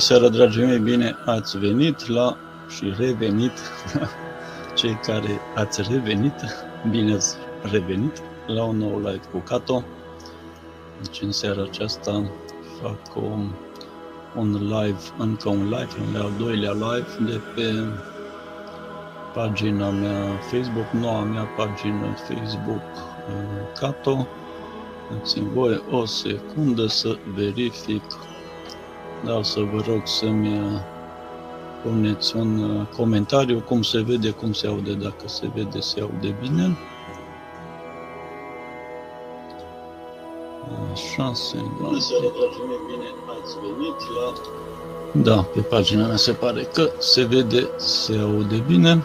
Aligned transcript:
seara, 0.00 0.28
dragii 0.28 0.64
mei, 0.64 0.78
bine 0.78 1.16
ați 1.24 1.58
venit 1.58 2.08
la 2.08 2.36
și 2.68 2.94
revenit, 2.98 3.52
cei 4.78 4.98
care 5.06 5.40
ați 5.54 5.82
revenit, 5.90 6.34
bine 6.90 7.14
ați 7.14 7.36
revenit 7.62 8.22
la 8.46 8.64
un 8.64 8.76
nou 8.76 8.98
live 8.98 9.20
cu 9.32 9.38
Cato. 9.38 9.84
Deci 11.02 11.20
în 11.22 11.32
seara 11.32 11.62
aceasta 11.62 12.30
fac 12.82 13.16
un, 13.16 13.50
un 14.36 14.52
live, 14.52 15.00
încă 15.18 15.48
un 15.48 15.62
live, 15.62 15.90
un 16.08 16.20
al 16.20 16.32
doilea 16.38 16.72
live 16.72 17.32
de 17.32 17.40
pe 17.54 17.74
pagina 19.34 19.90
mea 19.90 20.36
Facebook, 20.50 20.90
noua 20.90 21.22
mea 21.22 21.44
pagină 21.44 22.16
Facebook 22.28 22.82
Cato. 23.80 24.26
Țin 25.22 25.48
voie 25.52 25.80
o 25.90 26.04
secundă 26.04 26.86
să 26.86 27.16
verific 27.34 28.02
da, 29.24 29.36
o 29.36 29.42
să 29.42 29.60
vă 29.60 29.82
rog 29.86 30.06
să-mi 30.06 30.58
uh, 30.58 30.80
puneți 31.82 32.36
un 32.36 32.58
uh, 32.58 32.86
comentariu 32.96 33.60
cum 33.60 33.82
se 33.82 34.00
vede, 34.00 34.30
cum 34.30 34.52
se 34.52 34.66
aude, 34.66 34.92
dacă 34.92 35.28
se 35.28 35.50
vede, 35.54 35.80
se 35.80 36.00
aude 36.00 36.36
bine. 36.40 36.78
Așa 40.92 41.32
se 41.34 41.56
Bună 41.80 41.98
seara, 41.98 42.26
dragii 42.38 42.64
mei, 42.68 42.78
bine 42.86 43.08
ați 43.42 43.56
venit 43.60 43.98
la... 44.16 44.32
Da, 45.22 45.42
pe 45.42 45.60
pagina 45.60 46.06
mea 46.06 46.16
se 46.16 46.32
pare 46.32 46.62
că 46.62 46.90
se 46.98 47.24
vede, 47.24 47.68
se 47.76 48.18
aude 48.18 48.64
bine. 48.66 49.04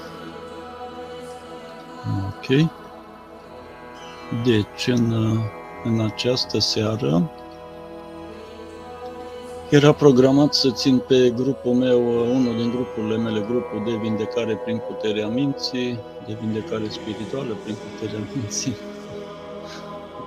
Ok. 2.27 2.69
Deci, 4.43 4.87
în, 4.87 5.11
uh, 5.11 5.39
în 5.83 5.99
această 5.99 6.59
seară 6.59 7.31
era 9.75 9.91
programat 9.91 10.53
să 10.53 10.71
țin 10.71 10.97
pe 10.97 11.33
grupul 11.35 11.73
meu, 11.73 11.99
unul 12.35 12.55
din 12.55 12.69
grupurile 12.69 13.17
mele, 13.17 13.39
grupul 13.39 13.81
de 13.85 13.91
vindecare 14.01 14.55
prin 14.55 14.81
puterea 14.87 15.27
minții, 15.27 15.99
de 16.27 16.37
vindecare 16.41 16.89
spirituală 16.89 17.57
prin 17.63 17.75
puterea 17.75 18.19
minții, 18.35 18.75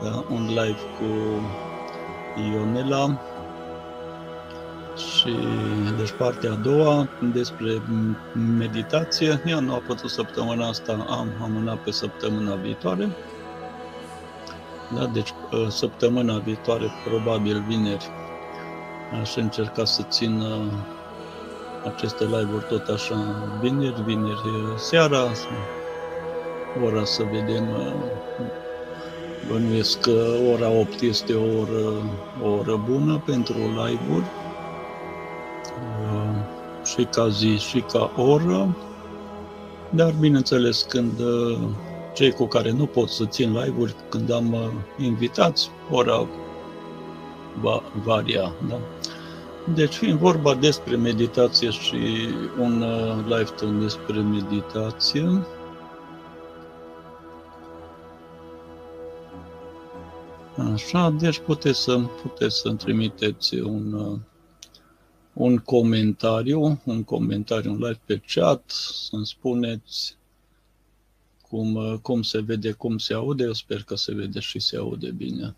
da, 0.03 0.25
un 0.31 0.47
live 0.47 0.79
cu 0.99 1.09
Ionela 2.53 3.21
și 4.97 5.37
deci 5.99 6.11
partea 6.11 6.53
a 6.53 6.55
doua 6.55 7.09
despre 7.33 7.83
meditație. 8.59 9.43
Ea 9.47 9.61
nu 9.61 9.75
a 9.75 9.83
putut 9.87 10.11
săptămâna 10.11 10.69
asta, 10.69 11.07
am 11.09 11.29
amânat 11.43 11.79
pe 11.79 11.91
săptămâna 11.91 12.55
viitoare. 12.55 13.09
Da, 14.95 15.07
deci 15.07 15.35
săptămâna 15.69 16.39
viitoare, 16.39 16.91
probabil 17.05 17.65
vineri, 17.69 18.11
Aș 19.13 19.37
încerca 19.37 19.85
să 19.85 20.03
țin 20.03 20.41
uh, 20.41 20.73
aceste 21.95 22.25
live-uri 22.25 22.65
tot 22.69 22.89
așa 22.89 23.15
vineri, 23.61 24.03
vineri 24.03 24.39
seara, 24.77 25.27
ora 26.85 27.05
să 27.05 27.23
vedem, 27.23 27.69
uh, 27.71 27.93
bănuiesc 29.49 30.01
că 30.01 30.25
ora 30.53 30.71
8 30.71 31.01
este 31.01 31.35
o 31.35 31.59
oră, 31.61 31.93
o 32.43 32.49
oră 32.49 32.83
bună 32.91 33.23
pentru 33.25 33.57
live-uri. 33.57 34.25
Uh, 36.13 36.37
și 36.85 37.05
ca 37.05 37.29
zi 37.29 37.57
și 37.57 37.81
ca 37.81 38.13
oră, 38.17 38.77
dar 39.91 40.15
bineînțeles 40.21 40.83
când 40.83 41.21
cei 42.15 42.33
cu 42.33 42.45
care 42.45 42.71
nu 42.71 42.87
pot 42.87 43.09
să 43.09 43.25
țin 43.25 43.53
live-uri, 43.53 43.95
când 44.09 44.33
am 44.33 44.73
invitați, 44.99 45.71
ora 45.91 46.17
va 46.17 46.48
varia. 48.05 48.53
Da? 48.69 48.81
Deci, 49.75 49.95
fiind 49.95 50.19
vorba 50.19 50.55
despre 50.55 50.97
meditație 50.97 51.71
și 51.71 52.29
un 52.61 52.83
uh, 52.83 53.25
live 53.25 53.51
talk 53.57 53.81
despre 53.81 54.21
meditație, 54.21 55.47
Așa, 60.73 61.11
deci 61.11 61.39
puteți 61.39 61.83
să, 61.83 61.99
puteți 62.23 62.57
să 62.57 62.73
trimiteți 62.73 63.55
un, 63.55 63.93
uh, 63.93 64.19
un 65.33 65.59
comentariu, 65.59 66.81
un 66.85 67.05
comentariu, 67.05 67.71
un 67.71 67.77
live 67.77 68.01
pe 68.05 68.23
chat, 68.27 68.71
să-mi 69.09 69.27
spuneți 69.27 70.17
cum, 71.49 71.75
uh, 71.75 71.95
cum 72.03 72.23
se 72.23 72.41
vede, 72.41 72.73
cum 72.73 72.99
se 72.99 73.15
aude. 73.15 73.45
Eu 73.45 73.53
sper 73.53 73.83
că 73.83 73.95
se 73.95 74.15
vede 74.15 74.41
și 74.41 74.59
se 74.59 74.77
aude 74.77 75.11
bine. 75.11 75.57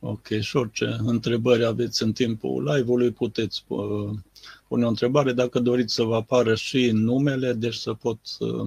Ok, 0.00 0.26
și 0.40 0.56
orice 0.56 0.96
întrebări 0.98 1.64
aveți 1.64 2.02
în 2.02 2.12
timpul 2.12 2.64
live-ului, 2.64 3.10
puteți 3.10 3.64
uh, 3.66 4.10
pune 4.68 4.84
o 4.84 4.88
întrebare. 4.88 5.32
Dacă 5.32 5.58
doriți 5.58 5.94
să 5.94 6.02
vă 6.02 6.14
apară 6.14 6.54
și 6.54 6.90
numele, 6.92 7.52
deci 7.52 7.74
să 7.74 7.92
pot 7.92 8.18
să, 8.22 8.66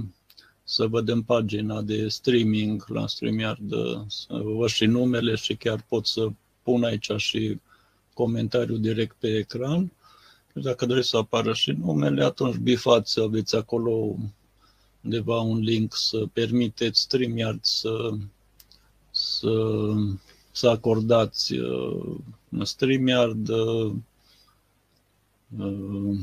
să 0.63 0.87
vedem 0.87 1.21
pagina 1.21 1.81
de 1.81 2.07
streaming 2.07 2.83
la 2.87 3.07
StreamYard, 3.07 3.69
să 4.07 4.41
văd 4.43 4.69
și 4.69 4.85
numele 4.85 5.35
și 5.35 5.55
chiar 5.55 5.85
pot 5.87 6.05
să 6.05 6.27
pun 6.63 6.83
aici 6.83 7.11
și 7.17 7.59
comentariul 8.13 8.79
direct 8.79 9.15
pe 9.19 9.27
ecran. 9.37 9.91
Deci 10.53 10.63
dacă 10.63 10.85
doriți 10.85 11.09
să 11.09 11.17
apară 11.17 11.53
și 11.53 11.71
numele, 11.71 12.23
atunci 12.23 12.55
bifați, 12.55 13.19
aveți 13.19 13.55
acolo 13.55 14.15
undeva 15.03 15.39
un 15.39 15.59
link 15.59 15.95
să 15.95 16.25
permiteți 16.33 16.99
StreamYard 16.99 17.59
să, 17.61 18.09
să 19.11 19.51
să 20.59 20.67
acordați 20.67 21.53
uh, 21.53 22.15
StreamYard, 22.63 23.49
uh, 23.49 23.93
uh, 25.57 26.19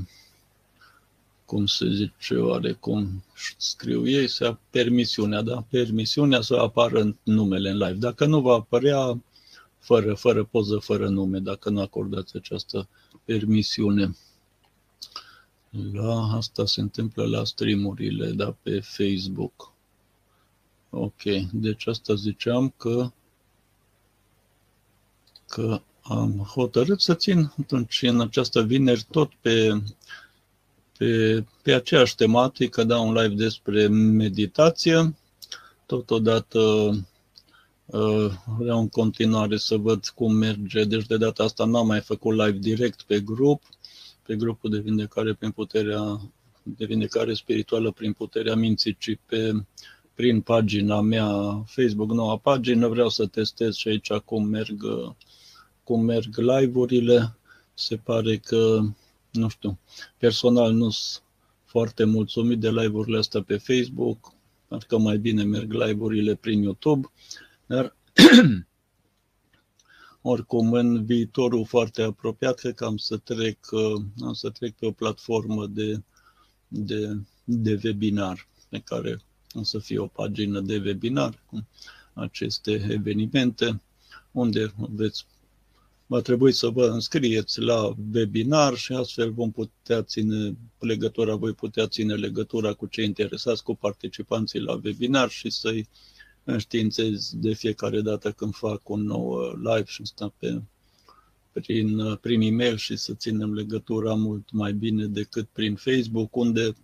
cum 1.44 1.66
se 1.66 1.90
zice, 1.90 2.36
oarecum 2.36 3.24
scriu 3.56 4.08
ei, 4.08 4.28
să 4.28 4.56
permisiunea, 4.70 5.42
da? 5.42 5.64
Permisiunea 5.70 6.40
să 6.40 6.54
apară 6.54 7.16
numele 7.22 7.70
în 7.70 7.76
live. 7.76 7.92
Dacă 7.92 8.26
nu 8.26 8.40
va 8.40 8.54
apărea 8.54 9.22
fără, 9.78 10.14
fără 10.14 10.44
poză, 10.44 10.78
fără 10.78 11.08
nume, 11.08 11.38
dacă 11.38 11.70
nu 11.70 11.80
acordați 11.80 12.36
această 12.36 12.88
permisiune. 13.24 14.16
La 15.92 16.32
asta 16.32 16.66
se 16.66 16.80
întâmplă 16.80 17.26
la 17.26 17.44
streamurile, 17.44 18.30
da, 18.30 18.56
pe 18.62 18.80
Facebook. 18.80 19.72
Ok, 20.90 21.22
deci 21.52 21.86
asta 21.86 22.14
ziceam 22.14 22.74
că 22.76 23.10
că 25.48 25.80
am 26.02 26.46
hotărât 26.54 27.00
să 27.00 27.14
țin 27.14 27.52
atunci 27.60 28.02
în 28.02 28.20
această 28.20 28.62
vineri 28.62 29.06
tot 29.10 29.32
pe, 29.40 29.82
pe, 30.98 31.44
pe 31.62 31.72
aceeași 31.72 32.14
tematică, 32.14 32.84
da, 32.84 32.98
un 32.98 33.14
live 33.14 33.34
despre 33.34 33.86
meditație. 33.88 35.16
Totodată 35.86 36.60
uh, 37.84 38.30
vreau 38.58 38.78
în 38.78 38.88
continuare 38.88 39.56
să 39.56 39.76
văd 39.76 40.06
cum 40.14 40.32
merge, 40.32 40.84
deci 40.84 41.06
de 41.06 41.16
data 41.16 41.42
asta 41.42 41.64
n-am 41.64 41.86
mai 41.86 42.00
făcut 42.00 42.36
live 42.36 42.58
direct 42.58 43.02
pe 43.02 43.20
grup, 43.20 43.62
pe 44.22 44.36
grupul 44.36 44.70
de 44.70 44.78
vindecare 44.78 45.34
prin 45.34 45.50
puterea 45.50 46.20
de 46.62 46.84
vindecare 46.84 47.34
spirituală 47.34 47.90
prin 47.90 48.12
puterea 48.12 48.54
minții, 48.54 48.96
ci 49.00 49.18
pe, 49.26 49.52
prin 50.14 50.40
pagina 50.40 51.00
mea 51.00 51.28
Facebook, 51.66 52.10
noua 52.10 52.36
pagină, 52.36 52.88
vreau 52.88 53.08
să 53.08 53.26
testez 53.26 53.74
și 53.74 53.88
aici 53.88 54.12
cum 54.12 54.44
merg 54.44 54.84
cum 55.86 56.04
merg 56.04 56.36
live-urile. 56.36 57.36
Se 57.74 57.96
pare 57.96 58.36
că, 58.36 58.80
nu 59.30 59.48
știu, 59.48 59.78
personal 60.18 60.72
nu 60.72 60.90
sunt 60.90 61.22
foarte 61.64 62.04
mulțumit 62.04 62.58
de 62.58 62.70
live-urile 62.70 63.18
astea 63.18 63.42
pe 63.42 63.56
Facebook, 63.56 64.32
că 64.86 64.98
mai 64.98 65.18
bine 65.18 65.42
merg 65.42 65.72
live-urile 65.72 66.34
prin 66.34 66.62
YouTube, 66.62 67.10
dar 67.66 67.96
oricum 70.22 70.72
în 70.72 71.04
viitorul 71.04 71.64
foarte 71.64 72.02
apropiat, 72.02 72.58
cred 72.58 72.74
că 72.74 72.84
am 72.84 72.96
să 72.96 73.16
trec, 73.16 73.58
am 74.22 74.32
să 74.32 74.50
trec 74.50 74.74
pe 74.74 74.86
o 74.86 74.92
platformă 74.92 75.66
de, 75.66 76.02
de, 76.68 77.18
de 77.44 77.80
webinar, 77.84 78.48
pe 78.68 78.78
care 78.78 79.20
o 79.54 79.62
să 79.62 79.78
fie 79.78 79.98
o 79.98 80.06
pagină 80.06 80.60
de 80.60 80.82
webinar 80.84 81.42
cu 81.46 81.66
aceste 82.12 82.86
evenimente, 82.90 83.80
unde 84.32 84.74
veți 84.76 85.26
va 86.06 86.20
trebui 86.20 86.52
să 86.52 86.68
vă 86.68 86.86
înscrieți 86.86 87.60
la 87.60 87.94
webinar 88.14 88.74
și 88.74 88.92
astfel 88.92 89.30
vom 89.32 89.50
putea 89.50 90.02
ține 90.02 90.56
legătura, 90.78 91.34
voi 91.34 91.52
putea 91.52 91.86
ține 91.86 92.14
legătura 92.14 92.72
cu 92.72 92.86
cei 92.86 93.04
interesați, 93.04 93.62
cu 93.62 93.74
participanții 93.74 94.60
la 94.60 94.80
webinar 94.84 95.30
și 95.30 95.50
să-i 95.50 95.88
înștiințez 96.44 97.32
de 97.34 97.54
fiecare 97.54 98.00
dată 98.00 98.32
când 98.32 98.54
fac 98.54 98.88
un 98.88 99.02
nou 99.02 99.52
live 99.56 99.84
și 99.86 100.04
sta 100.04 100.34
pe, 100.38 100.62
prin, 101.52 102.14
prin 102.14 102.40
e-mail 102.40 102.76
și 102.76 102.96
să 102.96 103.14
ținem 103.14 103.54
legătura 103.54 104.14
mult 104.14 104.52
mai 104.52 104.72
bine 104.72 105.06
decât 105.06 105.48
prin 105.52 105.74
Facebook, 105.74 106.36
unde 106.36 106.74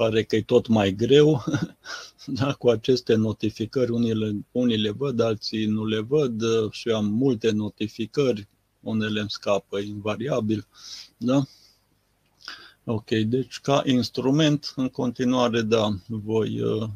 pare 0.00 0.22
că 0.22 0.36
e 0.36 0.42
tot 0.42 0.66
mai 0.66 0.92
greu 0.92 1.44
da, 2.38 2.52
cu 2.52 2.68
aceste 2.68 3.14
notificări. 3.14 3.90
Unii 3.90 4.14
le, 4.14 4.36
unii 4.50 4.76
le 4.76 4.90
văd, 4.90 5.20
alții 5.20 5.66
nu 5.66 5.86
le 5.86 6.00
văd 6.00 6.42
și 6.70 6.88
am 6.88 7.06
multe 7.06 7.50
notificări 7.50 8.48
unele 8.80 9.20
îmi 9.20 9.30
scapă 9.30 9.78
invariabil, 9.78 10.66
da? 11.16 11.42
Ok, 12.84 13.10
deci 13.10 13.60
ca 13.60 13.82
instrument, 13.86 14.72
în 14.76 14.88
continuare, 14.88 15.62
da, 15.62 15.88
voi, 16.06 16.60
uh, 16.60 16.88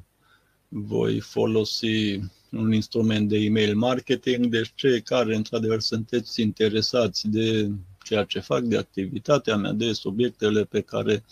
voi 0.68 1.20
folosi 1.20 2.20
un 2.50 2.72
instrument 2.72 3.28
de 3.28 3.36
email 3.36 3.76
marketing, 3.76 4.46
deci 4.46 4.72
cei 4.74 5.02
care 5.02 5.34
într-adevăr 5.34 5.80
sunteți 5.80 6.40
interesați 6.40 7.28
de 7.28 7.70
ceea 8.04 8.24
ce 8.24 8.40
fac, 8.40 8.62
de 8.62 8.76
activitatea 8.76 9.56
mea, 9.56 9.72
de 9.72 9.92
subiectele 9.92 10.64
pe 10.64 10.80
care, 10.80 11.24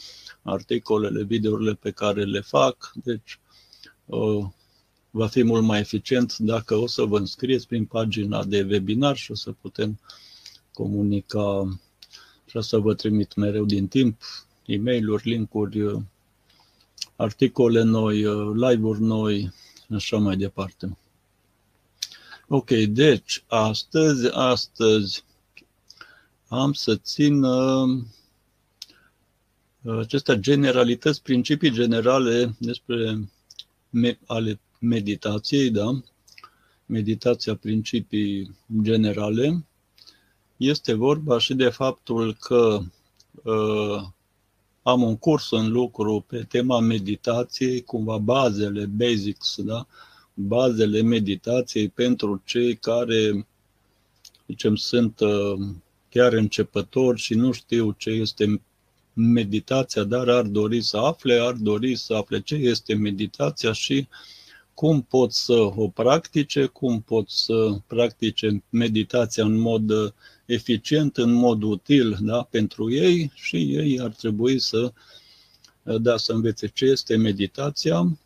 articolele, 0.43 1.23
videourile 1.23 1.75
pe 1.75 1.91
care 1.91 2.25
le 2.25 2.41
fac, 2.41 2.93
deci 3.05 3.39
uh, 4.05 4.45
va 5.11 5.27
fi 5.27 5.43
mult 5.43 5.63
mai 5.63 5.81
eficient 5.81 6.37
dacă 6.39 6.75
o 6.75 6.87
să 6.87 7.03
vă 7.03 7.19
înscrieți 7.19 7.67
prin 7.67 7.85
pagina 7.85 8.45
de 8.45 8.67
webinar 8.71 9.17
și 9.17 9.31
o 9.31 9.35
să 9.35 9.53
putem 9.61 10.01
comunica 10.73 11.79
și 12.47 12.57
o 12.57 12.61
să 12.61 12.79
vă 12.79 12.95
trimit 12.95 13.35
mereu 13.35 13.65
din 13.65 13.89
timp 13.89 14.21
e 14.67 14.79
mail 14.79 15.21
linkuri, 15.23 16.03
articole 17.17 17.83
noi, 17.83 18.17
live-uri 18.55 19.01
noi 19.01 19.53
și 19.87 19.93
așa 19.93 20.17
mai 20.17 20.37
departe. 20.37 20.97
Ok, 22.49 22.71
deci 22.71 23.45
astăzi, 23.47 24.29
astăzi 24.33 25.25
am 26.53 26.73
să 26.73 26.97
țin 26.97 27.43
uh, 27.43 28.03
acestea 29.99 30.35
generalități, 30.35 31.23
principii 31.23 31.71
generale 31.71 32.55
despre 32.59 33.29
me- 33.91 34.19
ale 34.27 34.61
meditației, 34.81 35.71
da? 35.71 36.01
Meditația, 36.87 37.57
principii 37.57 38.57
generale. 38.83 39.67
Este 40.57 40.95
vorba 40.95 41.39
și 41.39 41.55
de 41.55 41.69
faptul 41.69 42.35
că 42.35 42.81
uh, 43.43 44.03
am 44.83 45.03
un 45.03 45.17
curs 45.17 45.51
în 45.51 45.71
lucru 45.71 46.25
pe 46.29 46.45
tema 46.49 46.81
meditației, 46.81 47.83
cumva 47.83 48.19
bazele, 48.19 48.87
basics, 48.87 49.57
da? 49.63 49.87
bazele 50.35 51.03
meditației 51.03 51.89
pentru 51.89 52.43
cei 52.45 52.77
care, 52.77 53.47
zicem, 54.47 54.77
sunt 54.77 55.21
uh, 55.21 55.59
chiar 56.13 56.33
începători 56.33 57.21
și 57.21 57.35
nu 57.35 57.53
știu 57.53 57.95
ce 57.99 58.11
este 58.11 58.61
meditația, 59.13 60.05
dar 60.05 60.29
ar 60.29 60.43
dori 60.43 60.83
să 60.83 60.97
afle, 60.97 61.39
ar 61.41 61.53
dori 61.53 61.97
să 61.97 62.15
afle 62.15 62.41
ce 62.41 62.55
este 62.55 62.95
meditația 62.95 63.73
și 63.73 64.09
cum 64.75 65.03
pot 65.03 65.33
să 65.33 65.53
o 65.53 65.89
practice, 65.89 66.67
cum 66.67 67.01
pot 67.01 67.31
să 67.31 67.77
practice 67.87 68.63
meditația 68.71 69.45
în 69.45 69.59
mod 69.59 69.91
uh, 69.91 70.11
eficient, 70.47 71.17
în 71.17 71.33
mod 71.33 71.63
util 71.63 72.19
da, 72.21 72.43
pentru 72.43 72.93
ei 72.93 73.33
și 73.35 73.57
ei 73.57 74.01
ar 74.01 74.11
trebui 74.11 74.59
să, 74.59 74.93
uh, 75.83 76.01
da, 76.01 76.17
să 76.17 76.33
învețe 76.33 76.67
ce 76.67 76.85
este 76.85 77.17
meditația, 77.17 78.19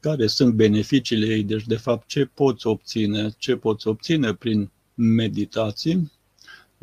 care 0.00 0.26
sunt 0.26 0.54
beneficiile 0.54 1.26
ei, 1.26 1.42
deci 1.42 1.66
de 1.66 1.76
fapt 1.76 2.08
ce 2.08 2.24
poți 2.24 2.66
obține, 2.66 3.34
ce 3.38 3.56
poți 3.56 3.88
obține 3.88 4.34
prin 4.34 4.70
meditații, 4.94 6.12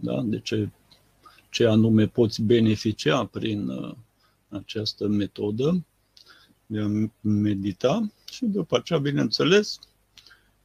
da, 0.03 0.21
de 0.25 0.39
ce, 0.39 0.69
ce 1.49 1.65
anume 1.65 2.07
poți 2.07 2.41
beneficia 2.41 3.25
prin 3.25 3.67
uh, 3.67 3.95
această 4.49 5.07
metodă? 5.07 5.85
De 6.65 6.79
a 6.79 6.87
medita 7.21 8.11
și 8.31 8.45
după 8.45 8.77
aceea, 8.77 8.99
bineînțeles, 8.99 9.79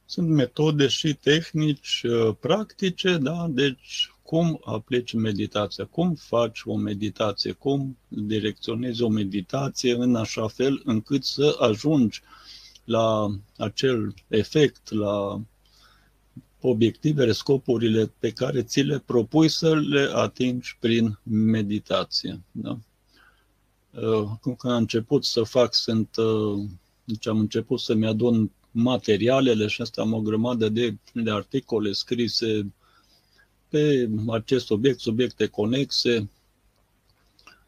sunt 0.05 0.27
metode 0.27 0.87
și 0.87 1.13
tehnici 1.13 2.03
uh, 2.03 2.35
practice, 2.39 3.17
da? 3.17 3.47
Deci, 3.49 4.13
cum 4.23 4.61
aplici 4.65 5.13
meditația, 5.13 5.85
cum 5.85 6.15
faci 6.15 6.61
o 6.65 6.75
meditație, 6.75 7.51
cum 7.51 7.97
direcționezi 8.07 9.01
o 9.01 9.07
meditație 9.07 9.93
în 9.93 10.15
așa 10.15 10.47
fel 10.47 10.81
încât 10.85 11.23
să 11.23 11.55
ajungi 11.59 12.21
la 12.83 13.27
acel 13.57 14.13
efect, 14.27 14.91
la 14.91 15.41
obiectivele, 16.61 17.31
scopurile 17.31 18.11
pe 18.19 18.31
care 18.31 18.63
ți 18.63 18.81
le 18.81 18.99
propui 18.99 19.49
să 19.49 19.75
le 19.75 20.09
atingi 20.13 20.77
prin 20.79 21.19
meditație. 21.23 22.41
Da? 22.51 22.77
Uh, 23.91 24.29
când 24.41 24.57
am 24.61 24.77
început 24.77 25.25
să 25.25 25.43
fac, 25.43 25.73
sunt, 25.73 26.15
uh, 26.15 26.63
deci 27.03 27.27
am 27.27 27.39
început 27.39 27.79
să-mi 27.79 28.07
adun 28.07 28.51
materialele 28.71 29.67
și 29.67 29.81
asta 29.81 30.01
am 30.01 30.13
o 30.13 30.21
grămadă 30.21 30.69
de, 30.69 30.97
de 31.13 31.31
articole 31.31 31.91
scrise 31.91 32.73
pe 33.69 34.09
acest 34.27 34.65
subiect, 34.65 34.99
subiecte 34.99 35.47
conexe, 35.47 36.29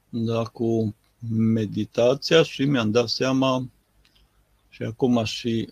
da, 0.10 0.44
cu 0.44 0.96
meditația 1.30 2.44
și 2.44 2.66
mi-am 2.66 2.92
dat 2.92 3.10
seama 3.10 3.70
și 4.70 4.84
acum 4.84 5.24
și 5.24 5.70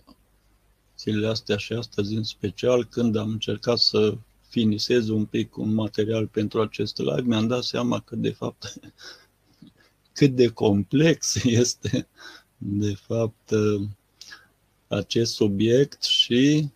zilele 1.00 1.26
astea 1.26 1.56
și 1.56 1.72
astăzi 1.72 2.14
în 2.14 2.22
special, 2.22 2.84
când 2.84 3.16
am 3.16 3.30
încercat 3.30 3.78
să 3.78 4.14
finisez 4.48 5.08
un 5.08 5.24
pic 5.24 5.56
un 5.56 5.74
material 5.74 6.26
pentru 6.26 6.60
acest 6.60 6.98
live, 6.98 7.22
mi-am 7.22 7.46
dat 7.46 7.62
seama 7.62 8.00
că 8.00 8.16
de 8.16 8.30
fapt 8.30 8.74
cât 10.12 10.34
de 10.34 10.48
complex 10.48 11.34
este 11.44 12.08
de 12.58 12.94
fapt 12.94 13.50
acest 14.88 15.34
subiect 15.34 16.02
și 16.02 16.70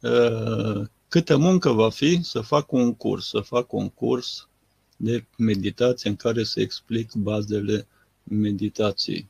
uh, 0.00 0.86
câtă 1.08 1.36
muncă 1.36 1.70
va 1.70 1.90
fi 1.90 2.22
să 2.22 2.40
fac 2.40 2.72
un 2.72 2.94
curs, 2.94 3.28
să 3.28 3.40
fac 3.40 3.72
un 3.72 3.88
curs 3.88 4.48
de 4.96 5.24
meditație 5.36 6.10
în 6.10 6.16
care 6.16 6.44
să 6.44 6.60
explic 6.60 7.12
bazele 7.12 7.86
meditației. 8.22 9.28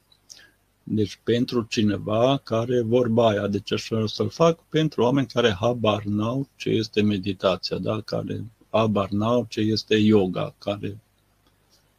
Deci 0.82 1.20
pentru 1.24 1.62
cineva 1.62 2.40
care 2.44 2.80
vorba 2.80 3.28
aia, 3.28 3.46
deci 3.46 3.72
așa 3.72 4.06
să-l 4.06 4.28
fac 4.28 4.58
pentru 4.68 5.02
oameni 5.02 5.26
care 5.26 5.52
habar 5.52 6.02
n-au 6.02 6.48
ce 6.56 6.68
este 6.68 7.02
meditația, 7.02 7.78
da? 7.78 8.00
care 8.00 8.44
habar 8.70 9.08
n-au 9.10 9.46
ce 9.48 9.60
este 9.60 9.96
yoga, 9.96 10.54
care 10.58 10.98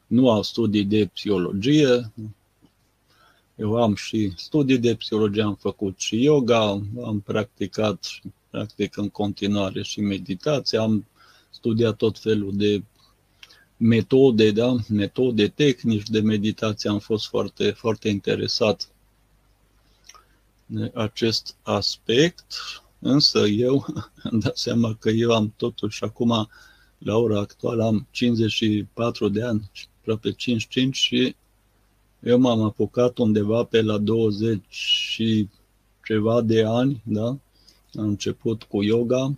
nu 0.07 0.29
au 0.29 0.43
studii 0.43 0.85
de 0.85 1.09
psihologie. 1.13 2.11
Eu 3.55 3.81
am 3.83 3.95
și 3.95 4.33
studii 4.35 4.77
de 4.77 4.95
psihologie, 4.95 5.41
am 5.41 5.55
făcut 5.55 5.99
și 5.99 6.23
yoga, 6.23 6.81
am 7.03 7.21
practicat 7.25 8.03
și 8.03 8.21
practic 8.49 8.97
în 8.97 9.09
continuare 9.09 9.81
și 9.81 10.01
meditație, 10.01 10.77
am 10.77 11.05
studiat 11.49 11.95
tot 11.95 12.19
felul 12.19 12.51
de 12.53 12.83
metode, 13.81 14.51
da? 14.51 14.75
metode 14.89 15.47
tehnici 15.47 16.09
de 16.09 16.19
meditație, 16.19 16.89
am 16.89 16.99
fost 16.99 17.27
foarte, 17.27 17.71
foarte 17.71 18.09
interesat 18.09 18.89
de 20.65 20.91
acest 20.93 21.55
aspect, 21.61 22.45
însă 22.99 23.39
eu 23.39 23.85
am 24.31 24.39
dat 24.39 24.57
seama 24.57 24.95
că 24.95 25.09
eu 25.09 25.31
am 25.31 25.53
totuși 25.57 26.03
acum, 26.03 26.49
la 26.97 27.17
ora 27.17 27.39
actuală, 27.39 27.83
am 27.83 28.07
54 28.11 29.29
de 29.29 29.43
ani, 29.43 29.71
aproape 29.99 30.31
55 30.31 30.95
și 30.95 31.35
eu 32.19 32.39
m-am 32.39 32.61
apucat 32.61 33.17
undeva 33.17 33.63
pe 33.63 33.81
la 33.81 33.97
20 33.97 34.61
și 34.69 35.47
ceva 36.05 36.41
de 36.41 36.63
ani, 36.63 37.01
da? 37.05 37.25
Am 37.93 38.07
început 38.07 38.63
cu 38.63 38.83
yoga, 38.83 39.37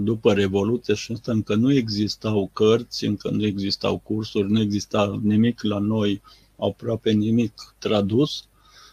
după 0.00 0.32
Revoluție 0.32 0.94
și 0.94 1.12
asta 1.12 1.32
încă 1.32 1.54
nu 1.54 1.72
existau 1.72 2.50
cărți, 2.52 3.04
încă 3.04 3.30
nu 3.30 3.44
existau 3.44 3.98
cursuri, 3.98 4.50
nu 4.50 4.60
exista 4.60 5.20
nimic 5.22 5.62
la 5.62 5.78
noi, 5.78 6.22
aproape 6.58 7.10
nimic 7.10 7.74
tradus, 7.78 8.44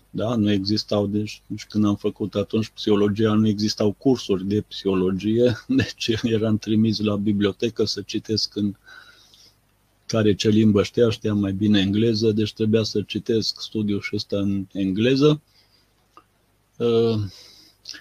da? 0.10 0.36
nu 0.36 0.52
existau, 0.52 1.08
deci, 1.08 1.42
deci 1.48 1.66
când 1.66 1.86
am 1.86 1.96
făcut 1.96 2.36
atunci 2.36 2.68
psihologia, 2.68 3.34
nu 3.34 3.48
existau 3.48 3.92
cursuri 3.92 4.46
de 4.46 4.62
psihologie, 4.62 5.58
deci 5.68 6.12
eram 6.24 6.58
trimis 6.58 7.00
la 7.00 7.16
bibliotecă 7.16 7.86
să 7.86 8.02
citesc 8.02 8.56
în 8.56 8.76
care 10.06 10.36
ce 10.36 10.50
limbă 10.50 10.84
știa, 10.84 11.10
știa 11.10 11.34
mai 11.34 11.52
bine 11.52 11.80
engleză, 11.80 12.32
deci 12.32 12.54
trebuia 12.54 12.84
să 12.84 13.02
citesc 13.02 13.62
studiul 13.62 14.02
și 14.02 14.16
ăsta 14.16 14.38
în 14.38 14.66
engleză. 14.72 15.42
Uh, 16.78 17.20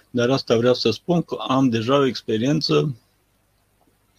dar 0.09 0.29
asta 0.29 0.57
vreau 0.57 0.73
să 0.73 0.91
spun 0.91 1.21
că 1.21 1.35
am 1.47 1.69
deja 1.69 1.97
o 1.97 2.05
experiență 2.05 2.95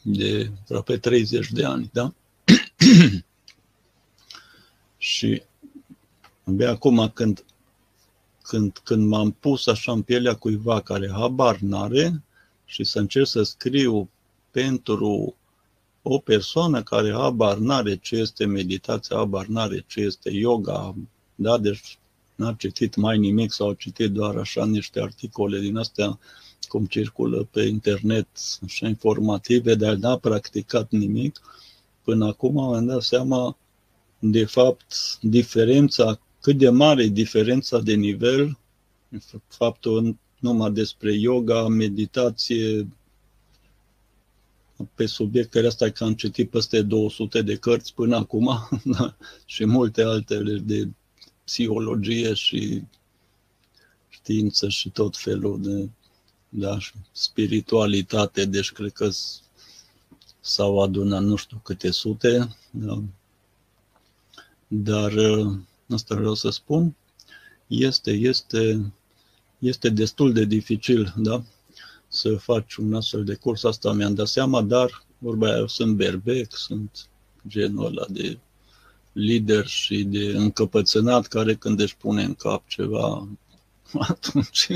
de 0.02 0.50
aproape 0.62 0.98
30 0.98 1.50
de 1.50 1.64
ani, 1.64 1.90
da? 1.92 2.12
și 4.98 5.42
abia 6.44 6.70
acum 6.70 7.10
când, 7.14 7.44
când, 8.42 8.78
când 8.84 9.06
m-am 9.08 9.30
pus 9.30 9.66
așa 9.66 9.92
în 9.92 10.02
pielea 10.02 10.34
cuiva 10.34 10.80
care 10.80 11.10
habar 11.10 11.58
n-are 11.58 12.22
și 12.64 12.84
să 12.84 12.98
încerc 12.98 13.26
să 13.26 13.42
scriu 13.42 14.10
pentru 14.50 15.36
o 16.02 16.18
persoană 16.18 16.82
care 16.82 17.12
habar 17.12 17.56
n-are 17.56 17.96
ce 17.96 18.16
este 18.16 18.46
meditația, 18.46 19.16
habar 19.16 19.46
n-are 19.46 19.84
ce 19.86 20.00
este 20.00 20.30
yoga, 20.30 20.94
da, 21.34 21.58
deci 21.58 21.98
n-a 22.38 22.54
citit 22.58 22.96
mai 22.96 23.18
nimic 23.18 23.52
sau 23.52 23.68
a 23.68 23.74
citit 23.74 24.10
doar 24.10 24.36
așa 24.36 24.66
niște 24.66 25.00
articole 25.00 25.60
din 25.60 25.76
astea 25.76 26.18
cum 26.68 26.86
circulă 26.86 27.48
pe 27.50 27.62
internet, 27.62 28.28
așa 28.64 28.88
informative, 28.88 29.74
dar 29.74 29.94
n-a 29.94 30.16
practicat 30.16 30.90
nimic, 30.90 31.40
până 32.02 32.26
acum 32.26 32.58
am 32.58 32.86
dat 32.86 33.02
seama, 33.02 33.56
de 34.18 34.44
fapt, 34.44 35.18
diferența, 35.20 36.20
cât 36.40 36.58
de 36.58 36.68
mare 36.68 37.02
e 37.02 37.08
diferența 37.08 37.78
de 37.78 37.94
nivel, 37.94 38.58
faptul 39.46 40.16
numai 40.38 40.70
despre 40.70 41.12
yoga, 41.12 41.68
meditație, 41.68 42.88
pe 44.94 45.06
subiectele 45.06 45.66
astea 45.66 45.92
că 45.92 46.04
am 46.04 46.14
citit 46.14 46.50
peste 46.50 46.82
200 46.82 47.42
de 47.42 47.56
cărți 47.56 47.94
până 47.94 48.16
acum 48.16 48.68
da? 48.98 49.16
și 49.44 49.64
multe 49.64 50.02
altele 50.02 50.58
de 50.58 50.88
psihologie 51.48 52.34
și 52.34 52.82
știință 54.08 54.68
și 54.68 54.90
tot 54.90 55.16
felul 55.16 55.62
de 55.62 55.88
da, 56.48 56.78
spiritualitate, 57.12 58.44
deci 58.44 58.72
cred 58.72 58.92
că 58.92 59.08
s-au 60.40 60.82
adunat 60.82 61.22
nu 61.22 61.36
știu 61.36 61.60
câte 61.62 61.90
sute, 61.90 62.56
da. 62.70 63.02
dar 64.66 65.12
asta 65.88 66.14
vreau 66.14 66.34
să 66.34 66.50
spun, 66.50 66.96
este, 67.66 68.10
este, 68.10 68.92
este 69.58 69.88
destul 69.88 70.32
de 70.32 70.44
dificil, 70.44 71.14
da? 71.16 71.44
să 72.08 72.36
faci 72.36 72.74
un 72.74 72.94
astfel 72.94 73.24
de 73.24 73.34
curs, 73.34 73.64
asta 73.64 73.92
mi-am 73.92 74.14
dat 74.14 74.28
seama, 74.28 74.62
dar 74.62 75.04
vorba 75.18 75.46
aia, 75.46 75.56
eu 75.56 75.66
sunt 75.66 75.96
berbec, 75.96 76.56
sunt 76.56 77.08
genul 77.46 77.86
ăla 77.86 78.06
de 78.08 78.38
lider 79.18 79.66
și 79.66 80.04
de 80.04 80.24
încăpățânat 80.24 81.26
care 81.26 81.54
când 81.54 81.80
își 81.80 81.96
pune 81.96 82.22
în 82.22 82.34
cap 82.34 82.62
ceva, 82.66 83.28
atunci 84.08 84.68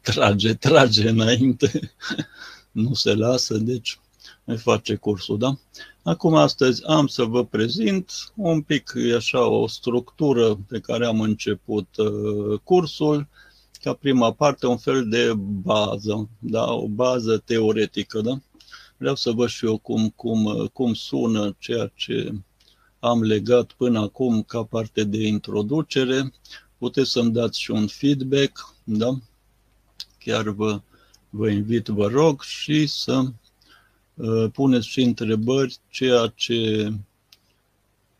trage, 0.00 0.54
trage 0.54 1.08
înainte, 1.08 1.92
nu 2.70 2.94
se 2.94 3.14
lasă, 3.14 3.58
deci 3.58 3.98
mai 4.44 4.56
face 4.56 4.94
cursul, 4.94 5.38
da? 5.38 5.58
Acum, 6.02 6.34
astăzi 6.34 6.86
am 6.86 7.06
să 7.06 7.24
vă 7.24 7.44
prezint 7.44 8.12
un 8.34 8.60
pic, 8.62 8.92
e 8.94 9.14
așa, 9.14 9.46
o 9.46 9.66
structură 9.66 10.54
pe 10.68 10.78
care 10.78 11.06
am 11.06 11.20
început 11.20 11.88
uh, 11.96 12.60
cursul, 12.64 13.28
ca 13.82 13.92
prima 13.92 14.32
parte, 14.32 14.66
un 14.66 14.76
fel 14.76 15.08
de 15.08 15.32
bază, 15.62 16.28
da? 16.38 16.72
o 16.72 16.88
bază 16.88 17.38
teoretică. 17.38 18.20
Da? 18.20 18.38
Vreau 18.96 19.14
să 19.14 19.30
văd 19.30 19.48
și 19.48 19.66
eu 19.66 19.78
cum, 19.78 20.08
cum, 20.08 20.70
cum 20.72 20.94
sună 20.94 21.56
ceea 21.58 21.92
ce 21.94 22.32
am 23.00 23.22
legat 23.22 23.72
până 23.72 23.98
acum 23.98 24.42
ca 24.42 24.62
parte 24.62 25.04
de 25.04 25.26
introducere. 25.26 26.32
Puteți 26.78 27.10
să-mi 27.10 27.32
dați 27.32 27.60
și 27.60 27.70
un 27.70 27.86
feedback, 27.86 28.74
da? 28.84 29.18
chiar 30.18 30.48
vă, 30.48 30.80
vă 31.30 31.48
invit, 31.48 31.86
vă 31.86 32.06
rog, 32.06 32.42
și 32.42 32.86
să 32.86 33.24
uh, 34.14 34.50
puneți 34.52 34.86
și 34.86 35.00
întrebări, 35.02 35.78
ceea 35.90 36.32
ce, 36.34 36.92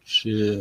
ce, 0.04 0.60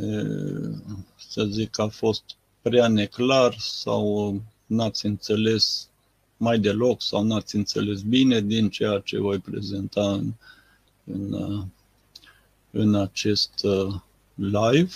să 1.30 1.46
zic, 1.46 1.80
a 1.80 1.88
fost 1.88 2.24
prea 2.62 2.88
neclar 2.88 3.56
sau 3.60 4.42
n-ați 4.66 5.06
înțeles 5.06 5.90
mai 6.38 6.60
deloc 6.60 7.02
sau 7.02 7.24
n-ați 7.24 7.56
înțeles 7.56 8.02
bine 8.02 8.42
din 8.42 8.70
ceea 8.70 9.00
ce 9.00 9.20
voi 9.20 9.40
prezenta 9.40 10.12
în, 10.12 10.34
în, 11.04 11.64
în 12.72 12.96
acest 12.96 13.64
uh, 13.64 13.96
live. 14.40 14.92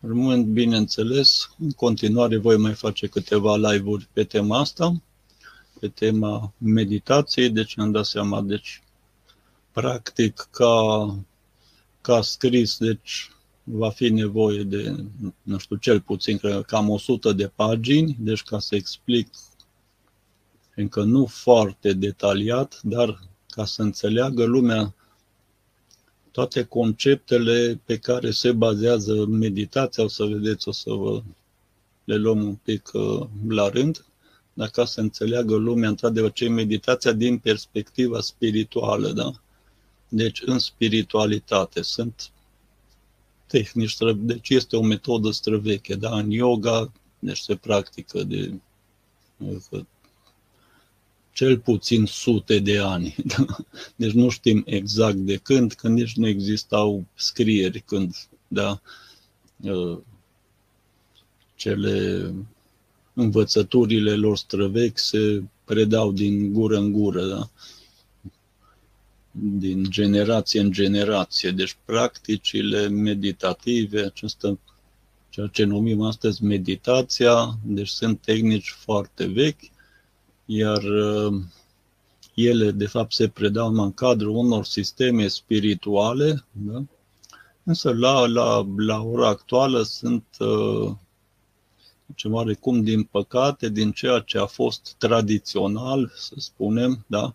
Rămân, 0.00 0.52
bineînțeles, 0.52 1.50
în 1.58 1.70
continuare 1.70 2.36
voi 2.36 2.56
mai 2.56 2.74
face 2.74 3.06
câteva 3.06 3.56
live-uri 3.56 4.08
pe 4.12 4.24
tema 4.24 4.58
asta, 4.58 5.02
pe 5.80 5.88
tema 5.88 6.52
meditației, 6.58 7.50
deci 7.50 7.78
am 7.78 7.90
dat 7.90 8.04
seama, 8.04 8.40
deci 8.40 8.82
practic 9.72 10.48
ca, 10.50 11.16
ca 12.00 12.20
scris, 12.22 12.76
deci 12.78 13.30
va 13.62 13.90
fi 13.90 14.08
nevoie 14.08 14.62
de, 14.62 15.04
nu 15.42 15.58
știu, 15.58 15.76
cel 15.76 16.00
puțin, 16.00 16.38
cred, 16.38 16.62
cam 16.62 16.88
100 16.88 17.32
de 17.32 17.52
pagini, 17.54 18.16
deci 18.20 18.42
ca 18.42 18.58
să 18.58 18.74
explic 18.74 19.28
încă 20.74 21.02
nu 21.02 21.26
foarte 21.26 21.92
detaliat, 21.92 22.80
dar 22.82 23.20
ca 23.48 23.64
să 23.64 23.82
înțeleagă 23.82 24.44
lumea 24.44 24.94
toate 26.32 26.64
conceptele 26.64 27.80
pe 27.84 27.98
care 27.98 28.30
se 28.30 28.52
bazează 28.52 29.26
meditația, 29.26 30.04
o 30.04 30.08
să 30.08 30.24
vedeți, 30.24 30.68
o 30.68 30.72
să 30.72 30.90
vă 30.90 31.22
le 32.04 32.16
luăm 32.16 32.42
un 32.42 32.54
pic 32.54 32.90
uh, 32.92 33.26
la 33.48 33.68
rând, 33.68 34.04
dar 34.52 34.68
ca 34.68 34.84
să 34.84 35.00
înțeleagă 35.00 35.54
lumea, 35.56 35.88
într-adevăr, 35.88 36.32
ce 36.32 36.44
e 36.44 36.48
meditația 36.48 37.12
din 37.12 37.38
perspectiva 37.38 38.20
spirituală, 38.20 39.12
da? 39.12 39.32
Deci, 40.08 40.42
în 40.44 40.58
spiritualitate 40.58 41.82
sunt 41.82 42.30
tehnici, 43.46 43.96
deci 44.16 44.48
este 44.48 44.76
o 44.76 44.82
metodă 44.82 45.30
străveche, 45.30 45.94
da? 45.94 46.16
În 46.16 46.30
yoga, 46.30 46.92
deci 47.18 47.38
se 47.38 47.56
practică 47.56 48.22
de 48.22 48.52
cel 51.40 51.58
puțin 51.58 52.06
sute 52.06 52.58
de 52.58 52.78
ani. 52.78 53.14
Da? 53.24 53.46
Deci 53.96 54.12
nu 54.12 54.28
știm 54.28 54.62
exact 54.66 55.16
de 55.16 55.36
când, 55.36 55.72
că 55.72 55.88
nici 55.88 56.16
nu 56.16 56.26
existau 56.26 57.04
scrieri 57.14 57.80
când, 57.80 58.14
da, 58.48 58.80
ă, 59.66 60.00
cele 61.54 62.34
învățăturile 63.14 64.14
lor 64.14 64.36
străvechi 64.36 64.98
se 64.98 65.42
predau 65.64 66.12
din 66.12 66.52
gură 66.52 66.76
în 66.76 66.92
gură, 66.92 67.26
da? 67.26 67.50
din 69.30 69.84
generație 69.90 70.60
în 70.60 70.72
generație. 70.72 71.50
Deci 71.50 71.76
practicile 71.84 72.88
meditative, 72.88 74.00
acesta, 74.00 74.58
ceea 75.28 75.46
ce 75.46 75.64
numim 75.64 76.00
astăzi 76.02 76.44
meditația, 76.44 77.58
deci 77.64 77.88
sunt 77.88 78.20
tehnici 78.20 78.68
foarte 78.70 79.26
vechi, 79.26 79.70
iar 80.52 80.82
uh, 80.82 81.42
ele, 82.34 82.70
de 82.70 82.86
fapt, 82.86 83.12
se 83.12 83.28
predau 83.28 83.74
în 83.74 83.92
cadrul 83.92 84.36
unor 84.36 84.64
sisteme 84.64 85.26
spirituale, 85.28 86.44
da? 86.52 86.82
însă 87.62 87.92
la, 87.92 88.26
la, 88.26 88.66
la 88.76 89.02
ora 89.02 89.28
actuală 89.28 89.82
sunt 89.82 90.24
uh, 90.38 90.92
ce 92.14 92.28
cum 92.60 92.82
din 92.82 93.02
păcate, 93.02 93.68
din 93.68 93.92
ceea 93.92 94.18
ce 94.18 94.38
a 94.38 94.46
fost 94.46 94.94
tradițional, 94.98 96.12
să 96.16 96.34
spunem, 96.36 97.04
da? 97.06 97.34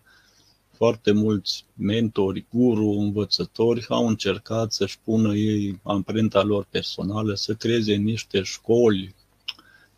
foarte 0.71 1.11
mulți 1.11 1.65
mentori, 1.73 2.45
guru, 2.53 2.89
învățători 2.89 3.85
au 3.89 4.07
încercat 4.07 4.71
să-și 4.71 4.99
pună 5.03 5.35
ei 5.35 5.79
amprenta 5.83 6.41
lor 6.41 6.67
personală, 6.69 7.33
să 7.35 7.53
creeze 7.53 7.93
niște 7.93 8.41
școli 8.41 9.14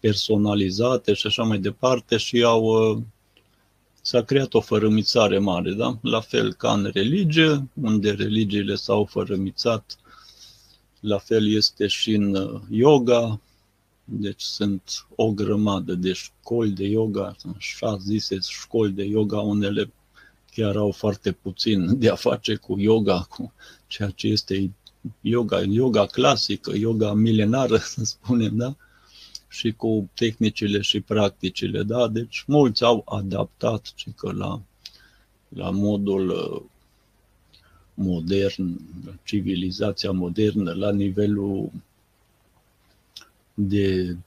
personalizate 0.08 1.14
și 1.14 1.28
așa 1.28 1.44
mai 1.44 1.58
departe 1.58 2.18
și 2.18 2.44
au 2.44 2.64
uh, 2.64 2.98
s-a 4.02 4.24
creat 4.24 4.54
o 4.54 4.62
fărâmițare 4.62 5.40
mare, 5.40 5.72
da? 5.72 5.98
La 6.02 6.20
fel 6.20 6.54
ca 6.54 6.72
în 6.72 6.90
religie, 6.94 7.70
unde 7.82 8.12
religiile 8.12 8.76
s-au 8.76 9.06
fărâmițat, 9.06 9.98
la 11.00 11.18
fel 11.18 11.48
este 11.48 11.88
și 11.88 12.14
în 12.14 12.36
uh, 12.36 12.62
yoga, 12.70 13.40
deci 14.04 14.42
sunt 14.42 15.06
o 15.16 15.32
grămadă 15.32 15.94
de 15.94 16.14
școli 16.14 16.72
de 16.72 16.86
yoga, 16.86 17.36
așa 17.58 17.98
zise 17.98 18.38
școli 18.42 18.92
de 18.92 19.04
yoga, 19.04 19.40
unele 19.40 19.92
chiar 20.54 20.76
au 20.76 20.92
foarte 20.92 21.32
puțin 21.32 22.00
de 22.00 22.10
a 22.10 22.16
face 22.16 22.56
cu 22.56 22.80
yoga, 22.80 23.26
cu 23.30 23.54
ceea 23.88 24.10
ce 24.10 24.28
este 24.28 24.72
yoga, 25.22 25.62
yoga 25.62 26.06
clasică, 26.06 26.72
yoga 26.76 27.14
milenară, 27.14 27.78
să 27.94 28.04
spunem, 28.04 28.56
da? 28.56 28.76
Și 29.58 29.72
cu 29.72 30.10
tehnicile 30.14 30.82
și 30.82 31.00
practicile, 31.00 31.84
da? 31.84 32.08
Deci 32.08 32.44
mulți 32.48 32.84
au 32.84 33.04
adaptat, 33.06 33.92
ci 33.96 34.08
că 34.16 34.32
la, 34.32 34.62
la 35.50 35.70
modul 35.70 36.30
uh, 36.30 36.62
modern, 37.94 38.80
civilizația 39.24 40.12
modernă, 40.12 40.74
la 40.74 40.92
nivelul 40.92 41.72
de 43.54 44.18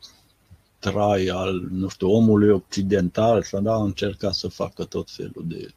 trai 0.78 1.26
al, 1.26 1.68
nu 1.70 1.88
știu, 1.88 2.10
omului 2.10 2.50
occidental, 2.50 3.42
și 3.42 3.56
da, 3.62 3.72
a 3.72 3.82
încercat 3.82 4.34
să 4.34 4.49
facă 4.49 4.84
tot 4.84 5.10
felul 5.10 5.44
de 5.46 5.75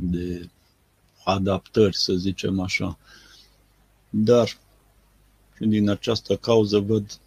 de 0.00 0.48
adaptări, 1.24 1.96
să 1.96 2.12
zicem 2.12 2.60
așa. 2.60 2.98
Dar 4.10 4.48
și 5.56 5.64
din 5.64 5.88
această 5.88 6.36
cauză 6.36 6.78
văd, 6.78 7.18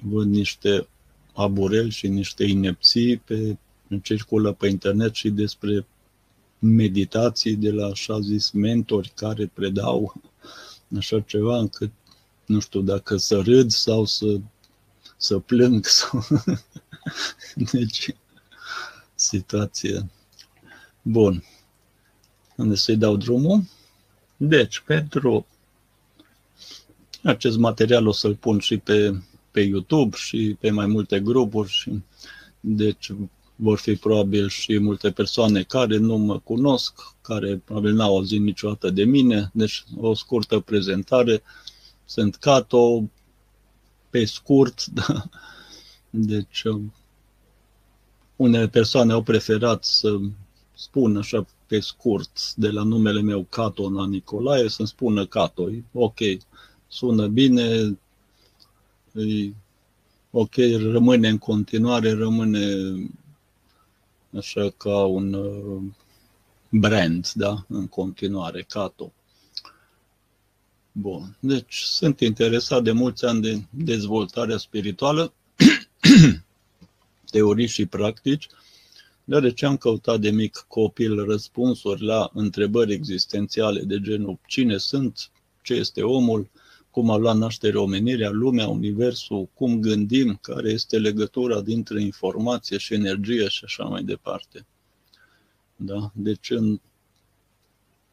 văd 0.00 0.26
niște 0.26 0.88
abureli 1.34 1.90
și 1.90 2.08
niște 2.08 2.44
inepții 2.44 3.16
pe, 3.16 3.56
circulă 4.02 4.52
pe 4.52 4.68
internet 4.68 5.14
și 5.14 5.30
despre 5.30 5.86
meditații 6.58 7.56
de 7.56 7.70
la 7.70 7.86
așa 7.86 8.20
zis 8.20 8.50
mentori 8.50 9.12
care 9.14 9.50
predau 9.54 10.14
așa 10.96 11.20
ceva 11.20 11.58
încât 11.58 11.90
nu 12.46 12.60
știu 12.60 12.80
dacă 12.80 13.16
să 13.16 13.40
râd 13.40 13.70
sau 13.70 14.04
să, 14.04 14.40
să 15.16 15.38
plâng 15.38 15.86
sau... 15.98 16.26
deci 17.54 18.14
situație 19.14 20.06
Bun. 21.02 21.44
Unde 22.56 22.74
să-i 22.74 22.96
dau 22.96 23.16
drumul? 23.16 23.62
Deci, 24.36 24.80
pentru 24.80 25.46
acest 27.22 27.56
material 27.56 28.06
o 28.06 28.12
să-l 28.12 28.34
pun 28.34 28.58
și 28.58 28.76
pe, 28.76 29.22
pe 29.58 29.64
YouTube 29.64 30.16
și 30.16 30.56
pe 30.60 30.70
mai 30.70 30.86
multe 30.86 31.20
grupuri 31.20 31.68
și 31.70 32.02
deci 32.60 33.12
vor 33.56 33.78
fi 33.78 33.94
probabil 33.94 34.48
și 34.48 34.78
multe 34.78 35.10
persoane 35.10 35.62
care 35.62 35.96
nu 35.96 36.16
mă 36.16 36.38
cunosc, 36.38 36.92
care 37.20 37.56
probabil 37.64 37.92
n-au 37.92 38.16
auzit 38.16 38.40
niciodată 38.40 38.90
de 38.90 39.04
mine, 39.04 39.50
deci 39.52 39.84
o 39.96 40.14
scurtă 40.14 40.60
prezentare. 40.60 41.42
Sunt 42.04 42.34
Cato, 42.34 43.10
pe 44.10 44.24
scurt, 44.24 44.86
da. 45.00 45.24
deci 46.10 46.62
unele 48.36 48.68
persoane 48.68 49.12
au 49.12 49.22
preferat 49.22 49.84
să 49.84 50.18
spun 50.74 51.16
așa 51.16 51.46
pe 51.66 51.80
scurt 51.80 52.54
de 52.54 52.70
la 52.70 52.82
numele 52.82 53.20
meu 53.20 53.46
Cato 53.48 53.90
la 53.90 54.06
Nicolae, 54.06 54.68
să-mi 54.68 54.88
spună 54.88 55.26
Cato. 55.26 55.68
Ok, 55.92 56.18
sună 56.88 57.26
bine, 57.26 57.98
e 59.20 59.52
ok, 60.30 60.54
rămâne 60.92 61.28
în 61.28 61.38
continuare, 61.38 62.12
rămâne 62.12 62.76
așa 64.36 64.70
ca 64.76 65.04
un 65.04 65.32
uh, 65.32 65.82
brand, 66.68 67.32
da, 67.34 67.64
în 67.68 67.86
continuare, 67.86 68.62
Cato. 68.62 69.12
Bun, 70.92 71.36
deci 71.40 71.80
sunt 71.80 72.20
interesat 72.20 72.82
de 72.82 72.92
mulți 72.92 73.24
ani 73.24 73.40
de 73.40 73.62
dezvoltarea 73.70 74.56
spirituală, 74.56 75.32
teorii 77.30 77.66
și 77.66 77.86
practici, 77.86 78.48
deoarece 79.24 79.66
am 79.66 79.76
căutat 79.76 80.20
de 80.20 80.30
mic 80.30 80.64
copil 80.68 81.24
răspunsuri 81.24 82.04
la 82.04 82.30
întrebări 82.32 82.92
existențiale 82.92 83.82
de 83.82 84.00
genul 84.00 84.38
cine 84.46 84.76
sunt, 84.76 85.30
ce 85.62 85.74
este 85.74 86.02
omul, 86.02 86.50
cum 86.90 87.10
a 87.10 87.16
luat 87.16 87.36
naștere 87.36 87.78
omenirea, 87.78 88.30
lumea, 88.30 88.68
universul, 88.68 89.48
cum 89.54 89.80
gândim, 89.80 90.38
care 90.42 90.70
este 90.70 90.98
legătura 90.98 91.60
dintre 91.60 92.02
informație 92.02 92.78
și 92.78 92.94
energie 92.94 93.48
și 93.48 93.64
așa 93.64 93.84
mai 93.84 94.02
departe. 94.02 94.66
Da? 95.76 96.10
Deci, 96.14 96.50
în 96.50 96.80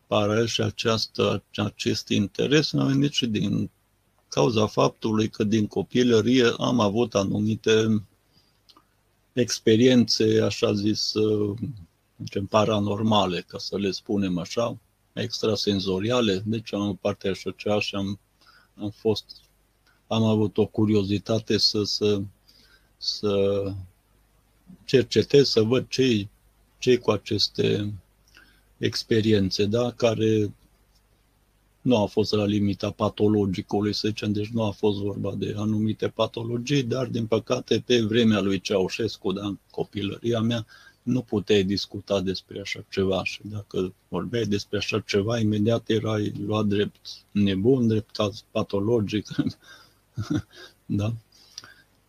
paralel 0.08 0.46
și 0.46 0.62
această, 0.62 1.44
acest 1.55 2.10
interes 2.10 2.74
a 2.74 2.84
venit 2.84 3.12
și 3.12 3.27
din 3.27 3.70
cauza 4.27 4.67
faptului 4.67 5.29
că 5.29 5.44
din 5.44 5.67
copilărie 5.67 6.53
am 6.58 6.79
avut 6.79 7.15
anumite 7.15 8.03
experiențe, 9.34 10.41
așa 10.41 10.74
zis, 10.74 11.13
zicem, 12.24 12.46
paranormale, 12.46 13.44
ca 13.48 13.58
să 13.58 13.77
le 13.77 13.91
spunem 13.91 14.38
așa, 14.38 14.77
extrasenzoriale, 15.13 16.44
deci 16.46 16.74
am 16.74 16.96
partea 16.96 17.32
așa 17.32 17.79
și 17.79 17.96
am 17.96 18.20
am 18.82 18.89
fost, 18.89 19.25
am 20.08 20.24
avut 20.24 20.58
o 20.58 20.65
curiozitate 20.65 21.58
să, 21.58 21.84
să, 21.84 22.22
să 22.98 23.63
cercetez, 24.86 25.50
să 25.50 25.62
văd 25.62 25.88
ce 25.88 26.27
ce 26.78 26.97
cu 26.97 27.12
aceste 27.12 27.93
experiențe, 28.78 29.65
da? 29.65 29.91
care 29.91 30.54
nu 31.82 31.97
a 31.97 32.06
fost 32.06 32.34
la 32.34 32.45
limita 32.45 32.91
patologicului, 32.91 33.93
să 33.93 34.08
zicem, 34.08 34.32
deci 34.32 34.47
nu 34.47 34.63
a 34.63 34.71
fost 34.71 34.99
vorba 34.99 35.36
de 35.36 35.54
anumite 35.58 36.08
patologii, 36.08 36.84
dar 36.84 37.08
din 37.08 37.26
păcate 37.26 37.84
pe 37.86 38.02
vremea 38.02 38.39
lui 38.39 38.60
Ceaușescu, 38.60 39.32
da, 39.32 39.45
în 39.45 39.58
copilăria 39.71 40.39
mea, 40.39 40.65
nu 41.06 41.22
puteai 41.22 41.63
discuta 41.63 42.22
despre 42.22 42.60
așa 42.60 42.86
ceva 42.89 43.24
și 43.24 43.39
dacă 43.44 43.94
vorbeai 44.08 44.46
despre 44.46 44.78
așa 44.78 45.00
ceva, 45.00 45.39
imediat 45.39 45.89
erai 45.89 46.34
luat 46.46 46.65
drept 46.65 47.08
nebun, 47.32 47.88
drept 47.88 48.18
patologic. 48.52 49.28
da? 50.86 51.13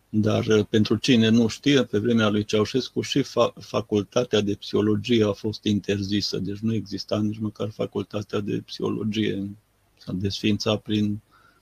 Dar 0.09 0.45
uh, 0.45 0.65
pentru 0.69 0.95
cine 0.95 1.29
nu 1.29 1.47
știe, 1.47 1.83
pe 1.83 1.97
vremea 1.97 2.29
lui 2.29 2.45
Ceaușescu 2.45 3.01
și 3.01 3.21
fa- 3.21 3.53
facultatea 3.59 4.41
de 4.41 4.55
psihologie 4.55 5.23
a 5.23 5.31
fost 5.31 5.63
interzisă, 5.63 6.37
deci 6.37 6.59
nu 6.59 6.73
exista 6.73 7.21
nici 7.21 7.39
măcar 7.39 7.69
facultatea 7.69 8.39
de 8.39 8.61
psihologie. 8.65 9.49
S-a 9.97 10.11
desfințat 10.11 10.81
prin 10.81 11.21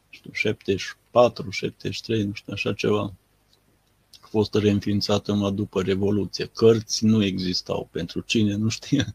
știu, 0.10 0.32
74, 0.34 1.50
73, 1.50 2.24
nu 2.24 2.34
știu, 2.34 2.54
așa 2.54 2.74
ceva 2.74 3.13
fost 4.27 4.53
reînființată 4.53 5.31
numai 5.31 5.51
după 5.51 5.81
Revoluție. 5.81 6.45
Cărți 6.45 7.05
nu 7.05 7.23
existau. 7.23 7.88
Pentru 7.91 8.19
cine 8.19 8.55
nu 8.55 8.69
știe, 8.69 9.13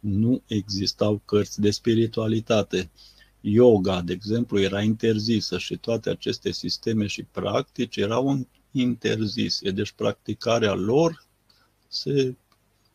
nu 0.00 0.42
existau 0.46 1.20
cărți 1.24 1.60
de 1.60 1.70
spiritualitate. 1.70 2.90
Yoga, 3.40 4.00
de 4.00 4.12
exemplu, 4.12 4.60
era 4.60 4.82
interzisă 4.82 5.58
și 5.58 5.76
toate 5.76 6.10
aceste 6.10 6.50
sisteme 6.50 7.06
și 7.06 7.22
practici 7.22 7.96
erau 7.96 8.46
interzise. 8.70 9.70
Deci 9.70 9.92
practicarea 9.92 10.74
lor 10.74 11.24
se 11.88 12.34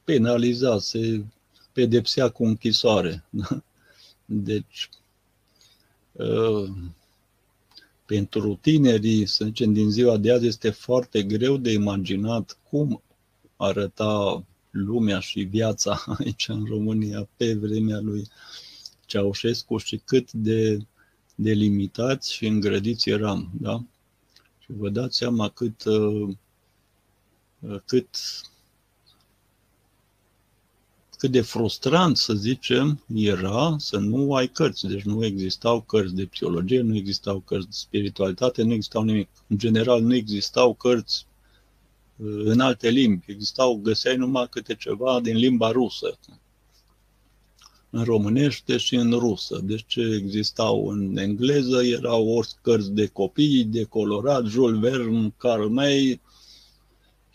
penaliza, 0.03 0.79
se 0.79 1.23
pedepsea 1.71 2.29
cu 2.29 2.45
închisoare. 2.45 3.25
Deci, 4.25 4.89
uh, 6.11 6.69
pentru 8.05 8.57
tinerii, 8.61 9.25
să 9.25 9.45
zicem, 9.45 9.73
din 9.73 9.89
ziua 9.89 10.17
de 10.17 10.31
azi 10.31 10.45
este 10.45 10.69
foarte 10.69 11.23
greu 11.23 11.57
de 11.57 11.71
imaginat 11.71 12.57
cum 12.69 13.01
arăta 13.55 14.43
lumea 14.69 15.19
și 15.19 15.41
viața 15.41 16.03
aici 16.19 16.47
în 16.47 16.65
România 16.65 17.27
pe 17.37 17.53
vremea 17.53 17.99
lui 17.99 18.27
Ceaușescu 19.05 19.77
și 19.77 20.01
cât 20.05 20.31
de, 20.31 20.77
de 21.35 21.51
limitați 21.51 22.33
și 22.33 22.45
îngrădiți 22.45 23.09
eram. 23.09 23.51
Da? 23.59 23.83
Și 24.59 24.67
vă 24.67 24.89
dați 24.89 25.17
seama 25.17 25.49
cât, 25.49 25.83
uh, 25.83 26.35
cât 27.85 28.07
cât 31.23 31.31
de 31.31 31.41
frustrant, 31.41 32.17
să 32.17 32.33
zicem, 32.33 33.03
era 33.13 33.75
să 33.79 33.97
nu 33.97 34.33
ai 34.33 34.47
cărți. 34.47 34.87
Deci 34.87 35.01
nu 35.01 35.25
existau 35.25 35.81
cărți 35.81 36.15
de 36.15 36.25
psihologie, 36.25 36.81
nu 36.81 36.95
existau 36.95 37.39
cărți 37.39 37.65
de 37.65 37.75
spiritualitate, 37.75 38.63
nu 38.63 38.73
existau 38.73 39.03
nimic. 39.03 39.29
În 39.47 39.57
general, 39.57 40.01
nu 40.01 40.15
existau 40.15 40.73
cărți 40.73 41.25
uh, 42.15 42.41
în 42.43 42.59
alte 42.59 42.89
limbi. 42.89 43.25
Existau, 43.27 43.75
găseai 43.75 44.15
numai 44.15 44.47
câte 44.49 44.75
ceva 44.75 45.19
din 45.19 45.35
limba 45.35 45.71
rusă. 45.71 46.19
În 47.89 48.03
românește 48.03 48.77
și 48.77 48.95
în 48.95 49.11
rusă. 49.11 49.59
Deci 49.63 49.85
ce 49.87 50.01
existau 50.21 50.87
în 50.87 51.17
engleză 51.17 51.83
erau 51.83 52.27
ori 52.27 52.49
cărți 52.61 52.91
de 52.91 53.07
copii, 53.07 53.63
de 53.63 53.83
colorat, 53.83 54.45
Jules 54.45 54.79
Verne, 54.79 55.33
Carl 55.37 55.67
May, 55.67 56.21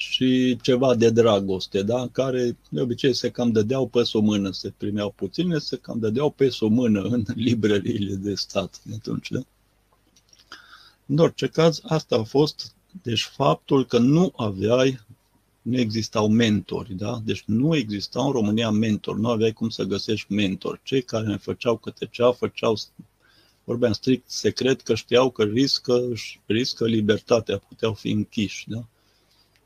și 0.00 0.58
ceva 0.62 0.94
de 0.94 1.11
dragoste, 1.11 1.82
da? 1.82 2.08
care 2.12 2.56
de 2.68 2.80
obicei 2.80 3.14
se 3.14 3.30
cam 3.30 3.52
dădeau 3.52 3.87
pe 3.87 4.02
o 4.12 4.20
mână, 4.20 4.50
se 4.50 4.72
primeau 4.76 5.11
puține, 5.16 5.58
se 5.58 5.76
cam 5.76 5.98
dădeau 5.98 6.30
pe 6.30 6.56
o 6.61 6.68
mână 6.68 7.00
în 7.00 7.24
librăriile 7.46 8.14
de 8.14 8.34
stat 8.34 8.80
de 8.82 8.94
atunci. 8.94 9.30
Da? 9.30 9.40
În 11.06 11.18
orice 11.18 11.46
caz, 11.46 11.80
asta 11.84 12.16
a 12.16 12.22
fost 12.22 12.74
deci 13.02 13.22
faptul 13.22 13.87
că 13.87 13.98
nu 13.98 14.32
aveai, 14.37 15.00
nu 15.62 15.78
existau 15.78 16.28
mentori, 16.28 16.94
da? 16.94 17.20
Deci 17.24 17.42
nu 17.46 17.76
existau 17.76 18.26
în 18.26 18.32
România 18.32 18.70
mentori, 18.70 19.20
nu 19.20 19.28
aveai 19.28 19.52
cum 19.52 19.68
să 19.68 19.82
găsești 19.82 20.32
mentori. 20.32 20.80
Cei 20.82 21.02
care 21.02 21.26
ne 21.26 21.37
făceau 21.37 21.76
câte 21.76 22.08
cea, 22.11 22.32
făceau, 22.32 22.78
vorbeam 23.64 23.92
strict 23.92 24.30
secret, 24.30 24.80
că 24.80 24.94
știau 24.94 25.30
că 25.30 25.42
riscă, 25.42 26.02
riscă 26.46 26.87
libertatea, 26.87 27.58
puteau 27.58 27.94
fi 27.94 28.11
închiși, 28.11 28.68
da? 28.68 28.84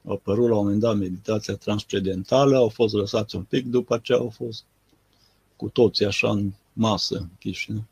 Au 0.06 0.12
apărut 0.12 0.48
la 0.48 0.56
un 0.56 0.62
moment 0.62 0.80
dat 0.80 0.96
meditația 0.96 1.56
transcendentală, 1.56 2.56
au 2.56 2.68
fost 2.68 2.94
lăsați 2.94 3.36
un 3.36 3.42
pic, 3.42 3.66
după 3.66 3.94
aceea 3.94 4.18
au 4.18 4.30
fost 4.30 4.64
cu 5.56 5.68
toții 5.68 6.06
așa 6.06 6.30
în 6.30 6.52
masă 6.72 7.18
închiși. 7.18 7.72
Nu? 7.72 7.84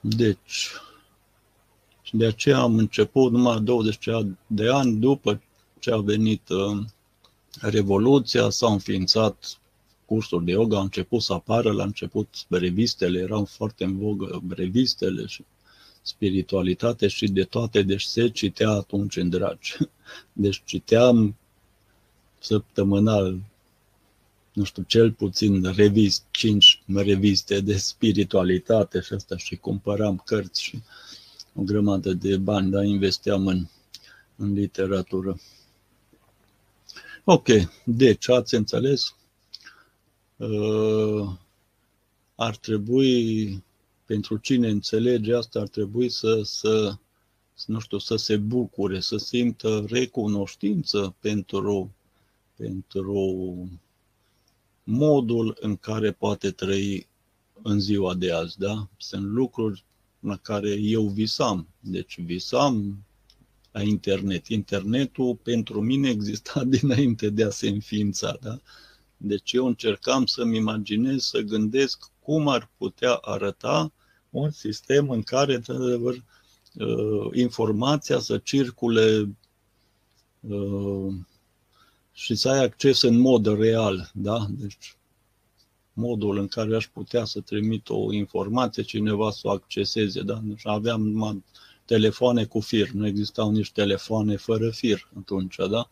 Deci, 0.00 0.70
și 2.02 2.16
de 2.16 2.26
aceea 2.26 2.58
am 2.58 2.78
început 2.78 3.32
numai 3.32 3.60
20 3.60 4.08
de 4.46 4.68
ani 4.68 4.96
după 4.96 5.42
ce 5.78 5.90
a 5.92 5.96
venit 5.96 6.48
uh, 6.48 6.84
Revoluția, 7.60 8.50
s-au 8.50 8.72
înființat 8.72 9.58
cursuri 10.04 10.44
de 10.44 10.50
yoga, 10.50 10.76
au 10.76 10.82
început 10.82 11.22
să 11.22 11.32
apară 11.32 11.72
la 11.72 11.82
început 11.82 12.28
revistele, 12.48 13.18
erau 13.20 13.44
foarte 13.44 13.84
în 13.84 13.98
vogă 13.98 14.42
revistele 14.48 15.26
și 15.26 15.44
spiritualitate 16.02 17.08
și 17.08 17.28
de 17.28 17.44
toate, 17.44 17.82
deci 17.82 18.02
se 18.02 18.28
citea 18.28 18.70
atunci 18.70 19.16
în 19.16 19.28
dragi. 19.28 19.76
Deci 20.32 20.62
citeam 20.64 21.36
săptămânal, 22.38 23.40
nu 24.52 24.64
știu, 24.64 24.82
cel 24.82 25.12
puțin 25.12 25.72
revist, 25.72 26.24
cinci 26.30 26.82
reviste 26.94 27.60
de 27.60 27.76
spiritualitate 27.76 29.00
și 29.00 29.12
asta 29.12 29.36
și 29.36 29.56
cumpăram 29.56 30.22
cărți 30.24 30.62
și 30.62 30.82
o 31.54 31.62
grămadă 31.62 32.12
de 32.12 32.36
bani, 32.36 32.70
dar 32.70 32.84
investeam 32.84 33.46
în, 33.46 33.66
în 34.36 34.52
literatură. 34.52 35.40
Ok, 37.24 37.48
deci 37.84 38.28
ați 38.28 38.54
înțeles? 38.54 39.14
Uh, 40.36 41.30
ar 42.34 42.56
trebui, 42.56 43.62
pentru 44.12 44.36
cine 44.36 44.68
înțelege 44.68 45.34
asta, 45.34 45.60
ar 45.60 45.68
trebui 45.68 46.08
să, 46.08 46.40
să, 46.44 46.96
nu 47.66 47.78
știu, 47.78 47.98
să 47.98 48.16
se 48.16 48.36
bucure, 48.36 49.00
să 49.00 49.16
simtă 49.16 49.84
recunoștință 49.88 51.14
pentru, 51.20 51.94
pentru 52.56 53.68
modul 54.84 55.56
în 55.60 55.76
care 55.76 56.12
poate 56.12 56.50
trăi 56.50 57.08
în 57.62 57.80
ziua 57.80 58.14
de 58.14 58.32
azi, 58.32 58.58
da? 58.58 58.88
Sunt 58.96 59.24
lucruri 59.24 59.84
la 60.20 60.36
care 60.36 60.70
eu 60.70 61.06
visam. 61.06 61.68
Deci 61.80 62.20
visam 62.20 63.04
la 63.70 63.82
internet. 63.82 64.46
Internetul 64.46 65.36
pentru 65.36 65.80
mine 65.80 66.08
exista 66.08 66.64
dinainte 66.78 67.30
de 67.30 67.44
a 67.44 67.50
se 67.50 67.68
înființa, 67.68 68.38
da? 68.40 68.58
Deci 69.16 69.52
eu 69.52 69.66
încercam 69.66 70.26
să-mi 70.26 70.56
imaginez, 70.56 71.22
să 71.22 71.40
gândesc 71.40 72.10
cum 72.20 72.48
ar 72.48 72.70
putea 72.76 73.12
arăta 73.12 73.92
un 74.32 74.50
sistem 74.50 75.10
în 75.10 75.22
care, 75.22 75.54
într-adevăr, 75.54 76.14
uh, 76.74 77.30
informația 77.32 78.18
să 78.18 78.38
circule 78.38 79.36
uh, 80.40 81.14
și 82.12 82.34
să 82.34 82.48
ai 82.48 82.64
acces 82.64 83.02
în 83.02 83.18
mod 83.18 83.58
real, 83.58 84.10
da? 84.14 84.46
Deci 84.50 84.96
modul 85.92 86.38
în 86.38 86.48
care 86.48 86.76
aș 86.76 86.86
putea 86.86 87.24
să 87.24 87.40
trimit 87.40 87.88
o 87.88 88.12
informație, 88.12 88.82
cineva 88.82 89.30
să 89.30 89.40
o 89.42 89.50
acceseze, 89.50 90.22
da? 90.22 90.40
Deci 90.44 90.66
aveam 90.66 91.08
numai 91.08 91.44
telefoane 91.84 92.44
cu 92.44 92.60
fir, 92.60 92.90
nu 92.90 93.06
existau 93.06 93.50
nici 93.50 93.72
telefoane 93.72 94.36
fără 94.36 94.70
fir 94.70 95.10
atunci, 95.18 95.56
da? 95.70 95.90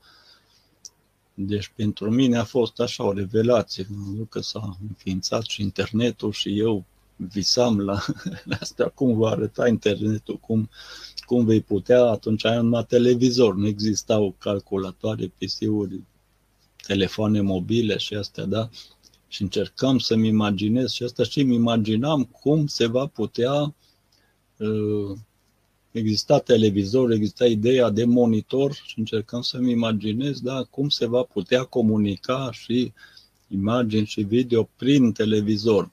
Deci 1.35 1.73
pentru 1.77 2.11
mine 2.11 2.37
a 2.37 2.45
fost 2.45 2.81
așa 2.81 3.05
o 3.05 3.13
revelație, 3.13 3.87
că 4.29 4.41
s-a 4.41 4.77
înființat 4.89 5.43
și 5.43 5.63
internetul 5.63 6.33
și 6.33 6.59
eu 6.59 6.85
visam 7.29 7.81
la, 7.81 8.05
la 8.49 8.57
asta, 8.61 8.89
cum 8.89 9.17
va 9.19 9.29
arăta 9.29 9.69
internetul, 9.69 10.37
cum, 10.37 10.69
cum 11.25 11.45
vei 11.45 11.61
putea, 11.61 12.05
atunci 12.05 12.45
ai 12.45 12.57
numai 12.57 12.85
televizor, 12.85 13.55
nu 13.55 13.67
existau 13.67 14.35
calculatoare, 14.39 15.33
PC-uri, 15.39 16.01
telefoane 16.87 17.41
mobile 17.41 17.97
și 17.97 18.15
astea, 18.15 18.45
da? 18.45 18.69
Și 19.29 19.43
încercam 19.43 19.99
să-mi 19.99 20.29
imaginez 20.29 20.91
și 20.91 21.03
asta 21.03 21.25
și 21.25 21.41
îmi 21.41 21.55
imaginam 21.55 22.25
cum 22.25 22.67
se 22.67 22.87
va 22.87 23.07
putea 23.07 23.75
uh, 24.57 25.17
exista 25.91 26.39
televizor, 26.39 27.11
exista 27.11 27.47
ideea 27.47 27.91
de 27.91 28.05
monitor 28.05 28.73
și 28.73 28.99
încercăm 28.99 29.43
să-mi 29.43 29.71
imaginez 29.71 30.41
da, 30.41 30.63
cum 30.71 30.89
se 30.89 31.07
va 31.07 31.23
putea 31.23 31.65
comunica 31.65 32.49
și 32.53 32.93
imagini 33.49 34.07
și 34.07 34.23
video 34.23 34.69
prin 34.77 35.13
televizor. 35.13 35.91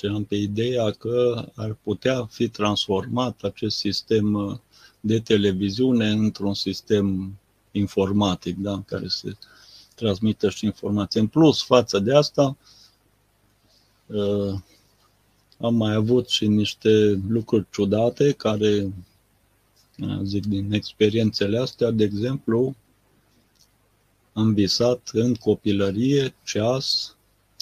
Deci 0.00 0.10
am 0.10 0.24
pe 0.24 0.36
ideea 0.36 0.90
că 0.90 1.44
ar 1.54 1.76
putea 1.82 2.26
fi 2.26 2.48
transformat 2.48 3.42
acest 3.42 3.76
sistem 3.76 4.60
de 5.00 5.20
televiziune 5.20 6.10
într-un 6.10 6.54
sistem 6.54 7.38
informatic, 7.72 8.56
da, 8.56 8.72
în 8.72 8.82
care 8.82 9.08
se 9.08 9.36
transmită 9.94 10.50
și 10.50 10.64
informații. 10.64 11.20
În 11.20 11.26
plus, 11.26 11.62
față 11.62 11.98
de 11.98 12.14
asta, 12.14 12.56
am 15.60 15.74
mai 15.74 15.94
avut 15.94 16.28
și 16.28 16.46
niște 16.46 17.20
lucruri 17.28 17.66
ciudate 17.70 18.32
care, 18.32 18.92
zic, 20.22 20.46
din 20.46 20.72
experiențele 20.72 21.58
astea, 21.58 21.90
de 21.90 22.04
exemplu, 22.04 22.76
am 24.32 24.54
visat 24.54 25.10
în 25.12 25.34
copilărie 25.34 26.34
ceas 26.44 27.16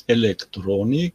electronic 0.05 1.15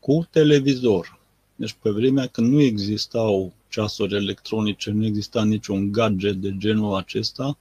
cu 0.00 0.26
televizor. 0.30 1.18
Deci 1.56 1.76
pe 1.82 1.90
vremea 1.90 2.26
când 2.26 2.52
nu 2.52 2.60
existau 2.60 3.52
ceasuri 3.68 4.14
electronice, 4.14 4.90
nu 4.90 5.04
exista 5.04 5.44
niciun 5.44 5.92
gadget 5.92 6.34
de 6.34 6.54
genul 6.56 6.94
acesta, 6.94 7.58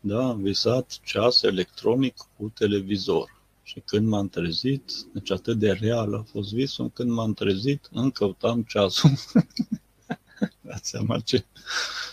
da, 0.00 0.28
am 0.28 0.42
visat 0.42 0.98
ceas 1.04 1.42
electronic 1.42 2.14
cu 2.36 2.52
televizor. 2.54 3.34
Și 3.62 3.82
când 3.84 4.06
m-am 4.06 4.28
trezit, 4.28 4.92
deci 5.12 5.30
atât 5.30 5.58
de 5.58 5.72
real 5.72 6.14
a 6.14 6.22
fost 6.22 6.52
visul, 6.52 6.90
când 6.90 7.10
m-am 7.10 7.34
trezit, 7.34 7.88
încă 7.92 8.24
căutam 8.24 8.62
ceasul. 8.62 9.10
Dați 10.66 10.88
seama 10.90 11.18
ce 11.18 11.44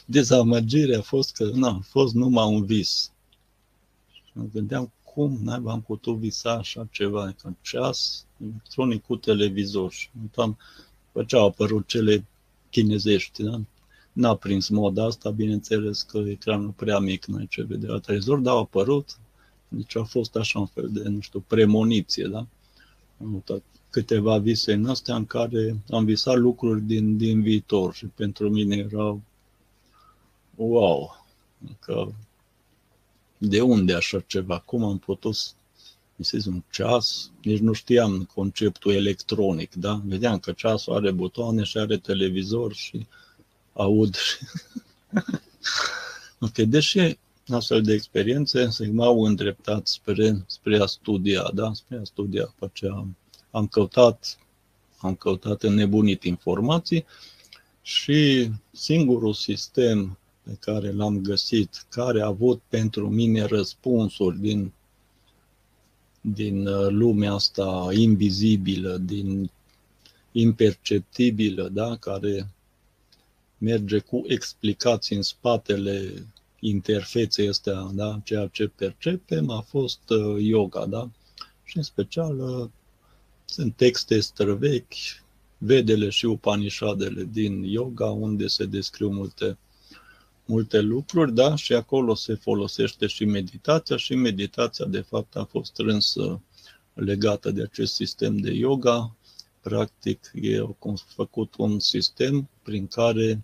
dezamăgire 0.05 0.95
a 0.95 1.01
fost 1.01 1.35
că 1.35 1.49
n-a 1.53 1.79
fost 1.83 2.13
numai 2.13 2.45
un 2.45 2.65
vis. 2.65 3.11
Și 4.11 4.31
mă 4.33 4.45
gândeam 4.53 4.91
cum 5.13 5.39
n 5.43 5.47
am 5.47 5.81
putut 5.81 6.17
visa 6.17 6.51
așa 6.51 6.87
ceva, 6.91 7.33
că 7.41 7.49
ceas 7.61 8.25
electronic 8.41 9.03
cu 9.03 9.15
televizor. 9.15 9.91
Și 9.91 10.09
uitam, 10.21 10.57
după 11.05 11.25
ce 11.25 11.35
au 11.35 11.45
apărut 11.45 11.87
cele 11.87 12.25
chinezești, 12.69 13.43
da? 13.43 13.61
N-a 14.13 14.35
prins 14.35 14.67
moda 14.69 15.03
asta, 15.05 15.29
bineînțeles 15.29 16.01
că 16.01 16.17
ecranul 16.17 16.69
prea 16.69 16.99
mic, 16.99 17.25
nu 17.25 17.37
ai 17.37 17.47
ce 17.49 17.63
vede 17.63 17.87
la 17.87 17.99
televizor, 17.99 18.39
dar 18.39 18.53
au 18.53 18.59
apărut, 18.59 19.17
deci 19.67 19.95
a 19.95 20.03
fost 20.03 20.35
așa 20.35 20.59
un 20.59 20.65
fel 20.65 20.89
de, 20.91 21.09
nu 21.09 21.19
știu, 21.19 21.43
premoniție, 21.47 22.27
da? 22.27 22.47
Am 23.19 23.27
avut 23.27 23.63
câteva 23.89 24.37
vise 24.37 24.73
în 24.73 24.85
astea 24.85 25.15
în 25.15 25.25
care 25.25 25.83
am 25.89 26.05
visat 26.05 26.37
lucruri 26.37 26.81
din, 26.81 27.17
din 27.17 27.41
viitor 27.41 27.93
și 27.93 28.05
pentru 28.05 28.49
mine 28.49 28.75
era 28.75 29.19
wow, 30.55 31.25
că 31.79 32.07
de 33.47 33.61
unde 33.61 33.93
așa 33.93 34.19
ceva, 34.27 34.59
cum 34.59 34.83
am 34.83 34.97
putut 34.97 35.35
să 36.19 36.37
un 36.45 36.63
ceas, 36.71 37.31
nici 37.41 37.59
nu 37.59 37.73
știam 37.73 38.29
conceptul 38.33 38.93
electronic, 38.93 39.73
da? 39.73 40.01
Vedeam 40.05 40.39
că 40.39 40.51
ceasul 40.51 40.93
are 40.93 41.11
butoane 41.11 41.63
și 41.63 41.77
are 41.77 41.97
televizor 41.97 42.73
și 42.73 43.07
aud 43.73 44.15
și... 44.15 44.35
ok, 46.45 46.53
deși 46.53 47.17
astfel 47.47 47.81
de 47.81 47.93
experiențe 47.93 48.69
se 48.69 48.87
m-au 48.87 49.25
îndreptat 49.25 49.87
spre, 49.87 50.43
spre 50.47 50.77
a 50.77 50.85
studia, 50.85 51.51
da? 51.53 51.73
spre 51.73 51.97
a 51.97 52.03
studia. 52.03 52.43
După 52.43 52.69
ce 52.73 52.87
am, 52.87 53.15
am 53.51 53.67
căutat, 53.67 54.37
am 54.97 55.15
căutat 55.15 55.63
în 55.63 55.73
nebunit 55.73 56.23
informații 56.23 57.05
și 57.81 58.49
singurul 58.71 59.33
sistem 59.33 60.17
pe 60.43 60.57
care 60.59 60.91
l-am 60.91 61.21
găsit, 61.21 61.85
care 61.89 62.21
a 62.21 62.25
avut 62.25 62.61
pentru 62.69 63.09
mine 63.09 63.43
răspunsuri 63.43 64.39
din, 64.39 64.71
din 66.21 66.67
uh, 66.67 66.87
lumea 66.89 67.33
asta 67.33 67.89
invizibilă, 67.91 68.97
din 68.97 69.49
imperceptibilă, 70.31 71.69
da? 71.69 71.95
care 71.95 72.47
merge 73.57 73.99
cu 73.99 74.23
explicații 74.27 75.15
în 75.15 75.21
spatele 75.21 76.25
interfețe 76.59 77.47
astea, 77.47 77.89
da? 77.93 78.21
ceea 78.23 78.47
ce 78.47 78.67
percepem 78.67 79.49
a 79.49 79.61
fost 79.61 80.09
uh, 80.09 80.35
yoga, 80.39 80.85
da? 80.85 81.09
Și 81.63 81.77
în 81.77 81.83
special 81.83 82.39
uh, 82.39 82.69
sunt 83.45 83.75
texte 83.75 84.19
străvechi, 84.19 85.21
Vedele 85.65 86.09
și 86.09 86.25
Upanishadele 86.25 87.27
din 87.31 87.63
yoga, 87.63 88.05
unde 88.05 88.47
se 88.47 88.65
descriu 88.65 89.09
multe, 89.09 89.57
multe 90.45 90.79
lucruri, 90.81 91.33
da? 91.33 91.55
Și 91.55 91.73
acolo 91.73 92.15
se 92.15 92.35
folosește 92.35 93.07
și 93.07 93.25
meditația 93.25 93.97
și 93.97 94.15
meditația, 94.15 94.85
de 94.85 95.01
fapt, 95.01 95.35
a 95.35 95.43
fost 95.43 95.71
strâns 95.71 96.15
legată 96.93 97.51
de 97.51 97.61
acest 97.61 97.93
sistem 97.93 98.37
de 98.37 98.51
yoga. 98.51 99.15
Practic, 99.61 100.31
e 100.33 100.65
făcut 101.15 101.53
un 101.57 101.79
sistem 101.79 102.49
prin 102.63 102.87
care 102.87 103.43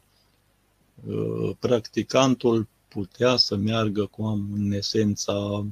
uh, 1.08 1.56
practicantul 1.60 2.68
putea 2.88 3.36
să 3.36 3.56
meargă 3.56 4.06
cu 4.06 4.24
în 4.54 4.72
esența 4.72 5.66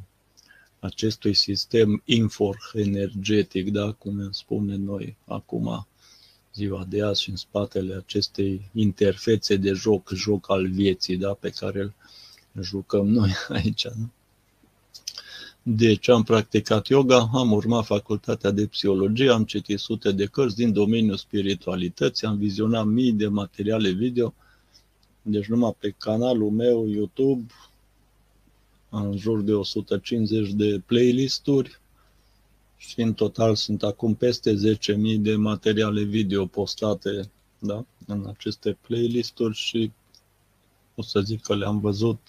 acestui 0.80 1.34
sistem 1.34 2.02
infor-energetic, 2.06 3.72
da, 3.72 3.92
cum 3.92 4.20
îmi 4.20 4.34
spune 4.34 4.76
noi 4.76 5.18
acum 5.26 5.88
ziua 6.58 6.86
de 6.90 7.04
azi 7.04 7.22
și 7.22 7.30
în 7.30 7.36
spatele 7.36 7.96
acestei 7.96 8.70
interfețe 8.74 9.56
de 9.56 9.72
joc, 9.72 10.12
joc 10.14 10.52
al 10.52 10.68
vieții, 10.68 11.18
da, 11.18 11.34
pe 11.34 11.50
care 11.50 11.94
îl 12.54 12.64
jucăm 12.64 13.08
noi 13.08 13.32
aici. 13.58 13.84
Da? 13.84 13.92
Deci 15.62 16.10
am 16.10 16.24
practicat 16.24 16.88
yoga, 16.88 17.30
am 17.34 17.52
urmat 17.52 17.86
facultatea 17.86 18.52
de 18.52 18.66
psihologie, 18.66 19.30
am 19.30 19.44
citit 19.44 19.80
sute 19.80 20.12
de 20.12 20.26
cărți 20.26 20.56
din 20.56 20.74
domeniul 20.74 21.18
spiritualității, 21.18 22.28
am 22.28 22.38
vizionat 22.38 22.86
mii 22.86 23.14
de 23.14 23.28
materiale 23.28 23.90
video, 23.90 24.34
deci 25.22 25.46
numai 25.46 25.76
pe 25.80 25.96
canalul 25.98 26.50
meu 26.50 26.88
YouTube 26.88 27.46
am 28.90 29.10
în 29.10 29.18
jur 29.18 29.42
de 29.42 29.54
150 29.54 30.52
de 30.52 30.82
playlisturi 30.86 31.80
și 32.78 33.02
în 33.02 33.14
total 33.14 33.56
sunt 33.56 33.84
acum 33.84 34.16
peste 34.16 34.54
10.000 34.54 35.18
de 35.20 35.36
materiale 35.36 36.04
video 36.04 36.46
postate 36.46 37.32
da, 37.60 37.86
în 38.08 38.26
aceste 38.28 38.78
playlisturi 38.82 39.56
și 39.56 39.92
o 40.96 41.02
să 41.02 41.20
zic 41.20 41.42
că 41.42 41.56
le-am 41.56 41.80
văzut 41.80 42.20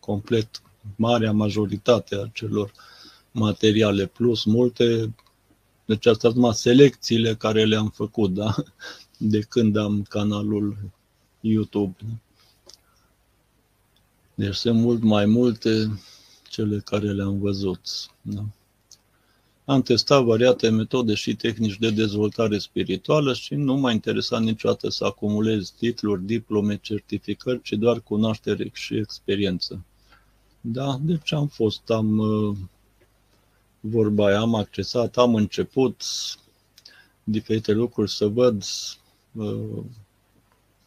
complet 0.00 0.62
marea 0.96 1.32
majoritate 1.32 2.14
a 2.14 2.30
celor 2.32 2.72
materiale, 3.30 4.06
plus 4.06 4.44
multe, 4.44 5.14
deci 5.84 6.06
astea 6.06 6.30
sunt 6.30 6.34
numai 6.34 6.54
selecțiile 6.54 7.34
care 7.34 7.64
le-am 7.64 7.88
făcut, 7.88 8.34
da? 8.34 8.54
De 9.18 9.40
când 9.40 9.76
am 9.76 10.02
canalul 10.02 10.76
YouTube. 11.40 11.96
Deci 14.34 14.54
sunt 14.54 14.80
mult 14.80 15.02
mai 15.02 15.26
multe 15.26 16.00
cele 16.48 16.78
care 16.78 17.12
le-am 17.12 17.38
văzut. 17.38 17.80
Da? 18.22 18.44
Am 19.66 19.82
testat 19.82 20.22
variate 20.24 20.68
metode 20.68 21.14
și 21.14 21.34
tehnici 21.34 21.78
de 21.78 21.90
dezvoltare 21.90 22.58
spirituală 22.58 23.32
și 23.34 23.54
nu 23.54 23.74
m-a 23.74 23.92
interesat 23.92 24.42
niciodată 24.42 24.88
să 24.88 25.04
acumulez 25.04 25.70
titluri, 25.70 26.22
diplome, 26.22 26.76
certificări, 26.76 27.62
ci 27.62 27.72
doar 27.72 28.00
cunoaștere 28.00 28.70
și 28.72 28.96
experiență. 28.96 29.84
Da, 30.60 30.98
deci 31.00 31.32
am 31.32 31.46
fost, 31.46 31.90
am 31.90 32.18
uh, 32.18 32.56
vorba 33.80 34.26
aia, 34.26 34.40
am 34.40 34.54
accesat, 34.54 35.16
am 35.16 35.34
început 35.34 36.02
diferite 37.24 37.72
lucruri 37.72 38.10
să 38.10 38.26
văd 38.26 38.64
uh, 39.32 39.82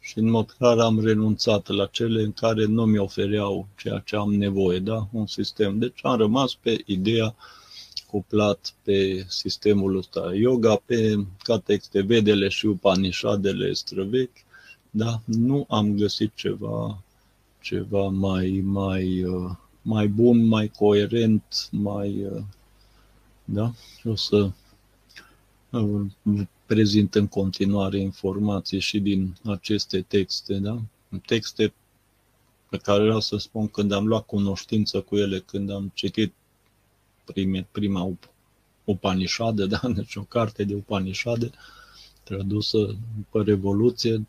și 0.00 0.18
în 0.18 0.30
mod 0.30 0.50
clar 0.50 0.78
am 0.78 1.00
renunțat 1.00 1.66
la 1.66 1.86
cele 1.86 2.22
în 2.22 2.32
care 2.32 2.64
nu 2.64 2.84
mi 2.84 2.98
ofereau 2.98 3.68
ceea 3.76 3.98
ce 3.98 4.16
am 4.16 4.34
nevoie, 4.34 4.78
da? 4.78 5.08
un 5.12 5.26
sistem. 5.26 5.78
Deci 5.78 6.00
am 6.02 6.16
rămas 6.16 6.54
pe 6.54 6.82
ideea 6.86 7.34
cuplat 8.10 8.74
pe 8.82 9.24
sistemul 9.28 9.96
ăsta 9.96 10.34
yoga, 10.34 10.76
pe 10.76 11.26
ca 11.42 11.58
texte 11.58 12.00
vedele 12.00 12.48
și 12.48 12.66
upanishadele 12.66 13.72
străvechi, 13.72 14.44
da? 14.90 15.20
nu 15.24 15.66
am 15.68 15.96
găsit 15.96 16.34
ceva, 16.34 17.02
ceva 17.60 18.08
mai, 18.08 18.60
mai, 18.64 19.22
uh, 19.24 19.50
mai 19.82 20.08
bun, 20.08 20.46
mai 20.46 20.68
coerent, 20.68 21.68
mai... 21.70 22.24
Uh, 22.24 22.42
da? 23.44 23.72
O 24.04 24.14
să 24.14 24.50
uh, 25.70 26.06
prezint 26.66 27.14
în 27.14 27.26
continuare 27.26 27.98
informații 27.98 28.80
și 28.80 29.00
din 29.00 29.36
aceste 29.44 30.00
texte, 30.00 30.54
da? 30.54 30.78
Texte 31.26 31.72
pe 32.68 32.76
care 32.76 33.02
vreau 33.02 33.20
să 33.20 33.36
spun 33.36 33.68
când 33.68 33.92
am 33.92 34.06
luat 34.06 34.26
cunoștință 34.26 35.00
cu 35.00 35.16
ele, 35.16 35.38
când 35.38 35.70
am 35.70 35.90
citit 35.94 36.32
prime, 37.32 37.66
prima 37.70 38.16
Upanishade, 38.84 39.66
da? 39.72 39.80
Deci 39.94 40.16
o 40.16 40.22
carte 40.22 40.64
de 40.64 40.74
Upanishade 40.74 41.50
tradusă 42.22 42.96
după 43.16 43.42
Revoluție. 43.42 44.26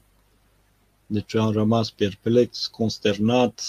Deci 1.07 1.35
am 1.35 1.51
rămas 1.51 1.89
perplex, 1.89 2.67
consternat 2.67 3.61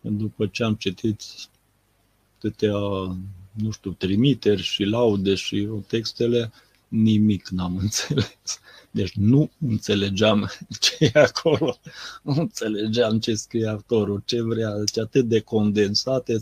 după 0.00 0.46
ce 0.46 0.64
am 0.64 0.74
citit 0.74 1.22
atâtea, 2.36 2.72
nu 3.52 3.70
știu, 3.70 3.90
trimiteri 3.90 4.62
și 4.62 4.82
laude 4.84 5.34
și 5.34 5.68
textele, 5.86 6.52
nimic 6.88 7.48
n-am 7.48 7.76
înțeles. 7.82 8.60
Deci 8.90 9.12
nu 9.12 9.50
înțelegeam 9.66 10.50
ce 10.80 10.96
e 10.98 11.18
acolo, 11.18 11.78
nu 12.22 12.32
înțelegeam 12.32 13.18
ce 13.18 13.34
scrie 13.34 13.66
autorul, 13.68 14.22
ce 14.24 14.42
vrea, 14.42 14.78
deci 14.78 14.98
atât 14.98 15.28
de 15.28 15.40
condensate, 15.40 16.40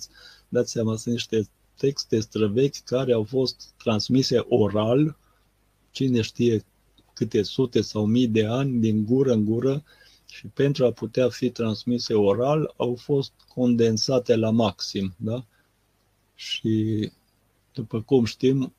dați 0.48 0.70
seama, 0.70 0.96
sunt 0.96 1.14
niște 1.14 1.48
texte 1.76 2.20
străvechi 2.20 2.84
care 2.84 3.12
au 3.12 3.24
fost 3.24 3.72
transmise 3.76 4.38
oral, 4.48 5.16
cine 5.90 6.20
știe 6.20 6.64
câte 7.12 7.42
sute 7.42 7.80
sau 7.80 8.06
mii 8.06 8.28
de 8.28 8.46
ani, 8.46 8.80
din 8.80 9.04
gură 9.04 9.32
în 9.32 9.44
gură, 9.44 9.84
și 10.26 10.46
pentru 10.46 10.84
a 10.86 10.92
putea 10.92 11.28
fi 11.28 11.50
transmise 11.50 12.14
oral, 12.14 12.74
au 12.76 12.94
fost 12.94 13.32
condensate 13.48 14.36
la 14.36 14.50
maxim. 14.50 15.14
Da? 15.16 15.44
Și, 16.34 17.10
după 17.72 18.02
cum 18.02 18.24
știm, 18.24 18.74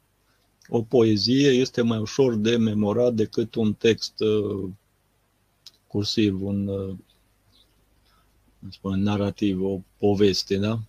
o 0.68 0.82
poezie 0.82 1.50
este 1.50 1.82
mai 1.82 1.98
ușor 1.98 2.36
de 2.36 2.58
memorat 2.58 3.14
decât 3.14 3.56
un 3.56 3.74
text 3.74 4.20
uh, 4.20 4.70
cursiv, 5.88 6.42
un 6.42 6.68
uh, 6.68 6.96
spune, 8.70 9.02
narrativ, 9.02 9.62
o 9.62 9.82
poveste, 9.98 10.58
da? 10.58 10.80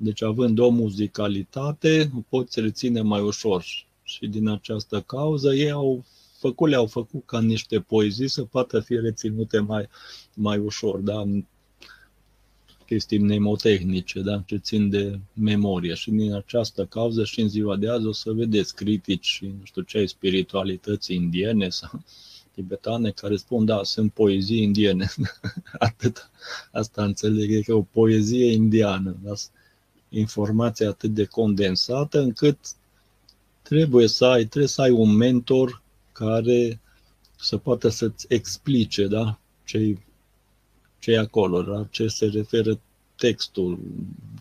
Deci, 0.00 0.22
având 0.22 0.58
o 0.58 0.68
muzicalitate, 0.68 2.10
o 2.16 2.20
poți 2.28 2.60
reține 2.60 3.00
mai 3.00 3.20
ușor. 3.20 3.64
Și 4.02 4.26
din 4.26 4.48
această 4.48 5.00
cauză, 5.00 5.54
ei 5.54 5.70
au 5.70 6.04
făcut, 6.38 6.68
le-au 6.68 6.86
făcut 6.86 7.22
ca 7.26 7.40
niște 7.40 7.80
poezii 7.80 8.28
să 8.28 8.42
poată 8.42 8.80
fi 8.80 8.94
reținute 8.94 9.58
mai, 9.58 9.88
mai 10.34 10.58
ușor. 10.58 10.98
Da? 10.98 11.24
chestii 12.88 13.18
mnemotehnice, 13.18 14.20
da? 14.20 14.42
ce 14.46 14.56
țin 14.56 14.90
de 14.90 15.18
memorie. 15.32 15.94
Și 15.94 16.10
din 16.10 16.32
această 16.32 16.84
cauză 16.84 17.24
și 17.24 17.40
în 17.40 17.48
ziua 17.48 17.76
de 17.76 17.88
azi 17.88 18.06
o 18.06 18.12
să 18.12 18.32
vedeți 18.32 18.74
critici 18.74 19.26
și 19.26 19.44
nu 19.44 19.64
știu 19.64 19.82
ce 19.82 19.98
ai 19.98 20.08
spiritualității 20.08 21.16
indiene 21.16 21.68
sau 21.68 22.02
tibetane 22.54 23.10
care 23.10 23.36
spun, 23.36 23.64
da, 23.64 23.82
sunt 23.82 24.12
poezii 24.12 24.62
indiene. 24.62 25.10
Atât. 25.88 26.30
Asta 26.72 27.04
înțeleg, 27.04 27.64
că 27.64 27.70
e 27.70 27.74
o 27.74 27.82
poezie 27.82 28.52
indiană. 28.52 29.16
Da? 29.22 29.32
Informația 30.08 30.88
atât 30.88 31.14
de 31.14 31.24
condensată 31.24 32.20
încât 32.20 32.58
trebuie 33.62 34.08
să 34.08 34.24
ai, 34.24 34.44
trebuie 34.44 34.70
să 34.70 34.82
ai 34.82 34.90
un 34.90 35.10
mentor 35.16 35.82
care 36.12 36.80
să 37.40 37.56
poată 37.56 37.88
să-ți 37.88 38.26
explice 38.28 39.06
da? 39.06 39.38
ce 39.64 39.96
ce 40.98 41.10
e 41.10 41.18
acolo, 41.18 41.62
la 41.62 41.86
ce 41.90 42.06
se 42.06 42.26
referă 42.26 42.80
textul, 43.16 43.78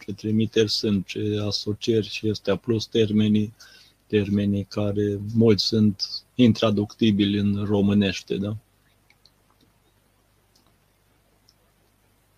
ce 0.05 0.13
trimiteri 0.13 0.69
sunt, 0.69 1.05
ce 1.05 1.41
asocieri 1.45 2.07
și 2.07 2.29
astea, 2.29 2.55
plus 2.55 2.85
termenii, 2.85 3.53
termenii 4.07 4.63
care 4.63 5.19
mulți 5.33 5.63
sunt 5.63 6.03
intraductibili 6.35 7.37
în 7.37 7.65
românește, 7.65 8.37
da? 8.37 8.57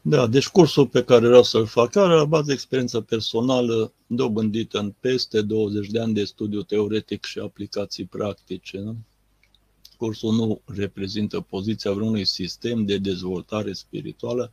Da, 0.02 0.28
deci 0.28 0.48
cursul 0.48 0.88
pe 0.88 1.04
care 1.04 1.28
vreau 1.28 1.44
să-l 1.44 1.66
fac 1.66 1.96
are 1.96 2.14
la 2.14 2.26
bază 2.26 2.52
experiență 2.52 3.02
personală 3.02 3.94
dobândită 4.08 4.80
în 4.80 4.94
peste 5.00 5.42
20 5.42 5.88
de 5.88 6.00
ani 6.00 6.14
de 6.14 6.24
studiu 6.24 6.62
teoretic 6.62 7.26
și 7.26 7.40
aplicații 7.40 8.06
practice. 8.06 8.78
Da? 8.78 8.96
Cursul 9.98 10.34
nu 10.34 10.62
reprezintă 10.66 11.40
poziția 11.40 11.92
vreunui 11.92 12.26
sistem 12.26 12.86
de 12.86 12.98
dezvoltare 12.98 13.74
spirituală, 13.74 14.52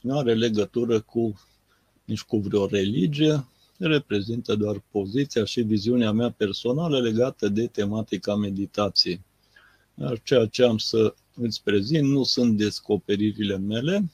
nu 0.00 0.18
are 0.18 0.34
legătură 0.34 1.00
cu 1.00 1.40
nici 2.04 2.22
cu 2.22 2.38
vreo 2.38 2.66
religie, 2.66 3.46
reprezintă 3.78 4.54
doar 4.54 4.82
poziția 4.90 5.44
și 5.44 5.60
viziunea 5.60 6.12
mea 6.12 6.30
personală 6.30 7.00
legată 7.00 7.48
de 7.48 7.66
tematica 7.66 8.36
meditației. 8.36 9.20
Dar 9.94 10.20
ceea 10.22 10.46
ce 10.46 10.64
am 10.64 10.78
să 10.78 11.14
îți 11.34 11.62
prezint 11.62 12.08
nu 12.08 12.22
sunt 12.22 12.56
descoperirile 12.56 13.58
mele, 13.58 14.10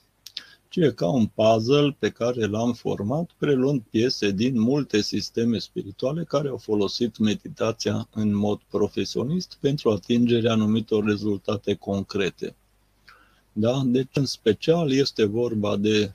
ci 0.69 0.77
e 0.77 0.93
ca 0.93 1.07
un 1.07 1.25
puzzle 1.25 1.95
pe 1.99 2.09
care 2.09 2.45
l-am 2.45 2.73
format 2.73 3.29
preluând 3.37 3.81
piese 3.89 4.31
din 4.31 4.59
multe 4.59 5.01
sisteme 5.01 5.57
spirituale 5.57 6.23
care 6.23 6.47
au 6.47 6.57
folosit 6.57 7.17
meditația 7.17 8.07
în 8.13 8.35
mod 8.35 8.59
profesionist 8.69 9.57
pentru 9.59 9.89
atingerea 9.89 10.51
anumitor 10.51 11.03
rezultate 11.05 11.73
concrete. 11.73 12.55
Da? 13.53 13.81
Deci, 13.85 14.09
în 14.13 14.25
special, 14.25 14.91
este 14.91 15.25
vorba 15.25 15.77
de, 15.77 16.11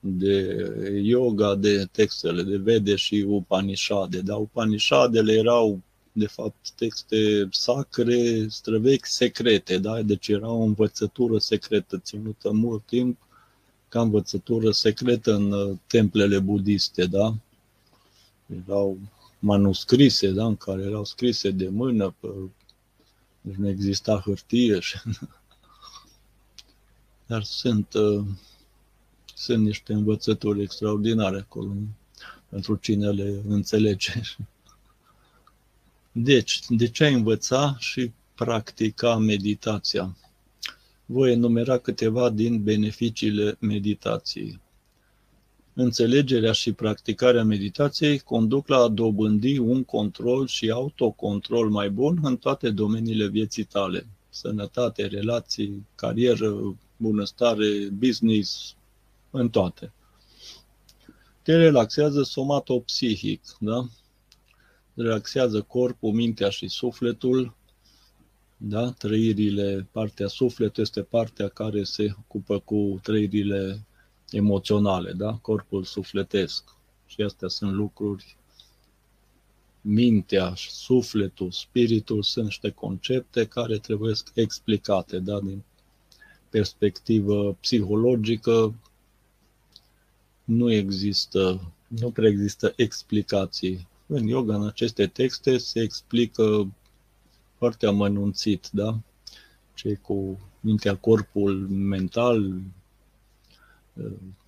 de 0.00 0.58
yoga, 1.02 1.54
de 1.54 1.84
textele 1.92 2.42
de 2.42 2.56
Vede 2.56 2.94
și 2.96 3.24
Upanishade. 3.28 4.20
Da? 4.20 4.36
Upanishadele 4.36 5.32
erau, 5.32 5.80
de 6.12 6.26
fapt, 6.26 6.70
texte 6.76 7.48
sacre, 7.50 8.46
străvechi, 8.48 9.06
secrete. 9.06 9.78
Da? 9.78 10.02
Deci 10.02 10.28
era 10.28 10.50
o 10.50 10.62
învățătură 10.62 11.38
secretă 11.38 11.98
ținută 11.98 12.50
mult 12.52 12.82
timp 12.86 13.23
ca 13.94 14.00
învățătură 14.00 14.70
secretă 14.70 15.34
în 15.34 15.52
uh, 15.52 15.76
templele 15.86 16.38
budiste, 16.38 17.06
da? 17.06 17.34
Erau 18.66 18.98
manuscrise, 19.38 20.30
da? 20.30 20.44
În 20.44 20.56
care 20.56 20.82
erau 20.82 21.04
scrise 21.04 21.50
de 21.50 21.68
mână, 21.68 22.14
pe... 22.20 22.28
deci 23.40 23.54
nu 23.54 23.68
exista 23.68 24.22
hârtie 24.24 24.80
și... 24.80 24.96
Dar 27.26 27.42
sunt, 27.42 27.94
uh, 27.94 28.24
sunt 29.34 29.64
niște 29.64 29.92
învățături 29.92 30.62
extraordinare 30.62 31.38
acolo 31.38 31.72
pentru 32.48 32.76
cine 32.76 33.10
le 33.10 33.42
înțelege. 33.48 34.12
Deci, 36.12 36.60
de 36.68 36.88
ce 36.88 37.04
ai 37.04 37.14
învăța 37.14 37.76
și 37.78 38.12
practica 38.34 39.16
meditația? 39.16 40.16
Voi 41.06 41.32
enumera 41.32 41.78
câteva 41.78 42.30
din 42.30 42.62
beneficiile 42.62 43.56
meditației. 43.60 44.60
Înțelegerea 45.74 46.52
și 46.52 46.72
practicarea 46.72 47.44
meditației 47.44 48.18
conduc 48.18 48.68
la 48.68 48.76
a 48.76 48.88
dobândi 48.88 49.58
un 49.58 49.84
control 49.84 50.46
și 50.46 50.70
autocontrol 50.70 51.70
mai 51.70 51.90
bun 51.90 52.18
în 52.22 52.36
toate 52.36 52.70
domeniile 52.70 53.26
vieții 53.28 53.64
tale. 53.64 54.06
Sănătate, 54.28 55.06
relații, 55.06 55.86
carieră, 55.94 56.76
bunăstare, 56.96 57.88
business, 57.92 58.74
în 59.30 59.48
toate. 59.48 59.92
te 61.42 61.56
relaxează 61.56 62.22
somatopsihic, 62.22 63.42
da? 63.60 63.88
Relaxează 64.94 65.62
corpul, 65.62 66.12
mintea 66.12 66.48
și 66.48 66.68
sufletul, 66.68 67.54
da? 68.56 68.90
Trăirile, 68.90 69.88
partea 69.92 70.26
sufletului 70.26 70.82
este 70.82 71.02
partea 71.02 71.48
care 71.48 71.84
se 71.84 72.14
ocupă 72.18 72.58
cu 72.58 72.98
trăirile 73.02 73.86
emoționale, 74.30 75.12
da? 75.12 75.32
Corpul 75.32 75.84
sufletesc. 75.84 76.64
Și 77.06 77.22
astea 77.22 77.48
sunt 77.48 77.72
lucruri 77.72 78.36
mintea, 79.80 80.52
sufletul, 80.56 81.50
spiritul 81.50 82.22
sunt 82.22 82.44
niște 82.44 82.70
concepte 82.70 83.46
care 83.46 83.78
trebuie 83.78 84.14
explicate, 84.34 85.18
da, 85.18 85.40
din 85.40 85.62
perspectivă 86.50 87.56
psihologică 87.60 88.74
nu 90.44 90.72
există, 90.72 91.72
nu 91.88 92.10
prea 92.10 92.28
există 92.28 92.72
explicații. 92.76 93.88
În 94.06 94.26
yoga, 94.26 94.54
în 94.54 94.66
aceste 94.66 95.06
texte, 95.06 95.58
se 95.58 95.80
explică 95.80 96.72
foarte 97.64 97.86
amănunțit, 97.86 98.68
da? 98.72 98.98
Ce 99.74 99.98
cu 100.02 100.38
mintea, 100.60 100.96
corpul 100.96 101.68
mental, 101.68 102.60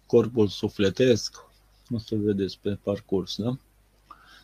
corpul 0.06 0.48
sufletesc, 0.48 1.36
o 1.94 1.98
să 1.98 2.14
vedeți 2.16 2.58
pe 2.62 2.78
parcurs, 2.82 3.36
da? 3.36 3.58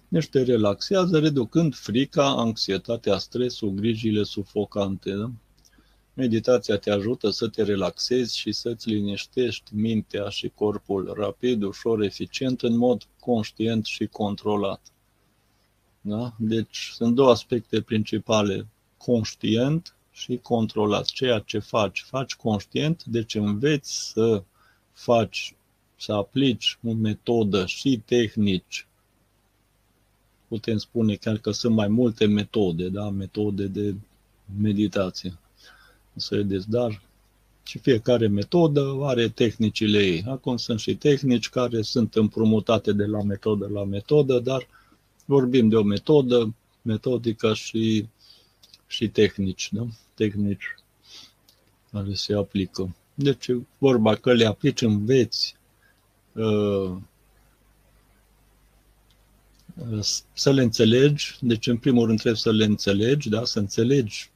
Deci 0.09 0.29
te 0.29 0.43
relaxează, 0.43 1.19
reducând 1.19 1.75
frica, 1.75 2.29
anxietatea, 2.29 3.19
stresul, 3.19 3.71
grijile 3.71 4.23
sufocante. 4.23 5.13
Da? 5.13 5.31
Meditația 6.15 6.77
te 6.77 6.91
ajută 6.91 7.31
să 7.31 7.49
te 7.49 7.63
relaxezi 7.63 8.39
și 8.39 8.53
să-ți 8.53 8.89
liniștești 8.89 9.75
mintea 9.75 10.29
și 10.29 10.53
corpul 10.55 11.13
rapid, 11.17 11.63
ușor, 11.63 12.03
eficient, 12.03 12.63
în 12.63 12.77
mod 12.77 13.03
conștient 13.21 13.85
și 13.85 14.07
controlat. 14.07 14.91
Da? 16.05 16.33
Deci 16.38 16.91
sunt 16.95 17.15
două 17.15 17.31
aspecte 17.31 17.81
principale, 17.81 18.67
conștient 18.97 19.95
și 20.12 20.38
controlat. 20.43 21.05
Ceea 21.05 21.38
ce 21.38 21.59
faci, 21.59 22.05
faci 22.09 22.35
conștient, 22.35 23.05
deci 23.05 23.35
înveți 23.35 24.11
să 24.12 24.43
faci, 24.93 25.55
să 25.97 26.12
aplici 26.12 26.79
o 26.87 26.93
metodă 26.93 27.67
și 27.67 28.03
tehnici 28.05 28.87
putem 30.53 30.77
spune 30.77 31.15
chiar 31.15 31.38
că 31.38 31.51
sunt 31.51 31.75
mai 31.75 31.88
multe 31.88 32.27
metode, 32.27 32.88
da? 32.88 33.11
metode 33.11 33.67
de 33.67 33.95
meditație. 34.61 35.38
Să 36.17 36.37
vedeți, 36.37 36.71
dar 36.71 37.03
și 37.62 37.79
fiecare 37.79 38.27
metodă 38.27 38.99
are 39.03 39.29
tehnicile 39.29 39.99
ei. 39.99 40.25
Acum 40.29 40.57
sunt 40.57 40.81
și 40.81 40.95
tehnici 40.95 41.49
care 41.49 41.83
sunt 41.83 42.15
împrumutate 42.15 42.93
de 42.93 43.05
la 43.05 43.23
metodă 43.23 43.69
la 43.73 43.85
metodă, 43.85 44.38
dar 44.38 44.67
vorbim 45.25 45.69
de 45.69 45.77
o 45.77 45.83
metodă, 45.83 46.55
metodică 46.83 47.55
și, 47.55 48.09
și 48.87 49.09
tehnici, 49.09 49.69
da? 49.73 49.87
tehnici 50.15 50.75
care 51.91 52.15
se 52.15 52.35
aplică. 52.35 52.97
Deci 53.15 53.47
vorba 53.79 54.15
că 54.15 54.33
le 54.33 54.45
aplici, 54.47 54.81
înveți, 54.81 55.57
uh, 56.33 56.97
să 60.33 60.53
le 60.53 60.63
înțelegi, 60.63 61.37
deci 61.41 61.67
în 61.67 61.77
primul 61.77 62.07
rând 62.07 62.19
trebuie 62.19 62.41
să 62.41 62.53
le 62.53 62.65
înțelegi, 62.65 63.29
da? 63.29 63.45
să 63.45 63.59
înțelegi 63.59 64.31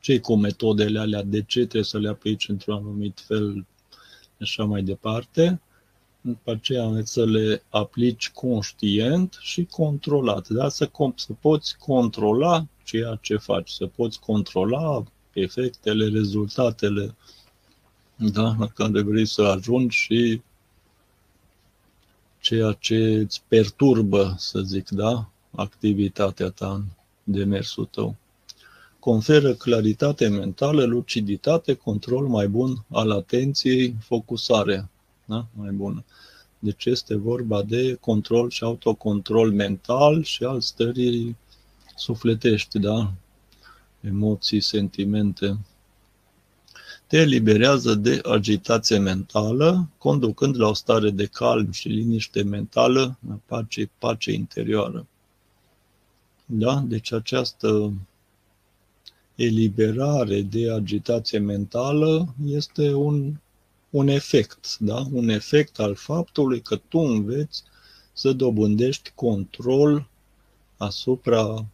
ce 0.00 0.20
cu 0.20 0.36
metodele 0.36 0.98
alea, 0.98 1.22
de 1.22 1.42
ce 1.42 1.58
trebuie 1.58 1.82
să 1.84 1.98
le 1.98 2.08
aplici 2.08 2.48
într-un 2.48 2.74
anumit 2.74 3.20
fel, 3.26 3.66
așa 4.40 4.64
mai 4.64 4.82
departe. 4.82 5.60
După 6.28 6.50
aceea 6.50 7.00
să 7.04 7.24
le 7.24 7.62
aplici 7.68 8.30
conștient 8.30 9.38
și 9.40 9.64
controlat, 9.64 10.48
da? 10.48 10.68
să, 10.68 10.90
să 11.14 11.32
poți 11.40 11.76
controla 11.78 12.66
ceea 12.84 13.18
ce 13.22 13.36
faci, 13.36 13.70
să 13.70 13.86
poți 13.86 14.20
controla 14.20 15.04
efectele, 15.32 16.08
rezultatele 16.08 17.14
da? 18.16 18.54
la 18.58 18.66
care 18.66 19.00
vrei 19.00 19.26
să 19.26 19.42
ajungi 19.42 19.96
și 19.96 20.40
ceea 22.40 22.72
ce 22.72 22.96
îți 22.96 23.42
perturbă, 23.48 24.34
să 24.38 24.60
zic, 24.60 24.88
da, 24.88 25.28
activitatea 25.50 26.48
ta 26.50 26.72
în 26.72 26.84
demersul 27.24 27.84
tău. 27.84 28.16
Conferă 28.98 29.54
claritate 29.54 30.28
mentală, 30.28 30.84
luciditate, 30.84 31.74
control 31.74 32.26
mai 32.26 32.48
bun 32.48 32.84
al 32.90 33.10
atenției, 33.10 33.96
focusare 34.00 34.88
da? 35.28 35.46
mai 35.52 35.70
bună. 35.70 36.04
Deci 36.58 36.84
este 36.84 37.16
vorba 37.16 37.62
de 37.62 37.94
control 38.00 38.50
și 38.50 38.64
autocontrol 38.64 39.52
mental 39.52 40.22
și 40.22 40.44
al 40.44 40.60
stării 40.60 41.36
sufletești, 41.96 42.78
da? 42.78 43.12
Emoții, 44.00 44.60
sentimente 44.60 45.58
te 47.08 47.16
eliberează 47.16 47.94
de 47.94 48.20
agitație 48.24 48.98
mentală, 48.98 49.88
conducând 49.98 50.60
la 50.60 50.68
o 50.68 50.72
stare 50.72 51.10
de 51.10 51.26
calm 51.26 51.70
și 51.70 51.88
liniște 51.88 52.42
mentală, 52.42 53.18
pace, 53.46 53.90
pace 53.98 54.32
interioară. 54.32 55.06
Da? 56.46 56.84
Deci 56.86 57.12
această 57.12 57.92
eliberare 59.34 60.40
de 60.40 60.72
agitație 60.72 61.38
mentală 61.38 62.34
este 62.46 62.92
un, 62.92 63.34
un 63.90 64.08
efect, 64.08 64.78
da? 64.78 65.06
un 65.12 65.28
efect 65.28 65.78
al 65.78 65.94
faptului 65.94 66.60
că 66.60 66.76
tu 66.76 66.98
înveți 66.98 67.62
să 68.12 68.32
dobândești 68.32 69.12
control 69.14 70.08
asupra 70.76 71.66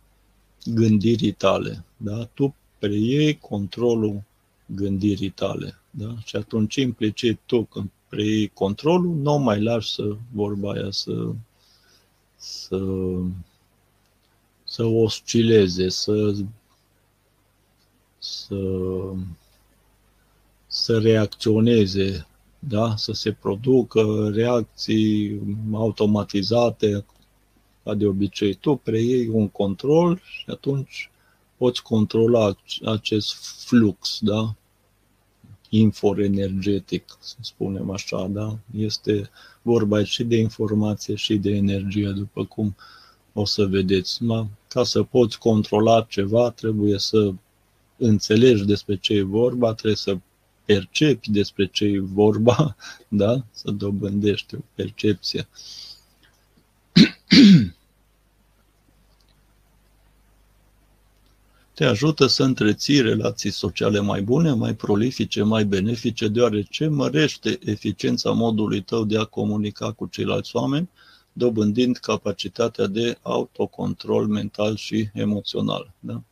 gândirii 0.65 1.33
tale. 1.33 1.85
Da? 1.97 2.25
Tu 2.25 2.55
preiei 2.79 3.39
controlul 3.39 4.23
gândirii 4.67 5.31
tale. 5.31 5.79
Da? 5.91 6.15
Și 6.25 6.37
atunci 6.37 6.75
implicit 6.75 7.39
tu 7.47 7.65
când 7.65 7.91
preiei 8.09 8.49
controlul, 8.49 9.15
nu 9.15 9.39
mai 9.39 9.63
lași 9.63 9.95
să 9.95 10.17
vorba 10.33 10.73
aia 10.73 10.91
să, 10.91 11.33
să, 12.37 12.81
să 14.65 14.85
oscileze, 14.85 15.89
să, 15.89 16.35
să, 18.19 18.57
să 20.75 20.99
reacționeze, 20.99 22.27
da? 22.59 22.97
să 22.97 23.13
se 23.13 23.33
producă 23.33 24.31
reacții 24.35 25.41
automatizate, 25.73 27.05
ca 27.85 27.95
de 27.95 28.07
obicei. 28.07 28.55
Tu 28.55 28.75
preiei 28.75 29.29
un 29.29 29.49
control 29.49 30.21
și 30.25 30.45
atunci 30.47 31.11
poți 31.57 31.83
controla 31.83 32.57
acest 32.85 33.35
flux, 33.67 34.19
da? 34.21 34.55
Infoenergetic, 35.69 37.17
să 37.21 37.37
spunem 37.41 37.91
așa, 37.91 38.27
da? 38.27 38.59
Este 38.77 39.31
vorba 39.63 40.05
și 40.05 40.25
de 40.25 40.37
informație 40.37 41.15
și 41.15 41.37
de 41.37 41.51
energie, 41.51 42.09
după 42.09 42.45
cum 42.45 42.77
o 43.33 43.45
să 43.45 43.65
vedeți. 43.67 44.25
Da? 44.25 44.47
Ca 44.69 44.85
să 44.85 45.03
poți 45.03 45.39
controla 45.39 46.07
ceva, 46.09 46.51
trebuie 46.51 46.99
să 46.99 47.33
înțelegi 47.97 48.65
despre 48.65 48.97
ce 48.97 49.15
e 49.15 49.23
vorba, 49.23 49.73
trebuie 49.73 49.97
să 49.97 50.17
percepi 50.65 51.31
despre 51.31 51.67
ce 51.67 51.85
e 51.85 52.01
vorba, 52.01 52.77
da? 53.09 53.45
Să 53.51 53.71
dobândești 53.71 54.55
o 54.55 54.59
percepție. 54.75 55.49
te 61.75 61.85
ajută 61.85 62.27
să 62.27 62.43
întreții 62.43 63.01
relații 63.01 63.51
sociale 63.51 64.01
mai 64.01 64.23
bune, 64.23 64.53
mai 64.53 64.75
prolifice, 64.75 65.43
mai 65.43 65.65
benefice, 65.65 66.29
deoarece 66.29 66.87
mărește 66.87 67.59
eficiența 67.65 68.31
modului 68.31 68.81
tău 68.81 69.05
de 69.05 69.19
a 69.19 69.25
comunica 69.25 69.93
cu 69.93 70.07
ceilalți 70.07 70.57
oameni, 70.57 70.91
dobândind 71.33 71.97
capacitatea 71.97 72.87
de 72.87 73.19
autocontrol 73.23 74.27
mental 74.27 74.77
și 74.77 75.09
emoțional. 75.13 75.93
Da? 76.01 76.23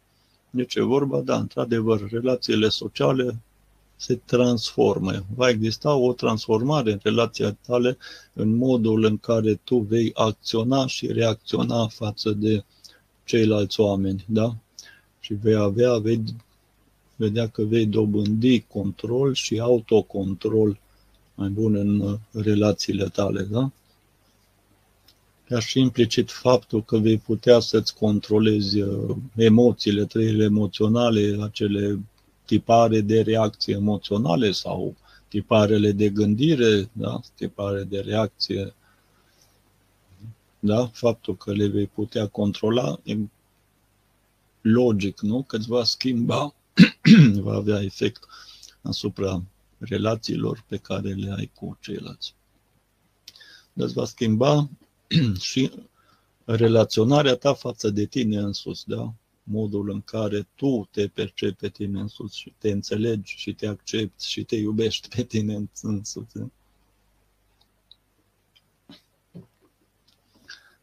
Deci 0.50 0.74
e 0.74 0.82
vorba, 0.82 1.20
da, 1.20 1.36
într-adevăr, 1.36 2.08
relațiile 2.10 2.68
sociale 2.68 3.40
se 4.02 4.20
transformă. 4.24 5.24
Va 5.34 5.48
exista 5.48 5.94
o 5.94 6.12
transformare 6.12 6.92
în 6.92 6.98
relația 7.02 7.56
tale 7.66 7.96
în 8.32 8.56
modul 8.56 9.04
în 9.04 9.18
care 9.18 9.54
tu 9.54 9.76
vei 9.76 10.10
acționa 10.14 10.86
și 10.86 11.06
reacționa 11.06 11.86
față 11.86 12.30
de 12.30 12.64
ceilalți 13.24 13.80
oameni. 13.80 14.24
Da? 14.28 14.56
și 15.22 15.34
vei 15.34 15.54
avea, 15.54 15.98
vei 15.98 16.22
vedea 17.16 17.48
că 17.48 17.62
vei 17.62 17.86
dobândi 17.86 18.60
control 18.60 19.34
și 19.34 19.60
autocontrol 19.60 20.80
mai 21.34 21.48
bun 21.48 21.74
în 21.74 22.00
uh, 22.00 22.18
relațiile 22.32 23.04
tale, 23.04 23.42
da? 23.42 23.70
Chiar 25.48 25.62
și 25.62 25.80
implicit 25.80 26.30
faptul 26.30 26.84
că 26.84 26.98
vei 26.98 27.18
putea 27.18 27.60
să-ți 27.60 27.94
controlezi 27.94 28.80
uh, 28.80 29.16
emoțiile, 29.36 30.04
trăirile 30.04 30.44
emoționale, 30.44 31.38
acele 31.42 31.98
tipare 32.52 33.00
de 33.00 33.20
reacție 33.20 33.74
emoționale 33.74 34.50
sau 34.50 34.96
tiparele 35.28 35.92
de 35.92 36.08
gândire, 36.08 36.90
da? 36.92 37.20
tipare 37.34 37.82
de 37.82 38.00
reacție 38.00 38.74
da? 40.58 40.86
faptul 40.86 41.36
că 41.36 41.52
le 41.52 41.66
vei 41.66 41.86
putea 41.86 42.26
controla, 42.26 43.00
e 43.02 43.16
logic, 44.60 45.20
nu? 45.20 45.42
Că 45.42 45.56
îți 45.56 45.68
va 45.68 45.84
schimba, 45.84 46.54
va 47.46 47.54
avea 47.54 47.82
efect 47.82 48.24
asupra 48.82 49.42
relațiilor 49.78 50.64
pe 50.68 50.76
care 50.76 51.12
le 51.12 51.34
ai 51.36 51.50
cu 51.54 51.78
ceilalți. 51.80 52.34
Deci 53.72 53.92
va 53.92 54.04
schimba 54.04 54.68
și 55.50 55.70
relaționarea 56.44 57.36
ta 57.36 57.54
față 57.54 57.90
de 57.90 58.04
tine 58.04 58.38
însuți, 58.38 58.88
da? 58.88 59.14
Modul 59.42 59.90
în 59.90 60.00
care 60.00 60.48
tu 60.54 60.88
te 60.90 61.08
percepi 61.08 61.56
pe 61.56 61.68
tine 61.68 62.00
însuți 62.00 62.38
și 62.38 62.54
te 62.58 62.70
înțelegi 62.70 63.34
și 63.36 63.54
te 63.54 63.66
accepti 63.66 64.28
și 64.28 64.44
te 64.44 64.56
iubești 64.56 65.08
pe 65.08 65.22
tine 65.22 65.68
însuți. 65.82 66.38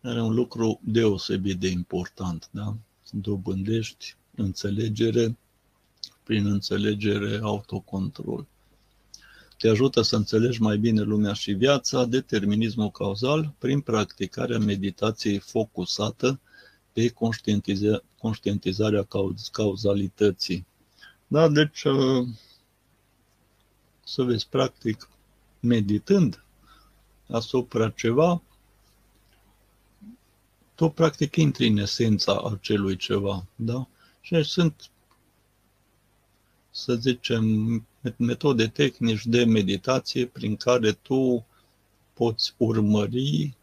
Are 0.02 0.22
un 0.22 0.34
lucru 0.34 0.80
deosebit 0.84 1.60
de 1.60 1.68
important, 1.68 2.50
da? 2.52 2.78
Dobândești 3.12 4.16
înțelegere, 4.36 5.38
prin 6.24 6.46
înțelegere 6.46 7.40
autocontrol. 7.42 8.48
Te 9.58 9.68
ajută 9.70 10.02
să 10.02 10.16
înțelegi 10.16 10.62
mai 10.62 10.78
bine 10.78 11.02
lumea 11.02 11.34
și 11.34 11.52
viața, 11.52 12.06
determinismul 12.06 12.92
cauzal, 12.92 13.54
prin 13.58 13.82
practicarea 13.82 14.60
meditației 14.60 15.38
focusată 15.38 16.40
pe 16.94 17.10
conștientiza- 17.10 18.04
conștientizarea 18.22 19.04
cauz- 19.04 19.50
cauzalității. 19.52 20.66
Da, 21.28 21.48
deci 21.48 21.84
uh, 21.84 22.28
să 24.04 24.24
vezi, 24.24 24.48
practic, 24.50 25.10
meditând 25.60 26.44
asupra 27.28 27.90
ceva, 27.90 28.42
tu 30.76 30.90
practic 30.90 31.36
intri 31.36 31.68
în 31.68 31.78
esența 31.78 32.42
acelui 32.54 32.96
ceva, 32.96 33.46
da? 33.56 33.88
Și 34.22 34.44
sunt, 34.44 34.90
să 36.70 36.96
zicem, 36.96 37.44
metode 38.18 38.68
tehnici 38.68 39.26
de 39.26 39.44
meditație 39.44 40.26
prin 40.26 40.56
care 40.56 40.92
tu 40.92 41.46
poți 42.14 42.54
urmări 42.58 43.58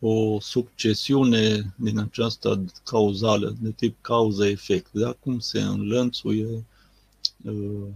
o 0.00 0.40
succesiune 0.40 1.74
din 1.76 1.98
aceasta 1.98 2.64
cauzală, 2.84 3.56
de 3.60 3.70
tip 3.70 3.96
cauză-efect, 4.00 4.92
da? 4.92 5.12
cum 5.12 5.38
se 5.38 5.60
înlănțuie, 5.60 6.64
uh, 7.44 7.86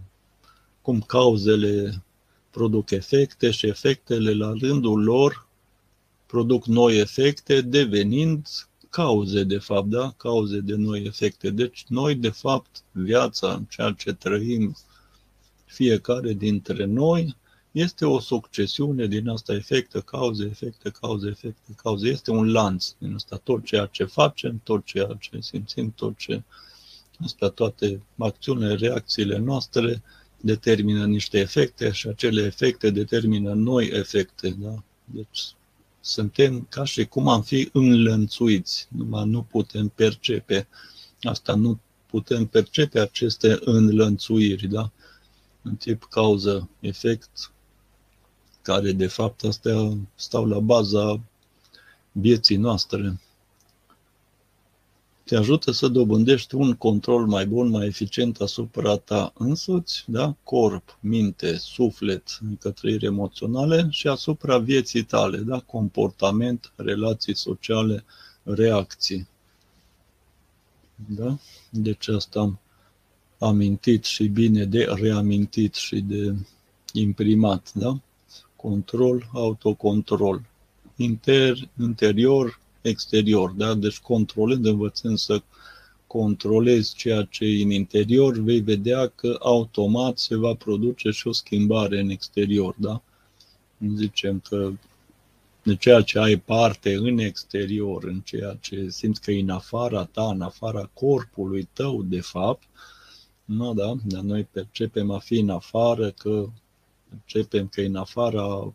cum 0.82 1.00
cauzele 1.00 2.02
produc 2.50 2.90
efecte 2.90 3.50
și 3.50 3.66
efectele 3.66 4.32
la 4.34 4.52
rândul 4.60 5.02
lor 5.02 5.46
produc 6.26 6.66
noi 6.66 6.98
efecte, 6.98 7.60
devenind 7.60 8.46
cauze, 8.90 9.44
de 9.44 9.58
fapt, 9.58 9.86
da? 9.86 10.14
Cauze 10.16 10.60
de 10.60 10.74
noi 10.74 11.04
efecte. 11.04 11.50
Deci, 11.50 11.84
noi, 11.88 12.14
de 12.14 12.28
fapt, 12.28 12.82
viața, 12.92 13.62
ceea 13.68 13.90
ce 13.90 14.12
trăim, 14.12 14.76
fiecare 15.64 16.32
dintre 16.32 16.84
noi, 16.84 17.36
este 17.74 18.04
o 18.04 18.20
succesiune 18.20 19.06
din 19.06 19.28
asta 19.28 19.54
efecte, 19.54 20.00
cauze, 20.00 20.44
efecte, 20.44 20.90
cauze, 20.90 21.28
efecte, 21.28 21.72
cauze. 21.82 22.08
Este 22.08 22.30
un 22.30 22.52
lanț 22.52 22.90
din 22.98 23.14
asta. 23.14 23.36
Tot 23.36 23.64
ceea 23.64 23.86
ce 23.86 24.04
facem, 24.04 24.60
tot 24.64 24.84
ceea 24.84 25.16
ce 25.20 25.40
simțim, 25.40 25.92
tot 25.96 26.16
ce... 26.16 26.42
Asta, 27.24 27.48
toate 27.48 28.02
acțiunile, 28.18 28.74
reacțiile 28.74 29.38
noastre 29.38 30.02
determină 30.40 31.06
niște 31.06 31.38
efecte 31.38 31.90
și 31.90 32.08
acele 32.08 32.42
efecte 32.42 32.90
determină 32.90 33.52
noi 33.52 33.86
efecte. 33.86 34.56
Da? 34.58 34.82
Deci 35.04 35.54
suntem 36.00 36.66
ca 36.70 36.84
și 36.84 37.04
cum 37.04 37.28
am 37.28 37.42
fi 37.42 37.68
înlănțuiți, 37.72 38.88
numai 38.96 39.28
nu 39.28 39.42
putem 39.42 39.88
percepe 39.88 40.68
asta, 41.22 41.54
nu 41.54 41.78
putem 42.06 42.46
percepe 42.46 43.00
aceste 43.00 43.58
înlănțuiri, 43.60 44.66
da? 44.66 44.90
în 45.62 45.76
tip 45.76 46.04
cauză-efect, 46.04 47.52
care 48.64 48.92
de 48.92 49.06
fapt 49.06 49.44
astea 49.44 49.96
stau 50.14 50.46
la 50.46 50.58
baza 50.58 51.20
vieții 52.12 52.56
noastre 52.56 53.18
te 55.24 55.36
ajută 55.36 55.70
să 55.70 55.88
dobândești 55.88 56.54
un 56.54 56.74
control 56.74 57.26
mai 57.26 57.46
bun, 57.46 57.68
mai 57.68 57.86
eficient 57.86 58.40
asupra 58.40 58.96
ta 58.96 59.32
însuți, 59.38 60.04
da? 60.06 60.36
corp, 60.42 60.98
minte, 61.00 61.56
suflet, 61.56 62.38
adică 62.46 62.70
trăiri 62.70 63.04
emoționale 63.04 63.86
și 63.90 64.08
asupra 64.08 64.58
vieții 64.58 65.02
tale, 65.02 65.38
da? 65.38 65.60
comportament, 65.60 66.72
relații 66.76 67.36
sociale, 67.36 68.04
reacții. 68.42 69.28
Da? 71.08 71.38
Deci 71.70 72.08
asta 72.08 72.40
am 72.40 72.60
amintit 73.38 74.04
și 74.04 74.26
bine 74.26 74.64
de 74.64 74.84
reamintit 74.84 75.74
și 75.74 76.00
de 76.00 76.34
imprimat, 76.92 77.72
da? 77.74 78.00
Control, 78.64 79.28
autocontrol. 79.32 80.40
Inter, 80.96 81.56
interior, 81.80 82.60
exterior, 82.82 83.50
da? 83.50 83.74
Deci 83.74 83.98
controlând, 83.98 84.66
învățând 84.66 85.18
să 85.18 85.42
controlezi 86.06 86.94
ceea 86.94 87.22
ce 87.22 87.44
e 87.44 87.62
în 87.62 87.70
interior, 87.70 88.38
vei 88.38 88.60
vedea 88.60 89.06
că 89.06 89.36
automat 89.40 90.18
se 90.18 90.36
va 90.36 90.54
produce 90.54 91.10
și 91.10 91.26
o 91.26 91.32
schimbare 91.32 92.00
în 92.00 92.08
exterior, 92.08 92.74
da? 92.78 93.02
Zicem 93.96 94.40
că 94.48 94.72
de 95.62 95.76
ceea 95.76 96.00
ce 96.00 96.18
ai 96.18 96.36
parte 96.36 96.94
în 96.94 97.18
exterior, 97.18 98.04
în 98.04 98.20
ceea 98.20 98.56
ce 98.60 98.88
simți 98.88 99.20
că 99.20 99.30
e 99.30 99.40
în 99.40 99.50
afara 99.50 100.04
ta, 100.04 100.24
în 100.24 100.40
afara 100.40 100.90
corpului 100.92 101.68
tău, 101.72 102.02
de 102.02 102.20
fapt, 102.20 102.62
nu, 103.44 103.74
da, 103.74 103.94
dar 104.04 104.20
noi 104.20 104.44
percepem 104.44 105.10
a 105.10 105.18
fi 105.18 105.38
în 105.38 105.50
afară, 105.50 106.10
că 106.10 106.48
percepem 107.24 107.68
că 107.68 107.80
e 107.80 107.86
în 107.86 107.96
afara 107.96 108.74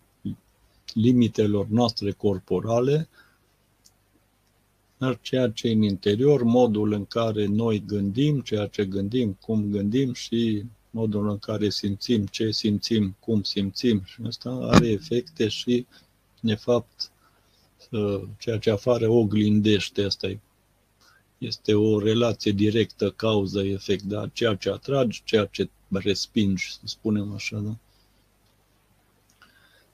limitelor 0.94 1.68
noastre 1.68 2.12
corporale, 2.12 3.10
dar 4.98 5.20
ceea 5.22 5.50
ce 5.50 5.70
în 5.70 5.82
interior, 5.82 6.44
modul 6.44 6.92
în 6.92 7.06
care 7.06 7.46
noi 7.46 7.84
gândim, 7.86 8.42
ceea 8.42 8.68
ce 8.68 8.86
gândim, 8.86 9.38
cum 9.42 9.70
gândim 9.72 10.14
și 10.14 10.64
modul 10.90 11.30
în 11.30 11.38
care 11.38 11.70
simțim, 11.70 12.26
ce 12.26 12.52
simțim, 12.52 13.16
cum 13.20 13.44
simțim 13.44 14.02
și 14.06 14.22
asta 14.28 14.50
are 14.50 14.88
efecte 14.88 15.48
și, 15.48 15.86
de 16.40 16.56
fapt, 16.56 17.12
ceea 18.38 18.58
ce 18.58 18.72
afară 18.72 19.08
oglindește, 19.08 20.04
asta 20.04 20.28
e 20.28 20.40
este 21.40 21.74
o 21.74 22.00
relație 22.00 22.52
directă, 22.52 23.12
cauză-efect, 23.12 24.04
da? 24.04 24.28
ceea 24.34 24.56
ce 24.56 24.70
atragi, 24.70 25.22
ceea 25.26 25.46
ce 25.46 25.70
respingi, 25.88 26.72
să 26.72 26.82
spunem 26.84 27.34
așa. 27.34 27.58
Da? 27.58 27.76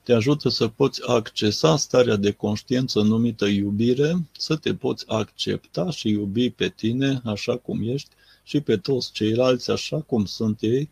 Te 0.06 0.14
ajută 0.14 0.49
să 0.49 0.68
poți 0.68 1.01
accesa 1.08 1.78
starea 1.78 2.16
de 2.16 2.32
conștiință 2.32 3.01
numită 3.01 3.45
iubire, 3.45 4.28
să 4.38 4.56
te 4.56 4.76
poți 4.76 5.06
accepta 5.08 5.89
și 5.89 6.10
iubi 6.10 6.49
pe 6.49 6.70
tine 6.70 7.22
așa 7.24 7.58
cum 7.58 7.89
ești 7.89 8.10
și 8.43 8.60
pe 8.62 8.78
toți 8.78 9.12
ceilalți 9.12 9.72
așa 9.72 10.01
cum 10.01 10.26
sunt 10.26 10.62
ei, 10.62 10.89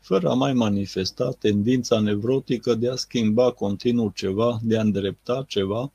fără 0.00 0.28
a 0.28 0.34
mai 0.34 0.52
manifesta 0.52 1.30
tendința 1.38 2.00
nevrotică 2.00 2.74
de 2.74 2.88
a 2.88 2.96
schimba 2.96 3.50
continuu 3.50 4.12
ceva, 4.14 4.58
de 4.62 4.78
a 4.78 4.80
îndrepta 4.80 5.44
ceva, 5.48 5.92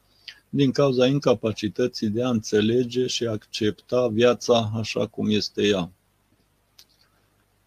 din 0.49 0.72
cauza 0.72 1.07
incapacității 1.07 2.07
de 2.07 2.24
a 2.24 2.30
înțelege 2.30 3.07
și 3.07 3.26
accepta 3.26 4.07
viața 4.07 4.72
așa 4.76 5.07
cum 5.07 5.30
este 5.30 5.68
ea. 5.68 5.91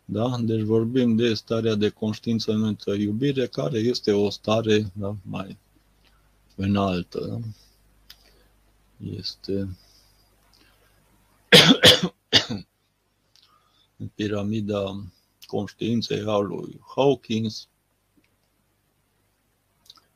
Da? 0.05 0.37
Deci 0.41 0.61
vorbim 0.61 1.17
de 1.17 1.35
starea 1.35 1.75
de 1.75 1.89
conștiință 1.89 2.53
numită 2.53 2.93
iubire, 2.93 3.47
care 3.47 3.79
este 3.79 4.13
o 4.13 4.31
stare 4.31 4.93
da, 4.95 5.17
mai 5.23 5.59
înaltă. 6.55 7.27
Da? 7.27 7.39
Este 9.17 9.77
în 13.97 14.09
piramida 14.15 15.05
conștiinței 15.47 16.23
a 16.27 16.37
lui 16.37 16.81
Hawkins, 16.95 17.69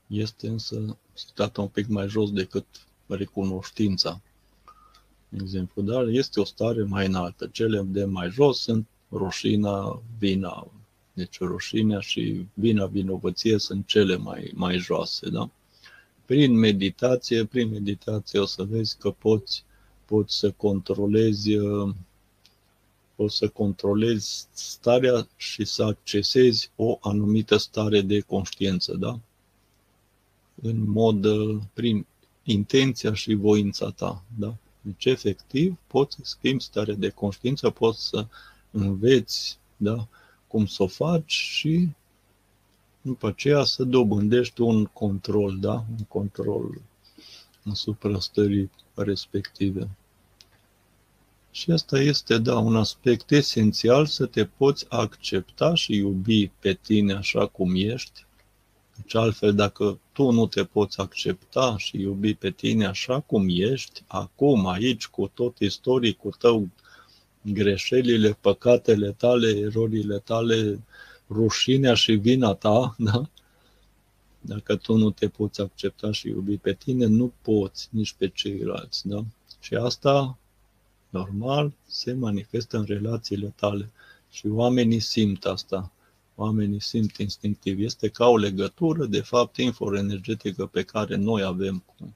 este 0.07 0.49
însă 0.49 0.99
situată 1.12 1.61
un 1.61 1.68
pic 1.68 1.86
mai 1.86 2.09
jos 2.09 2.32
decât 2.32 2.66
recunoștința. 3.07 4.20
De 5.28 5.39
exemplu, 5.43 5.82
dar 5.82 6.07
este 6.07 6.41
o 6.41 6.45
stare 6.45 6.82
mai 6.82 7.07
înaltă. 7.07 7.47
Cele 7.47 7.82
de 7.82 8.05
mai 8.05 8.30
jos 8.30 8.61
sunt 8.61 8.86
rușina, 9.11 10.03
vina. 10.19 10.67
Deci 11.13 11.39
rușinea 11.39 12.01
și 12.01 12.47
vina, 12.55 12.87
vinovăție 12.87 13.59
sunt 13.59 13.87
cele 13.87 14.17
mai, 14.17 14.53
mai 14.55 14.79
joase. 14.79 15.29
Da? 15.29 15.51
Prin 16.25 16.59
meditație, 16.59 17.45
prin 17.45 17.69
meditație 17.69 18.39
o 18.39 18.45
să 18.45 18.63
vezi 18.63 18.97
că 18.99 19.11
poți, 19.11 19.65
poți 20.05 20.39
să 20.39 20.51
controlezi 20.51 21.51
poți 23.19 23.37
să 23.37 23.49
controlezi 23.49 24.47
starea 24.53 25.29
și 25.37 25.65
să 25.65 25.83
accesezi 25.83 26.71
o 26.77 26.99
anumită 27.01 27.57
stare 27.57 28.01
de 28.01 28.21
conștiință, 28.21 28.95
da? 28.95 29.19
În 30.63 30.91
mod, 30.91 31.27
prin 31.73 32.07
intenția 32.43 33.15
și 33.15 33.35
voința 33.35 33.91
ta. 33.91 34.23
Da? 34.37 34.57
Deci, 34.81 35.05
efectiv, 35.05 35.77
poți 35.87 36.17
să 36.17 36.21
schimbi 36.25 36.63
stare 36.63 36.95
de 36.95 37.09
conștiință, 37.09 37.71
poți 37.71 38.09
să 38.09 38.27
înveți 38.71 39.59
da? 39.77 40.09
cum 40.47 40.66
să 40.66 40.83
o 40.83 40.87
faci 40.87 41.33
și 41.33 41.89
după 43.01 43.27
aceea 43.27 43.64
să 43.64 43.85
dobândești 43.85 44.61
un 44.61 44.85
control, 44.85 45.59
da? 45.61 45.73
un 45.73 46.05
control 46.09 46.81
asupra 47.71 48.21
stării 48.21 48.71
respective. 48.95 49.89
Și 51.51 51.71
asta 51.71 51.99
este, 51.99 52.39
da, 52.39 52.59
un 52.59 52.77
aspect 52.77 53.31
esențial 53.31 54.07
să 54.07 54.27
te 54.27 54.45
poți 54.45 54.87
accepta 54.89 55.75
și 55.75 55.95
iubi 55.95 56.47
pe 56.47 56.73
tine 56.73 57.12
așa 57.12 57.47
cum 57.47 57.75
ești. 57.75 58.27
Deci 58.97 59.14
altfel, 59.14 59.55
dacă 59.55 59.99
tu 60.12 60.31
nu 60.31 60.47
te 60.47 60.64
poți 60.64 61.01
accepta 61.01 61.75
și 61.79 62.01
iubi 62.01 62.35
pe 62.35 62.51
tine 62.51 62.87
așa 62.87 63.21
cum 63.21 63.47
ești, 63.49 64.03
acum, 64.07 64.66
aici, 64.66 65.07
cu 65.07 65.31
tot 65.35 65.59
istoricul 65.59 66.33
tău, 66.39 66.69
greșelile, 67.43 68.39
păcatele 68.41 69.12
tale, 69.12 69.49
erorile 69.49 70.18
tale, 70.18 70.80
rușinea 71.30 71.95
și 71.95 72.12
vina 72.12 72.55
ta, 72.55 72.95
da? 72.99 73.28
Dacă 74.41 74.76
tu 74.76 74.97
nu 74.97 75.11
te 75.11 75.28
poți 75.28 75.61
accepta 75.61 76.12
și 76.12 76.28
iubi 76.28 76.57
pe 76.57 76.72
tine, 76.72 77.07
nu 77.07 77.32
poți 77.43 77.89
nici 77.91 78.14
pe 78.18 78.28
ceilalți, 78.28 79.09
da? 79.09 79.24
Și 79.61 79.74
asta 79.74 80.39
normal, 81.11 81.72
se 81.86 82.12
manifestă 82.12 82.76
în 82.76 82.84
relațiile 82.84 83.53
tale. 83.57 83.91
Și 84.30 84.47
oamenii 84.47 85.01
simt 85.01 85.45
asta. 85.45 85.93
Oamenii 86.34 86.80
simt 86.80 87.16
instinctiv. 87.16 87.80
Este 87.80 88.09
ca 88.09 88.26
o 88.26 88.36
legătură, 88.36 89.07
de 89.07 89.20
fapt, 89.20 89.57
inforoenergetică 89.57 90.66
pe 90.66 90.82
care 90.82 91.16
noi 91.16 91.43
avem 91.43 91.84
cu, 91.86 92.14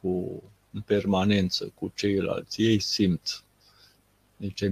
cu 0.00 0.42
în 0.72 0.80
permanență 0.80 1.72
cu 1.74 1.92
ceilalți. 1.94 2.62
Ei 2.62 2.78
simt. 2.78 3.44
Deci 4.36 4.64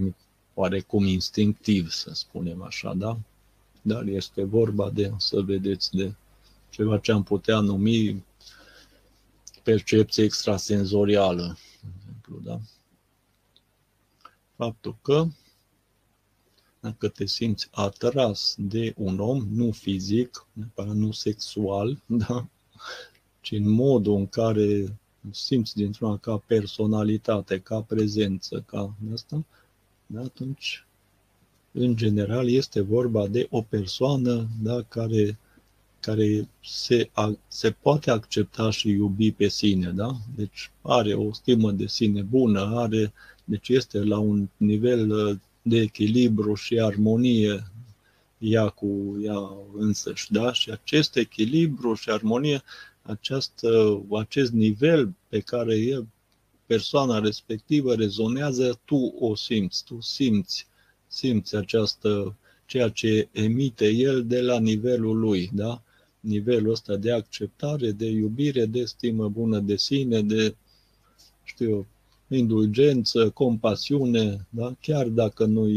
oarecum 0.55 1.07
instinctiv, 1.07 1.91
să 1.91 2.11
spunem 2.15 2.63
așa, 2.63 2.95
da? 2.95 3.19
Dar 3.83 4.07
este 4.07 4.45
vorba 4.45 4.91
de, 4.91 5.13
să 5.17 5.41
vedeți, 5.41 5.97
de 5.97 6.15
ceva 6.71 6.99
ce 6.99 7.13
am 7.13 7.23
putea 7.23 7.61
numi 7.61 8.25
percepție 9.63 10.25
extrasenzorială, 10.25 11.59
de 11.83 11.89
exemplu, 11.97 12.41
da? 12.45 12.61
faptul 14.57 14.97
că 15.03 15.27
dacă 16.81 17.09
te 17.09 17.27
simți 17.27 17.69
atras 17.71 18.55
de 18.59 18.95
un 18.97 19.21
om, 19.21 19.47
nu 19.51 19.71
fizic, 19.71 20.47
nu 20.75 21.13
sexual, 21.13 22.03
da? 22.27 22.49
ci 23.41 23.51
în 23.51 23.69
modul 23.69 24.17
în 24.17 24.27
care 24.27 24.99
simți 25.31 25.75
dintr-una 25.75 26.17
ca 26.17 26.43
personalitate, 26.47 27.61
ca 27.61 27.81
prezență, 27.81 28.65
ca 28.67 28.95
asta, 29.13 29.45
da? 30.07 30.21
atunci, 30.21 30.87
în 31.73 31.97
general, 31.97 32.49
este 32.49 32.81
vorba 32.81 33.27
de 33.27 33.47
o 33.51 33.63
persoană 33.63 34.49
da, 34.63 34.83
care, 34.89 35.39
care 36.01 36.49
se, 36.65 37.11
a, 37.13 37.37
se 37.49 37.71
poate 37.71 38.11
accepta 38.11 38.71
și 38.71 38.89
iubi 38.89 39.33
pe 39.33 39.49
sine. 39.49 39.91
Da? 39.91 40.17
Deci 40.37 40.71
are 40.83 41.15
o 41.15 41.33
stimă 41.33 41.73
de 41.73 41.87
sine 41.87 42.23
bună, 42.23 42.73
are 42.75 43.03
uh, 43.03 43.35
deci 43.45 43.69
este 43.69 43.99
la 43.99 44.19
un 44.19 44.49
nivel 44.57 45.11
uh, 45.11 45.37
de 45.63 45.81
echilibru 45.81 46.55
și 46.55 46.81
armonie 46.81 47.65
ea 48.39 48.69
cu 48.69 49.19
ea 49.23 49.51
însăși, 49.77 50.33
da? 50.33 50.53
Și 50.53 50.71
acest 50.71 51.17
echilibru 51.17 51.95
și 51.95 52.11
armonie, 52.11 52.63
această, 53.07 54.03
acest 54.11 54.53
nivel 54.53 55.13
pe 55.29 55.41
care 55.41 55.75
e 55.75 56.05
persoana 56.67 57.19
respectivă 57.19 57.95
rezonează, 57.95 58.81
tu 58.85 59.15
o 59.19 59.35
simți, 59.35 59.85
tu 59.85 60.01
simți, 60.01 60.67
simți 61.07 61.57
această, 61.57 62.37
ceea 62.67 62.89
ce 62.89 63.29
emite 63.33 63.89
el 63.89 64.27
de 64.27 64.41
la 64.41 64.59
nivelul 64.59 65.19
lui, 65.19 65.51
da? 65.53 65.83
Nivelul 66.21 66.71
ăsta 66.71 66.97
de 66.97 67.13
acceptare, 67.13 67.91
de 67.91 68.07
iubire, 68.07 68.67
de 68.67 68.85
stimă 68.85 69.29
bună 69.29 69.59
de 69.59 69.77
sine, 69.77 70.23
de, 70.23 70.57
știu 71.43 71.87
indulgență, 72.29 73.31
compasiune, 73.31 74.47
da? 74.51 74.77
chiar 74.81 75.07
dacă 75.07 75.45
nu 75.45 75.69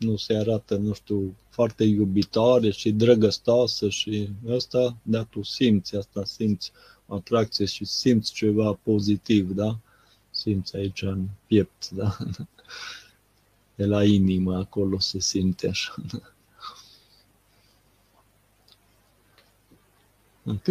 nu 0.00 0.16
se 0.16 0.34
arată, 0.36 0.76
nu 0.76 0.92
știu, 0.92 1.36
foarte 1.48 1.84
iubitoare 1.84 2.70
și 2.70 2.92
drăgăstoasă 2.92 3.88
și 3.88 4.28
asta, 4.54 4.96
dar 5.02 5.24
tu 5.24 5.42
simți 5.42 5.96
asta, 5.96 6.24
simți 6.24 6.72
atracție 7.06 7.64
și 7.64 7.84
simți 7.84 8.32
ceva 8.32 8.72
pozitiv, 8.72 9.50
da? 9.50 9.78
Simți 10.30 10.76
aici 10.76 11.02
în 11.02 11.28
piept, 11.46 11.90
da? 11.90 12.16
De 13.74 13.86
la 13.86 14.04
inimă, 14.04 14.56
acolo 14.56 14.98
se 14.98 15.20
simte 15.20 15.68
așa. 15.68 15.94
Ok? 20.46 20.66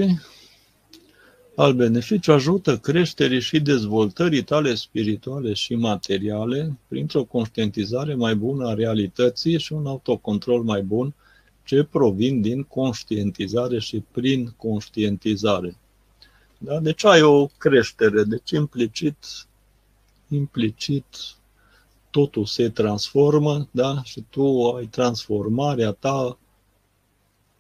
Al 1.60 1.74
beneficiu 1.74 2.32
ajută 2.32 2.78
creșterii 2.78 3.40
și 3.40 3.60
dezvoltării 3.60 4.44
tale 4.44 4.76
spirituale 4.76 5.54
și 5.54 5.76
materiale 5.76 6.78
printr-o 6.88 7.24
conștientizare 7.24 8.16
mai 8.16 8.36
bună 8.36 8.68
a 8.68 8.74
realității 8.74 9.60
și 9.60 9.74
un 9.74 9.86
autocontrol 9.88 10.64
mai 10.64 10.82
bun 10.82 11.14
ce 11.64 11.84
provin 11.84 12.42
din 12.42 12.64
conștientizare 12.64 13.80
și 13.80 14.04
prin 14.12 14.54
conștientizare. 14.58 15.78
Da? 16.58 16.80
Deci 16.80 17.06
ai 17.06 17.22
o 17.22 17.48
creștere, 17.58 18.24
deci 18.24 18.52
implicit, 18.52 19.18
implicit 20.28 21.06
totul 22.10 22.46
se 22.46 22.70
transformă 22.70 23.68
da? 23.72 24.02
și 24.04 24.24
tu 24.30 24.76
ai 24.78 24.86
transformarea 24.86 25.92
ta 25.92 26.38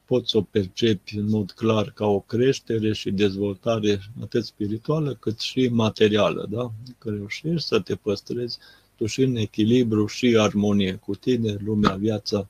poți 0.09 0.29
să 0.29 0.37
o 0.37 0.41
percepi 0.41 1.17
în 1.17 1.29
mod 1.29 1.51
clar 1.51 1.91
ca 1.91 2.05
o 2.05 2.19
creștere 2.19 2.93
și 2.93 3.11
dezvoltare 3.11 3.99
atât 4.21 4.45
spirituală 4.45 5.13
cât 5.19 5.39
și 5.39 5.67
materială, 5.67 6.47
da? 6.49 6.71
Că 6.97 7.09
reușești 7.09 7.67
să 7.67 7.79
te 7.79 7.95
păstrezi 7.95 8.57
tu 8.97 9.05
și 9.05 9.21
în 9.21 9.35
echilibru 9.35 10.05
și 10.05 10.37
armonie 10.39 10.93
cu 10.93 11.15
tine, 11.15 11.57
lumea, 11.63 11.95
viața, 11.95 12.47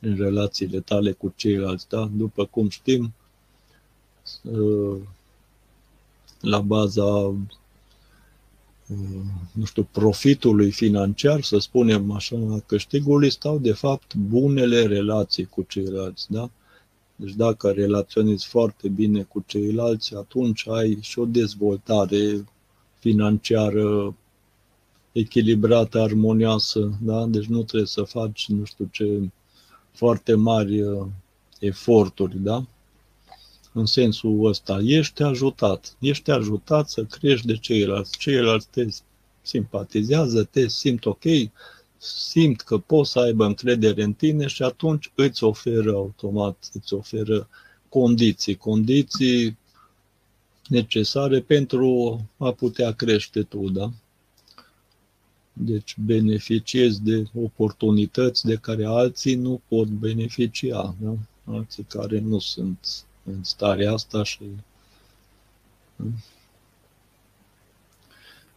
în 0.00 0.16
relațiile 0.16 0.80
tale 0.80 1.12
cu 1.12 1.32
ceilalți, 1.36 1.88
da? 1.88 2.10
După 2.16 2.44
cum 2.44 2.68
știm, 2.68 3.12
ă, 4.54 4.96
la 6.40 6.58
baza 6.60 7.04
ă, 7.04 7.34
nu 9.52 9.64
știu, 9.64 9.88
profitului 9.90 10.70
financiar, 10.70 11.42
să 11.42 11.58
spunem 11.58 12.10
așa, 12.10 12.62
câștigului, 12.66 13.30
stau 13.30 13.58
de 13.58 13.72
fapt 13.72 14.14
bunele 14.14 14.86
relații 14.86 15.44
cu 15.44 15.62
ceilalți, 15.62 16.32
da? 16.32 16.50
Deci 17.20 17.34
dacă 17.34 17.70
relaționezi 17.70 18.46
foarte 18.46 18.88
bine 18.88 19.22
cu 19.22 19.44
ceilalți, 19.46 20.14
atunci 20.16 20.68
ai 20.68 20.98
și 21.00 21.18
o 21.18 21.24
dezvoltare 21.24 22.44
financiară 22.98 24.14
echilibrată, 25.12 26.00
armonioasă, 26.00 26.98
da? 27.02 27.26
Deci 27.26 27.46
nu 27.46 27.62
trebuie 27.62 27.88
să 27.88 28.02
faci, 28.02 28.48
nu 28.48 28.64
știu 28.64 28.88
ce, 28.90 29.30
foarte 29.92 30.34
mari 30.34 30.82
uh, 30.82 31.06
eforturi, 31.58 32.38
da? 32.38 32.66
În 33.72 33.86
sensul 33.86 34.44
ăsta, 34.44 34.80
ești 34.84 35.22
ajutat. 35.22 35.96
Ești 35.98 36.30
ajutat 36.30 36.88
să 36.88 37.04
crești 37.04 37.46
de 37.46 37.56
ceilalți. 37.56 38.18
Ceilalți 38.18 38.68
te 38.70 38.86
simpatizează, 39.42 40.44
te 40.44 40.68
simt 40.68 41.06
ok, 41.06 41.24
simt 42.02 42.60
că 42.60 42.78
pot 42.78 43.06
să 43.06 43.18
aibă 43.18 43.44
încredere 43.44 44.02
în 44.02 44.12
tine 44.12 44.46
și 44.46 44.62
atunci 44.62 45.12
îți 45.14 45.44
oferă 45.44 45.92
automat, 45.92 46.70
îți 46.72 46.94
oferă 46.94 47.48
condiții, 47.88 48.56
condiții 48.56 49.58
necesare 50.68 51.40
pentru 51.40 52.20
a 52.36 52.52
putea 52.52 52.92
crește 52.92 53.42
tu, 53.42 53.68
da? 53.70 53.90
Deci 55.52 55.96
beneficiezi 55.98 57.02
de 57.02 57.24
oportunități 57.34 58.46
de 58.46 58.56
care 58.56 58.84
alții 58.84 59.34
nu 59.34 59.60
pot 59.68 59.88
beneficia, 59.88 60.94
da? 60.98 61.14
Alții 61.44 61.84
care 61.88 62.18
nu 62.18 62.38
sunt 62.38 63.04
în 63.24 63.44
starea 63.44 63.92
asta 63.92 64.22
și 64.22 64.40
da? 65.96 66.04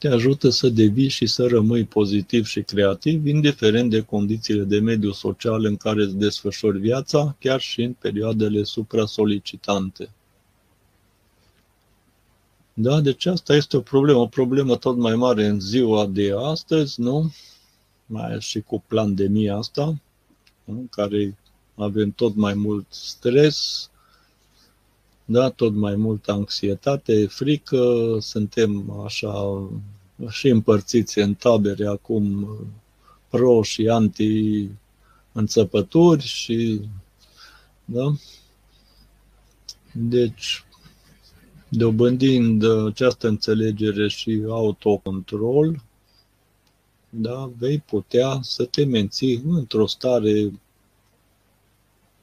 Te 0.04 0.10
ajută 0.10 0.50
să 0.50 0.70
devii 0.70 1.08
și 1.08 1.26
să 1.26 1.48
rămâi 1.48 1.84
pozitiv 1.84 2.46
și 2.46 2.62
creativ, 2.62 3.26
indiferent 3.26 3.90
de 3.90 4.02
condițiile 4.02 4.64
de 4.64 4.80
mediu 4.80 5.12
social 5.12 5.66
în 5.66 5.76
care 5.76 6.04
îți 6.04 6.16
desfășori 6.16 6.80
viața, 6.80 7.36
chiar 7.40 7.60
și 7.60 7.82
în 7.82 7.94
perioadele 7.94 8.64
supra-solicitante. 8.64 10.10
Da, 12.74 13.02
deci 13.02 13.26
asta 13.26 13.56
este 13.56 13.78
o 13.78 13.82
problemă, 13.82 14.20
o 14.20 14.28
problemă 14.28 14.76
tot 14.78 14.98
mai 14.98 15.16
mare 15.16 15.46
în 15.46 15.60
ziua 15.60 16.06
de 16.06 16.34
astăzi, 16.38 17.02
nu? 17.02 17.34
Mai 18.06 18.24
ales 18.24 18.44
și 18.44 18.62
cu 18.62 18.84
pandemia 18.88 19.56
asta, 19.56 20.02
în 20.66 20.88
care 20.88 21.38
avem 21.76 22.12
tot 22.12 22.36
mai 22.36 22.54
mult 22.54 22.86
stres, 22.90 23.90
da, 25.26 25.50
tot 25.50 25.74
mai 25.74 25.96
multă 25.96 26.32
anxietate, 26.32 27.26
frică, 27.26 28.18
suntem 28.20 29.02
așa 29.06 29.32
și 30.30 30.48
împărțiți 30.48 31.20
în 31.20 31.34
tabere 31.34 31.88
acum 31.88 32.48
pro 33.30 33.62
și 33.62 33.88
anti 33.88 34.68
înțăpături 35.32 36.24
și 36.24 36.82
da? 37.86 38.14
Deci, 39.94 40.66
dobândind 41.70 42.64
această 42.88 43.28
înțelegere 43.28 44.08
și 44.08 44.44
autocontrol, 44.50 45.84
da, 47.10 47.52
vei 47.58 47.80
putea 47.80 48.40
să 48.42 48.66
te 48.66 48.86
menții 48.86 49.44
într-o 49.48 49.86
stare 49.86 50.52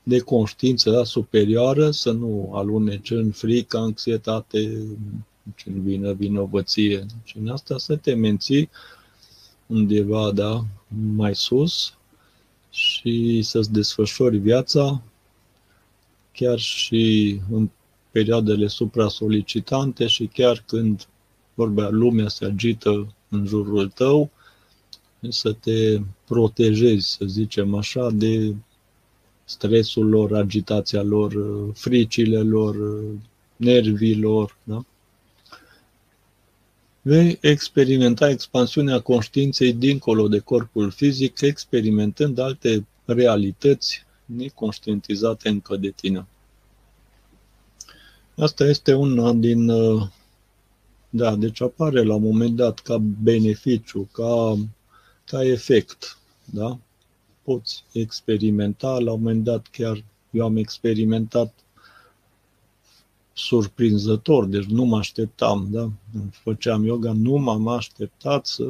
de 0.03 0.18
conștiință 0.18 0.90
da, 0.90 1.05
superioară, 1.05 1.90
să 1.90 2.11
nu 2.11 2.51
aluneci 2.55 3.11
în 3.11 3.30
frică, 3.30 3.78
anxietate, 3.78 4.86
în 5.64 5.82
vină, 5.82 6.12
vinovăție. 6.12 7.07
Și 7.24 7.38
în 7.38 7.49
asta 7.49 7.78
să 7.78 7.97
te 7.97 8.14
menții 8.14 8.70
undeva 9.66 10.32
da, 10.32 10.64
mai 11.14 11.34
sus 11.34 11.95
și 12.70 13.41
să-ți 13.43 13.72
desfășori 13.72 14.38
viața 14.38 15.03
chiar 16.32 16.59
și 16.59 17.41
în 17.51 17.70
perioadele 18.11 18.66
supra-solicitante 18.66 20.07
și 20.07 20.26
chiar 20.26 20.62
când 20.66 21.07
vorbea 21.55 21.88
lumea 21.88 22.28
se 22.28 22.45
agită 22.45 23.14
în 23.28 23.47
jurul 23.47 23.88
tău, 23.88 24.30
să 25.28 25.53
te 25.53 26.01
protejezi, 26.26 27.09
să 27.09 27.24
zicem 27.24 27.74
așa, 27.74 28.11
de 28.11 28.55
stresul 29.45 30.09
lor, 30.09 30.34
agitația 30.34 31.03
lor, 31.03 31.34
fricile 31.74 32.43
lor, 32.43 32.76
nervii 33.57 34.16
lor. 34.16 34.57
Da? 34.62 34.84
Vei 37.03 37.38
experimenta 37.40 38.28
expansiunea 38.28 39.01
conștiinței 39.01 39.72
dincolo 39.72 40.28
de 40.28 40.38
corpul 40.38 40.90
fizic, 40.90 41.40
experimentând 41.40 42.38
alte 42.38 42.86
realități 43.05 44.05
neconștientizate 44.24 45.48
încă 45.48 45.76
de 45.76 45.90
tine. 45.90 46.26
Asta 48.36 48.64
este 48.64 48.94
una 48.94 49.32
din. 49.32 49.68
Uh, 49.68 50.09
da, 51.11 51.36
deci 51.36 51.61
apare 51.61 52.03
la 52.03 52.14
un 52.14 52.22
moment 52.22 52.57
dat 52.57 52.78
ca 52.78 52.98
beneficiu, 52.98 54.09
ca, 54.12 54.57
ca 55.24 55.44
efect. 55.44 56.18
Da? 56.44 56.78
Poți 57.42 57.84
experimenta, 57.92 58.98
la 58.98 59.12
un 59.12 59.22
moment 59.22 59.44
dat 59.44 59.66
chiar 59.70 60.05
eu 60.30 60.44
am 60.44 60.57
experimentat 60.57 61.55
surprinzător, 63.41 64.45
deci 64.45 64.64
nu 64.64 64.84
mă 64.84 64.97
așteptam, 64.97 65.66
da? 65.70 65.91
Făceam 66.30 66.84
yoga, 66.84 67.12
nu 67.12 67.36
m-am 67.36 67.68
așteptat 67.68 68.47
să 68.47 68.64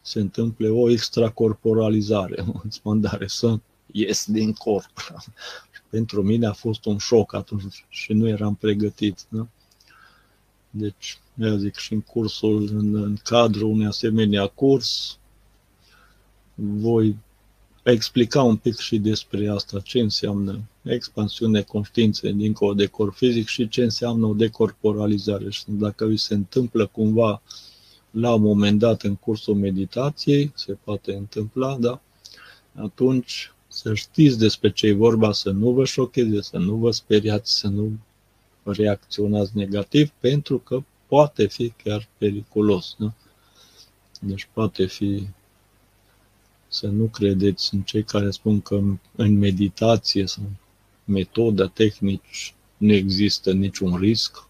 se 0.00 0.20
întâmple 0.20 0.68
o 0.68 0.90
extracorporalizare, 0.90 2.44
o 2.54 2.60
expandare, 2.64 3.26
să 3.26 3.58
ies 3.86 4.26
din 4.26 4.52
corp. 4.52 5.24
Pentru 5.90 6.22
mine 6.22 6.46
a 6.46 6.52
fost 6.52 6.84
un 6.84 6.98
șoc 6.98 7.34
atunci 7.34 7.84
și 7.88 8.12
nu 8.12 8.28
eram 8.28 8.54
pregătit. 8.54 9.26
Da? 9.28 9.46
Deci, 10.70 11.18
eu 11.38 11.56
zic, 11.56 11.74
și 11.74 11.92
în 11.92 12.00
cursul, 12.00 12.68
în, 12.72 12.94
în 12.94 13.16
cadrul 13.22 13.68
unui 13.68 13.86
asemenea 13.86 14.46
curs, 14.46 15.18
voi 16.54 17.16
explica 17.92 18.42
un 18.42 18.56
pic 18.56 18.76
și 18.76 18.98
despre 18.98 19.48
asta, 19.48 19.80
ce 19.80 20.00
înseamnă 20.00 20.60
expansiune 20.82 21.62
conștiinței 21.62 22.32
dincolo 22.32 22.74
de 22.74 22.86
corp 22.86 23.14
fizic 23.14 23.46
și 23.46 23.68
ce 23.68 23.82
înseamnă 23.82 24.26
o 24.26 24.34
decorporalizare. 24.34 25.50
Și 25.50 25.64
dacă 25.66 26.06
vi 26.06 26.16
se 26.16 26.34
întâmplă 26.34 26.86
cumva 26.86 27.42
la 28.10 28.34
un 28.34 28.42
moment 28.42 28.78
dat 28.78 29.02
în 29.02 29.14
cursul 29.14 29.54
meditației, 29.54 30.52
se 30.54 30.76
poate 30.84 31.14
întâmpla, 31.14 31.76
da? 31.80 32.00
Atunci 32.74 33.52
să 33.68 33.94
știți 33.94 34.38
despre 34.38 34.70
ce 34.70 34.86
e 34.86 34.92
vorba, 34.92 35.32
să 35.32 35.50
nu 35.50 35.70
vă 35.70 35.84
șocheze, 35.84 36.42
să 36.42 36.58
nu 36.58 36.74
vă 36.74 36.90
speriați, 36.90 37.58
să 37.58 37.68
nu 37.68 37.98
reacționați 38.62 39.56
negativ, 39.56 40.10
pentru 40.20 40.58
că 40.58 40.82
poate 41.06 41.46
fi 41.46 41.72
chiar 41.84 42.08
periculos. 42.18 42.96
Da? 42.98 43.12
Deci 44.20 44.48
poate 44.52 44.86
fi 44.86 45.26
să 46.76 46.86
nu 46.86 47.04
credeți 47.04 47.74
în 47.74 47.82
cei 47.82 48.02
care 48.02 48.30
spun 48.30 48.60
că 48.60 48.80
în 49.16 49.38
meditație 49.38 50.26
sau 50.26 50.44
metoda, 51.04 51.66
tehnici, 51.66 52.54
nu 52.76 52.92
există 52.92 53.52
niciun 53.52 53.96
risc. 53.96 54.48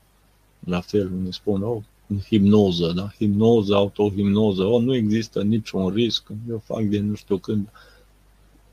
La 0.64 0.81
fel, 0.81 1.11
ne 1.24 1.31
spun, 1.31 1.62
oh, 1.62 1.83
în 2.07 2.18
hipnoză, 2.18 2.93
da? 2.93 3.09
Hipnoză, 3.18 3.74
autohipnoză, 3.74 4.62
oh, 4.62 4.83
nu 4.83 4.95
există 4.95 5.43
niciun 5.43 5.89
risc. 5.89 6.22
Eu 6.49 6.62
fac 6.64 6.83
de 6.83 6.99
nu 6.99 7.14
știu 7.14 7.39
când. 7.39 7.68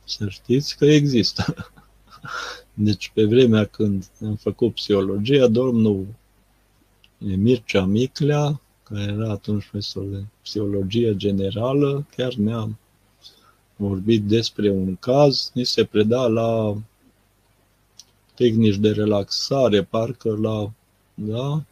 Să 0.03 0.29
știți 0.29 0.77
că 0.77 0.85
există. 0.85 1.71
Deci, 2.73 3.11
pe 3.13 3.23
vremea 3.23 3.65
când 3.65 4.05
am 4.25 4.35
făcut 4.35 4.73
psihologia, 4.73 5.47
domnul 5.47 6.05
Mircea 7.17 7.85
Miclea, 7.85 8.61
care 8.83 9.01
era 9.01 9.31
atunci 9.31 9.67
profesor 9.69 10.03
de 10.03 10.23
psihologie 10.41 11.15
generală, 11.15 12.05
chiar 12.15 12.33
ne-a 12.33 12.77
vorbit 13.75 14.23
despre 14.23 14.69
un 14.69 14.95
caz, 14.95 15.51
ni 15.53 15.63
se 15.63 15.83
preda 15.83 16.27
la 16.27 16.77
tehnici 18.35 18.77
de 18.77 18.91
relaxare, 18.91 19.83
parcă 19.83 20.37
la, 20.41 20.71
da, 21.13 21.63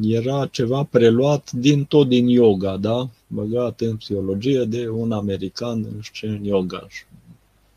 era 0.00 0.46
ceva 0.46 0.84
preluat 0.84 1.50
din 1.52 1.84
tot 1.84 2.08
din 2.08 2.28
yoga, 2.28 2.76
da, 2.76 3.08
băgat 3.26 3.80
în 3.80 3.96
psihologie 3.96 4.64
de 4.64 4.88
un 4.88 5.12
american 5.12 6.04
în 6.20 6.44
yoga. 6.44 6.86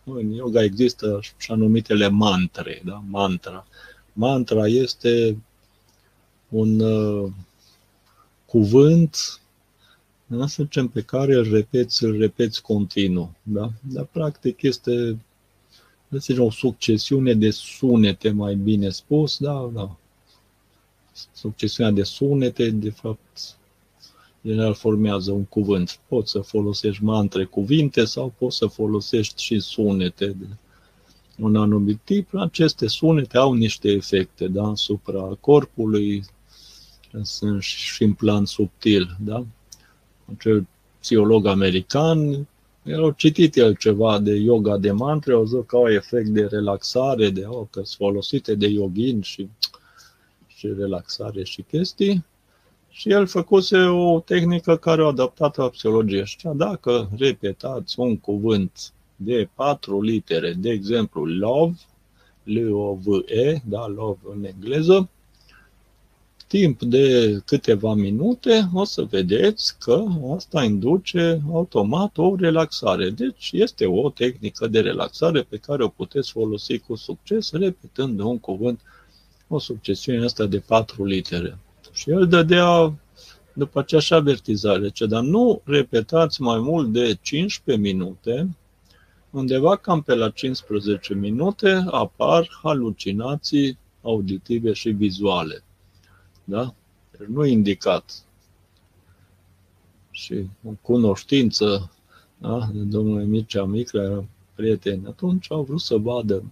În 0.04 0.32
yoga 0.32 0.64
există 0.64 1.20
așa 1.38 1.56
numitele 1.56 2.08
mantre, 2.08 2.82
da, 2.86 3.04
mantra. 3.10 3.66
Mantra 4.14 4.68
este 4.68 5.38
un 6.50 6.80
uh, 6.80 7.32
cuvânt 8.46 9.40
da? 10.38 10.48
să 10.48 10.64
zicem, 10.64 10.88
pe 10.88 11.02
care 11.02 11.36
îl 11.36 11.52
repeți, 11.52 12.04
îl 12.04 12.18
repeți 12.18 12.62
continuu. 12.62 13.36
Da? 13.44 13.72
Dar, 13.82 14.06
practic, 14.06 14.62
este 14.62 15.18
zicem, 16.18 16.44
o 16.44 16.52
succesiune 16.52 17.34
de 17.34 17.50
sunete, 17.52 18.32
mai 18.32 18.56
bine 18.56 18.90
spus, 18.90 19.38
da, 19.38 19.70
da. 19.74 19.96
Succesiunea 21.34 21.92
de 21.94 22.04
sunete, 22.04 22.70
de 22.70 22.90
fapt, 22.90 23.58
general 24.46 24.74
formează 24.74 25.32
un 25.32 25.46
cuvânt. 25.46 26.00
Poți 26.08 26.32
să 26.32 26.40
folosești 26.40 27.04
mantre 27.04 27.46
cuvinte 27.46 28.06
sau 28.06 28.34
poți 28.38 28.58
să 28.58 28.66
folosești 28.66 29.44
și 29.44 29.60
sunete 29.60 30.26
de 30.26 30.46
un 31.38 31.56
anumit 31.56 32.00
tip. 32.04 32.36
Aceste 32.36 32.88
sunete 32.88 33.38
au 33.38 33.54
niște 33.54 33.90
efecte 33.90 34.48
da, 34.48 34.64
asupra 34.64 35.22
corpului, 35.40 36.24
sunt 37.22 37.62
și 37.62 38.04
în 38.04 38.14
plan 38.14 38.46
subtil. 38.46 39.18
Da? 39.20 39.46
Acel 40.38 40.68
psiholog 41.00 41.46
american, 41.46 42.48
el 42.84 43.06
a 43.06 43.12
citit 43.12 43.56
el 43.56 43.76
ceva 43.76 44.20
de 44.20 44.34
yoga 44.36 44.78
de 44.78 44.92
mantre, 44.92 45.34
au 45.34 45.46
zis 45.46 45.60
că 45.66 45.76
au 45.76 45.88
efect 45.88 46.28
de 46.28 46.46
relaxare, 46.46 47.30
de 47.30 47.46
oh, 47.46 47.68
că 47.70 47.82
sunt 47.84 47.98
folosite 47.98 48.56
de 48.56 48.68
yogin 48.68 49.22
și, 49.22 49.50
și 50.48 50.68
relaxare 50.78 51.44
și 51.44 51.62
chestii. 51.62 52.26
Și 52.90 53.12
el 53.12 53.28
făcuse 53.28 53.78
o 53.78 54.20
tehnică 54.20 54.78
care 54.78 55.04
o 55.04 55.08
adaptat 55.08 55.56
la 55.56 55.70
psihologie. 55.70 56.24
Și 56.24 56.38
dacă 56.56 57.10
repetați 57.18 58.00
un 58.00 58.18
cuvânt 58.18 58.94
de 59.16 59.50
patru 59.54 60.02
litere, 60.02 60.54
de 60.54 60.70
exemplu 60.70 61.26
love, 61.26 61.76
L-O-V-E, 62.44 63.62
da, 63.66 63.88
love 63.88 64.20
în 64.34 64.46
engleză, 64.46 65.10
timp 66.50 66.82
de 66.82 67.38
câteva 67.46 67.94
minute 67.94 68.70
o 68.74 68.84
să 68.84 69.04
vedeți 69.04 69.78
că 69.80 70.04
asta 70.36 70.64
induce 70.64 71.42
automat 71.52 72.18
o 72.18 72.36
relaxare. 72.36 73.10
Deci 73.10 73.50
este 73.54 73.86
o 73.86 74.10
tehnică 74.10 74.68
de 74.68 74.80
relaxare 74.80 75.42
pe 75.42 75.58
care 75.58 75.84
o 75.84 75.88
puteți 75.88 76.32
folosi 76.32 76.78
cu 76.78 76.96
succes 76.96 77.52
repetând 77.52 78.20
un 78.20 78.40
cuvânt, 78.40 78.82
o 79.48 79.60
succesiune 79.60 80.26
asta 80.26 80.46
de 80.46 80.60
patru 80.60 81.06
litere. 81.06 81.58
Și 81.92 82.10
el 82.10 82.28
dădea 82.28 82.94
după 83.54 83.80
aceeași 83.80 84.14
avertizare, 84.14 84.90
ce 84.90 85.06
dar 85.06 85.22
nu 85.22 85.62
repetați 85.66 86.42
mai 86.42 86.60
mult 86.60 86.92
de 86.92 87.18
15 87.22 87.84
minute, 87.84 88.50
undeva 89.30 89.76
cam 89.76 90.02
pe 90.02 90.16
la 90.16 90.30
15 90.30 91.14
minute 91.14 91.84
apar 91.92 92.50
halucinații 92.64 93.78
auditive 94.02 94.74
și 94.74 94.90
vizuale. 94.90 95.64
Da? 96.50 96.74
Deci 97.18 97.28
nu 97.28 97.46
indicat. 97.46 98.24
Și 100.12 100.50
o 100.66 100.72
cunoștință 100.82 101.92
da? 102.38 102.70
de 102.74 102.80
domnul 102.80 103.26
Mircea 103.26 103.64
Micla 103.64 104.04
era 104.04 104.26
prieten. 104.56 105.06
Atunci 105.08 105.52
au 105.52 105.64
vrut 105.64 105.82
să 105.82 105.98
vadă 105.98 106.44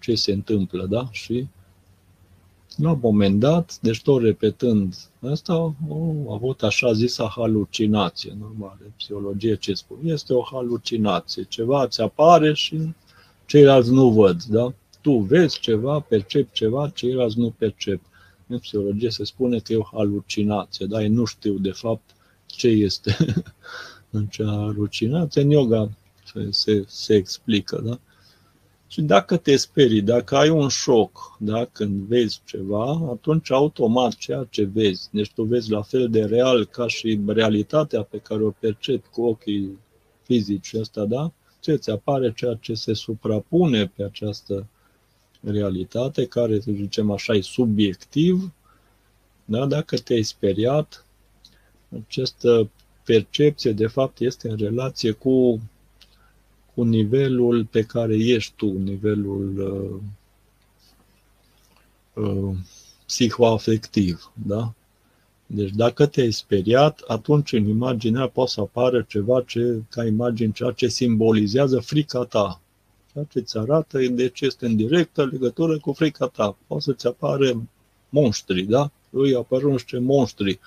ce 0.00 0.14
se 0.14 0.32
întâmplă, 0.32 0.86
da? 0.86 1.08
Și 1.10 1.46
la 2.76 2.90
un 2.90 2.98
moment 3.02 3.40
dat, 3.40 3.78
deci 3.80 4.02
tot 4.02 4.22
repetând 4.22 4.94
asta, 5.30 5.52
a 5.52 5.74
avut 6.32 6.62
așa 6.62 6.92
zisă 6.92 7.28
halucinație, 7.36 8.36
normal, 8.40 8.76
în 8.84 8.90
psihologie 8.96 9.56
ce 9.56 9.74
spun, 9.74 9.98
este 10.02 10.32
o 10.32 10.42
halucinație, 10.42 11.42
ceva 11.42 11.86
ți 11.86 12.00
apare 12.00 12.52
și 12.52 12.94
ceilalți 13.46 13.90
nu 13.90 14.10
văd, 14.10 14.42
da? 14.42 14.74
Tu 15.00 15.12
vezi 15.18 15.58
ceva, 15.58 16.00
percepi 16.00 16.52
ceva, 16.52 16.88
ceilalți 16.88 17.38
nu 17.38 17.54
percep. 17.58 18.00
În 18.52 18.58
psihologie 18.58 19.10
se 19.10 19.24
spune 19.24 19.58
că 19.58 19.72
e 19.72 19.76
o 19.76 19.88
halucinație, 19.92 20.86
da? 20.86 21.02
Ei 21.02 21.08
nu 21.08 21.24
știu 21.24 21.58
de 21.58 21.70
fapt 21.70 22.10
ce 22.46 22.68
este 22.68 23.16
în 24.10 24.26
cea 24.26 24.50
halucinație. 24.50 25.42
În 25.42 25.50
yoga 25.50 25.90
se, 26.24 26.48
se, 26.50 26.84
se 26.86 27.14
explică, 27.14 27.80
da? 27.84 28.00
Și 28.86 29.00
dacă 29.00 29.36
te 29.36 29.56
sperii, 29.56 30.02
dacă 30.02 30.36
ai 30.36 30.48
un 30.48 30.68
șoc, 30.68 31.36
da, 31.38 31.64
când 31.64 32.00
vezi 32.00 32.40
ceva, 32.44 33.08
atunci 33.10 33.50
automat 33.50 34.14
ceea 34.14 34.46
ce 34.50 34.64
vezi, 34.64 35.08
deci 35.12 35.32
tu 35.32 35.42
vezi 35.42 35.70
la 35.70 35.82
fel 35.82 36.08
de 36.08 36.24
real 36.24 36.64
ca 36.64 36.86
și 36.86 37.20
realitatea 37.26 38.02
pe 38.02 38.18
care 38.18 38.42
o 38.42 38.50
percepi 38.50 39.08
cu 39.08 39.22
ochii 39.22 39.78
fizici 40.22 40.74
ăsta, 40.74 41.04
da? 41.04 41.32
Ce 41.60 41.74
ți 41.74 41.90
apare 41.90 42.32
ceea 42.32 42.54
ce 42.60 42.74
se 42.74 42.92
suprapune 42.92 43.86
pe 43.86 44.04
această 44.04 44.66
realitate, 45.44 46.26
care, 46.26 46.60
să 46.60 46.70
zicem 46.74 47.10
așa, 47.10 47.34
e 47.34 47.40
subiectiv, 47.40 48.52
da? 49.44 49.66
dacă 49.66 49.96
te-ai 49.96 50.22
speriat, 50.22 51.06
această 52.06 52.70
percepție, 53.04 53.72
de 53.72 53.86
fapt, 53.86 54.20
este 54.20 54.48
în 54.48 54.56
relație 54.56 55.10
cu 55.10 55.60
cu 56.74 56.82
nivelul 56.82 57.64
pe 57.64 57.82
care 57.82 58.14
ești 58.14 58.52
tu, 58.56 58.78
nivelul 58.78 59.58
uh, 62.14 62.24
uh, 62.24 62.56
psihoafectiv, 63.06 64.32
da? 64.46 64.72
Deci 65.46 65.70
dacă 65.70 66.06
te-ai 66.06 66.30
speriat, 66.30 67.00
atunci 67.06 67.52
în 67.52 67.68
imaginea 67.68 68.28
poate 68.28 68.50
să 68.50 68.60
apară 68.60 69.02
ceva 69.08 69.42
ce, 69.46 69.82
ca 69.90 70.06
imagine, 70.06 70.52
ceea 70.52 70.70
ce 70.70 70.88
simbolizează 70.88 71.78
frica 71.78 72.24
ta. 72.24 72.60
Ceea 73.12 73.24
ce 73.24 73.38
îți 73.38 73.58
arată 73.58 73.98
de 73.98 74.28
ce 74.28 74.44
este 74.44 74.66
în 74.66 74.76
directă 74.76 75.24
legătură 75.24 75.78
cu 75.78 75.92
frica 75.92 76.26
ta. 76.26 76.56
Poate 76.66 76.82
să-ți 76.82 77.06
apare 77.06 77.68
monștri, 78.08 78.62
da? 78.62 78.90
Îi 79.10 79.34
apar 79.34 79.62
niște 79.62 79.98
monștri 79.98 80.60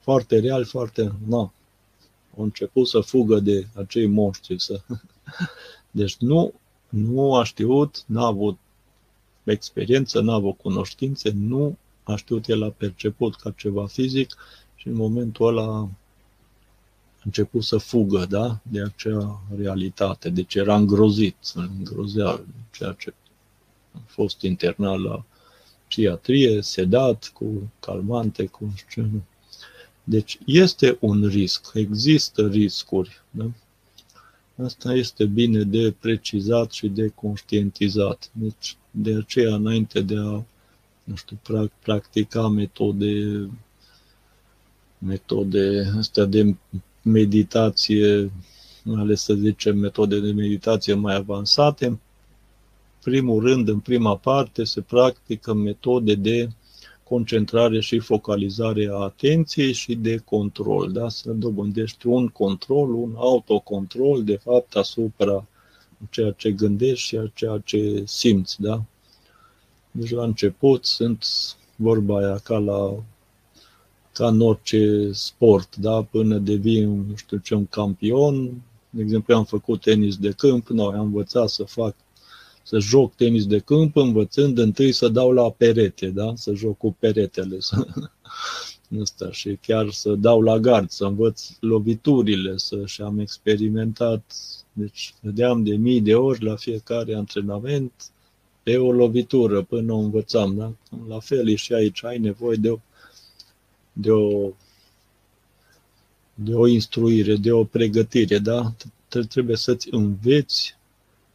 foarte 0.00 0.38
real, 0.38 0.64
foarte... 0.64 1.12
Na, 1.26 1.52
au 2.36 2.42
început 2.42 2.88
să 2.88 3.00
fugă 3.00 3.40
de 3.40 3.66
acei 3.74 4.06
monștri, 4.06 4.60
să 4.60 4.80
deci 5.90 6.16
nu, 6.16 6.52
nu 6.88 7.34
a 7.34 7.44
știut, 7.44 8.04
n-a 8.06 8.26
avut 8.26 8.58
experiență, 9.44 10.20
n-a 10.20 10.34
avut 10.34 10.56
cunoștințe, 10.56 11.30
nu 11.30 11.76
a 12.02 12.16
știut, 12.16 12.48
el 12.48 12.62
a 12.62 12.70
perceput 12.70 13.34
ca 13.34 13.50
ceva 13.50 13.86
fizic 13.86 14.36
și 14.74 14.88
în 14.88 14.94
momentul 14.94 15.46
ăla 15.46 15.62
a 15.62 15.88
început 17.24 17.64
să 17.64 17.76
fugă, 17.76 18.26
da, 18.28 18.60
de 18.62 18.82
acea 18.82 19.42
realitate. 19.56 20.30
Deci 20.30 20.54
era 20.54 20.76
îngrozit, 20.76 21.36
îngrozea 21.54 22.40
ceea 22.72 22.96
ce 22.98 23.14
a 23.92 24.00
fost 24.06 24.42
internat 24.42 25.00
la 25.00 25.24
psihiatrie, 25.88 26.62
sedat, 26.62 27.30
cu 27.34 27.70
calmante, 27.80 28.46
cu 28.46 28.74
știu. 28.74 29.22
Deci 30.04 30.38
este 30.46 30.96
un 31.00 31.26
risc, 31.26 31.70
există 31.74 32.46
riscuri. 32.46 33.22
Da? 33.30 33.50
Asta 34.64 34.94
este 34.94 35.24
bine 35.24 35.62
de 35.62 35.94
precizat 36.00 36.70
și 36.72 36.88
de 36.88 37.08
conștientizat. 37.08 38.30
Deci, 38.32 38.76
de 38.90 39.14
aceea, 39.14 39.54
înainte 39.54 40.00
de 40.00 40.16
a 40.16 40.44
nu 41.04 41.14
știu, 41.14 41.40
practica 41.82 42.48
metode, 42.48 43.48
metode 44.98 45.92
astea 45.98 46.24
de 46.24 46.54
meditație, 47.04 48.30
ales 48.96 49.22
să 49.22 49.34
zicem 49.34 49.78
metode 49.78 50.20
de 50.20 50.32
meditație 50.32 50.94
mai 50.94 51.14
avansate, 51.14 51.86
în 51.86 51.98
primul 53.02 53.42
rând, 53.42 53.68
în 53.68 53.78
prima 53.78 54.16
parte, 54.16 54.64
se 54.64 54.80
practică 54.80 55.52
metode 55.52 56.14
de 56.14 56.48
concentrare 57.02 57.80
și 57.80 57.98
focalizare 57.98 58.88
a 58.92 58.96
atenției 58.96 59.72
și 59.72 59.94
de 59.94 60.16
control, 60.16 60.92
da? 60.92 61.08
să 61.08 61.30
dobândești 61.30 62.06
un 62.06 62.28
control, 62.28 62.94
un 62.94 63.14
autocontrol, 63.16 64.24
de 64.24 64.36
fapt, 64.36 64.76
asupra 64.76 65.46
ceea 66.10 66.30
ce 66.30 66.50
gândești 66.52 67.06
și 67.06 67.16
a 67.16 67.30
ceea 67.34 67.60
ce 67.64 68.02
simți. 68.06 68.60
Da? 68.60 68.82
Deci, 69.90 70.10
la 70.10 70.24
început, 70.24 70.84
sunt 70.84 71.24
vorba 71.76 72.18
aia 72.18 72.38
ca 72.38 72.58
la 72.58 72.94
ca 74.14 74.26
în 74.26 74.40
orice 74.40 75.10
sport, 75.12 75.76
da? 75.76 76.02
până 76.02 76.38
devii, 76.38 76.84
nu 76.84 77.14
știu 77.16 77.36
ce, 77.36 77.54
un 77.54 77.66
campion. 77.66 78.62
De 78.90 79.02
exemplu, 79.02 79.34
am 79.34 79.44
făcut 79.44 79.80
tenis 79.80 80.16
de 80.16 80.30
câmp, 80.30 80.68
noi 80.68 80.94
am 80.94 81.04
învățat 81.04 81.48
să 81.48 81.64
fac 81.64 81.94
să 82.62 82.78
joc 82.78 83.14
tenis 83.14 83.46
de 83.46 83.58
câmp, 83.58 83.96
învățând 83.96 84.58
întâi 84.58 84.92
să 84.92 85.08
dau 85.08 85.32
la 85.32 85.50
perete, 85.50 86.06
da? 86.06 86.32
să 86.36 86.54
joc 86.54 86.76
cu 86.76 86.96
peretele. 86.98 87.60
Să... 87.60 87.86
Asta, 89.00 89.30
și 89.30 89.58
chiar 89.62 89.90
să 89.90 90.14
dau 90.14 90.40
la 90.40 90.58
gard, 90.58 90.90
să 90.90 91.04
învăț 91.04 91.48
loviturile, 91.60 92.56
să 92.56 92.82
și 92.84 93.02
am 93.02 93.18
experimentat. 93.18 94.34
Deci 94.72 95.14
vedeam 95.20 95.62
de 95.62 95.76
mii 95.76 96.00
de 96.00 96.14
ori 96.14 96.44
la 96.44 96.56
fiecare 96.56 97.14
antrenament 97.14 97.92
pe 98.62 98.76
o 98.76 98.92
lovitură 98.92 99.62
până 99.62 99.92
o 99.92 99.96
învățam. 99.96 100.54
Da? 100.56 100.72
La 101.08 101.18
fel 101.18 101.48
e 101.48 101.54
și 101.54 101.72
aici, 101.72 102.04
ai 102.04 102.18
nevoie 102.18 102.56
de 102.56 102.70
o, 102.70 102.78
de 103.96 104.10
o, 104.10 104.52
de 106.34 106.54
o 106.54 106.66
instruire, 106.66 107.36
de 107.36 107.52
o 107.52 107.64
pregătire. 107.64 108.38
Da? 108.38 108.74
Trebuie 109.28 109.56
să-ți 109.56 109.88
înveți 109.90 110.76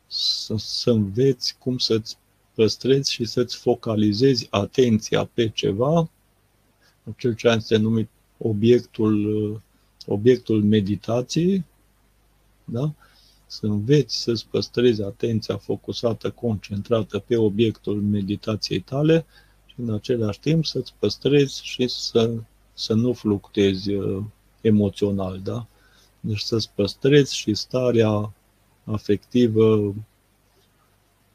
să, 0.07 0.53
să 0.57 0.91
înveți 0.91 1.55
cum 1.57 1.77
să-ți 1.77 2.17
păstrezi 2.53 3.11
și 3.11 3.25
să-ți 3.25 3.57
focalizezi 3.57 4.47
atenția 4.49 5.25
pe 5.25 5.49
ceva, 5.49 6.09
cel 7.17 7.35
ce 7.35 7.47
este 7.47 7.77
numit 7.77 8.09
obiectul, 8.37 9.61
obiectul 10.05 10.63
meditației, 10.63 11.65
da? 12.63 12.93
să 13.45 13.65
înveți 13.65 14.21
să-ți 14.21 14.47
păstrezi 14.47 15.01
atenția 15.03 15.57
focusată, 15.57 16.31
concentrată 16.31 17.19
pe 17.19 17.37
obiectul 17.37 18.01
meditației 18.01 18.79
tale 18.79 19.25
și 19.25 19.25
în 19.81 19.93
același 19.93 20.39
timp 20.39 20.65
să-ți 20.65 20.93
păstrezi 20.99 21.65
și 21.65 21.87
să, 21.87 22.33
să 22.73 22.93
nu 22.93 23.13
fluctezi 23.13 23.93
uh, 23.93 24.23
emoțional, 24.61 25.39
da? 25.39 25.65
Deci 26.19 26.39
să-ți 26.39 26.71
păstrezi 26.75 27.35
și 27.35 27.53
starea 27.53 28.33
afectivă 28.83 29.65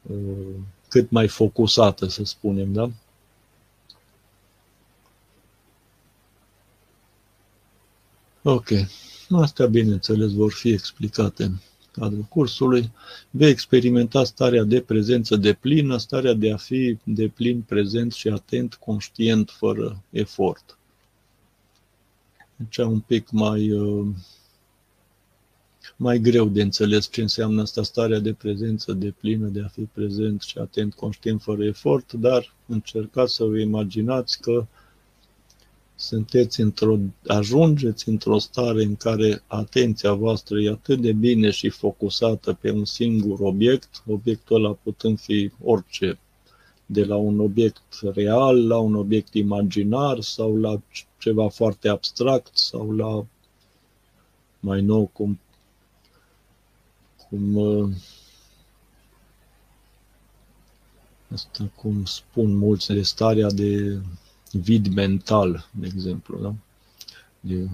uh, 0.01 0.55
cât 0.87 1.09
mai 1.09 1.27
focusată, 1.27 2.07
să 2.07 2.23
spunem, 2.23 2.73
da? 2.73 2.89
Ok. 8.43 8.69
Astea, 9.29 9.65
bineînțeles, 9.65 10.33
vor 10.33 10.51
fi 10.51 10.69
explicate 10.71 11.43
în 11.43 11.55
cadrul 11.99 12.25
cursului. 12.29 12.91
Vei 13.29 13.49
experimenta 13.49 14.23
starea 14.23 14.63
de 14.63 14.81
prezență 14.81 15.35
de 15.35 15.53
plină, 15.53 15.97
starea 15.97 16.33
de 16.33 16.51
a 16.51 16.57
fi 16.57 16.97
de 17.03 17.27
plin 17.27 17.61
prezent 17.61 18.13
și 18.13 18.27
atent, 18.27 18.73
conștient, 18.73 19.49
fără 19.49 20.03
efort. 20.09 20.77
Deci 22.55 22.77
un 22.77 22.99
pic 22.99 23.29
mai 23.31 23.71
uh, 23.71 24.07
mai 25.95 26.19
greu 26.19 26.47
de 26.47 26.61
înțeles 26.61 27.09
ce 27.11 27.21
înseamnă 27.21 27.61
asta 27.61 27.83
starea 27.83 28.19
de 28.19 28.33
prezență 28.33 28.93
de 28.93 29.13
plină, 29.19 29.47
de 29.47 29.61
a 29.61 29.67
fi 29.67 29.81
prezent 29.81 30.41
și 30.41 30.57
atent, 30.57 30.93
conștient, 30.93 31.41
fără 31.41 31.63
efort, 31.65 32.13
dar 32.13 32.53
încercați 32.65 33.33
să 33.33 33.43
vă 33.43 33.57
imaginați 33.57 34.41
că 34.41 34.67
sunteți 35.95 36.61
într-o, 36.61 36.97
ajungeți 37.27 38.09
într-o 38.09 38.37
stare 38.37 38.83
în 38.83 38.95
care 38.95 39.43
atenția 39.47 40.13
voastră 40.13 40.59
e 40.59 40.69
atât 40.69 41.01
de 41.01 41.13
bine 41.13 41.49
și 41.49 41.69
focusată 41.69 42.53
pe 42.53 42.71
un 42.71 42.85
singur 42.85 43.39
obiect, 43.39 44.03
obiectul 44.07 44.55
ăla 44.63 44.77
putând 44.83 45.19
fi 45.19 45.51
orice, 45.63 46.19
de 46.85 47.03
la 47.03 47.15
un 47.15 47.39
obiect 47.39 47.81
real 48.13 48.67
la 48.67 48.77
un 48.77 48.95
obiect 48.95 49.33
imaginar 49.33 50.21
sau 50.21 50.57
la 50.57 50.81
ceva 51.17 51.49
foarte 51.49 51.89
abstract 51.89 52.57
sau 52.57 52.91
la 52.91 53.25
mai 54.59 54.81
nou 54.81 55.09
cum 55.13 55.39
cum 57.29 57.55
uh, 57.55 57.89
asta 61.33 61.69
cum 61.75 62.05
spun 62.05 62.55
mulți 62.55 62.93
de 62.93 63.01
starea 63.01 63.49
de 63.49 63.99
vid 64.55 64.87
mental, 64.87 65.69
de 65.79 65.85
exemplu, 65.93 66.39
da? 66.41 66.53
de 67.39 67.69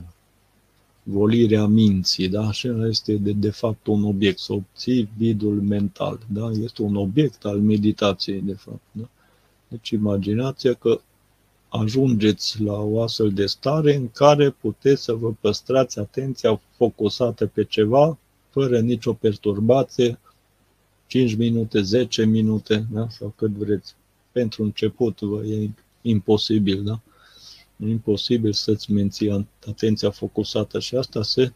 golirea 1.03 1.65
minții, 1.65 2.29
da? 2.29 2.47
Așa 2.47 2.87
este 2.89 3.13
de, 3.13 3.31
de 3.31 3.49
fapt 3.49 3.87
un 3.87 4.03
obiect, 4.03 4.39
să 4.39 4.53
obții 4.53 5.09
vidul 5.17 5.61
mental, 5.61 6.19
da? 6.27 6.49
Este 6.63 6.81
un 6.81 6.95
obiect 6.95 7.45
al 7.45 7.59
meditației, 7.59 8.41
de 8.41 8.53
fapt, 8.53 8.81
da? 8.91 9.09
Deci 9.67 9.89
imaginația 9.89 10.73
că 10.73 11.01
ajungeți 11.69 12.61
la 12.61 12.73
o 12.73 13.01
astfel 13.01 13.31
de 13.31 13.45
stare 13.45 13.95
în 13.95 14.09
care 14.09 14.49
puteți 14.49 15.03
să 15.03 15.13
vă 15.13 15.31
păstrați 15.39 15.99
atenția 15.99 16.61
focusată 16.77 17.45
pe 17.45 17.63
ceva, 17.63 18.17
fără 18.49 18.79
nicio 18.79 19.13
perturbație, 19.13 20.19
5 21.07 21.35
minute, 21.35 21.81
10 21.81 22.25
minute, 22.25 22.85
da? 22.91 23.09
sau 23.09 23.33
cât 23.35 23.51
vreți. 23.51 23.95
Pentru 24.31 24.63
început 24.63 25.19
vă 25.19 25.43
e 25.43 25.69
imposibil, 26.01 26.83
da? 26.83 26.99
E 27.77 27.89
imposibil 27.89 28.53
să-ți 28.53 28.91
menții 28.91 29.47
atenția 29.67 30.09
focusată 30.09 30.79
și 30.79 30.95
asta 30.95 31.23
se, 31.23 31.53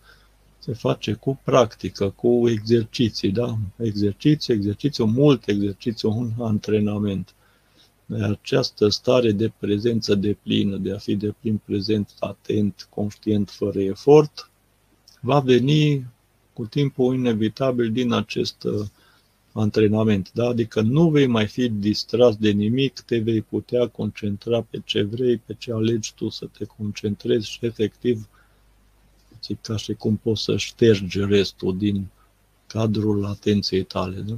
se 0.59 0.73
face 0.73 1.13
cu 1.13 1.39
practică, 1.43 2.09
cu 2.09 2.49
exerciții, 2.49 3.31
da? 3.31 3.57
Exerciții, 3.77 4.53
exercițiu, 4.53 5.05
mult 5.05 5.47
exercițiu, 5.47 6.17
un 6.17 6.31
antrenament. 6.39 7.33
Această 8.21 8.89
stare 8.89 9.31
de 9.31 9.51
prezență 9.59 10.15
de 10.15 10.37
plină, 10.43 10.77
de 10.77 10.93
a 10.93 10.97
fi 10.97 11.15
de 11.15 11.33
plin 11.39 11.61
prezent, 11.65 12.13
atent, 12.19 12.87
conștient, 12.89 13.49
fără 13.49 13.79
efort, 13.81 14.49
va 15.21 15.39
veni 15.39 16.05
cu 16.53 16.65
timpul 16.65 17.15
inevitabil 17.15 17.91
din 17.91 18.13
acest 18.13 18.63
uh, 18.63 18.85
antrenament. 19.61 20.31
Da? 20.33 20.45
Adică 20.45 20.81
nu 20.81 21.09
vei 21.09 21.27
mai 21.27 21.47
fi 21.47 21.69
distras 21.69 22.35
de 22.35 22.49
nimic, 22.49 22.99
te 22.99 23.17
vei 23.17 23.41
putea 23.41 23.87
concentra 23.87 24.61
pe 24.61 24.81
ce 24.85 25.01
vrei, 25.01 25.37
pe 25.37 25.55
ce 25.57 25.73
alegi 25.73 26.13
tu 26.15 26.29
să 26.29 26.47
te 26.57 26.65
concentrezi 26.65 27.49
și 27.49 27.65
efectiv 27.65 28.27
ca 29.61 29.75
și 29.75 29.93
cum 29.93 30.15
poți 30.15 30.43
să 30.43 30.57
ștergi 30.57 31.19
restul 31.19 31.77
din 31.77 32.07
cadrul 32.67 33.25
atenției 33.25 33.83
tale. 33.83 34.19
Da? 34.19 34.35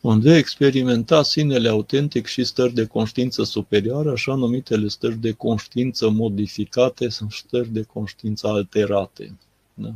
unde 0.00 0.36
experimenta 0.36 1.22
sinele 1.22 1.68
autentic 1.68 2.26
și 2.26 2.44
stări 2.44 2.74
de 2.74 2.86
conștiință 2.86 3.42
superioară, 3.42 4.10
așa 4.10 4.34
numitele 4.34 4.88
stări 4.88 5.16
de 5.16 5.32
conștiință 5.32 6.08
modificate 6.08 7.08
sau 7.08 7.28
stări 7.30 7.72
de 7.72 7.82
conștiință 7.82 8.46
alterate. 8.46 9.38
Da? 9.74 9.94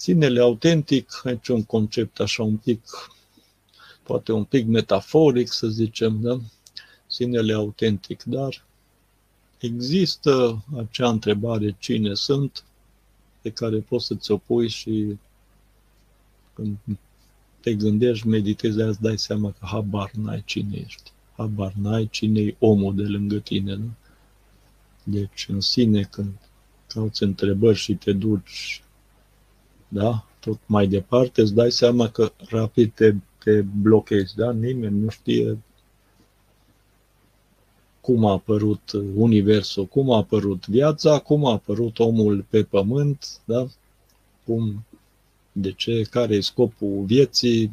Sinele 0.00 0.40
autentic, 0.40 1.20
aici 1.24 1.48
un 1.48 1.64
concept 1.64 2.20
așa 2.20 2.42
un 2.42 2.56
pic, 2.56 2.82
poate 4.02 4.32
un 4.32 4.44
pic 4.44 4.66
metaforic, 4.66 5.52
să 5.52 5.66
zicem, 5.66 6.20
da? 6.20 6.40
Sinele 7.06 7.52
autentic, 7.52 8.22
dar 8.22 8.64
există 9.58 10.64
acea 10.78 11.08
întrebare 11.08 11.76
cine 11.78 12.14
sunt, 12.14 12.64
pe 13.40 13.50
care 13.50 13.78
poți 13.78 14.06
să-ți 14.06 14.30
opui 14.30 14.68
și 14.68 15.18
când 16.54 16.76
te 17.60 17.74
gândești, 17.74 18.26
meditezi, 18.26 18.80
îți 18.80 19.00
dai 19.00 19.18
seama 19.18 19.50
că 19.50 19.66
habar 19.66 20.10
n-ai 20.10 20.42
cine 20.46 20.76
ești. 20.86 21.12
Habar 21.36 21.72
n-ai 21.72 22.08
cine 22.10 22.40
e 22.40 22.56
omul 22.58 22.96
de 22.96 23.02
lângă 23.02 23.38
tine. 23.38 23.74
Nu? 23.74 23.90
Deci, 25.02 25.46
în 25.48 25.60
sine, 25.60 26.02
când 26.02 26.32
cauți 26.86 27.22
întrebări 27.22 27.78
și 27.78 27.94
te 27.94 28.12
duci 28.12 28.82
da? 29.92 30.24
tot 30.40 30.58
mai 30.66 30.86
departe, 30.86 31.40
îți 31.40 31.54
dai 31.54 31.70
seama 31.70 32.08
că 32.08 32.32
rapid 32.48 32.92
te, 32.94 33.14
te 33.44 33.62
blochezi. 33.62 34.34
Da? 34.34 34.52
Nimeni 34.52 34.98
nu 34.98 35.08
știe 35.08 35.58
cum 38.00 38.24
a 38.24 38.32
apărut 38.32 38.92
Universul, 39.14 39.86
cum 39.86 40.10
a 40.10 40.16
apărut 40.16 40.66
viața, 40.66 41.18
cum 41.18 41.46
a 41.46 41.52
apărut 41.52 41.98
omul 41.98 42.44
pe 42.48 42.62
pământ, 42.62 43.40
da? 43.44 43.66
cum 44.44 44.84
de 45.52 45.72
ce, 45.72 46.02
care 46.10 46.34
e 46.34 46.40
scopul 46.40 47.02
vieții, 47.04 47.70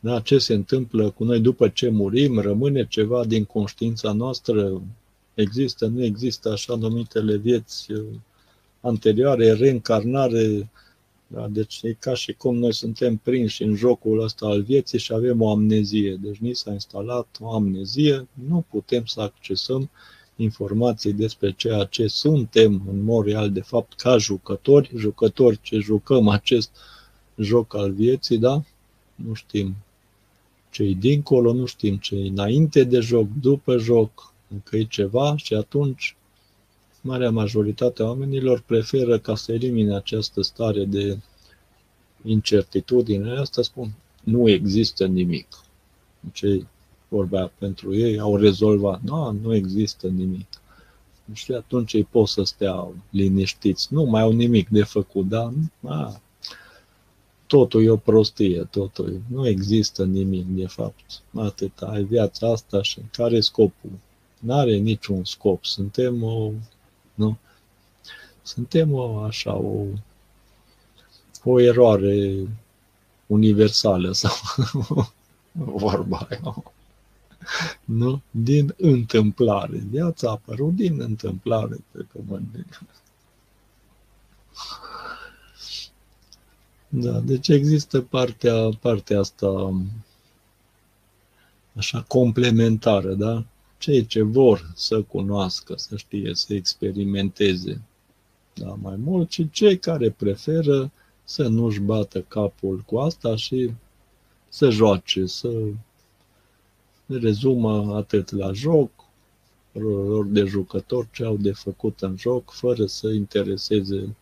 da, 0.00 0.20
ce 0.20 0.38
se 0.38 0.54
întâmplă 0.54 1.10
cu 1.10 1.24
noi 1.24 1.40
după 1.40 1.68
ce 1.68 1.88
murim, 1.88 2.38
rămâne 2.38 2.86
ceva 2.86 3.24
din 3.24 3.44
conștiința 3.44 4.12
noastră, 4.12 4.82
există, 5.34 5.86
nu 5.86 6.04
există 6.04 6.50
așa 6.52 6.74
numitele 6.74 7.36
vieți 7.36 7.92
uh, 7.92 8.04
anterioare, 8.80 9.52
reîncarnare, 9.52 10.70
da, 11.34 11.48
deci 11.48 11.80
e 11.82 11.92
ca 11.92 12.14
și 12.14 12.32
cum 12.32 12.56
noi 12.56 12.74
suntem 12.74 13.16
prinși 13.16 13.62
în 13.62 13.74
jocul 13.74 14.22
ăsta 14.22 14.46
al 14.46 14.62
vieții 14.62 14.98
și 14.98 15.12
avem 15.12 15.40
o 15.40 15.50
amnezie. 15.50 16.18
Deci 16.20 16.36
ni 16.36 16.54
s-a 16.54 16.72
instalat 16.72 17.26
o 17.40 17.54
amnezie, 17.54 18.28
nu 18.48 18.64
putem 18.70 19.04
să 19.04 19.20
accesăm 19.20 19.90
informații 20.36 21.12
despre 21.12 21.52
ceea 21.52 21.84
ce 21.84 22.06
suntem 22.06 22.82
în 22.90 23.02
mod 23.02 23.26
real, 23.26 23.50
de 23.52 23.60
fapt, 23.60 23.92
ca 23.92 24.16
jucători, 24.16 24.90
jucători 24.96 25.58
ce 25.62 25.78
jucăm 25.78 26.28
acest 26.28 26.70
joc 27.36 27.76
al 27.76 27.92
vieții, 27.92 28.38
da? 28.38 28.62
Nu 29.14 29.34
știm 29.34 29.74
ce-i 30.70 30.94
dincolo, 30.94 31.52
nu 31.52 31.64
știm 31.64 31.96
ce-i 31.96 32.28
înainte 32.28 32.84
de 32.84 33.00
joc, 33.00 33.26
după 33.40 33.76
joc, 33.76 34.32
încă 34.48 34.76
e 34.76 34.84
ceva 34.84 35.36
și 35.36 35.54
atunci 35.54 36.16
marea 37.02 37.30
majoritate 37.30 38.02
a 38.02 38.06
oamenilor 38.06 38.60
preferă 38.66 39.18
ca 39.18 39.34
să 39.34 39.52
elimine 39.52 39.94
această 39.94 40.42
stare 40.42 40.84
de 40.84 41.18
incertitudine. 42.24 43.30
Asta 43.30 43.62
spun, 43.62 43.92
nu 44.24 44.48
există 44.48 45.06
nimic. 45.06 45.46
Cei 46.32 46.66
vorbea 47.08 47.52
pentru 47.58 47.94
ei, 47.94 48.18
au 48.18 48.36
rezolvat. 48.36 49.00
Nu, 49.02 49.38
nu 49.42 49.54
există 49.54 50.06
nimic. 50.08 50.46
Și 51.32 51.52
atunci 51.52 51.92
ei 51.92 52.04
pot 52.04 52.28
să 52.28 52.42
stea 52.42 52.88
liniștiți. 53.10 53.94
Nu 53.94 54.04
mai 54.04 54.22
au 54.22 54.32
nimic 54.32 54.68
de 54.68 54.82
făcut, 54.82 55.28
dar 55.28 55.52
a, 55.84 56.20
totul 57.46 57.84
e 57.84 57.90
o 57.90 57.96
prostie, 57.96 58.68
totul. 58.70 59.20
Nu 59.28 59.48
există 59.48 60.04
nimic, 60.04 60.46
de 60.46 60.66
fapt. 60.66 61.22
Atât. 61.34 61.78
Ai 61.78 62.02
viața 62.02 62.50
asta 62.50 62.82
și 62.82 63.00
care 63.12 63.36
e 63.36 63.40
scopul? 63.40 63.90
N-are 64.38 64.76
niciun 64.76 65.24
scop. 65.24 65.64
Suntem 65.64 66.22
o, 66.22 66.52
nu? 67.22 67.38
Suntem 68.42 68.92
o, 68.92 69.18
așa, 69.18 69.54
o, 69.54 69.84
o 71.44 71.60
eroare 71.60 72.48
universală 73.26 74.12
sau 74.22 74.32
vorba 75.52 76.26
aia 76.30 76.62
nu? 77.84 78.22
Din 78.30 78.74
întâmplare. 78.76 79.76
Viața 79.90 80.28
a 80.28 80.30
apărut 80.30 80.74
din 80.74 81.00
întâmplare 81.00 81.76
pe 81.90 82.06
pământ. 82.12 82.80
Da, 86.88 87.20
deci 87.20 87.48
există 87.48 88.00
partea, 88.00 88.68
partea 88.80 89.18
asta 89.18 89.74
așa 91.76 92.04
complementară, 92.08 93.14
da? 93.14 93.44
Cei 93.82 94.06
ce 94.06 94.22
vor 94.22 94.72
să 94.74 95.02
cunoască, 95.02 95.74
să 95.76 95.96
știe, 95.96 96.34
să 96.34 96.54
experimenteze, 96.54 97.80
da, 98.54 98.76
mai 98.82 98.96
mult, 98.96 99.30
și 99.30 99.50
cei 99.50 99.78
care 99.78 100.10
preferă 100.10 100.90
să 101.24 101.48
nu-și 101.48 101.80
bată 101.80 102.20
capul 102.20 102.82
cu 102.86 102.98
asta 102.98 103.36
și 103.36 103.72
să 104.48 104.70
joace, 104.70 105.26
să 105.26 105.50
rezumă 107.06 107.94
atât 107.96 108.30
la 108.30 108.52
joc, 108.52 108.90
lor 109.72 110.26
de 110.26 110.44
jucători, 110.44 111.08
ce 111.12 111.24
au 111.24 111.36
de 111.36 111.52
făcut 111.52 112.00
în 112.00 112.16
joc, 112.16 112.50
fără 112.50 112.86
să 112.86 113.08
intereseze 113.08 114.16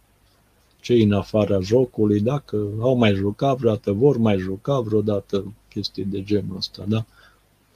cei 0.80 1.02
în 1.02 1.12
afara 1.12 1.60
jocului, 1.60 2.20
dacă 2.20 2.68
au 2.78 2.94
mai 2.94 3.14
jucat 3.14 3.56
vreodată, 3.56 3.92
vor 3.92 4.16
mai 4.16 4.38
juca 4.38 4.80
vreodată 4.80 5.52
chestii 5.68 6.04
de 6.04 6.22
genul 6.22 6.56
ăsta, 6.56 6.84
da? 6.88 7.04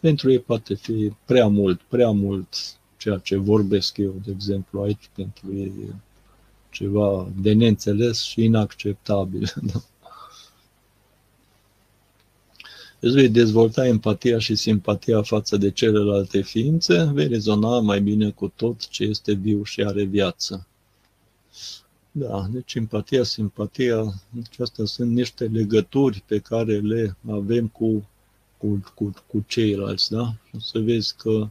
Pentru 0.04 0.30
ei 0.30 0.38
poate 0.38 0.74
fi 0.74 1.12
prea 1.24 1.46
mult, 1.46 1.80
prea 1.80 2.10
mult 2.10 2.54
ceea 2.96 3.18
ce 3.18 3.36
vorbesc 3.36 3.96
eu, 3.96 4.14
de 4.24 4.30
exemplu, 4.30 4.80
aici, 4.80 5.10
pentru 5.14 5.54
ei 5.54 5.72
e 5.88 5.94
ceva 6.70 7.28
de 7.40 7.52
neînțeles 7.52 8.22
și 8.22 8.42
inacceptabil. 8.42 9.52
Da? 9.72 9.84
îți 13.00 13.14
vei 13.14 13.28
dezvolta 13.28 13.86
empatia 13.86 14.38
și 14.38 14.54
simpatia 14.54 15.22
față 15.22 15.56
de 15.56 15.70
celelalte 15.70 16.40
ființe, 16.40 17.10
vei 17.12 17.28
rezona 17.28 17.80
mai 17.80 18.00
bine 18.00 18.30
cu 18.30 18.52
tot 18.56 18.88
ce 18.88 19.04
este 19.04 19.32
viu 19.32 19.62
și 19.62 19.82
are 19.82 20.02
viață. 20.02 20.66
Da, 22.10 22.46
deci 22.50 22.74
empatia, 22.74 23.22
simpatia, 23.22 24.22
acestea 24.44 24.84
sunt 24.84 25.12
niște 25.12 25.44
legături 25.44 26.22
pe 26.26 26.38
care 26.38 26.78
le 26.78 27.16
avem 27.30 27.68
cu, 27.68 28.08
cu, 28.64 28.82
cu, 28.94 29.12
cu 29.26 29.44
ceilalți, 29.46 30.10
da? 30.10 30.34
Și 30.48 30.56
să 30.58 30.78
vezi 30.78 31.16
că 31.16 31.48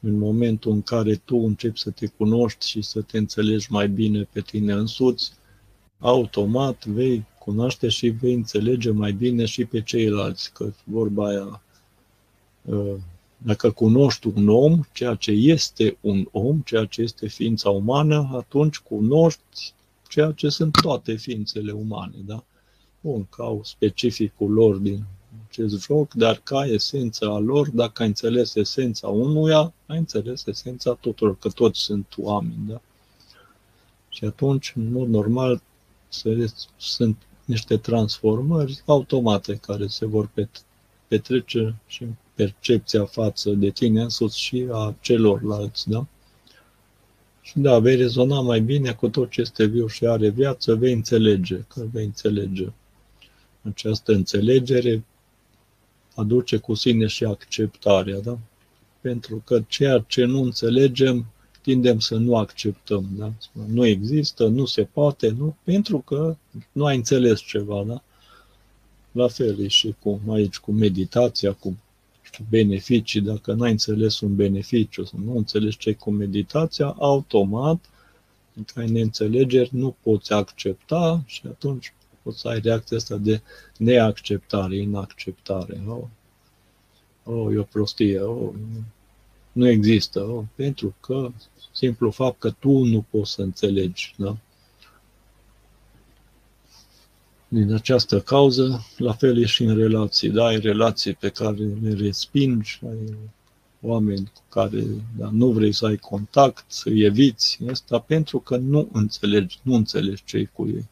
în 0.00 0.18
momentul 0.18 0.72
în 0.72 0.82
care 0.82 1.14
tu 1.14 1.36
începi 1.36 1.78
să 1.78 1.90
te 1.90 2.06
cunoști 2.06 2.68
și 2.68 2.82
să 2.82 3.00
te 3.00 3.18
înțelegi 3.18 3.72
mai 3.72 3.88
bine 3.88 4.28
pe 4.32 4.40
tine 4.40 4.72
însuți, 4.72 5.32
automat 5.98 6.86
vei 6.86 7.24
cunoaște 7.38 7.88
și 7.88 8.08
vei 8.08 8.34
înțelege 8.34 8.90
mai 8.90 9.12
bine 9.12 9.44
și 9.44 9.64
pe 9.64 9.82
ceilalți, 9.82 10.52
că 10.52 10.72
vorba 10.84 11.28
aia, 11.28 11.62
ă, 12.68 12.96
dacă 13.36 13.70
cunoști 13.70 14.26
un 14.26 14.48
om, 14.48 14.80
ceea 14.92 15.14
ce 15.14 15.30
este 15.30 15.96
un 16.00 16.28
om, 16.30 16.60
ceea 16.60 16.84
ce 16.84 17.02
este 17.02 17.28
ființa 17.28 17.70
umană, 17.70 18.30
atunci 18.32 18.78
cunoști 18.78 19.74
ceea 20.08 20.32
ce 20.32 20.48
sunt 20.48 20.72
toate 20.82 21.14
ființele 21.14 21.72
umane, 21.72 22.16
da? 22.26 22.44
Bun, 23.00 23.26
ca 23.30 23.42
au 23.42 23.60
specificul 23.64 24.52
lor 24.52 24.76
din 24.76 25.04
acest 25.52 25.84
joc, 25.84 26.12
dar 26.14 26.40
ca 26.42 26.66
esența 26.66 27.26
a 27.26 27.38
lor, 27.38 27.70
dacă 27.70 28.02
ai 28.02 28.08
înțeles 28.08 28.54
esența 28.54 29.08
unuia, 29.08 29.72
ai 29.86 29.98
înțeles 29.98 30.46
esența 30.46 30.94
tuturor, 30.94 31.38
că 31.38 31.48
toți 31.48 31.80
sunt 31.80 32.06
oameni, 32.16 32.64
da? 32.68 32.80
Și 34.08 34.24
atunci, 34.24 34.72
în 34.76 34.92
mod 34.92 35.08
normal, 35.08 35.62
sunt 36.76 37.16
niște 37.44 37.76
transformări 37.76 38.82
automate 38.86 39.54
care 39.54 39.86
se 39.86 40.06
vor 40.06 40.30
petrece 41.08 41.74
și 41.86 42.02
în 42.02 42.14
percepția 42.34 43.04
față 43.04 43.50
de 43.50 43.70
tine 43.70 44.02
însuți 44.02 44.40
și 44.40 44.66
a 44.70 44.94
celorlalți, 45.00 45.88
da? 45.88 46.06
Și 47.42 47.58
da, 47.58 47.78
vei 47.78 47.96
rezona 47.96 48.40
mai 48.40 48.60
bine 48.60 48.92
cu 48.92 49.08
tot 49.08 49.30
ce 49.30 49.40
este 49.40 49.64
viu 49.64 49.86
și 49.86 50.06
are 50.06 50.28
viață, 50.28 50.74
vei 50.74 50.92
înțelege, 50.92 51.64
că 51.68 51.84
vei 51.92 52.04
înțelege. 52.04 52.72
Această 53.62 54.12
înțelegere 54.12 55.04
aduce 56.14 56.56
cu 56.56 56.74
sine 56.74 57.06
și 57.06 57.24
acceptarea, 57.24 58.20
da? 58.20 58.38
Pentru 59.00 59.42
că 59.44 59.62
ceea 59.68 60.04
ce 60.08 60.24
nu 60.24 60.42
înțelegem, 60.42 61.26
tindem 61.62 61.98
să 61.98 62.14
nu 62.14 62.36
acceptăm, 62.36 63.08
da? 63.16 63.32
Nu 63.66 63.86
există, 63.86 64.46
nu 64.46 64.64
se 64.64 64.82
poate, 64.82 65.28
nu, 65.28 65.56
pentru 65.64 65.98
că 65.98 66.36
nu 66.72 66.84
ai 66.84 66.96
înțeles 66.96 67.40
ceva, 67.40 67.84
da? 67.86 68.02
La 69.12 69.28
fel 69.28 69.60
e 69.60 69.68
și 69.68 69.94
cu 70.00 70.20
aici, 70.28 70.58
cu 70.58 70.72
meditația, 70.72 71.52
cu 71.52 71.76
beneficii, 72.48 73.20
dacă 73.20 73.52
n-ai 73.52 73.70
înțeles 73.70 74.20
un 74.20 74.36
beneficiu, 74.36 75.04
să 75.04 75.14
nu 75.24 75.36
înțelegi 75.36 75.76
ce 75.76 75.92
cu 75.92 76.10
meditația, 76.10 76.94
automat, 76.98 77.84
în 78.54 78.64
ai 78.74 78.90
neînțelegeri, 78.90 79.70
nu 79.72 79.96
poți 80.02 80.32
accepta 80.32 81.22
și 81.26 81.42
atunci 81.46 81.94
poți 82.22 82.40
să 82.40 82.48
ai 82.48 82.60
reacția 82.60 82.96
asta 82.96 83.16
de 83.16 83.40
neacceptare, 83.78 84.76
inacceptare. 84.76 85.82
Oh, 85.86 86.04
oh 87.24 87.54
e 87.54 87.58
o 87.58 87.62
prostie, 87.62 88.20
oh, 88.20 88.52
nu 89.52 89.68
există, 89.68 90.20
oh, 90.20 90.44
pentru 90.54 90.94
că 91.00 91.30
simplu 91.72 92.10
fapt 92.10 92.38
că 92.38 92.50
tu 92.50 92.84
nu 92.84 93.04
poți 93.10 93.32
să 93.32 93.42
înțelegi. 93.42 94.14
Da? 94.16 94.36
Din 97.48 97.72
această 97.72 98.20
cauză, 98.20 98.86
la 98.96 99.12
fel 99.12 99.38
e 99.38 99.46
și 99.46 99.62
în 99.62 99.76
relații. 99.76 100.30
Da, 100.30 100.44
ai 100.44 100.58
relații 100.58 101.14
pe 101.14 101.28
care 101.28 101.56
le 101.82 101.92
respingi, 101.92 102.80
ai 102.88 103.16
oameni 103.82 104.32
cu 104.34 104.42
care 104.48 104.84
da, 105.16 105.28
nu 105.32 105.50
vrei 105.50 105.72
să 105.72 105.86
ai 105.86 105.96
contact, 105.96 106.64
să 106.66 106.90
eviți. 106.90 107.58
Asta 107.70 107.98
pentru 107.98 108.38
că 108.38 108.56
nu 108.56 108.88
înțelegi, 108.92 109.58
nu 109.62 109.74
înțelegi 109.74 110.24
ce 110.24 110.50
cu 110.52 110.66
ei. 110.66 110.88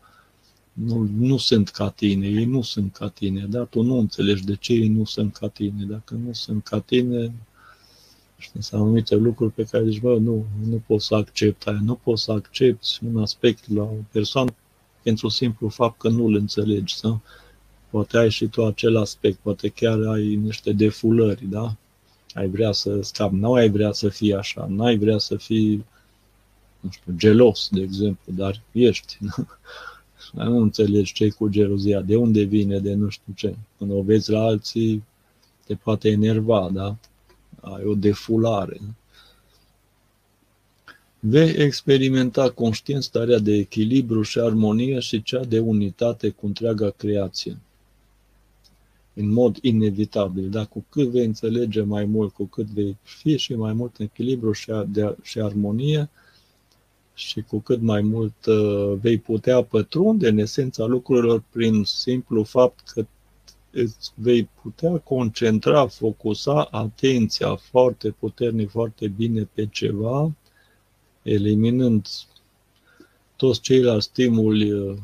Nu, 0.84 1.08
nu 1.16 1.36
sunt 1.36 1.68
ca 1.68 1.90
tine, 1.90 2.26
ei 2.26 2.44
nu 2.44 2.62
sunt 2.62 2.92
ca 2.92 3.08
tine, 3.08 3.46
dar 3.48 3.64
tu 3.64 3.82
nu 3.82 3.98
înțelegi 3.98 4.44
de 4.44 4.56
ce 4.56 4.72
ei 4.72 4.88
nu 4.88 5.04
sunt 5.04 5.36
ca 5.36 5.48
tine. 5.48 5.84
Dacă 5.84 6.14
nu 6.14 6.32
sunt 6.32 6.64
ca 6.64 6.80
tine, 6.80 7.32
știi, 8.38 8.62
sunt 8.62 8.80
anumite 8.80 9.14
lucruri 9.14 9.52
pe 9.52 9.64
care 9.64 9.84
zici, 9.88 10.00
bă, 10.00 10.18
nu, 10.18 10.46
nu 10.64 10.82
pot 10.86 11.02
să 11.02 11.14
accept 11.14 11.66
aia, 11.66 11.80
nu 11.82 11.94
pot 11.94 12.18
să 12.18 12.32
accepti 12.32 12.98
un 13.04 13.20
aspect 13.20 13.72
la 13.74 13.82
o 13.82 13.96
persoană 14.12 14.50
pentru 15.02 15.28
simplu 15.28 15.68
fapt 15.68 15.98
că 15.98 16.08
nu-l 16.08 16.34
înțelegi, 16.34 16.96
sau 16.96 17.20
poate 17.90 18.18
ai 18.18 18.30
și 18.30 18.46
tu 18.46 18.64
acel 18.66 18.96
aspect, 18.96 19.38
poate 19.38 19.68
chiar 19.68 20.06
ai 20.06 20.34
niște 20.34 20.72
defulări, 20.72 21.46
da? 21.46 21.76
Ai 22.34 22.48
vrea 22.48 22.72
să 22.72 22.98
scapi, 23.02 23.34
nu 23.34 23.52
ai 23.52 23.70
vrea 23.70 23.92
să 23.92 24.08
fii 24.08 24.34
așa, 24.34 24.66
nu 24.68 24.84
ai 24.84 24.98
vrea 24.98 25.18
să 25.18 25.36
fii, 25.36 25.84
nu 26.80 26.90
știu, 26.90 27.12
gelos, 27.16 27.68
de 27.70 27.80
exemplu, 27.80 28.32
dar 28.32 28.60
ești. 28.72 29.18
Da? 29.20 29.46
Nu 30.32 30.60
înțelegi 30.60 31.12
ce 31.12 31.28
cu 31.28 31.48
gelozia, 31.48 32.00
de 32.00 32.16
unde 32.16 32.42
vine, 32.42 32.78
de 32.78 32.94
nu 32.94 33.08
știu 33.08 33.32
ce. 33.36 33.56
Când 33.78 33.90
o 33.90 34.02
vezi 34.02 34.30
la 34.30 34.42
alții, 34.42 35.04
te 35.66 35.74
poate 35.74 36.08
enerva, 36.08 36.70
da? 36.72 36.96
Ai 37.60 37.84
o 37.84 37.94
defulare. 37.94 38.76
Da? 38.80 38.94
Vei 41.22 41.50
experimenta 41.50 42.50
conștient 42.50 43.02
starea 43.02 43.38
de 43.38 43.54
echilibru 43.54 44.22
și 44.22 44.38
armonie 44.38 44.98
și 44.98 45.22
cea 45.22 45.44
de 45.44 45.58
unitate 45.58 46.28
cu 46.28 46.46
întreaga 46.46 46.90
creație. 46.90 47.58
În 49.14 49.32
mod 49.32 49.58
inevitabil, 49.62 50.50
dar 50.50 50.66
cu 50.66 50.84
cât 50.88 51.08
vei 51.08 51.24
înțelege 51.24 51.82
mai 51.82 52.04
mult, 52.04 52.32
cu 52.32 52.44
cât 52.44 52.66
vei 52.66 52.96
fi 53.02 53.36
și 53.36 53.54
mai 53.54 53.72
mult 53.72 53.96
în 53.96 54.04
echilibru 54.04 54.52
și, 54.52 54.72
de, 54.86 55.16
și 55.22 55.40
armonie, 55.40 56.08
și 57.14 57.42
cu 57.42 57.58
cât 57.58 57.80
mai 57.80 58.00
mult 58.00 58.46
uh, 58.46 58.92
vei 59.00 59.18
putea 59.18 59.62
pătrunde 59.62 60.28
în 60.28 60.38
esența 60.38 60.84
lucrurilor 60.84 61.42
prin 61.50 61.84
simplu 61.84 62.42
fapt 62.42 62.90
că 62.90 63.06
îți 63.70 64.12
vei 64.14 64.48
putea 64.62 64.98
concentra, 64.98 65.86
focusa 65.86 66.68
atenția 66.70 67.56
foarte 67.56 68.10
puternic, 68.10 68.70
foarte 68.70 69.08
bine 69.08 69.48
pe 69.52 69.66
ceva, 69.66 70.32
eliminând 71.22 72.06
toți 73.36 73.60
ceilalți 73.60 74.06
stimuli 74.06 74.98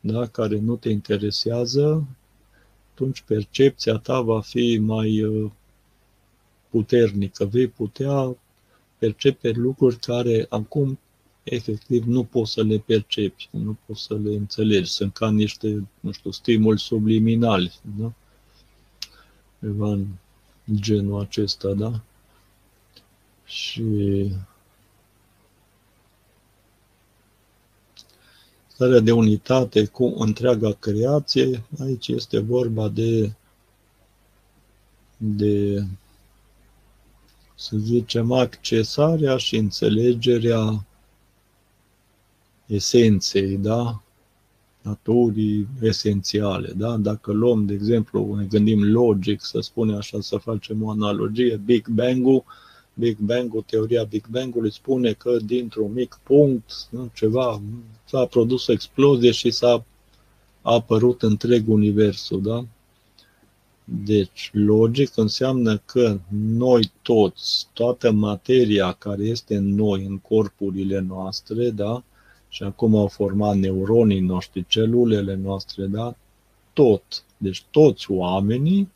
da, 0.00 0.26
care 0.26 0.58
nu 0.58 0.76
te 0.76 0.88
interesează, 0.88 2.06
atunci 2.92 3.22
percepția 3.22 3.96
ta 3.96 4.20
va 4.20 4.40
fi 4.40 4.78
mai 4.78 5.22
uh, 5.22 5.50
puternică. 6.70 7.44
Vei 7.44 7.66
putea 7.66 8.36
percepe 8.98 9.50
lucruri 9.50 9.96
care 9.96 10.46
acum 10.48 10.98
efectiv 11.42 12.04
nu 12.04 12.24
poți 12.24 12.52
să 12.52 12.62
le 12.62 12.78
percepi, 12.78 13.48
nu 13.50 13.76
poți 13.86 14.02
să 14.02 14.14
le 14.14 14.34
înțelegi. 14.34 14.90
Sunt 14.90 15.12
ca 15.12 15.30
niște, 15.30 15.88
nu 16.00 16.12
știu, 16.12 16.30
stimuli 16.30 16.78
subliminali, 16.78 17.72
da? 17.98 18.12
Ceva 19.60 19.88
în 19.88 20.06
genul 20.74 21.20
acesta, 21.20 21.72
da? 21.72 22.00
Și 23.44 23.84
starea 28.66 29.00
de 29.00 29.12
unitate 29.12 29.86
cu 29.86 30.14
întreaga 30.18 30.72
creație, 30.72 31.64
aici 31.78 32.08
este 32.08 32.38
vorba 32.38 32.88
de, 32.88 33.32
de 35.16 35.84
să 37.54 37.76
zicem, 37.76 38.32
accesarea 38.32 39.36
și 39.36 39.56
înțelegerea 39.56 40.86
esenței, 42.70 43.56
da? 43.56 44.02
naturii 44.82 45.68
esențiale. 45.80 46.72
Da? 46.76 46.96
Dacă 46.96 47.32
luăm, 47.32 47.66
de 47.66 47.72
exemplu, 47.72 48.34
ne 48.34 48.44
gândim 48.44 48.92
logic, 48.92 49.40
să 49.40 49.60
spunem 49.60 49.96
așa, 49.96 50.20
să 50.20 50.36
facem 50.36 50.82
o 50.82 50.90
analogie, 50.90 51.60
Big 51.64 51.88
Bang-ul, 51.88 52.44
Big 52.94 53.16
Bang-ul, 53.18 53.64
teoria 53.66 54.04
Big 54.04 54.26
Bang-ului 54.26 54.72
spune 54.72 55.12
că 55.12 55.36
dintr-un 55.44 55.92
mic 55.92 56.18
punct, 56.22 56.72
nu, 56.90 57.10
ceva, 57.14 57.62
s-a 58.04 58.26
produs 58.26 58.66
o 58.66 58.72
explozie 58.72 59.30
și 59.30 59.50
s-a 59.50 59.84
a 60.62 60.72
apărut 60.72 61.22
întreg 61.22 61.68
universul, 61.68 62.42
da? 62.42 62.64
Deci, 63.84 64.50
logic 64.52 65.16
înseamnă 65.16 65.76
că 65.76 66.18
noi 66.42 66.92
toți, 67.02 67.66
toată 67.72 68.10
materia 68.10 68.92
care 68.92 69.22
este 69.22 69.56
în 69.56 69.74
noi, 69.74 70.04
în 70.04 70.18
corpurile 70.18 71.00
noastre, 71.00 71.70
da? 71.70 72.02
Și 72.52 72.62
acum 72.62 72.96
au 72.96 73.06
format 73.06 73.56
neuronii 73.56 74.20
noștri, 74.20 74.64
celulele 74.68 75.34
noastre, 75.34 75.86
da? 75.86 76.14
Tot. 76.72 77.24
Deci 77.36 77.64
toți 77.70 78.10
oamenii 78.10 78.90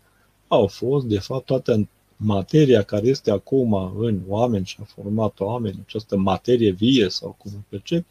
au 0.49 0.67
fost, 0.67 1.07
de 1.07 1.19
fapt, 1.19 1.45
toată 1.45 1.89
materia 2.17 2.83
care 2.83 3.07
este 3.07 3.31
acum 3.31 3.75
în 3.99 4.21
oameni 4.29 4.67
și 4.67 4.77
a 4.81 4.85
format 4.85 5.41
oameni, 5.41 5.79
această 5.87 6.17
materie 6.17 6.71
vie 6.71 7.09
sau 7.09 7.37
cum 7.39 7.53
o 7.55 7.61
percep, 7.69 8.05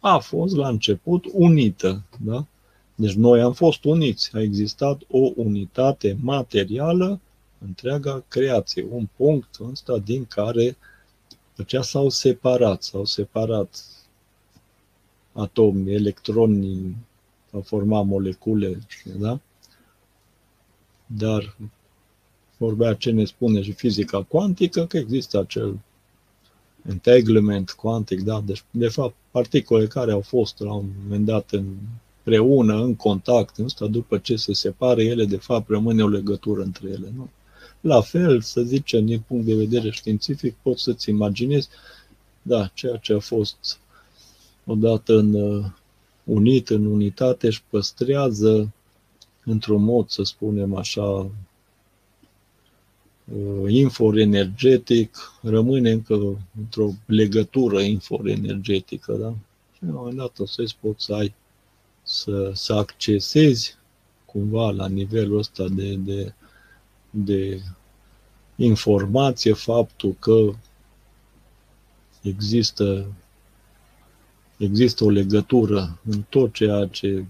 a 0.00 0.18
fost 0.18 0.56
la 0.56 0.68
început 0.68 1.24
unită. 1.32 2.02
Da? 2.24 2.46
Deci 2.94 3.12
noi 3.12 3.40
am 3.40 3.52
fost 3.52 3.84
uniți, 3.84 4.30
a 4.32 4.40
existat 4.40 5.00
o 5.10 5.30
unitate 5.36 6.16
materială, 6.20 7.20
întreaga 7.58 8.24
creație, 8.28 8.86
un 8.90 9.08
punct 9.16 9.58
ăsta 9.70 9.98
din 9.98 10.24
care 10.24 10.76
aceea 11.56 11.82
s-au 11.82 12.08
separat, 12.08 12.82
s-au 12.82 13.04
separat 13.04 13.84
atomi, 15.36 15.92
electroni, 15.92 16.96
au 17.52 17.60
format 17.60 18.04
molecule, 18.04 18.78
da? 19.18 19.40
Dar 21.06 21.56
vorbea 22.56 22.94
ce 22.94 23.10
ne 23.10 23.24
spune 23.24 23.62
și 23.62 23.72
fizica 23.72 24.22
cuantică, 24.22 24.86
că 24.86 24.96
există 24.96 25.38
acel 25.38 25.78
entanglement 26.88 27.70
cuantic, 27.70 28.20
da? 28.20 28.42
Deci, 28.46 28.64
de 28.70 28.88
fapt, 28.88 29.14
particule 29.30 29.86
care 29.86 30.12
au 30.12 30.20
fost 30.20 30.58
la 30.58 30.72
un 30.72 30.86
moment 31.02 31.24
dat 31.24 31.50
împreună, 31.52 32.82
în 32.82 32.94
contact, 32.94 33.58
ăsta, 33.58 33.86
după 33.86 34.18
ce 34.18 34.36
se 34.36 34.52
separă, 34.52 35.02
ele, 35.02 35.24
de 35.24 35.36
fapt, 35.36 35.68
rămâne 35.68 36.02
o 36.02 36.08
legătură 36.08 36.62
între 36.62 36.88
ele, 36.88 37.12
nu? 37.16 37.28
La 37.80 38.00
fel, 38.00 38.40
să 38.40 38.62
zicem, 38.62 39.06
din 39.06 39.20
punct 39.26 39.46
de 39.46 39.54
vedere 39.54 39.90
științific, 39.90 40.54
poți 40.62 40.82
să-ți 40.82 41.10
imaginezi, 41.10 41.68
da, 42.42 42.70
ceea 42.74 42.96
ce 42.96 43.12
a 43.12 43.18
fost 43.18 43.78
odată 44.66 45.12
în, 45.18 45.34
uh, 45.34 45.64
unit, 46.24 46.68
în 46.68 46.84
unitate, 46.84 47.46
își 47.46 47.62
păstrează 47.70 48.72
într-un 49.44 49.82
mod, 49.82 50.08
să 50.08 50.22
spunem 50.22 50.74
așa, 50.74 51.30
uh, 53.34 53.64
infoenergetic, 53.68 55.16
rămâne 55.42 55.90
încă 55.90 56.38
într-o 56.58 56.90
legătură 57.06 57.80
infoenergetică, 57.80 59.12
da? 59.12 59.34
Și 59.76 59.84
la 59.84 59.88
un 59.88 59.94
moment 59.94 60.16
dat 60.16 60.38
o 60.38 60.46
să 60.46 60.74
poți 60.80 61.04
să 61.04 61.14
ai, 61.14 61.34
să, 62.02 62.50
să 62.54 62.72
accesezi 62.72 63.76
cumva 64.24 64.70
la 64.70 64.88
nivelul 64.88 65.38
ăsta 65.38 65.68
de, 65.68 65.94
de, 65.94 66.34
de 67.10 67.60
informație 68.56 69.52
faptul 69.52 70.16
că 70.18 70.52
există, 72.22 73.06
există 74.56 75.04
o 75.04 75.10
legătură 75.10 75.98
în 76.10 76.24
tot 76.28 76.52
ceea 76.52 76.86
ce 76.86 77.24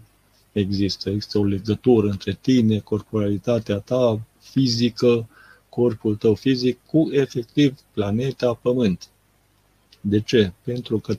există. 0.52 1.10
Există 1.10 1.38
o 1.38 1.44
legătură 1.44 2.08
între 2.08 2.38
tine, 2.40 2.78
corporalitatea 2.78 3.78
ta 3.78 4.20
fizică, 4.38 5.28
corpul 5.68 6.16
tău 6.16 6.34
fizic, 6.34 6.78
cu 6.86 7.08
efectiv 7.10 7.78
planeta 7.92 8.54
Pământ. 8.54 9.08
De 10.00 10.20
ce? 10.20 10.52
Pentru 10.62 10.98
că 10.98 11.18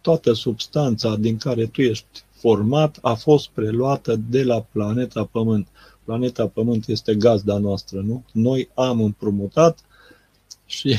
toată 0.00 0.32
substanța 0.32 1.16
din 1.16 1.36
care 1.36 1.66
tu 1.66 1.82
ești 1.82 2.24
format 2.30 2.98
a 3.02 3.14
fost 3.14 3.48
preluată 3.48 4.20
de 4.30 4.42
la 4.42 4.60
planeta 4.60 5.24
Pământ. 5.24 5.66
Planeta 6.04 6.46
Pământ 6.46 6.88
este 6.88 7.14
gazda 7.14 7.58
noastră, 7.58 8.00
nu? 8.00 8.24
Noi 8.32 8.68
am 8.74 9.00
împrumutat 9.00 9.78
și 10.66 10.98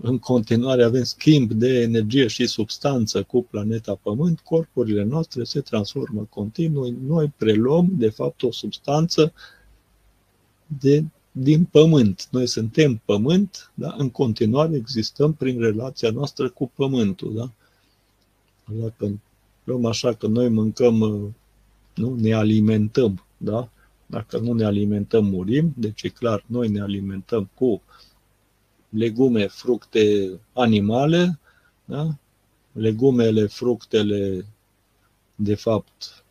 în 0.00 0.18
continuare 0.18 0.84
avem 0.84 1.02
schimb 1.02 1.52
de 1.52 1.80
energie 1.80 2.26
și 2.26 2.46
substanță 2.46 3.22
cu 3.22 3.42
planeta 3.42 3.98
Pământ, 4.02 4.40
corpurile 4.40 5.02
noastre 5.02 5.44
se 5.44 5.60
transformă 5.60 6.26
continuu, 6.30 6.94
noi 7.06 7.32
preluăm, 7.36 7.88
de 7.90 8.08
fapt, 8.08 8.42
o 8.42 8.52
substanță 8.52 9.32
de, 10.80 11.04
din 11.32 11.64
Pământ. 11.64 12.28
Noi 12.30 12.46
suntem 12.46 13.00
Pământ, 13.04 13.70
da? 13.74 13.94
în 13.98 14.10
continuare 14.10 14.76
existăm 14.76 15.32
prin 15.32 15.60
relația 15.60 16.10
noastră 16.10 16.48
cu 16.48 16.70
Pământul. 16.74 17.34
Da? 17.34 17.50
Dacă 18.64 19.20
luăm 19.64 19.84
așa 19.84 20.12
că 20.12 20.26
noi 20.26 20.48
mâncăm, 20.48 20.96
nu, 21.94 22.14
ne 22.14 22.32
alimentăm, 22.32 23.24
da? 23.36 23.68
Dacă 24.06 24.38
nu 24.38 24.52
ne 24.52 24.64
alimentăm, 24.64 25.24
murim, 25.24 25.74
deci 25.76 26.02
e 26.02 26.08
clar, 26.08 26.44
noi 26.46 26.68
ne 26.68 26.80
alimentăm 26.80 27.50
cu 27.54 27.82
legume, 28.88 29.46
fructe 29.46 30.30
animale, 30.52 31.38
da? 31.84 32.16
legumele, 32.72 33.46
fructele, 33.46 34.46
de 35.34 35.54
fapt, 35.54 36.24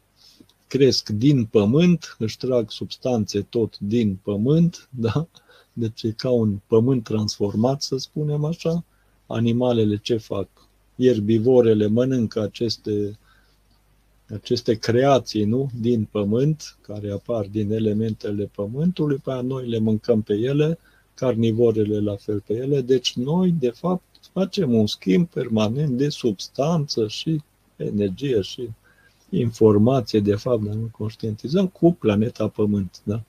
cresc 0.67 1.09
din 1.09 1.45
pământ, 1.45 2.15
își 2.19 2.37
trag 2.37 2.71
substanțe 2.71 3.41
tot 3.41 3.77
din 3.79 4.19
pământ, 4.23 4.89
da? 4.89 5.27
deci 5.73 6.03
e 6.03 6.11
ca 6.11 6.29
un 6.29 6.59
pământ 6.67 7.03
transformat, 7.03 7.81
să 7.81 7.97
spunem 7.97 8.43
așa. 8.43 8.83
Animalele 9.27 9.97
ce 9.97 10.17
fac? 10.17 10.47
Ierbivorele 10.95 11.87
mănâncă 11.87 12.41
aceste, 12.41 13.19
aceste 14.29 14.73
creații 14.73 15.43
nu? 15.43 15.69
din 15.79 16.07
pământ, 16.11 16.77
care 16.81 17.11
apar 17.11 17.45
din 17.45 17.71
elementele 17.71 18.49
pământului, 18.55 19.17
pe 19.17 19.31
aia 19.31 19.41
noi 19.41 19.67
le 19.67 19.79
mâncăm 19.79 20.21
pe 20.21 20.33
ele, 20.33 20.77
carnivorele 21.15 21.99
la 21.99 22.15
fel 22.15 22.43
pe 22.47 22.53
ele, 22.53 22.81
deci 22.81 23.15
noi, 23.15 23.55
de 23.59 23.69
fapt, 23.69 24.03
facem 24.33 24.73
un 24.73 24.87
schimb 24.87 25.27
permanent 25.27 25.97
de 25.97 26.09
substanță 26.09 27.07
și 27.07 27.41
energie 27.75 28.41
și 28.41 28.69
informație, 29.29 30.19
de 30.19 30.35
fapt, 30.35 30.63
dar 30.63 30.73
nu 30.73 30.89
conștientizăm, 30.91 31.67
cu 31.67 31.93
planeta 31.93 32.47
Pământ. 32.47 33.01
Da? 33.03 33.23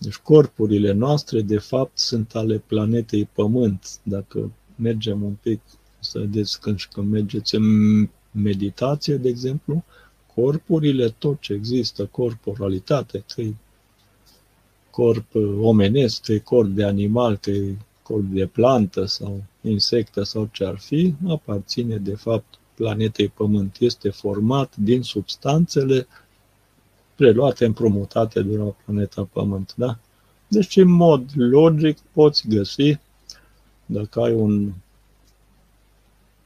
Deci 0.00 0.16
corpurile 0.16 0.92
noastre, 0.92 1.40
de 1.40 1.58
fapt, 1.58 1.98
sunt 1.98 2.34
ale 2.34 2.62
planetei 2.66 3.24
Pământ. 3.24 3.98
Dacă 4.02 4.52
mergem 4.74 5.22
un 5.22 5.36
pic, 5.42 5.60
să 5.98 6.18
vedeți 6.18 6.60
când, 6.60 6.80
când 6.92 7.10
mergeți 7.10 7.54
în 7.54 7.64
meditație, 8.30 9.16
de 9.16 9.28
exemplu, 9.28 9.84
corpurile, 10.34 11.08
tot 11.08 11.40
ce 11.40 11.52
există, 11.52 12.06
corporalitate, 12.06 13.24
că 13.34 13.42
corp 14.96 15.26
omenesc, 15.60 16.22
că 16.22 16.32
e 16.32 16.38
corp 16.38 16.68
de 16.68 16.84
animal, 16.84 17.36
că 17.36 17.50
e 17.50 17.76
corp 18.02 18.24
de 18.24 18.46
plantă 18.46 19.04
sau 19.04 19.42
insectă 19.60 20.22
sau 20.22 20.48
ce 20.52 20.64
ar 20.64 20.78
fi, 20.78 21.14
aparține 21.28 21.96
de 21.96 22.14
fapt 22.14 22.58
planetei 22.74 23.28
Pământ. 23.28 23.76
Este 23.80 24.08
format 24.08 24.76
din 24.76 25.02
substanțele 25.02 26.06
preluate, 27.14 27.64
împrumutate 27.64 28.42
de 28.42 28.56
la 28.56 28.74
planeta 28.84 29.28
Pământ. 29.32 29.74
Da? 29.76 29.98
Deci, 30.48 30.76
în 30.76 30.88
mod 30.88 31.30
logic, 31.34 31.98
poți 32.12 32.48
găsi, 32.48 32.98
dacă 33.86 34.20
ai 34.20 34.32
un 34.32 34.72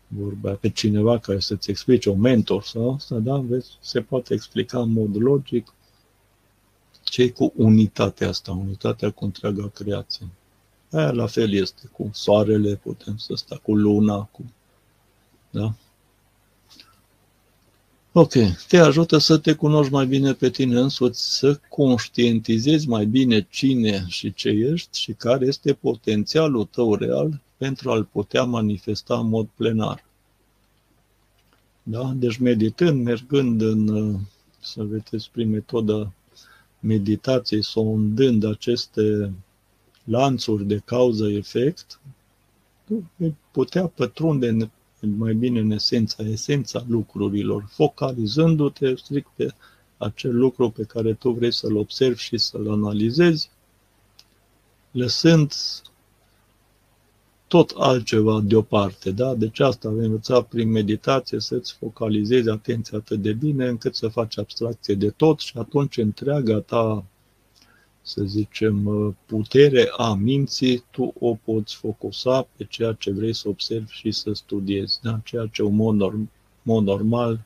vorba 0.06 0.50
pe 0.50 0.68
cineva 0.68 1.18
care 1.18 1.40
să-ți 1.40 1.70
explice, 1.70 2.10
un 2.10 2.20
mentor 2.20 2.62
sau 2.62 2.94
asta, 2.94 3.18
da, 3.18 3.36
vezi, 3.36 3.70
se 3.80 4.00
poate 4.00 4.34
explica 4.34 4.80
în 4.80 4.92
mod 4.92 5.16
logic 5.22 5.72
ce 7.10 7.30
cu 7.30 7.52
unitatea 7.56 8.28
asta, 8.28 8.52
unitatea 8.52 9.10
cu 9.10 9.24
întreaga 9.24 9.68
creație. 9.74 10.26
Aia 10.90 11.10
la 11.10 11.26
fel 11.26 11.52
este 11.52 11.88
cu 11.92 12.10
soarele, 12.12 12.74
putem 12.74 13.16
să 13.16 13.34
sta 13.34 13.60
cu 13.62 13.74
luna, 13.74 14.22
cu... 14.22 14.44
Da? 15.50 15.74
Ok, 18.12 18.32
te 18.68 18.78
ajută 18.78 19.18
să 19.18 19.38
te 19.38 19.54
cunoști 19.54 19.92
mai 19.92 20.06
bine 20.06 20.32
pe 20.32 20.50
tine 20.50 20.80
însuți, 20.80 21.38
să 21.38 21.60
conștientizezi 21.68 22.88
mai 22.88 23.06
bine 23.06 23.46
cine 23.50 24.04
și 24.06 24.32
ce 24.32 24.48
ești 24.48 24.98
și 24.98 25.12
care 25.12 25.46
este 25.46 25.72
potențialul 25.72 26.64
tău 26.64 26.94
real 26.94 27.40
pentru 27.56 27.90
a-l 27.90 28.04
putea 28.04 28.44
manifesta 28.44 29.18
în 29.18 29.28
mod 29.28 29.48
plenar. 29.54 30.04
Da? 31.82 32.12
Deci 32.16 32.36
meditând, 32.36 33.04
mergând 33.04 33.60
în, 33.60 34.16
să 34.60 34.82
vedeți, 34.82 35.30
prin 35.32 35.50
metoda 35.50 36.12
meditației, 36.80 37.62
sondând 37.62 38.44
aceste 38.44 39.32
lanțuri 40.04 40.64
de 40.64 40.82
cauză-efect, 40.84 42.00
vei 43.16 43.36
putea 43.50 43.86
pătrunde 43.86 44.70
mai 45.00 45.34
bine 45.34 45.60
în 45.60 45.70
esența, 45.70 46.22
esența 46.22 46.84
lucrurilor, 46.88 47.66
focalizându-te 47.68 48.94
strict 48.94 49.28
pe 49.36 49.54
acel 49.96 50.36
lucru 50.36 50.70
pe 50.70 50.84
care 50.84 51.14
tu 51.14 51.30
vrei 51.30 51.52
să-l 51.52 51.76
observi 51.76 52.20
și 52.20 52.38
să-l 52.38 52.70
analizezi, 52.70 53.50
lăsând 54.90 55.52
tot 57.50 57.74
altceva 57.76 58.40
deoparte. 58.40 59.10
Da? 59.10 59.34
Deci 59.34 59.60
asta 59.60 59.88
avem 59.88 60.04
învățat 60.04 60.46
prin 60.46 60.70
meditație 60.70 61.40
să-ți 61.40 61.72
focalizezi 61.72 62.48
atenția 62.48 62.98
atât 62.98 63.22
de 63.22 63.32
bine 63.32 63.66
încât 63.66 63.94
să 63.94 64.08
faci 64.08 64.38
abstracție 64.38 64.94
de 64.94 65.10
tot 65.10 65.40
și 65.40 65.58
atunci 65.58 65.96
întreaga 65.96 66.58
ta, 66.58 67.04
să 68.02 68.22
zicem, 68.22 68.84
putere 69.26 69.90
a 69.96 70.14
minții, 70.14 70.84
tu 70.90 71.14
o 71.18 71.34
poți 71.34 71.74
focusa 71.74 72.46
pe 72.56 72.66
ceea 72.68 72.92
ce 72.92 73.12
vrei 73.12 73.34
să 73.34 73.48
observi 73.48 73.92
și 73.92 74.10
să 74.10 74.32
studiezi. 74.32 74.98
Da? 75.02 75.20
Ceea 75.24 75.48
ce 75.52 75.62
în 75.62 75.74
mod, 75.74 75.94
norm, 75.94 76.30
mod 76.62 76.84
normal 76.84 77.40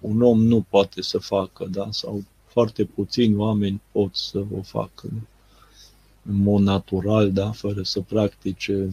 un 0.00 0.22
om 0.22 0.42
nu 0.42 0.66
poate 0.68 1.02
să 1.02 1.18
facă, 1.18 1.66
da? 1.70 1.88
sau 1.90 2.24
foarte 2.46 2.84
puțini 2.84 3.36
oameni 3.36 3.80
pot 3.92 4.16
să 4.16 4.38
o 4.38 4.62
facă. 4.62 5.08
Da? 5.12 5.20
În 6.30 6.36
mod 6.36 6.62
natural, 6.62 7.32
da? 7.32 7.50
fără 7.50 7.82
să 7.82 8.00
practice 8.00 8.92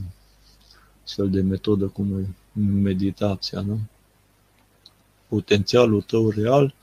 astfel 1.08 1.30
de 1.30 1.42
metodă 1.42 1.86
cum 1.88 2.20
e 2.20 2.28
meditația, 2.60 3.62
nu? 3.62 3.80
Potențialul 5.28 6.02
tău 6.02 6.30
real, 6.30 6.74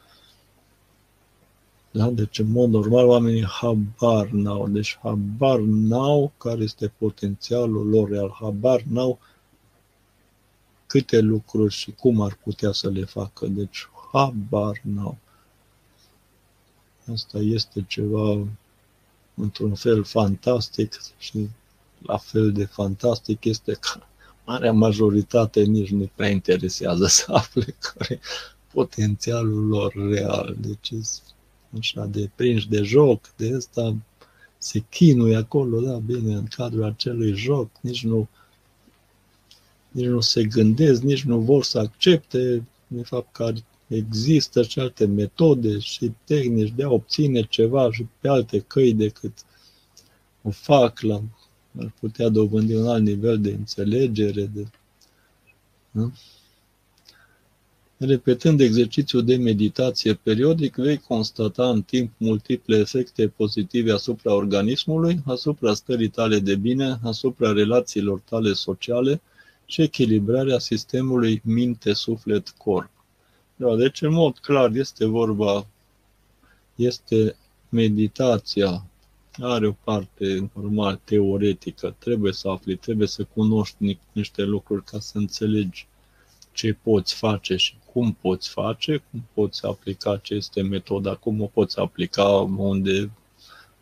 da? 1.90 2.10
Deci, 2.10 2.38
în 2.38 2.50
mod 2.50 2.70
normal, 2.70 3.06
oamenii 3.06 3.44
habar 3.44 4.28
n-au. 4.28 4.68
Deci, 4.68 4.98
habar 5.02 5.58
n-au 5.58 6.32
care 6.36 6.62
este 6.62 6.92
potențialul 6.98 7.88
lor 7.88 8.08
real. 8.08 8.36
Habar 8.40 8.82
n-au 8.82 9.18
câte 10.86 11.20
lucruri 11.20 11.74
și 11.74 11.92
cum 11.92 12.20
ar 12.20 12.38
putea 12.42 12.72
să 12.72 12.90
le 12.90 13.04
facă. 13.04 13.46
Deci, 13.46 13.88
habar 14.12 14.80
n-au. 14.82 15.16
Asta 17.12 17.38
este 17.38 17.84
ceva, 17.88 18.46
într-un 19.34 19.74
fel, 19.74 20.04
fantastic 20.04 21.00
și 21.18 21.48
la 22.06 22.16
fel 22.16 22.52
de 22.52 22.64
fantastic 22.64 23.44
este 23.44 23.72
că 23.72 24.00
marea 24.44 24.72
majoritate 24.72 25.62
nici 25.62 25.90
nu 25.90 26.10
prea 26.14 26.28
interesează 26.28 27.06
să 27.06 27.24
afle 27.28 27.76
care 27.78 28.20
potențialul 28.72 29.66
lor 29.66 29.92
real. 30.10 30.56
Deci 30.60 30.92
așa 31.78 32.04
de 32.04 32.30
prinși 32.34 32.68
de 32.68 32.82
joc, 32.82 33.32
de 33.36 33.54
asta 33.56 33.96
se 34.58 34.78
chinuie 34.90 35.36
acolo, 35.36 35.80
da, 35.80 35.96
bine, 35.96 36.34
în 36.34 36.46
cadrul 36.46 36.84
acelui 36.84 37.34
joc, 37.34 37.70
nici 37.80 38.04
nu, 38.04 38.28
nici 39.90 40.06
nu 40.06 40.20
se 40.20 40.44
gândesc, 40.44 41.02
nici 41.02 41.22
nu 41.22 41.38
vor 41.38 41.64
să 41.64 41.78
accepte, 41.78 42.66
de 42.86 43.02
fapt, 43.02 43.32
că 43.32 43.52
există 43.88 44.62
și 44.62 44.78
alte 44.78 45.06
metode 45.06 45.78
și 45.78 46.12
tehnici 46.24 46.72
de 46.76 46.82
a 46.82 46.90
obține 46.90 47.42
ceva 47.42 47.92
și 47.92 48.06
pe 48.20 48.28
alte 48.28 48.60
căi 48.60 48.94
decât 48.94 49.32
o 50.42 50.50
fac 50.50 51.00
la 51.00 51.22
ar 51.78 51.92
putea 52.00 52.28
dobândi 52.28 52.74
un 52.74 52.86
alt 52.86 53.02
nivel 53.02 53.40
de 53.40 53.50
înțelegere, 53.50 54.44
de, 54.44 54.66
da? 55.90 56.10
Repetând 57.96 58.60
exercițiul 58.60 59.24
de 59.24 59.36
meditație 59.36 60.14
periodic, 60.14 60.74
vei 60.74 60.98
constata 60.98 61.68
în 61.68 61.82
timp 61.82 62.12
multiple 62.16 62.76
efecte 62.76 63.28
pozitive 63.28 63.92
asupra 63.92 64.34
organismului, 64.34 65.20
asupra 65.24 65.74
stării 65.74 66.08
tale 66.08 66.38
de 66.38 66.56
bine, 66.56 66.98
asupra 67.02 67.52
relațiilor 67.52 68.20
tale 68.20 68.52
sociale 68.52 69.20
și 69.66 69.82
echilibrarea 69.82 70.58
sistemului 70.58 71.40
minte-suflet-corp. 71.44 72.90
Da, 73.56 73.76
deci, 73.76 74.02
în 74.02 74.12
mod 74.12 74.38
clar, 74.38 74.70
este 74.74 75.06
vorba, 75.06 75.66
este 76.74 77.36
meditația, 77.68 78.86
are 79.40 79.66
o 79.66 79.72
parte 79.72 80.50
normal 80.54 81.00
teoretică, 81.04 81.94
trebuie 81.98 82.32
să 82.32 82.48
afli, 82.48 82.76
trebuie 82.76 83.06
să 83.06 83.24
cunoști 83.24 83.98
niște 84.12 84.42
lucruri 84.42 84.84
ca 84.84 84.98
să 84.98 85.18
înțelegi 85.18 85.86
ce 86.52 86.76
poți 86.82 87.14
face 87.14 87.56
și 87.56 87.74
cum 87.92 88.16
poți 88.20 88.48
face, 88.48 89.02
cum 89.10 89.24
poți 89.34 89.66
aplica 89.66 90.16
ce 90.16 90.34
este 90.34 90.62
metoda, 90.62 91.14
cum 91.14 91.40
o 91.40 91.46
poți 91.46 91.78
aplica, 91.78 92.24
unde 92.56 93.10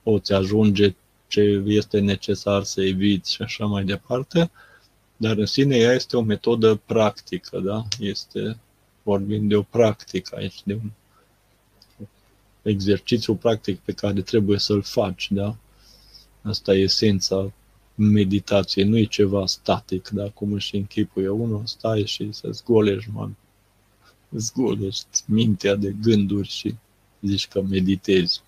poți 0.03 0.33
ajunge, 0.33 0.95
ce 1.29 1.63
este 1.67 2.01
necesar 2.01 2.63
să 2.63 2.83
eviți 2.83 3.35
și 3.35 3.43
așa 3.43 3.65
mai 3.65 3.85
departe. 3.85 4.51
Dar 5.17 5.37
în 5.37 5.47
sine 5.47 5.77
ea 5.77 5.93
este 5.93 6.17
o 6.17 6.23
metodă 6.23 6.75
practică, 6.75 7.61
da? 7.61 7.85
Este, 7.99 8.59
vorbim 9.03 9.49
de 9.49 9.57
o 9.57 9.63
practică 9.63 10.37
aici, 10.37 10.63
de 10.65 10.75
un 10.75 10.91
exercițiu 12.63 13.35
practic 13.35 13.79
pe 13.79 13.93
care 13.93 14.21
trebuie 14.21 14.59
să-l 14.59 14.83
faci, 14.83 15.29
da? 15.31 15.57
Asta 16.43 16.75
e 16.75 16.81
esența 16.81 17.53
meditației, 17.95 18.85
nu 18.85 18.99
e 18.99 19.05
ceva 19.05 19.47
static, 19.47 20.09
da? 20.09 20.29
Cum 20.29 20.53
își 20.53 20.77
închipuie 20.77 21.29
unul, 21.29 21.63
stai 21.65 22.07
și 22.07 22.33
să 22.33 22.49
zgolești, 22.51 23.11
man. 23.13 23.37
Zgolești 24.31 25.23
mintea 25.25 25.75
de 25.75 25.95
gânduri 26.03 26.49
și 26.49 26.75
zici 27.21 27.49
că 27.49 27.63
meditezi. 27.63 28.43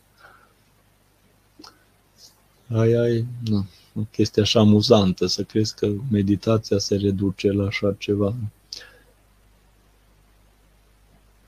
Aia 2.68 3.08
e, 3.08 3.24
nu, 3.44 3.66
o 3.94 4.00
chestie 4.10 4.42
așa 4.42 4.60
amuzantă, 4.60 5.26
să 5.26 5.42
crezi 5.42 5.74
că 5.74 5.92
meditația 6.10 6.78
se 6.78 6.96
reduce 6.96 7.50
la 7.50 7.66
așa 7.66 7.94
ceva. 7.98 8.34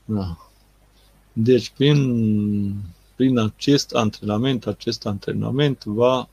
Da. 0.05 0.46
Deci, 1.39 1.69
prin, 1.69 2.73
prin 3.15 3.37
acest 3.37 3.95
antrenament, 3.95 4.65
acest 4.67 5.05
antrenament 5.05 5.83
va, 5.83 6.29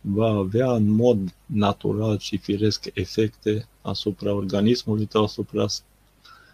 va 0.00 0.28
avea 0.28 0.72
în 0.72 0.88
mod 0.88 1.34
natural 1.46 2.18
și 2.18 2.36
firesc 2.36 2.86
efecte 2.94 3.68
asupra 3.82 4.32
organismului 4.32 5.04
tău, 5.04 5.22
asupra 5.22 5.66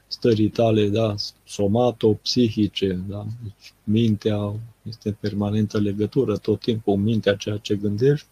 stării 0.06 0.48
tale, 0.48 0.88
da, 0.88 1.14
somato-psihice, 1.44 3.00
da, 3.08 3.26
deci 3.42 3.72
mintea 3.84 4.52
este 4.82 5.08
în 5.08 5.16
permanentă 5.20 5.78
legătură 5.78 6.36
tot 6.36 6.60
timpul, 6.60 6.96
mintea 6.96 7.36
ceea 7.36 7.56
ce 7.56 7.76
gândești, 7.76 8.26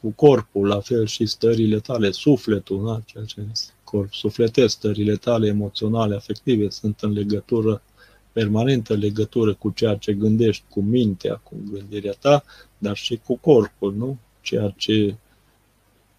cu 0.00 0.10
corpul, 0.10 0.66
la 0.66 0.80
fel 0.80 1.06
și 1.06 1.26
stările 1.26 1.78
tale, 1.78 2.10
sufletul, 2.10 2.84
da, 2.86 3.00
ceea 3.04 3.24
ce 3.24 3.46
corp 3.84 4.14
sufletesc, 4.14 4.74
stările 4.74 5.16
tale 5.16 5.46
emoționale, 5.46 6.14
afective, 6.14 6.68
sunt 6.70 7.00
în 7.00 7.12
legătură 7.12 7.82
permanentă 8.38 8.94
legătură 8.94 9.54
cu 9.54 9.70
ceea 9.70 9.96
ce 9.96 10.12
gândești, 10.12 10.64
cu 10.68 10.80
mintea, 10.80 11.34
cu 11.34 11.54
gândirea 11.70 12.12
ta, 12.12 12.44
dar 12.78 12.96
și 12.96 13.20
cu 13.24 13.36
corpul, 13.36 13.94
nu? 13.94 14.18
Ceea 14.40 14.74
ce 14.76 15.14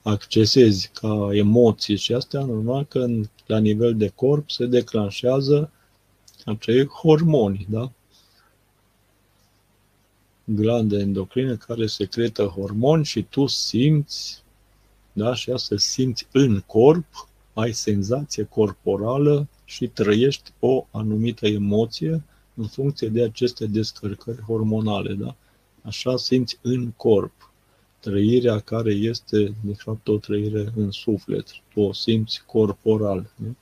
accesezi 0.02 0.90
ca 0.94 1.30
emoții 1.32 1.96
și 1.96 2.14
astea, 2.14 2.44
normal 2.44 2.86
că 2.86 3.00
în, 3.00 3.26
la 3.46 3.58
nivel 3.58 3.96
de 3.96 4.12
corp 4.16 4.50
se 4.50 4.66
declanșează 4.66 5.72
acei 6.46 6.86
hormoni, 6.86 7.68
da? 7.70 7.92
Glande 10.44 10.98
endocrine 10.98 11.56
care 11.56 11.86
secretă 11.86 12.44
hormoni 12.44 13.06
și 13.06 13.22
tu 13.22 13.46
simți, 13.46 14.44
da, 15.14 15.34
și 15.34 15.52
să 15.56 15.76
simți 15.76 16.28
în 16.32 16.60
corp, 16.60 17.28
ai 17.54 17.72
senzație 17.72 18.44
corporală 18.44 19.48
și 19.70 19.88
trăiești 19.88 20.52
o 20.60 20.86
anumită 20.92 21.48
emoție 21.48 22.24
în 22.56 22.68
funcție 22.68 23.08
de 23.08 23.24
aceste 23.24 23.66
descărcări 23.66 24.42
hormonale, 24.42 25.14
da? 25.14 25.36
Așa 25.82 26.18
simți 26.18 26.60
în 26.62 26.92
corp 26.92 27.52
trăirea 28.00 28.60
care 28.60 28.92
este, 28.92 29.54
de 29.62 29.74
fapt, 29.74 30.08
o 30.08 30.18
trăire 30.18 30.72
în 30.76 30.92
suflet. 30.92 31.48
Tu 31.74 31.80
o 31.80 31.94
simți 31.94 32.44
corporal. 32.46 33.32
Nu? 33.36 33.56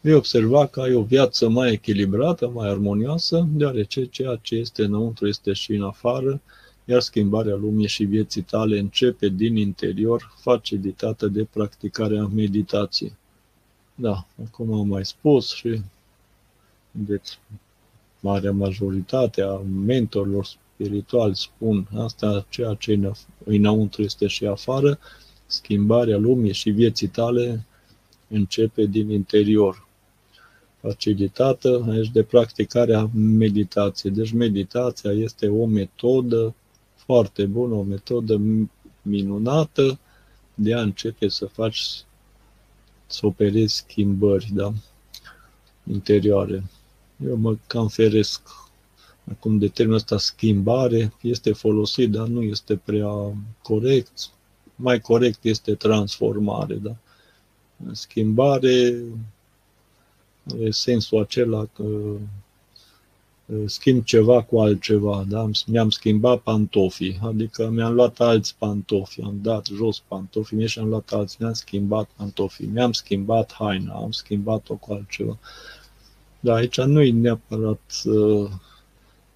Vei 0.00 0.14
observa 0.14 0.66
că 0.66 0.80
ai 0.80 0.94
o 0.94 1.02
viață 1.02 1.48
mai 1.48 1.72
echilibrată, 1.72 2.48
mai 2.48 2.68
armonioasă, 2.68 3.48
deoarece 3.50 4.04
ceea 4.04 4.38
ce 4.42 4.54
este 4.54 4.82
înăuntru 4.82 5.26
este 5.28 5.52
și 5.52 5.72
în 5.72 5.82
afară, 5.82 6.40
iar 6.84 7.00
schimbarea 7.00 7.54
lumii 7.54 7.88
și 7.88 8.04
vieții 8.04 8.42
tale 8.42 8.78
începe 8.78 9.28
din 9.28 9.56
interior, 9.56 10.34
facilitată 10.40 11.28
de 11.28 11.44
practicarea 11.44 12.26
meditației. 12.34 13.20
Da, 14.02 14.26
acum 14.44 14.72
am 14.72 14.86
mai 14.86 15.04
spus 15.04 15.54
și 15.54 15.80
deci 16.90 17.38
marea 18.20 18.52
majoritate 18.52 19.42
a 19.42 19.56
mentorilor 19.84 20.44
spirituali 20.44 21.36
spun 21.36 21.88
asta, 21.96 22.46
ceea 22.48 22.74
ce 22.74 23.12
înăuntru 23.44 24.02
este 24.02 24.26
și 24.26 24.46
afară, 24.46 24.98
schimbarea 25.46 26.16
lumii 26.16 26.52
și 26.52 26.70
vieții 26.70 27.08
tale 27.08 27.66
începe 28.28 28.84
din 28.84 29.10
interior. 29.10 29.86
Facilitată 30.80 31.86
aici 31.90 32.10
de 32.10 32.22
practicarea 32.22 33.10
meditației. 33.14 34.12
Deci 34.12 34.32
meditația 34.32 35.10
este 35.10 35.48
o 35.48 35.66
metodă 35.66 36.54
foarte 36.94 37.46
bună, 37.46 37.74
o 37.74 37.82
metodă 37.82 38.40
minunată 39.02 39.98
de 40.54 40.74
a 40.74 40.80
începe 40.80 41.28
să 41.28 41.46
faci, 41.46 42.04
să 43.12 43.26
operezi 43.26 43.74
schimbări 43.74 44.50
da? 44.52 44.72
interioare. 45.90 46.64
Eu 47.26 47.36
mă 47.36 47.56
cam 47.66 47.88
feresc 47.88 48.40
acum 49.30 49.58
de 49.58 49.68
termenul 49.68 49.98
ăsta 49.98 50.18
schimbare, 50.18 51.12
este 51.20 51.52
folosit, 51.52 52.10
dar 52.10 52.26
nu 52.26 52.42
este 52.42 52.76
prea 52.76 53.36
corect. 53.62 54.30
Mai 54.74 55.00
corect 55.00 55.44
este 55.44 55.74
transformare, 55.74 56.74
da? 56.74 56.96
Schimbare 57.92 59.02
are 60.52 60.70
sensul 60.70 61.20
acela 61.20 61.66
că 61.66 61.84
schimb 63.66 64.04
ceva 64.04 64.42
cu 64.42 64.60
altceva, 64.60 65.24
da? 65.28 65.50
Mi-am 65.66 65.90
schimbat 65.90 66.40
pantofii, 66.40 67.18
adică 67.22 67.68
mi-am 67.68 67.94
luat 67.94 68.20
alți 68.20 68.54
pantofi, 68.58 69.22
am 69.22 69.38
dat 69.42 69.66
jos 69.66 70.02
pantofii 70.08 70.56
mei 70.56 70.66
și 70.66 70.78
am 70.78 70.88
luat 70.88 71.10
alți, 71.12 71.36
mi-am 71.40 71.52
schimbat 71.52 72.08
pantofii, 72.16 72.70
mi-am 72.72 72.92
schimbat 72.92 73.52
haina, 73.52 73.94
am 73.94 74.10
schimbat-o 74.10 74.74
cu 74.74 74.92
altceva. 74.92 75.38
Dar 76.40 76.56
aici 76.56 76.80
nu 76.80 77.02
e 77.02 77.10
neapărat 77.10 78.02
uh, 78.04 78.50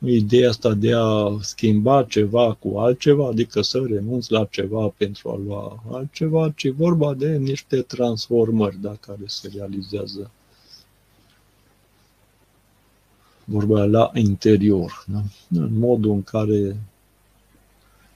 ideea 0.04 0.48
asta 0.48 0.74
de 0.74 0.92
a 0.94 1.38
schimba 1.40 2.02
ceva 2.02 2.56
cu 2.60 2.78
altceva, 2.78 3.26
adică 3.26 3.62
să 3.62 3.82
renunți 3.86 4.32
la 4.32 4.44
ceva 4.44 4.94
pentru 4.96 5.28
a 5.30 5.40
lua 5.46 5.82
altceva, 5.90 6.52
ci 6.56 6.68
vorba 6.68 7.14
de 7.14 7.36
niște 7.36 7.80
transformări 7.80 8.80
da, 8.80 8.96
care 9.00 9.22
se 9.24 9.50
realizează 9.54 10.30
vorba 13.48 13.84
la 13.84 14.10
interior, 14.14 15.04
da? 15.06 15.22
în 15.50 15.78
modul 15.78 16.10
în 16.10 16.22
care 16.22 16.76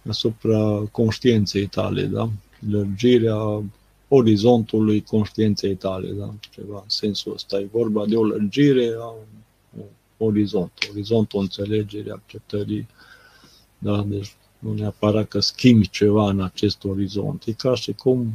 asupra 0.08 0.82
conștiinței 0.90 1.66
tale, 1.66 2.04
da? 2.04 2.30
lărgirea 2.70 3.62
orizontului 4.08 5.00
conștiinței 5.00 5.74
tale, 5.74 6.10
da? 6.10 6.34
ceva 6.50 6.76
în 6.76 6.88
sensul 6.88 7.32
ăsta. 7.32 7.58
E 7.58 7.68
vorba 7.72 8.06
de 8.06 8.16
o 8.16 8.24
lărgire 8.24 8.94
a 9.00 9.14
orizont, 10.16 10.72
orizontul 10.90 11.40
înțelegerii, 11.40 12.10
acceptării, 12.10 12.86
da? 13.78 14.04
deci 14.06 14.34
nu 14.58 14.74
neapărat 14.74 15.28
că 15.28 15.40
schimbi 15.40 15.90
ceva 15.90 16.28
în 16.28 16.40
acest 16.40 16.84
orizont. 16.84 17.44
E 17.46 17.52
ca 17.52 17.74
și 17.74 17.92
cum 17.92 18.32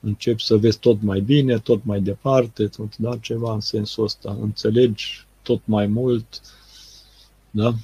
începi 0.00 0.44
să 0.44 0.56
vezi 0.56 0.78
tot 0.78 1.02
mai 1.02 1.20
bine, 1.20 1.58
tot 1.58 1.84
mai 1.84 2.00
departe, 2.00 2.66
tot, 2.66 2.96
da, 2.96 3.16
ceva 3.16 3.52
în 3.52 3.60
sensul 3.60 4.04
ăsta. 4.04 4.36
Înțelegi 4.40 5.25
tot 5.46 5.66
mai 5.66 5.86
mult. 5.86 6.40
Da? 7.50 7.74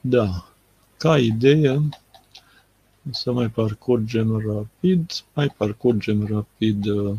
Da. 0.00 0.48
Ca 0.96 1.18
idee, 1.18 1.88
Să 3.10 3.32
mai 3.32 3.48
parcurgem 3.48 4.38
rapid, 4.46 5.10
mai 5.34 5.48
parcurgem 5.48 6.26
rapid 6.26 6.86
uh, 6.86 7.16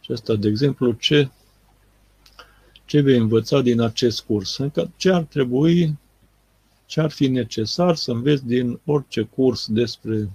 acesta, 0.00 0.34
de 0.34 0.48
exemplu, 0.48 0.92
ce, 0.92 1.30
ce 2.84 3.00
vei 3.00 3.18
învăța 3.18 3.60
din 3.60 3.80
acest 3.80 4.20
curs. 4.20 4.58
Adică 4.58 4.90
ce 4.96 5.10
ar 5.10 5.22
trebui, 5.22 5.98
ce 6.86 7.00
ar 7.00 7.10
fi 7.10 7.28
necesar 7.28 7.94
să 7.94 8.10
înveți 8.10 8.46
din 8.46 8.80
orice 8.84 9.22
curs 9.22 9.66
despre 9.68 10.30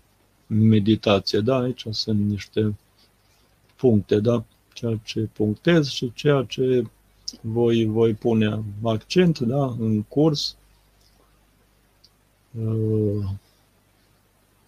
meditație. 0.47 1.39
Da, 1.39 1.57
aici 1.57 1.85
sunt 1.91 2.19
niște 2.19 2.75
puncte, 3.79 4.19
da? 4.19 4.43
Ceea 4.73 4.99
ce 5.03 5.19
punctez 5.19 5.87
și 5.87 6.11
ceea 6.13 6.43
ce 6.43 6.83
voi, 7.41 7.85
voi 7.85 8.13
pune 8.13 8.63
accent, 8.83 9.39
da, 9.39 9.65
în 9.65 10.03
curs. 10.03 10.55
Uh, 12.51 13.25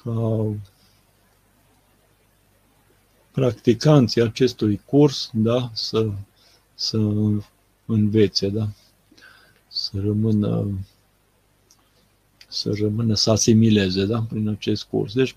ca 0.03 0.45
practicanții 3.31 4.21
acestui 4.21 4.81
curs, 4.85 5.29
da, 5.33 5.69
să, 5.73 6.11
să 6.73 6.97
învețe, 7.85 8.49
da, 8.49 8.67
să 9.67 9.91
rămână, 9.93 10.67
să 12.47 12.71
rămână, 12.79 13.13
să 13.15 13.31
asimileze, 13.31 14.05
da, 14.05 14.21
prin 14.29 14.49
acest 14.49 14.83
curs. 14.83 15.13
Deci, 15.13 15.35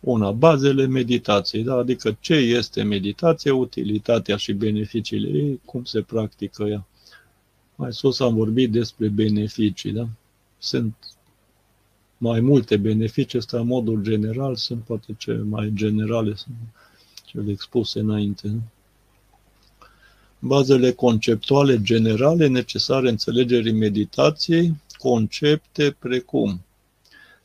una, 0.00 0.30
bazele 0.30 0.86
meditației, 0.86 1.62
da, 1.62 1.74
adică 1.74 2.16
ce 2.20 2.34
este 2.34 2.82
meditația, 2.82 3.54
utilitatea 3.54 4.36
și 4.36 4.52
beneficiile 4.52 5.38
ei, 5.38 5.60
cum 5.64 5.84
se 5.84 6.00
practică 6.02 6.64
ea. 6.64 6.86
Mai 7.74 7.92
sus 7.92 8.20
am 8.20 8.34
vorbit 8.34 8.70
despre 8.70 9.08
beneficii, 9.08 9.92
da? 9.92 10.08
Sunt 10.58 10.94
mai 12.18 12.40
multe 12.40 12.76
beneficii, 12.76 13.38
ăsta 13.38 13.58
în 13.58 13.66
modul 13.66 14.02
general, 14.02 14.56
sunt 14.56 14.82
poate 14.82 15.14
ce 15.18 15.32
mai 15.32 15.70
generale, 15.74 16.34
sunt 16.34 16.56
cele 17.24 17.50
expuse 17.50 18.00
înainte. 18.00 18.60
Bazele 20.38 20.92
conceptuale 20.92 21.82
generale 21.82 22.46
necesare 22.46 23.08
înțelegerii 23.08 23.72
meditației, 23.72 24.74
concepte 24.98 25.96
precum. 25.98 26.60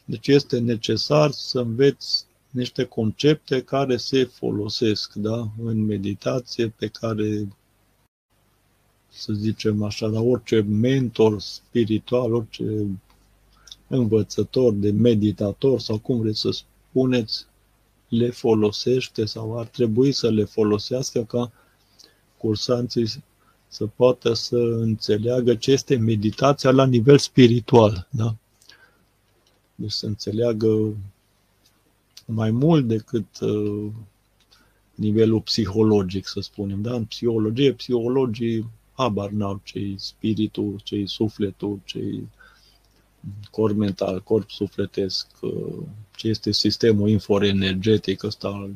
Deci 0.05 0.27
este 0.27 0.59
necesar 0.59 1.31
să 1.31 1.59
înveți 1.59 2.25
niște 2.55 2.83
concepte 2.83 3.61
care 3.61 3.97
se 3.97 4.23
folosesc 4.23 5.13
da, 5.13 5.47
în 5.63 5.85
meditație, 5.85 6.67
pe 6.67 6.87
care, 6.87 7.47
să 9.09 9.33
zicem 9.33 9.83
așa, 9.83 10.07
la 10.07 10.21
orice 10.21 10.61
mentor 10.61 11.39
spiritual, 11.39 12.33
orice 12.33 12.85
învățător 13.87 14.73
de 14.73 14.91
meditator 14.91 15.79
sau 15.79 15.97
cum 15.97 16.19
vreți 16.19 16.39
să 16.39 16.49
spuneți, 16.51 17.45
le 18.07 18.29
folosește 18.29 19.25
sau 19.25 19.59
ar 19.59 19.65
trebui 19.65 20.11
să 20.11 20.29
le 20.29 20.43
folosească 20.43 21.23
ca 21.23 21.51
cursanții 22.37 23.23
să 23.67 23.85
poată 23.85 24.33
să 24.33 24.57
înțeleagă 24.57 25.55
ce 25.55 25.71
este 25.71 25.95
meditația 25.95 26.71
la 26.71 26.85
nivel 26.85 27.17
spiritual. 27.17 28.07
Da? 28.09 28.35
Deci 29.75 29.91
să 29.91 30.05
înțeleagă 30.05 30.95
mai 32.25 32.51
mult 32.51 32.87
decât 32.87 33.39
uh, 33.39 33.91
nivelul 34.95 35.41
psihologic, 35.41 36.27
să 36.27 36.39
spunem. 36.39 36.81
Da? 36.81 36.93
În 36.93 37.05
psihologie, 37.05 37.73
psihologii 37.73 38.69
habar 38.93 39.29
n-au 39.29 39.61
ce 39.63 39.93
spiritul, 39.97 40.79
ce 40.83 41.03
sufletul, 41.05 41.79
ce 41.83 41.99
corp 43.51 43.75
mental, 43.75 44.21
corp 44.21 44.49
sufletesc, 44.49 45.27
uh, 45.41 45.83
ce 46.15 46.27
este 46.27 46.51
sistemul 46.51 47.09
infoenergetic 47.09 48.23
ăsta 48.23 48.69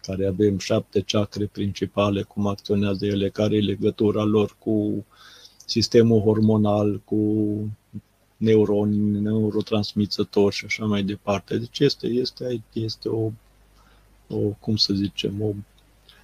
care 0.00 0.26
avem 0.26 0.58
șapte 0.58 1.00
chakre 1.00 1.46
principale, 1.46 2.22
cum 2.22 2.46
acționează 2.46 3.06
ele, 3.06 3.28
care 3.28 3.56
e 3.56 3.60
legătura 3.60 4.22
lor 4.22 4.56
cu 4.58 5.04
sistemul 5.66 6.20
hormonal, 6.20 7.00
cu 7.04 7.20
neuroni, 8.36 9.20
neurotransmițători 9.20 10.54
și 10.54 10.64
așa 10.64 10.84
mai 10.84 11.02
departe. 11.02 11.58
Deci 11.58 11.78
este, 11.78 12.06
este, 12.06 12.62
este 12.72 13.08
o, 13.08 13.30
o, 14.28 14.38
cum 14.60 14.76
să 14.76 14.94
zicem, 14.94 15.42
o 15.42 15.52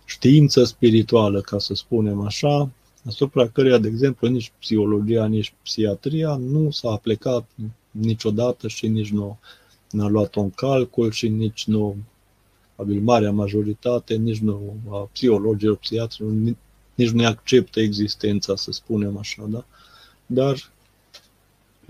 știință 0.04 0.64
spirituală, 0.64 1.40
ca 1.40 1.58
să 1.58 1.74
spunem 1.74 2.20
așa, 2.20 2.70
asupra 3.06 3.48
căreia, 3.48 3.78
de 3.78 3.88
exemplu, 3.88 4.28
nici 4.28 4.52
psihologia, 4.58 5.26
nici 5.26 5.54
psiatria 5.62 6.36
nu 6.36 6.70
s-a 6.70 6.90
aplicat 6.90 7.48
niciodată 7.90 8.68
și 8.68 8.86
nici 8.86 9.10
nu 9.10 9.38
n-a 9.90 10.08
luat-o 10.08 10.40
în 10.40 10.50
calcul 10.50 11.10
și 11.10 11.28
nici 11.28 11.64
nu, 11.66 11.96
probabil 12.74 13.00
marea 13.00 13.30
majoritate, 13.30 14.14
nici 14.14 14.38
nu 14.38 14.74
a 14.90 15.08
psihologilor, 15.12 15.76
psiatrilor, 15.76 16.32
nici 16.94 17.10
nu 17.10 17.26
acceptă 17.26 17.80
existența, 17.80 18.56
să 18.56 18.72
spunem 18.72 19.16
așa, 19.18 19.44
da? 19.48 19.64
Dar 20.26 20.70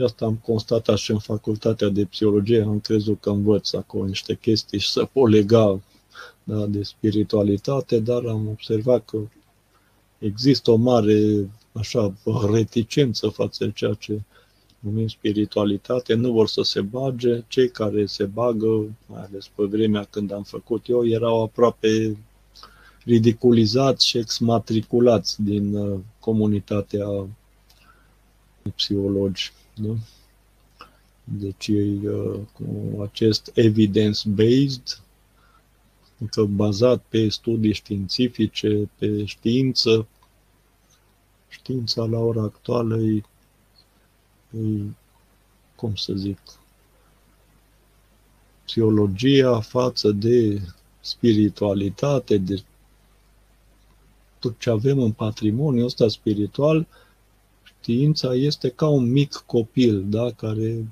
și 0.00 0.06
asta 0.06 0.24
am 0.24 0.36
constatat 0.36 0.96
și 0.96 1.10
în 1.10 1.18
facultatea 1.18 1.88
de 1.88 2.04
psihologie, 2.04 2.62
am 2.62 2.80
crezut 2.80 3.20
că 3.20 3.30
învăț 3.30 3.72
acolo 3.72 4.04
niște 4.04 4.34
chestii 4.34 4.78
și 4.78 4.90
să 4.90 5.04
pot 5.12 5.30
lega 5.30 5.80
da, 6.44 6.66
de 6.66 6.82
spiritualitate, 6.82 7.98
dar 7.98 8.24
am 8.24 8.48
observat 8.48 9.04
că 9.04 9.18
există 10.18 10.70
o 10.70 10.76
mare 10.76 11.50
așa, 11.72 12.14
reticență 12.52 13.28
față 13.28 13.64
de 13.64 13.70
ceea 13.74 13.94
ce 13.94 14.20
numim 14.78 15.08
spiritualitate, 15.08 16.14
nu 16.14 16.32
vor 16.32 16.48
să 16.48 16.62
se 16.62 16.80
bage, 16.80 17.44
cei 17.48 17.70
care 17.70 18.06
se 18.06 18.24
bagă, 18.24 18.96
mai 19.06 19.22
ales 19.22 19.48
pe 19.54 19.64
vremea 19.64 20.06
când 20.10 20.32
am 20.32 20.42
făcut 20.42 20.88
eu, 20.88 21.06
erau 21.06 21.42
aproape 21.42 22.16
ridiculizați 23.04 24.06
și 24.06 24.18
exmatriculați 24.18 25.42
din 25.42 25.74
uh, 25.74 25.98
comunitatea 26.20 27.26
psihologi. 28.76 29.52
Da? 29.82 29.94
Deci 31.24 31.66
ei 31.66 32.06
uh, 32.06 32.40
cu 32.52 33.02
acest 33.02 33.50
evidence-based, 33.54 35.02
adică 36.20 36.44
bazat 36.44 37.02
pe 37.08 37.28
studii 37.28 37.72
științifice, 37.72 38.90
pe 38.98 39.24
știință, 39.24 40.06
știința 41.48 42.04
la 42.04 42.18
ora 42.18 42.42
actuală 42.42 43.00
e, 43.00 43.22
e 44.58 44.82
cum 45.76 45.94
să 45.94 46.12
zic, 46.12 46.38
psihologia 48.64 49.60
față 49.60 50.10
de 50.10 50.60
spiritualitate, 51.00 52.38
de 52.38 52.62
tot 54.38 54.58
ce 54.58 54.70
avem 54.70 54.98
în 54.98 55.12
patrimoniul 55.12 55.84
ăsta 55.84 56.08
spiritual, 56.08 56.86
Știința 57.80 58.34
este 58.34 58.68
ca 58.68 58.88
un 58.88 59.10
mic 59.10 59.32
copil, 59.32 60.04
da, 60.08 60.30
care 60.30 60.86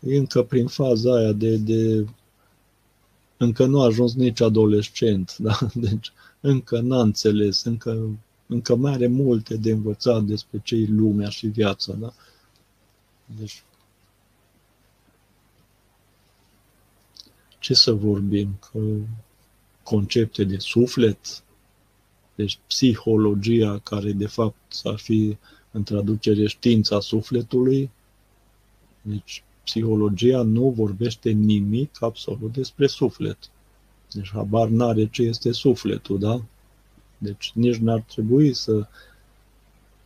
e 0.00 0.16
încă 0.16 0.42
prin 0.42 0.66
faza 0.66 1.14
aia 1.14 1.32
de, 1.32 1.56
de 1.56 2.06
încă 3.36 3.66
nu 3.66 3.80
a 3.80 3.84
ajuns 3.84 4.14
nici 4.14 4.40
adolescent, 4.40 5.36
da? 5.36 5.58
Deci 5.74 6.12
încă 6.40 6.80
n-a 6.80 7.00
înțeles, 7.00 7.64
încă, 7.64 8.18
încă 8.46 8.74
mai 8.76 8.92
are 8.92 9.06
multe 9.06 9.56
de 9.56 9.70
învățat 9.70 10.22
despre 10.22 10.60
ce 10.64 10.74
e 10.74 10.86
lumea 10.88 11.28
și 11.28 11.46
viața, 11.46 11.92
da? 11.92 12.12
Deci 13.38 13.62
ce 17.58 17.74
să 17.74 17.92
vorbim? 17.92 18.58
Că 18.70 18.78
concepte 19.82 20.44
de 20.44 20.58
suflet, 20.58 21.42
deci 22.34 22.58
psihologia 22.66 23.78
care 23.78 24.12
de 24.12 24.26
fapt 24.26 24.80
ar 24.84 24.98
fi 24.98 25.36
în 25.78 25.84
traducere 25.84 26.46
știința 26.46 27.00
sufletului. 27.00 27.90
Deci 29.02 29.42
psihologia 29.64 30.42
nu 30.42 30.70
vorbește 30.70 31.30
nimic 31.30 31.96
absolut 32.00 32.52
despre 32.52 32.86
suflet. 32.86 33.38
Deci 34.12 34.30
habar 34.32 34.68
n-are 34.68 35.06
ce 35.06 35.22
este 35.22 35.52
sufletul, 35.52 36.18
da? 36.18 36.42
Deci 37.18 37.52
nici 37.54 37.76
n-ar 37.76 38.00
trebui 38.00 38.54
să, 38.54 38.86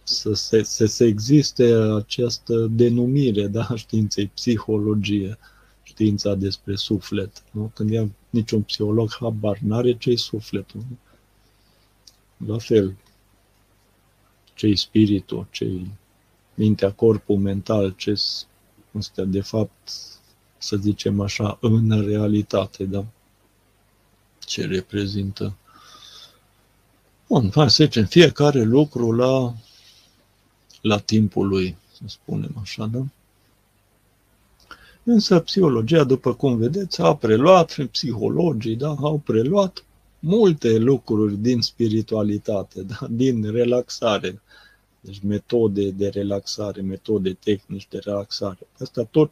să, 0.03 0.33
se, 0.33 0.63
să 0.63 0.87
se 0.87 1.05
existe 1.05 1.75
această 1.97 2.67
denumire, 2.71 3.47
da, 3.47 3.69
științei, 3.75 4.27
psihologie, 4.27 5.39
știința 5.83 6.35
despre 6.35 6.75
suflet. 6.75 7.43
Nu? 7.51 7.71
Când 7.75 7.93
e 7.93 8.09
niciun 8.31 8.63
psiholog 8.63 9.13
habar 9.21 9.59
n-are 9.59 9.97
ce 9.97 10.11
e 10.11 10.17
sufletul. 10.17 10.85
La 12.47 12.59
fel, 12.59 12.97
ce 14.55 14.75
spiritul, 14.75 15.47
ce 15.51 15.81
mintea, 16.55 16.93
corpul 16.93 17.37
mental, 17.37 17.95
ce 17.97 18.11
este 18.99 19.25
de 19.25 19.41
fapt, 19.41 19.93
să 20.59 20.77
zicem 20.77 21.21
așa, 21.21 21.59
în 21.61 22.05
realitate, 22.07 22.85
da? 22.85 23.05
Ce 24.39 24.67
reprezintă. 24.67 25.55
Bun, 27.29 27.51
hai 27.55 27.71
să 27.71 27.85
zicem, 27.85 28.05
fiecare 28.05 28.63
lucru 28.63 29.13
la, 29.13 29.55
la 30.81 30.99
timpul 30.99 31.49
lui, 31.49 31.77
să 31.93 32.03
spunem 32.07 32.57
așa, 32.61 32.87
da? 32.87 33.05
Însă 35.03 35.41
psihologia, 35.41 36.05
după 36.05 36.35
cum 36.35 36.57
vedeți, 36.57 37.01
a 37.01 37.17
preluat, 37.17 37.77
psihologii 37.91 38.77
da, 38.77 38.89
au 38.89 39.19
preluat 39.19 39.85
multe 40.23 40.79
lucruri 40.79 41.37
din 41.37 41.61
spiritualitate, 41.61 42.83
da, 42.93 43.07
din 43.11 43.51
relaxare. 43.51 44.43
Deci 45.01 45.21
metode 45.23 45.91
de 45.91 46.09
relaxare, 46.09 46.81
metode 46.81 47.33
tehnici 47.33 47.89
de 47.91 47.99
relaxare. 47.99 48.67
Asta 48.79 49.03
tot, 49.05 49.31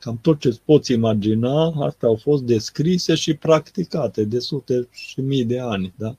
cam 0.00 0.18
tot 0.22 0.38
ce 0.40 0.48
îți 0.48 0.60
poți 0.64 0.92
imagina, 0.92 1.66
asta 1.86 2.06
au 2.06 2.16
fost 2.16 2.42
descrise 2.42 3.14
și 3.14 3.34
practicate 3.34 4.24
de 4.24 4.38
sute 4.38 4.88
și 4.90 5.20
mii 5.20 5.44
de 5.44 5.60
ani, 5.60 5.92
da? 5.96 6.16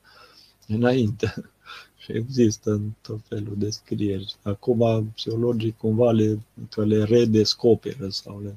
Înainte. 0.66 1.34
Și 1.98 2.12
există 2.12 2.70
în 2.70 2.90
tot 3.00 3.20
felul 3.28 3.54
de 3.56 3.70
scrieri. 3.70 4.34
Acum 4.42 5.12
psihologii 5.14 5.74
cumva 5.78 6.10
le, 6.10 6.38
că 6.70 6.84
le 6.84 7.04
redescoperă 7.04 8.08
sau 8.08 8.40
le, 8.40 8.56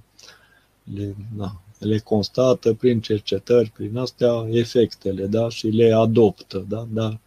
le, 0.93 1.15
na, 1.35 1.61
le 1.79 1.97
constată 1.97 2.73
prin 2.73 2.99
cercetări, 3.01 3.71
prin 3.71 3.97
astea, 3.97 4.47
efectele, 4.51 5.25
da? 5.25 5.49
Și 5.49 5.67
le 5.67 5.91
adoptă, 5.91 6.65
da? 6.69 6.87
Dar 6.93 7.19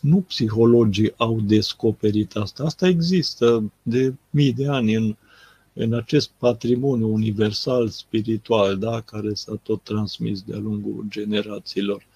nu 0.00 0.16
psihologii 0.20 1.12
au 1.16 1.40
descoperit 1.40 2.36
asta. 2.36 2.64
Asta 2.64 2.88
există 2.88 3.72
de 3.82 4.14
mii 4.30 4.52
de 4.52 4.68
ani 4.68 4.94
în, 4.94 5.16
în 5.72 5.94
acest 5.94 6.30
patrimoniu 6.38 7.12
universal 7.12 7.88
spiritual, 7.88 8.78
da? 8.78 9.00
Care 9.00 9.34
s-a 9.34 9.58
tot 9.62 9.82
transmis 9.82 10.42
de-a 10.42 10.58
lungul 10.58 11.04
generațiilor 11.08 12.06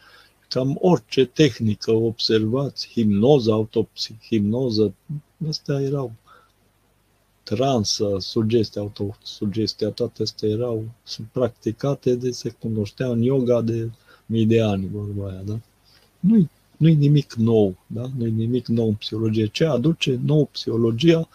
cam 0.53 0.79
orice 0.81 1.25
tehnică 1.25 1.91
observați, 1.91 2.89
hipnoză, 2.89 3.53
autopsie, 3.53 4.19
hipnoză, 4.23 4.95
astea 5.49 5.81
erau 5.81 6.13
transă, 7.43 8.17
sugestia, 8.19 8.81
autosugestia, 8.81 9.89
toate 9.89 10.23
astea 10.23 10.49
erau, 10.49 10.85
sunt 11.03 11.27
practicate 11.33 12.15
de 12.15 12.31
se 12.31 12.51
cunoștea 12.51 13.07
în 13.07 13.23
yoga 13.23 13.61
de 13.61 13.91
mii 14.27 14.47
de 14.47 14.63
ani, 14.63 14.89
vorba 14.93 15.29
aia, 15.29 15.43
da? 15.45 15.59
Nu-i, 16.21 16.51
nu-i 16.77 16.95
nimic 16.95 17.35
nou, 17.35 17.77
da? 17.87 18.11
Nu-i 18.17 18.31
nimic 18.31 18.67
nou 18.67 18.87
în 18.87 18.95
psihologie. 18.95 19.47
Ce 19.47 19.65
aduce 19.65 20.21
nou 20.25 20.49
psihologia? 20.53 21.29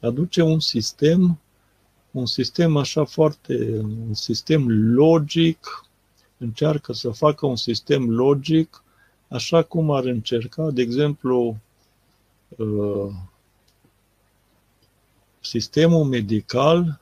Aduce 0.00 0.42
un 0.42 0.60
sistem, 0.60 1.38
un 2.10 2.26
sistem 2.26 2.76
așa 2.76 3.04
foarte, 3.04 3.80
un 3.82 4.14
sistem 4.14 4.68
logic, 4.94 5.84
încearcă 6.38 6.92
să 6.92 7.10
facă 7.10 7.46
un 7.46 7.56
sistem 7.56 8.10
logic, 8.10 8.82
așa 9.28 9.62
cum 9.62 9.90
ar 9.90 10.04
încerca, 10.04 10.70
de 10.70 10.82
exemplu, 10.82 11.56
uh, 12.48 13.12
sistemul 15.44 16.04
medical 16.04 17.00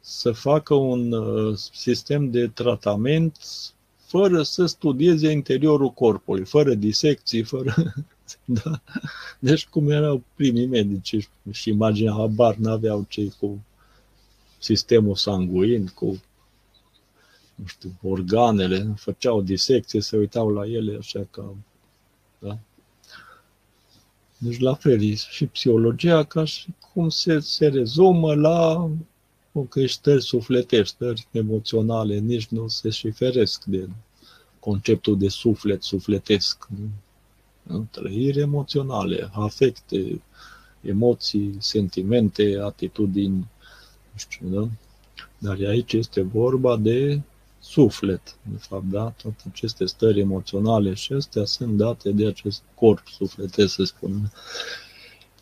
să 0.00 0.32
facă 0.32 0.74
un 0.74 1.12
uh, 1.12 1.56
sistem 1.72 2.30
de 2.30 2.48
tratament 2.48 3.36
fără 4.06 4.42
să 4.42 4.66
studieze 4.66 5.30
interiorul 5.30 5.90
corpului, 5.90 6.44
fără 6.44 6.74
disecții, 6.74 7.42
fără... 7.42 7.74
da? 8.44 8.80
Deci 9.38 9.66
cum 9.66 9.90
erau 9.90 10.22
primii 10.34 10.66
medici 10.66 11.28
și 11.50 11.68
imaginea 11.68 12.12
habar 12.12 12.54
n-aveau 12.56 13.04
cei 13.08 13.32
cu 13.40 13.64
sistemul 14.58 15.14
sanguin, 15.14 15.86
cu 15.86 16.20
nu 17.54 17.66
știu, 17.66 17.98
organele, 18.02 18.94
făceau 18.96 19.42
disecție, 19.42 20.00
se 20.00 20.16
uitau 20.16 20.50
la 20.50 20.66
ele 20.66 20.96
așa 20.98 21.26
ca, 21.30 21.54
da? 22.38 22.58
Deci 24.42 24.58
la 24.58 24.74
fel 24.74 25.14
și 25.14 25.46
psihologia 25.46 26.24
ca 26.24 26.44
și 26.44 26.68
cum 26.92 27.08
se, 27.08 27.38
se 27.40 27.66
rezumă 27.66 28.34
la 28.34 28.90
o 29.52 29.60
că 29.60 29.86
stări 29.86 30.22
sufletești, 30.22 30.94
stări 30.94 31.26
emoționale, 31.30 32.18
nici 32.18 32.46
nu 32.46 32.68
se 32.68 32.90
și 32.90 33.10
feresc 33.10 33.64
de 33.64 33.88
conceptul 34.58 35.18
de 35.18 35.28
suflet, 35.28 35.82
sufletesc. 35.82 36.68
Nu? 37.62 37.86
Trăiri 37.90 38.40
emoționale, 38.40 39.30
afecte, 39.32 40.22
emoții, 40.80 41.56
sentimente, 41.58 42.58
atitudini, 42.62 43.36
nu 44.12 44.16
știu, 44.16 44.48
da? 44.48 44.68
Dar 45.38 45.68
aici 45.68 45.92
este 45.92 46.22
vorba 46.22 46.76
de 46.76 47.20
suflet, 47.70 48.36
de 48.42 48.56
fapt, 48.56 48.84
da? 48.84 49.10
Toate 49.10 49.42
aceste 49.48 49.84
stări 49.84 50.20
emoționale 50.20 50.94
și 50.94 51.12
astea 51.12 51.44
sunt 51.44 51.76
date 51.76 52.10
de 52.12 52.26
acest 52.26 52.62
corp 52.74 53.06
sufletesc, 53.08 53.74
să 53.74 53.84
spunem. 53.84 54.32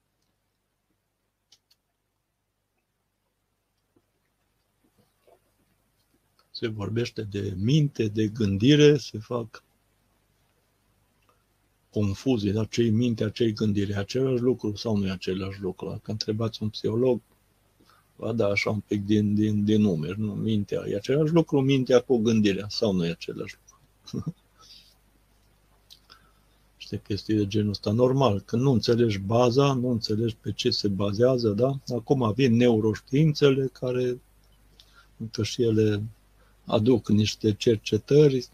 se 6.51 6.67
vorbește 6.69 7.23
de 7.23 7.55
minte, 7.57 8.09
de 8.09 8.27
gândire, 8.29 8.97
se 8.97 9.19
fac 9.19 9.65
confuzii, 11.91 12.53
dar 12.53 12.69
ce-i 12.69 12.91
mintea, 12.91 13.29
ce-i 13.29 13.53
gândire, 13.53 13.95
același 13.95 14.43
lucru 14.43 14.77
sau 14.77 14.97
nu 14.97 15.07
e 15.07 15.11
același 15.11 15.61
lucru? 15.61 15.89
Dacă 15.89 16.11
întrebați 16.11 16.63
un 16.63 16.69
psiholog, 16.69 17.21
va 18.23 18.33
da 18.33 18.47
așa 18.47 18.71
un 18.71 18.81
pic 18.81 19.05
din, 19.05 19.35
din, 19.35 19.65
din 19.65 19.81
numeri, 19.81 20.21
nu? 20.21 20.33
Mintea. 20.33 20.83
E 20.89 20.97
același 20.97 21.33
lucru 21.33 21.61
mintea 21.61 22.01
cu 22.01 22.17
gândirea 22.17 22.67
sau 22.69 22.93
nu 22.93 23.07
e 23.07 23.11
același 23.11 23.57
lucru? 23.61 24.35
Știi 26.77 27.01
chestii 27.01 27.35
de 27.35 27.47
genul 27.47 27.71
ăsta. 27.71 27.91
Normal, 27.91 28.41
când 28.41 28.63
nu 28.63 28.71
înțelegi 28.71 29.19
baza, 29.19 29.73
nu 29.73 29.89
înțelegi 29.89 30.37
pe 30.41 30.53
ce 30.53 30.71
se 30.71 30.89
bazează, 30.89 31.49
da? 31.49 31.79
Acum 31.97 32.33
vin 32.33 32.57
neuroștiințele 32.57 33.67
care 33.73 34.21
încă 35.17 35.43
și 35.43 35.63
ele 35.63 36.03
aduc 36.65 37.09
niște 37.09 37.53
cercetări 37.53 38.49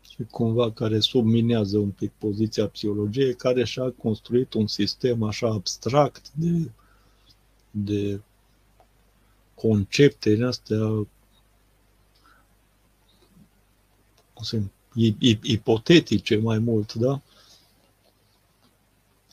și 0.00 0.22
cumva 0.30 0.72
care 0.72 0.98
subminează 0.98 1.78
un 1.78 1.90
pic 1.90 2.12
poziția 2.18 2.68
psihologiei, 2.68 3.34
care 3.34 3.64
și-a 3.64 3.90
construit 3.90 4.52
un 4.52 4.66
sistem 4.66 5.22
așa 5.22 5.48
abstract 5.48 6.32
de, 6.32 6.70
de 7.70 8.20
concepte 9.54 10.32
în 10.34 10.44
astea 10.44 11.06
sunt 14.42 14.72
ipotetice 15.42 16.36
mai 16.36 16.58
mult, 16.58 16.94
da? 16.94 17.22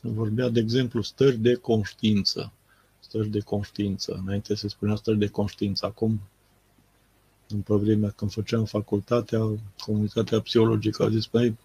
Vorbea, 0.02 0.50
de 0.50 0.60
exemplu, 0.60 1.02
stări 1.02 1.38
de 1.38 1.54
conștiință. 1.54 2.52
Stări 3.00 3.30
de 3.30 3.40
conștiință. 3.40 4.22
Înainte 4.26 4.56
se 4.56 4.68
spunea 4.68 4.96
stări 4.96 5.18
de 5.18 5.28
conștiință. 5.28 5.86
Acum, 5.86 6.22
în 7.48 7.64
vremea 7.78 8.10
când 8.10 8.32
făceam 8.32 8.66
facultatea, 8.66 9.40
comunitatea 9.78 10.42
psihologică 10.42 11.04
a 11.04 11.10
zis, 11.10 11.28
păi, 11.28 11.58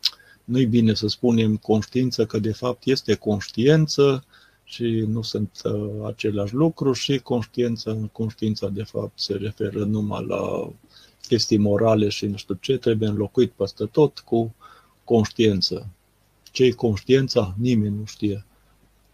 nu-i 0.45 0.67
bine 0.67 0.95
să 0.95 1.07
spunem 1.07 1.57
conștiință, 1.57 2.27
că 2.27 2.39
de 2.39 2.53
fapt 2.53 2.87
este 2.87 3.15
conștiință, 3.15 4.25
și 4.69 5.05
nu 5.09 5.23
sunt 5.23 5.61
uh, 5.65 6.07
același 6.07 6.55
lucru 6.55 6.93
și 6.93 7.19
conștiința, 7.19 7.97
conștiința 8.13 8.69
de 8.69 8.83
fapt 8.83 9.21
se 9.21 9.35
referă 9.35 9.85
numai 9.85 10.25
la 10.27 10.73
chestii 11.27 11.59
morale 11.59 12.09
și 12.09 12.27
nu 12.27 12.37
știu 12.37 12.59
ce, 12.61 12.77
trebuie 12.77 13.09
înlocuit 13.09 13.51
peste 13.51 13.85
tot 13.85 14.19
cu 14.19 14.55
conștiință. 15.05 15.89
Ce-i 16.43 16.73
conștiința? 16.73 17.55
Nimeni 17.59 17.97
nu 17.97 18.05
știe. 18.05 18.45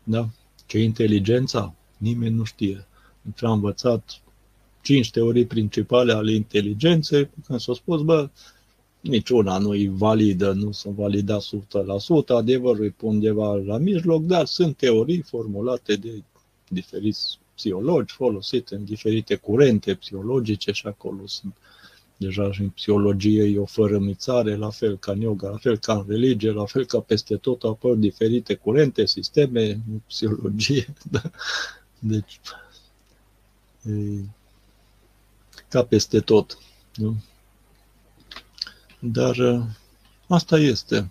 Da? 0.02 0.28
Ce-i 0.66 0.84
inteligența? 0.84 1.74
Nimeni 1.96 2.34
nu 2.34 2.44
știe. 2.44 2.86
Am 3.40 3.52
învățat 3.52 4.20
cinci 4.82 5.10
teorii 5.10 5.46
principale 5.46 6.12
ale 6.12 6.32
inteligenței, 6.32 7.30
când 7.46 7.60
s-a 7.60 7.72
spus, 7.72 8.02
bă, 8.02 8.30
niciuna 9.02 9.58
nu 9.58 9.74
e 9.74 9.88
validă, 9.88 10.52
nu 10.52 10.72
sunt 10.72 10.94
validat 10.94 11.42
100%, 11.42 11.46
adevărul 12.26 12.84
e 12.84 12.94
undeva 13.00 13.54
la 13.54 13.78
mijloc, 13.78 14.22
dar 14.22 14.46
sunt 14.46 14.76
teorii 14.76 15.22
formulate 15.22 15.96
de 15.96 16.22
diferiți 16.68 17.38
psihologi, 17.54 18.14
folosite 18.14 18.74
în 18.74 18.84
diferite 18.84 19.34
curente 19.34 19.94
psihologice 19.94 20.72
și 20.72 20.86
acolo 20.86 21.26
sunt 21.26 21.56
deja 22.16 22.52
și 22.52 22.60
în 22.60 22.68
psihologie 22.68 23.42
e 23.42 23.58
o 23.58 23.64
fărămițare, 23.64 24.56
la 24.56 24.70
fel 24.70 24.98
ca 24.98 25.12
în 25.12 25.20
yoga, 25.20 25.48
la 25.48 25.56
fel 25.56 25.78
ca 25.78 25.92
în 25.92 26.04
religie, 26.08 26.50
la 26.50 26.64
fel 26.64 26.84
ca 26.86 27.00
peste 27.00 27.36
tot 27.36 27.62
apar 27.62 27.92
diferite 27.92 28.54
curente, 28.54 29.06
sisteme 29.06 29.70
în 29.70 30.00
psihologie. 30.06 30.92
Da? 31.10 31.22
Deci, 31.98 32.40
e, 33.86 33.92
ca 35.68 35.84
peste 35.84 36.20
tot. 36.20 36.58
Nu? 36.94 37.16
Dar 39.04 39.36
uh, 39.36 39.64
asta 40.28 40.58
este. 40.58 41.10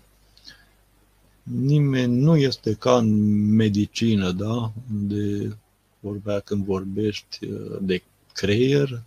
Nimeni 1.42 2.20
nu 2.20 2.36
este 2.36 2.74
ca 2.74 2.96
în 2.96 3.10
medicină, 3.54 4.30
da? 4.30 4.72
De 4.90 5.56
vorbea 6.00 6.40
când 6.40 6.64
vorbești 6.64 7.44
uh, 7.44 7.76
de 7.80 8.02
creier, 8.32 9.02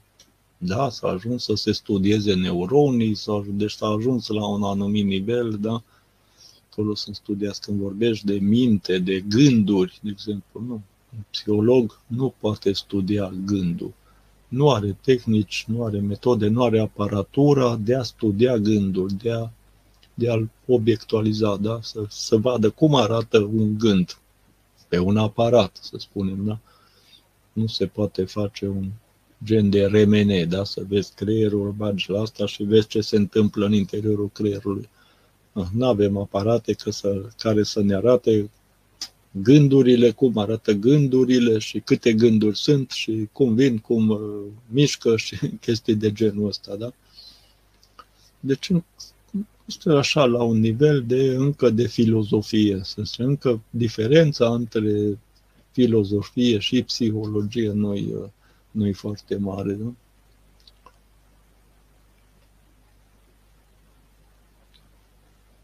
da, 0.58 0.90
s-a 0.90 1.08
ajuns 1.08 1.44
să 1.44 1.54
se 1.56 1.72
studieze 1.72 2.34
neuronii, 2.34 3.16
sau, 3.16 3.46
deci 3.50 3.72
s-a 3.72 3.88
ajuns 3.88 4.28
la 4.28 4.48
un 4.48 4.64
anumit 4.64 5.06
nivel, 5.06 5.58
da? 5.60 5.84
Acolo 6.72 6.96
sunt 6.96 7.16
studiați 7.16 7.62
când 7.62 7.80
vorbești 7.80 8.26
de 8.26 8.34
minte, 8.34 9.00
de 9.00 9.20
gânduri, 9.20 10.00
de 10.02 10.10
exemplu, 10.10 10.62
nu. 10.68 10.82
Un 11.16 11.24
psiholog 11.30 12.00
nu 12.08 12.34
poate 12.40 12.72
studia 12.72 13.34
gândul. 13.46 13.94
Nu 14.56 14.72
are 14.72 14.98
tehnici, 15.02 15.66
nu 15.68 15.84
are 15.84 16.00
metode, 16.00 16.48
nu 16.48 16.64
are 16.64 16.80
aparatura 16.80 17.76
de 17.76 17.96
a 17.96 18.04
studia 18.04 18.58
gândul, 18.58 19.10
de, 19.22 19.32
a, 19.32 19.50
de 20.14 20.30
a-l 20.30 20.50
obiectualiza, 20.68 21.56
da? 21.56 21.80
să, 21.82 22.06
să 22.10 22.38
vadă 22.38 22.70
cum 22.70 22.96
arată 22.96 23.40
un 23.40 23.78
gând 23.78 24.18
pe 24.88 25.00
un 25.00 25.18
aparat, 25.18 25.78
să 25.82 25.98
spunem. 25.98 26.46
Da? 26.46 26.60
Nu 27.54 27.68
se 27.68 27.86
poate 27.86 28.26
face 28.26 28.68
un 28.68 28.90
gen 29.44 29.70
de 29.70 29.86
remene, 29.86 30.46
da? 30.46 30.64
să 30.64 30.84
vezi 30.88 31.14
creierul, 31.16 31.72
bagi 31.72 32.12
la 32.12 32.22
asta 32.22 32.46
și 32.46 32.64
vezi 32.64 32.88
ce 32.88 33.02
se 33.02 33.16
întâmplă 33.16 33.66
în 33.66 33.74
interiorul 33.74 34.30
creierului. 34.34 34.90
Ah, 35.54 35.68
nu 35.74 35.86
avem 35.86 36.18
aparate 36.18 36.74
că 36.74 36.92
să, 36.92 37.22
care 37.38 37.64
să 37.64 37.82
ne 37.82 37.96
arate 37.96 38.50
gândurile, 39.42 40.12
cum 40.12 40.38
arată 40.38 40.72
gândurile 40.72 41.58
și 41.58 41.80
câte 41.80 42.14
gânduri 42.14 42.58
sunt 42.58 42.92
și 42.92 43.30
cum 43.32 43.56
vin, 43.56 43.78
cum 43.78 44.10
uh, 44.10 44.20
mișcă 44.68 45.18
și 45.18 45.38
chestii 45.66 45.96
de 45.96 46.12
genul 46.12 46.48
ăsta, 46.48 46.76
da? 46.76 46.94
Deci 48.40 48.72
este 49.66 49.90
așa 49.90 50.26
la 50.26 50.44
un 50.44 50.60
nivel 50.60 51.04
de 51.08 51.36
încă 51.36 51.70
de 51.70 51.88
filozofie, 51.88 52.80
să 52.84 53.02
zice, 53.04 53.24
încă 53.24 53.62
diferența 53.70 54.54
între 54.54 55.20
filozofie 55.72 56.60
și 56.60 56.84
psihologie 56.84 57.72
nu-i, 57.72 58.14
uh, 58.14 58.28
nu-i 58.72 58.94
foarte 58.94 59.36
mare, 59.36 59.76
nu? 59.76 59.96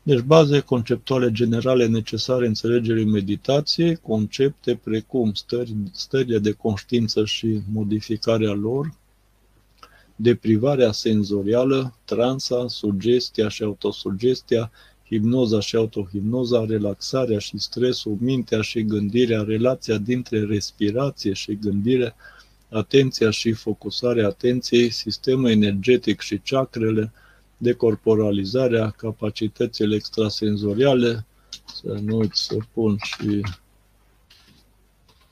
Deci 0.03 0.19
baze 0.19 0.60
conceptuale 0.60 1.32
generale 1.32 1.88
necesare 1.88 2.48
înțelegerii 2.48 3.06
meditației, 3.06 3.95
concepte 3.95 4.80
precum 4.84 5.34
stări, 5.34 5.76
stările 5.91 6.40
de 6.40 6.52
conștiință 6.52 7.26
și 7.26 7.61
modificarea 7.72 8.52
lor, 8.52 8.94
deprivarea 10.15 10.91
senzorială, 10.91 11.94
transa, 12.06 12.68
sugestia 12.68 13.48
și 13.48 13.64
autosugestia, 13.64 14.72
hipnoza 15.06 15.60
și 15.60 15.76
autohipnoza, 15.76 16.65
relaxarea 16.65 17.40
și 17.40 17.57
stresul, 17.57 18.18
mintea 18.19 18.61
și 18.61 18.84
gândirea, 18.84 19.41
relația 19.41 19.98
dintre 19.98 20.44
respirație 20.44 21.34
și 21.34 21.56
gândire, 21.61 22.15
atenția 22.69 23.30
și 23.30 23.52
focusarea 23.52 24.28
atenției, 24.28 24.90
sistemul 24.90 25.49
energetic 25.49 26.19
și 26.19 26.38
chakrele, 26.38 27.11
decorporalizarea, 27.61 28.89
capacitățile 28.89 29.95
extrasenzoriale, 29.95 31.25
să 31.65 31.99
nu 32.01 32.17
uit 32.17 32.33
să 32.33 32.57
pun 32.73 32.97
și 32.97 33.41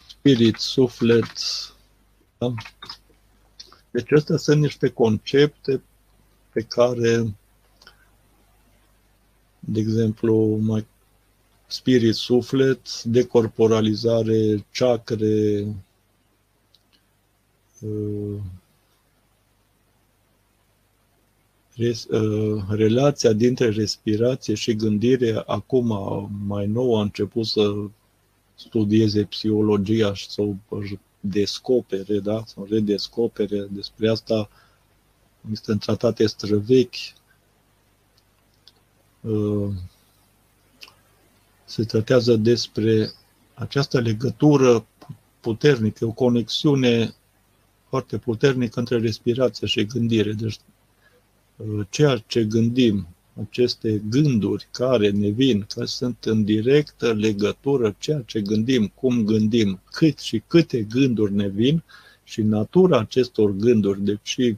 spirit, 0.08 0.56
suflet. 0.56 1.32
Da? 2.38 2.54
Deci 3.92 4.12
astea 4.12 4.38
sunt 4.38 4.62
niște 4.62 4.90
concepte 4.90 5.82
pe 6.54 6.62
care, 6.62 7.36
de 9.60 9.80
exemplu, 9.80 10.58
mai 10.62 10.88
spirit, 11.68 12.16
suflet, 12.16 13.04
decorporalizare, 13.04 14.66
chakre, 14.72 15.66
uh, 21.80 21.96
Uh, 22.10 22.64
relația 22.68 23.34
dintre 23.34 23.70
respirație 23.70 24.54
și 24.54 24.76
gândire 24.76 25.44
acum 25.46 25.88
mai 26.48 26.68
nou 26.68 26.98
a 26.98 27.02
început 27.02 27.46
să 27.46 27.74
studieze 28.56 29.24
psihologia 29.24 30.14
și 30.14 30.30
să 30.30 30.42
o 30.42 30.54
descopere, 31.20 32.20
da? 32.20 32.44
să 32.46 32.54
o 32.60 32.66
redescopere. 32.70 33.68
Despre 33.72 34.10
asta 34.10 34.50
este 35.52 35.72
în 35.72 35.78
tratate 35.78 36.26
străvechi. 36.26 37.14
Uh, 39.22 39.70
se 41.66 41.84
tratează 41.84 42.36
despre 42.36 43.12
această 43.54 44.00
legătură 44.00 44.86
puternică, 45.40 46.06
o 46.06 46.12
conexiune 46.12 47.16
foarte 47.90 48.18
puternică 48.18 48.80
între 48.80 49.00
respirație 49.00 49.68
și 49.68 49.86
gândire. 49.86 50.32
Deci 50.32 50.60
ceea 51.90 52.24
ce 52.28 52.44
gândim, 52.44 53.08
aceste 53.42 54.02
gânduri 54.10 54.68
care 54.72 55.10
ne 55.10 55.30
vin, 55.30 55.66
că 55.76 55.86
sunt 55.86 56.24
în 56.26 56.44
directă 56.44 57.14
legătură, 57.14 57.96
ceea 58.00 58.24
ce 58.26 58.42
gândim, 58.42 58.92
cum 58.96 59.24
gândim, 59.24 59.82
cât 59.92 60.20
și 60.20 60.44
câte 60.48 60.82
gânduri 60.82 61.34
ne 61.34 61.48
vin 61.48 61.84
și 62.24 62.42
natura 62.42 63.00
acestor 63.00 63.52
gânduri, 63.52 64.04
deci 64.04 64.56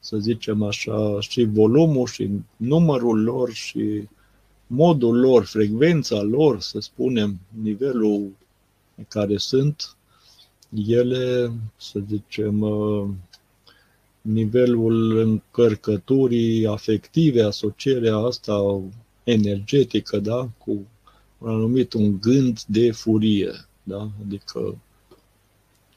să 0.00 0.16
zicem 0.18 0.62
așa, 0.62 1.20
și 1.20 1.44
volumul 1.44 2.06
și 2.06 2.30
numărul 2.56 3.22
lor 3.22 3.52
și 3.52 4.08
modul 4.66 5.18
lor, 5.18 5.44
frecvența 5.44 6.22
lor, 6.22 6.60
să 6.60 6.80
spunem, 6.80 7.40
nivelul 7.62 8.30
în 8.96 9.04
care 9.08 9.36
sunt, 9.36 9.96
ele, 10.86 11.52
să 11.76 12.00
zicem, 12.08 12.58
nivelul 14.24 15.18
încărcăturii 15.18 16.66
afective, 16.66 17.42
asocierea 17.42 18.16
asta 18.16 18.80
energetică, 19.24 20.18
da, 20.18 20.48
cu 20.58 20.86
un 21.38 21.48
anumit 21.48 21.92
un 21.92 22.20
gând 22.20 22.62
de 22.62 22.90
furie, 22.90 23.50
da, 23.82 24.10
adică 24.24 24.78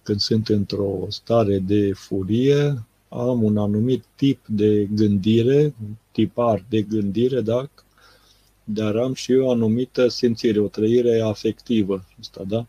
când 0.04 0.20
sunt 0.20 0.48
într-o 0.48 1.06
stare 1.10 1.60
de 1.60 1.94
furie, 1.94 2.86
am 3.10 3.44
un 3.44 3.58
anumit 3.58 4.04
tip 4.16 4.46
de 4.48 4.88
gândire, 4.96 5.64
un 5.64 5.96
tipar 6.12 6.66
de 6.70 6.82
gândire, 6.82 7.42
da, 7.42 7.70
dar 8.64 8.96
am 8.96 9.14
și 9.14 9.34
o 9.34 9.52
anumită 9.52 10.08
simțire, 10.08 10.60
o 10.60 10.68
trăire 10.68 11.20
afectivă, 11.20 12.06
asta, 12.20 12.44
da? 12.48 12.66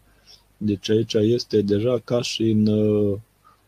Deci 0.57 0.91
aici 0.91 1.15
este 1.15 1.61
deja 1.61 2.01
ca 2.05 2.23
și 2.23 2.43
în 2.43 2.67
uh, 2.67 3.19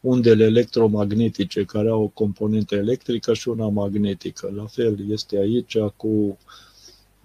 undele 0.01 0.45
electromagnetice 0.45 1.65
care 1.65 1.89
au 1.89 2.03
o 2.03 2.07
componentă 2.07 2.75
electrică 2.75 3.35
și 3.35 3.49
una 3.49 3.69
magnetică. 3.69 4.53
La 4.57 4.67
fel 4.67 5.11
este 5.11 5.37
aici 5.37 5.79
cu, 5.79 6.39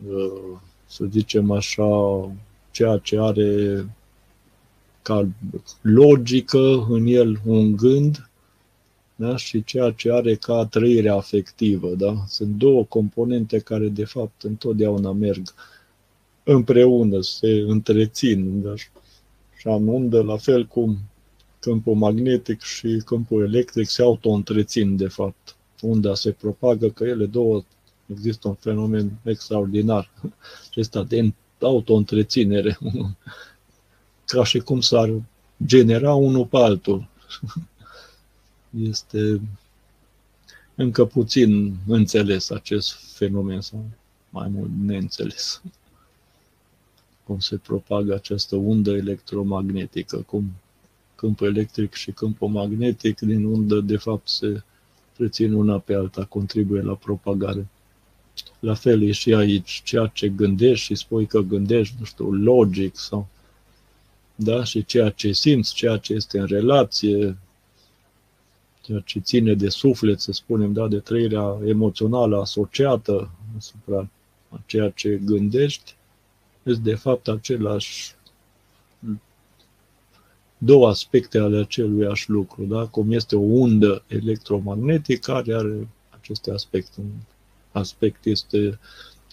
uh, 0.07 0.59
să 0.85 1.05
zicem 1.09 1.51
așa, 1.51 1.89
ceea 2.71 2.97
ce 2.97 3.19
are 3.19 3.85
ca 5.01 5.27
logică 5.81 6.85
în 6.89 7.05
el 7.05 7.41
un 7.45 7.75
gând 7.75 8.29
da? 9.15 9.35
și 9.35 9.63
ceea 9.63 9.91
ce 9.91 10.11
are 10.11 10.35
ca 10.35 10.65
trăire 10.65 11.09
afectivă. 11.09 11.95
Da? 11.95 12.23
Sunt 12.27 12.49
două 12.49 12.83
componente 12.83 13.59
care, 13.59 13.87
de 13.87 14.05
fapt, 14.05 14.43
întotdeauna 14.43 15.11
merg 15.11 15.53
împreună, 16.43 17.21
se 17.21 17.63
întrețin. 17.67 18.61
Da? 18.61 18.75
Și 19.57 19.67
am 19.67 19.87
undă, 19.87 20.21
la 20.21 20.37
fel 20.37 20.65
cum 20.65 20.97
câmpul 21.65 21.95
magnetic 21.95 22.61
și 22.61 23.01
câmpul 23.05 23.43
electric 23.43 23.89
se 23.89 24.01
auto-întrețin, 24.01 24.95
de 24.95 25.07
fapt. 25.07 25.55
Unda 25.81 26.15
se 26.15 26.31
propagă, 26.31 26.89
că 26.89 27.03
ele 27.03 27.25
două 27.25 27.63
există 28.05 28.47
un 28.47 28.53
fenomen 28.53 29.11
extraordinar, 29.23 30.11
acesta 30.69 31.03
de 31.03 31.33
auto-întreținere, 31.59 32.77
ca 34.25 34.43
și 34.43 34.59
cum 34.59 34.81
s-ar 34.81 35.21
genera 35.65 36.13
unul 36.13 36.45
pe 36.45 36.57
altul. 36.57 37.07
Este 38.89 39.41
încă 40.75 41.05
puțin 41.05 41.77
înțeles 41.87 42.49
acest 42.49 43.15
fenomen, 43.15 43.61
sau 43.61 43.85
mai 44.29 44.47
mult 44.47 44.69
neînțeles. 44.81 45.61
Cum 47.23 47.39
se 47.39 47.57
propagă 47.57 48.13
această 48.13 48.55
undă 48.55 48.91
electromagnetică, 48.91 50.17
cum 50.17 50.51
câmpul 51.15 51.47
electric 51.47 51.93
și 51.93 52.11
câmpul 52.11 52.47
magnetic 52.47 53.19
din 53.19 53.43
undă, 53.43 53.79
de 53.79 53.97
fapt, 53.97 54.27
se 54.27 54.61
rețin 55.17 55.53
una 55.53 55.79
pe 55.79 55.93
alta, 55.93 56.23
contribuie 56.23 56.81
la 56.81 56.93
propagare. 56.93 57.67
La 58.59 58.73
fel 58.73 59.03
e 59.03 59.11
și 59.11 59.33
aici, 59.33 59.81
ceea 59.83 60.07
ce 60.07 60.29
gândești 60.29 60.85
și 60.85 60.95
spui 60.95 61.25
că 61.25 61.39
gândești, 61.39 61.95
nu 61.99 62.05
știu, 62.05 62.31
logic 62.31 62.97
sau 62.97 63.27
da? 64.35 64.63
și 64.63 64.85
ceea 64.85 65.09
ce 65.09 65.31
simți, 65.31 65.73
ceea 65.73 65.97
ce 65.97 66.13
este 66.13 66.39
în 66.39 66.45
relație, 66.45 67.37
ceea 68.81 68.99
ce 68.99 69.19
ține 69.19 69.53
de 69.53 69.69
suflet, 69.69 70.19
să 70.19 70.31
spunem, 70.31 70.73
da, 70.73 70.87
de 70.87 70.99
trăirea 70.99 71.57
emoțională 71.65 72.39
asociată 72.39 73.29
asupra 73.57 74.09
a 74.49 74.61
ceea 74.65 74.89
ce 74.89 75.19
gândești, 75.23 75.95
este 76.63 76.81
de 76.81 76.95
fapt 76.95 77.27
același 77.27 78.14
două 80.57 80.87
aspecte 80.87 81.37
ale 81.37 81.59
aceluiași 81.59 82.29
lucru, 82.29 82.63
da? 82.63 82.85
cum 82.87 83.11
este 83.11 83.35
o 83.35 83.39
undă 83.39 84.03
electromagnetică 84.07 85.31
care 85.31 85.53
are 85.53 85.87
aceste 86.09 86.51
aspecte. 86.51 87.01
Un 87.01 87.11
aspect 87.71 88.25
este 88.25 88.79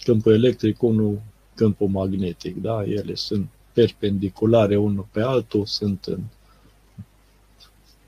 câmpul 0.04 0.32
electric, 0.32 0.82
unul 0.82 1.22
câmpul 1.54 1.88
magnetic. 1.88 2.56
Da? 2.56 2.84
Ele 2.84 3.14
sunt 3.14 3.48
perpendiculare 3.72 4.76
unul 4.76 5.06
pe 5.12 5.20
altul, 5.20 5.66
sunt 5.66 6.04
în 6.04 6.20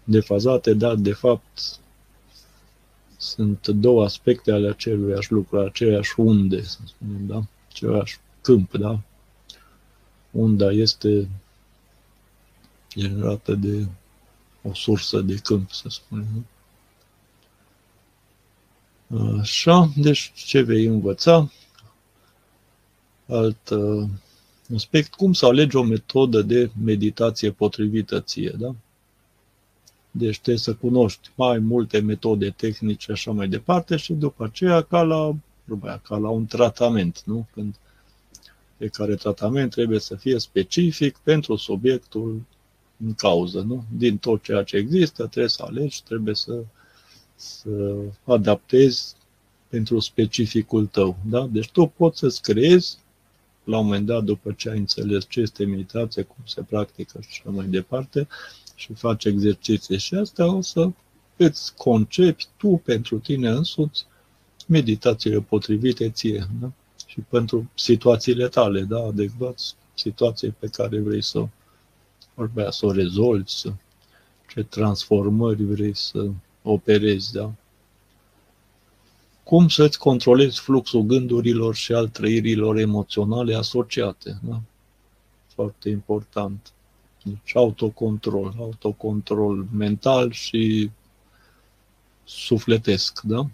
defazate, 0.04 0.74
dar 0.74 0.94
de 0.94 1.12
fapt 1.12 1.78
sunt 3.16 3.68
două 3.68 4.04
aspecte 4.04 4.52
ale 4.52 4.68
aceluiași 4.68 5.32
lucru, 5.32 5.58
aceeași 5.58 6.20
unde, 6.20 6.62
să 6.62 6.78
spunem, 6.86 7.26
da? 7.26 7.42
Același 7.68 8.18
câmp, 8.40 8.76
da? 8.76 9.00
Unda 10.30 10.70
este 10.70 11.28
generată 12.96 13.54
de 13.54 13.86
o 14.62 14.74
sursă 14.74 15.20
de 15.20 15.34
câmp, 15.34 15.70
să 15.70 15.88
spunem. 15.88 16.46
Așa, 19.40 19.92
deci 19.96 20.32
ce 20.34 20.60
vei 20.60 20.84
învăța? 20.84 21.50
Alt 23.28 23.68
uh, 23.68 24.08
aspect, 24.74 25.14
cum 25.14 25.32
să 25.32 25.46
alegi 25.46 25.76
o 25.76 25.82
metodă 25.82 26.42
de 26.42 26.70
meditație 26.84 27.50
potrivită 27.50 28.20
ție, 28.20 28.54
da? 28.58 28.74
Deci 30.10 30.34
trebuie 30.34 30.62
să 30.62 30.74
cunoști 30.74 31.30
mai 31.34 31.58
multe 31.58 32.00
metode 32.00 32.50
tehnice 32.50 33.12
așa 33.12 33.30
mai 33.30 33.48
departe 33.48 33.96
și 33.96 34.12
după 34.12 34.44
aceea 34.44 34.82
ca 34.82 35.02
la, 35.02 35.36
ca 36.02 36.16
la 36.16 36.28
un 36.28 36.46
tratament, 36.46 37.22
nu? 37.24 37.46
Când 37.52 37.74
fiecare 38.76 39.14
tratament 39.14 39.70
trebuie 39.70 39.98
să 39.98 40.14
fie 40.16 40.38
specific 40.38 41.16
pentru 41.16 41.56
subiectul 41.56 42.42
în 43.05 43.14
cauză, 43.14 43.60
nu? 43.60 43.85
Din 43.97 44.18
tot 44.18 44.43
ceea 44.43 44.62
ce 44.62 44.76
există 44.76 45.26
trebuie 45.26 45.48
să 45.48 45.62
alegi, 45.66 46.02
trebuie 46.02 46.35
să, 46.35 46.64
să 47.35 47.94
adaptezi 48.24 49.14
pentru 49.68 49.98
specificul 49.98 50.86
tău, 50.86 51.16
da? 51.26 51.48
Deci 51.52 51.70
tu 51.70 51.86
poți 51.86 52.18
să-ți 52.18 52.43
creezi 52.43 52.98
la 53.64 53.78
un 53.78 53.85
moment 53.85 54.06
dat, 54.06 54.24
după 54.24 54.52
ce 54.52 54.70
ai 54.70 54.78
înțeles 54.78 55.24
ce 55.28 55.40
este 55.40 55.64
meditație, 55.64 56.22
cum 56.22 56.44
se 56.47 56.62
practică 56.62 57.18
și 57.20 57.28
așa 57.31 57.51
mai 57.51 57.66
departe, 57.66 58.28
și 58.74 58.94
faci 58.94 59.24
exerciții 59.24 59.98
și 59.98 60.14
astea, 60.14 60.55
o 60.55 60.60
să 60.60 60.89
îți 61.36 61.74
concepi 61.74 62.47
tu 62.56 62.81
pentru 62.85 63.18
tine 63.18 63.48
însuți 63.48 64.06
meditațiile 64.66 65.40
potrivite 65.40 66.10
ție, 66.10 66.47
da? 66.60 66.72
Și 67.06 67.20
pentru 67.20 67.70
situațiile 67.74 68.48
tale, 68.48 68.81
da, 68.81 68.98
adecvat 68.98 69.60
situației 69.94 70.55
pe 70.59 70.66
care 70.66 71.01
vrei 71.01 71.22
să 71.22 71.47
vorbea, 72.35 72.70
să 72.70 72.86
o 72.86 72.93
rezolvi, 72.93 73.51
să, 73.51 73.73
ce 74.48 74.62
transformări 74.62 75.65
vrei 75.65 75.97
să 75.97 76.31
operezi, 76.62 77.32
da? 77.32 77.52
Cum 79.43 79.69
să-ți 79.69 79.98
controlezi 79.98 80.61
fluxul 80.61 81.02
gândurilor 81.02 81.74
și 81.74 81.93
al 81.93 82.09
trăirilor 82.09 82.77
emoționale 82.77 83.55
asociate, 83.55 84.39
da? 84.43 84.61
Foarte 85.47 85.89
important. 85.89 86.73
Deci 87.23 87.56
autocontrol, 87.56 88.55
autocontrol 88.59 89.66
mental 89.73 90.31
și 90.31 90.90
sufletesc, 92.24 93.20
da? 93.20 93.47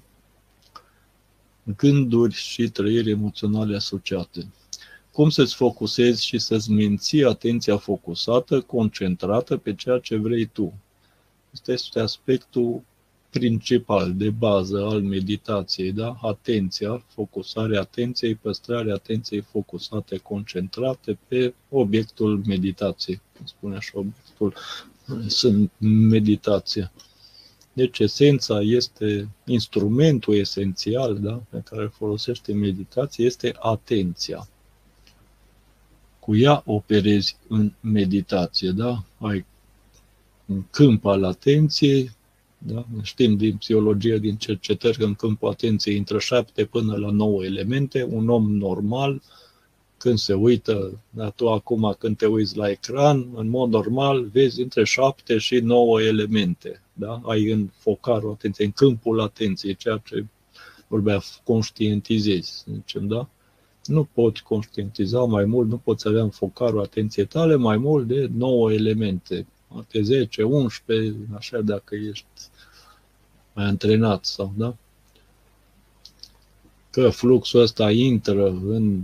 Gânduri 1.77 2.35
și 2.35 2.69
trăiri 2.69 3.11
emoționale 3.11 3.77
asociate. 3.77 4.47
Cum 5.13 5.31
să-ți 5.31 5.55
focusezi 5.55 6.25
și 6.27 6.39
să-ți 6.39 6.71
menții 6.71 7.25
atenția 7.25 7.77
focusată, 7.77 8.61
concentrată 8.61 9.57
pe 9.57 9.75
ceea 9.75 9.99
ce 9.99 10.17
vrei 10.17 10.47
tu. 10.47 10.73
Asta 11.53 11.73
este 11.73 12.01
aspectul 12.01 12.83
principal, 13.31 14.15
de 14.15 14.31
bază 14.31 14.85
al 14.85 15.03
meditației, 15.03 15.93
da? 15.93 16.19
Atenția, 16.23 17.05
focusarea 17.15 17.81
atenției, 17.81 18.35
păstrarea 18.35 18.95
atenției 18.95 19.41
focusate, 19.41 20.17
concentrate 20.17 21.19
pe 21.29 21.55
obiectul 21.69 22.43
meditației. 22.47 23.21
Spune 23.45 23.77
așa, 23.77 23.93
obiectul 23.99 24.55
sunt 25.27 25.71
meditația. 26.09 26.93
Deci 27.73 27.99
esența 27.99 28.61
este, 28.61 29.29
instrumentul 29.45 30.35
esențial 30.35 31.19
da, 31.19 31.43
pe 31.51 31.63
care 31.65 31.83
îl 31.83 31.91
folosește 31.91 32.53
meditația 32.53 33.25
este 33.25 33.55
atenția. 33.59 34.49
Cu 36.31 36.37
ea 36.37 36.63
operezi 36.67 37.37
în 37.49 37.73
meditație, 37.81 38.71
da? 38.71 39.03
Ai 39.19 39.45
un 40.47 40.63
câmp 40.71 41.05
al 41.05 41.25
atenției, 41.25 42.11
da? 42.59 42.87
Știm 43.03 43.37
din 43.37 43.57
psihologie, 43.57 44.19
din 44.19 44.37
cercetări, 44.37 44.99
că 44.99 45.05
în 45.05 45.15
câmpul 45.15 45.49
atenției 45.49 45.97
intră 45.97 46.19
șapte 46.19 46.65
până 46.65 46.97
la 46.97 47.11
nouă 47.11 47.45
elemente. 47.45 48.03
Un 48.11 48.29
om 48.29 48.53
normal, 48.53 49.23
când 49.97 50.19
se 50.19 50.35
uită, 50.35 51.03
da, 51.11 51.31
tu 51.31 51.49
acum 51.49 51.97
când 51.99 52.17
te 52.17 52.27
uiți 52.27 52.57
la 52.57 52.71
ecran, 52.71 53.27
în 53.35 53.49
mod 53.49 53.71
normal 53.71 54.25
vezi 54.25 54.61
între 54.61 54.85
șapte 54.85 55.39
și 55.39 55.59
nouă 55.59 56.03
elemente. 56.03 56.83
Da? 56.93 57.21
Ai 57.25 57.51
în 57.51 57.71
focarul 57.79 58.31
atenției, 58.31 58.67
în 58.67 58.73
câmpul 58.73 59.21
atenției, 59.21 59.75
ceea 59.75 60.03
ce 60.05 60.25
vorbea, 60.87 61.21
conștientizezi, 61.45 62.51
să 62.53 62.65
zicem, 62.75 63.07
da? 63.07 63.29
Nu 63.91 64.05
poți 64.05 64.43
conștientiza 64.43 65.21
mai 65.21 65.45
mult, 65.45 65.69
nu 65.69 65.77
poți 65.77 66.09
avea 66.09 66.23
în 66.23 66.31
focarul 66.31 66.81
atenției 66.81 67.27
tale 67.27 67.55
mai 67.55 67.77
mult 67.77 68.07
de 68.07 68.31
9 68.37 68.73
elemente 68.73 69.47
poate 69.67 70.03
10, 70.03 70.43
11, 70.43 71.17
așa 71.37 71.61
dacă 71.61 71.95
ești 71.95 72.27
mai 73.53 73.65
antrenat 73.65 74.25
sau, 74.25 74.53
da? 74.57 74.77
Că 76.91 77.09
fluxul 77.09 77.61
ăsta 77.61 77.91
intră 77.91 78.49
în, 78.49 79.03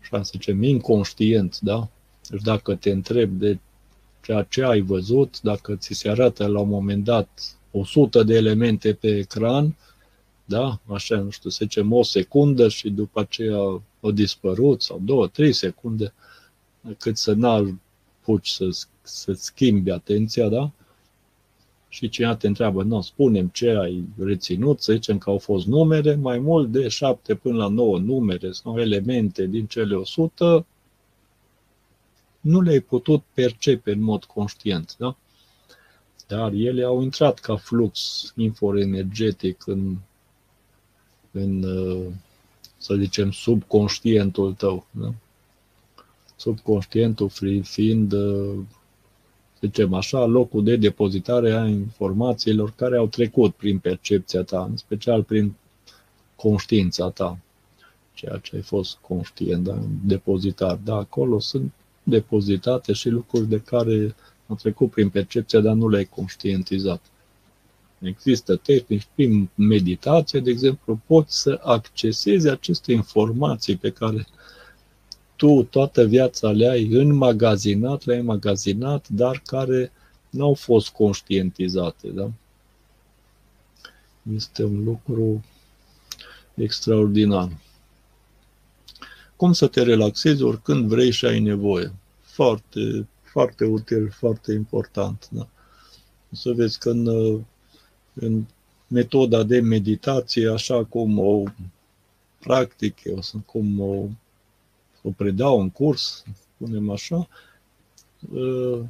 așa 0.00 0.22
să 0.22 0.30
zicem, 0.32 0.62
inconștient, 0.62 1.58
da? 1.60 1.88
Deci 2.28 2.42
dacă 2.42 2.74
te 2.74 2.90
întrebi 2.90 3.38
de 3.38 3.58
ceea 4.22 4.42
ce 4.42 4.62
ai 4.62 4.80
văzut, 4.80 5.40
dacă 5.40 5.74
ți 5.76 5.94
se 5.94 6.08
arată 6.08 6.46
la 6.46 6.60
un 6.60 6.68
moment 6.68 7.04
dat 7.04 7.56
100 7.70 8.22
de 8.22 8.34
elemente 8.34 8.92
pe 8.92 9.16
ecran, 9.16 9.76
da? 10.50 10.80
Așa, 10.86 11.16
nu 11.16 11.30
știu, 11.30 11.50
să 11.50 11.58
zicem 11.62 11.92
o 11.92 12.02
secundă 12.02 12.68
și 12.68 12.90
după 12.90 13.20
aceea 13.20 13.82
o 14.00 14.12
dispărut 14.12 14.82
sau 14.82 15.00
două, 15.04 15.26
trei 15.26 15.52
secunde, 15.52 16.12
cât 16.98 17.16
să 17.16 17.32
n-apuci 17.32 18.48
să 18.48 18.86
să-ți 19.02 19.44
schimbi 19.44 19.90
atenția, 19.90 20.48
da? 20.48 20.70
Și 21.88 22.08
cineva 22.08 22.36
te 22.36 22.46
întreabă, 22.46 22.82
nu, 22.82 23.00
spunem 23.00 23.48
ce 23.48 23.70
ai 23.70 24.04
reținut, 24.18 24.80
să 24.80 24.92
zicem 24.92 25.18
că 25.18 25.30
au 25.30 25.38
fost 25.38 25.66
numere, 25.66 26.14
mai 26.14 26.38
mult 26.38 26.70
de 26.70 26.88
7 26.88 27.34
până 27.34 27.56
la 27.56 27.68
9 27.68 27.98
numere 27.98 28.52
sau 28.52 28.80
elemente 28.80 29.46
din 29.46 29.66
cele 29.66 29.94
100, 29.94 30.66
nu 32.40 32.60
le-ai 32.60 32.80
putut 32.80 33.22
percepe 33.34 33.92
în 33.92 34.02
mod 34.02 34.24
conștient, 34.24 34.96
da? 34.98 35.16
Dar 36.26 36.52
ele 36.52 36.84
au 36.84 37.02
intrat 37.02 37.38
ca 37.38 37.56
flux 37.56 38.22
infoenergetic 38.36 39.66
în, 39.66 39.96
în 41.30 41.64
să 42.76 42.94
zicem, 42.94 43.30
subconștientul 43.30 44.52
tău, 44.52 44.86
da? 44.90 45.12
Subconștientul 46.36 47.30
fiind 47.62 48.14
zicem 49.60 49.94
așa, 49.94 50.24
locul 50.24 50.64
de 50.64 50.76
depozitare 50.76 51.52
a 51.52 51.66
informațiilor 51.66 52.72
care 52.76 52.96
au 52.96 53.06
trecut 53.06 53.54
prin 53.54 53.78
percepția 53.78 54.42
ta, 54.42 54.66
în 54.70 54.76
special 54.76 55.22
prin 55.22 55.54
conștiința 56.36 57.10
ta, 57.10 57.38
ceea 58.14 58.36
ce 58.36 58.56
ai 58.56 58.62
fost 58.62 58.96
conștient, 59.00 59.64
da? 59.64 59.78
depozitar. 60.04 60.78
Da, 60.84 60.94
acolo 60.94 61.38
sunt 61.38 61.72
depozitate 62.02 62.92
și 62.92 63.08
lucruri 63.08 63.48
de 63.48 63.60
care 63.60 64.14
au 64.46 64.56
trecut 64.56 64.90
prin 64.90 65.08
percepția, 65.08 65.60
dar 65.60 65.74
nu 65.74 65.88
le-ai 65.88 66.04
conștientizat. 66.04 67.00
Există 68.02 68.56
tehnici 68.56 69.08
prin 69.14 69.48
meditație, 69.54 70.40
de 70.40 70.50
exemplu, 70.50 71.00
poți 71.06 71.40
să 71.40 71.60
accesezi 71.62 72.48
aceste 72.48 72.92
informații 72.92 73.76
pe 73.76 73.90
care 73.90 74.26
tu 75.36 75.62
toată 75.62 76.04
viața 76.04 76.50
le-ai 76.50 76.88
înmagazinat, 76.92 78.04
le-ai 78.04 78.22
magazinat, 78.22 79.08
dar 79.08 79.42
care 79.44 79.92
nu 80.30 80.44
au 80.44 80.54
fost 80.54 80.88
conștientizate. 80.88 82.08
Da? 82.08 82.30
Este 84.34 84.64
un 84.64 84.84
lucru 84.84 85.44
extraordinar. 86.54 87.48
Cum 89.36 89.52
să 89.52 89.66
te 89.66 89.82
relaxezi 89.82 90.42
oricând 90.42 90.88
vrei 90.88 91.10
și 91.10 91.24
ai 91.24 91.40
nevoie. 91.40 91.92
Foarte, 92.20 93.08
foarte 93.22 93.64
util, 93.64 94.10
foarte 94.10 94.52
important. 94.52 95.28
Da? 95.30 95.48
O 96.32 96.34
să 96.34 96.52
vezi 96.52 96.78
că 96.78 96.90
în, 96.90 97.06
în 98.20 98.44
metoda 98.86 99.42
de 99.42 99.60
meditație, 99.60 100.48
așa 100.48 100.84
cum 100.84 101.18
o 101.18 101.42
practic 102.40 103.04
eu, 103.04 103.18
cum 103.46 103.80
o 103.80 104.06
o 105.02 105.10
predau 105.10 105.60
în 105.60 105.70
curs, 105.70 106.24
spunem 106.54 106.90
așa, 106.90 107.28
ă, 108.36 108.82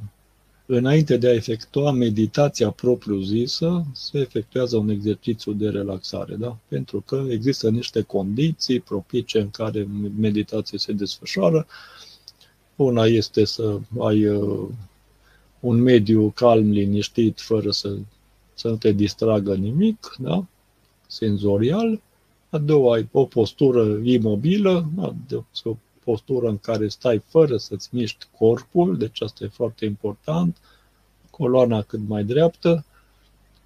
înainte 0.65 1.17
de 1.17 1.27
a 1.27 1.33
efectua 1.33 1.91
meditația 1.91 2.69
propriu-zisă, 2.69 3.85
se 3.93 4.17
efectuează 4.19 4.77
un 4.77 4.89
exercițiu 4.89 5.53
de 5.53 5.69
relaxare, 5.69 6.35
da? 6.35 6.57
pentru 6.67 7.01
că 7.01 7.23
există 7.29 7.69
niște 7.69 8.01
condiții 8.01 8.79
propice 8.79 9.39
în 9.39 9.49
care 9.49 9.87
meditația 10.19 10.77
se 10.77 10.91
desfășoară. 10.91 11.67
Una 12.75 13.05
este 13.05 13.45
să 13.45 13.79
ai 13.99 14.25
uh, 14.27 14.67
un 15.59 15.81
mediu 15.81 16.29
calm, 16.29 16.69
liniștit, 16.69 17.39
fără 17.39 17.71
să, 17.71 17.97
să 18.61 18.67
nu 18.67 18.75
te 18.75 18.91
distragă 18.91 19.55
nimic, 19.55 20.15
da? 20.19 20.45
senzorial. 21.07 22.01
A 22.49 22.57
doua, 22.57 22.95
ai 22.95 23.09
o 23.11 23.25
postură 23.25 23.99
imobilă, 24.03 24.89
da? 24.95 25.15
de, 25.27 25.43
o 25.63 25.75
postură 26.03 26.47
în 26.47 26.57
care 26.57 26.87
stai 26.87 27.21
fără 27.27 27.57
să-ți 27.57 27.89
miști 27.91 28.25
corpul, 28.37 28.97
deci 28.97 29.21
asta 29.21 29.43
e 29.43 29.47
foarte 29.47 29.85
important. 29.85 30.57
Coloana 31.29 31.81
cât 31.81 31.99
mai 32.07 32.23
dreaptă, 32.23 32.85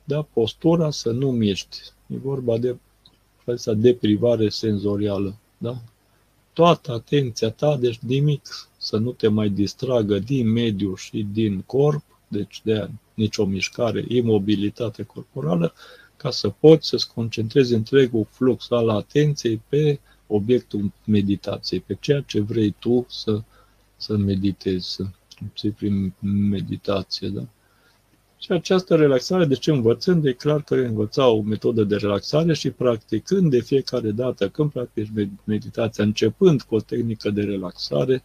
da? 0.03 0.21
postura 0.21 0.91
să 0.91 1.11
nu 1.11 1.31
miști. 1.31 1.77
E 2.07 2.17
vorba 2.17 2.57
de 2.57 2.75
deprivare 3.75 4.49
senzorială. 4.49 5.35
Da? 5.57 5.81
Toată 6.53 6.91
atenția 6.91 7.49
ta, 7.49 7.77
deci 7.77 7.97
nimic 7.97 8.69
să 8.77 8.97
nu 8.97 9.11
te 9.11 9.27
mai 9.27 9.49
distragă 9.49 10.19
din 10.19 10.51
mediu 10.51 10.95
și 10.95 11.27
din 11.31 11.61
corp, 11.61 12.03
deci 12.35 12.61
de 12.63 12.89
nicio 13.13 13.45
mișcare, 13.45 14.05
imobilitate 14.07 15.03
corporală, 15.03 15.73
ca 16.17 16.31
să 16.31 16.49
poți 16.49 16.87
să-ți 16.87 17.13
concentrezi 17.13 17.73
întregul 17.73 18.27
flux 18.29 18.71
al 18.71 18.89
atenției 18.89 19.61
pe 19.69 19.99
obiectul 20.27 20.91
meditației, 21.05 21.79
pe 21.79 21.97
ceea 21.99 22.21
ce 22.21 22.39
vrei 22.39 22.75
tu 22.79 23.05
să, 23.09 23.41
să 23.97 24.17
meditezi, 24.17 24.89
să 24.89 25.03
obții 25.43 25.69
prin 25.69 26.13
meditație. 26.49 27.27
Da? 27.27 27.43
Și 28.37 28.51
această 28.51 28.95
relaxare, 28.95 29.45
deci 29.45 29.67
învățând, 29.67 30.25
e 30.25 30.31
clar 30.31 30.61
că 30.61 30.75
învăța 30.75 31.27
o 31.27 31.41
metodă 31.41 31.83
de 31.83 31.95
relaxare 31.95 32.53
și 32.53 32.69
practicând 32.69 33.49
de 33.49 33.61
fiecare 33.61 34.11
dată 34.11 34.49
când 34.49 34.71
practici 34.71 35.11
meditația, 35.43 36.03
începând 36.03 36.61
cu 36.61 36.75
o 36.75 36.79
tehnică 36.79 37.29
de 37.29 37.41
relaxare, 37.41 38.13
e 38.13 38.21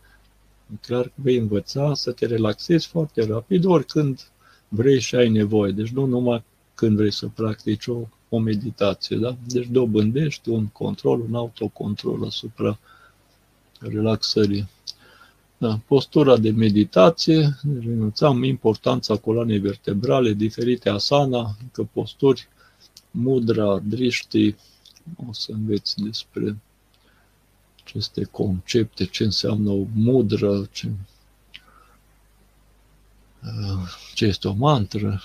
clar 0.81 1.05
că 1.05 1.13
vei 1.15 1.37
învăța 1.37 1.95
să 1.95 2.13
te 2.13 2.27
relaxezi 2.27 2.87
foarte 2.87 3.27
rapid 3.27 3.65
oricând 3.65 4.31
vrei 4.69 5.01
și 5.01 5.15
ai 5.15 5.29
nevoie. 5.29 5.73
Deci 5.73 5.89
nu 5.89 6.05
numai 6.05 6.45
când 6.75 6.97
vrei 6.97 7.13
să 7.13 7.27
practici 7.27 7.87
o, 7.87 7.99
o 8.29 8.39
meditație. 8.39 9.17
Da? 9.17 9.37
Deci 9.47 9.67
dobândești 9.67 10.49
un 10.49 10.67
control, 10.67 11.21
un 11.21 11.35
autocontrol 11.35 12.25
asupra 12.25 12.79
relaxării. 13.79 14.69
Da, 15.59 15.81
postura 15.87 16.37
de 16.37 16.51
meditație, 16.51 17.57
renunțam 17.81 18.43
importanța 18.43 19.17
coloanei 19.17 19.59
vertebrale, 19.59 20.33
diferite 20.33 20.89
asana, 20.89 21.57
că 21.73 21.83
posturi, 21.93 22.49
mudra, 23.11 23.79
driști, 23.79 24.55
o 25.29 25.33
să 25.33 25.53
înveți 25.53 26.03
despre 26.03 26.57
aceste 27.91 28.25
concepte, 28.25 29.05
ce 29.05 29.25
înseamnă 29.25 29.71
o 29.71 29.85
mudră, 29.95 30.69
ce, 30.73 30.91
ce 34.15 34.25
este 34.25 34.49
o 34.49 34.53
mantră, 34.53 35.21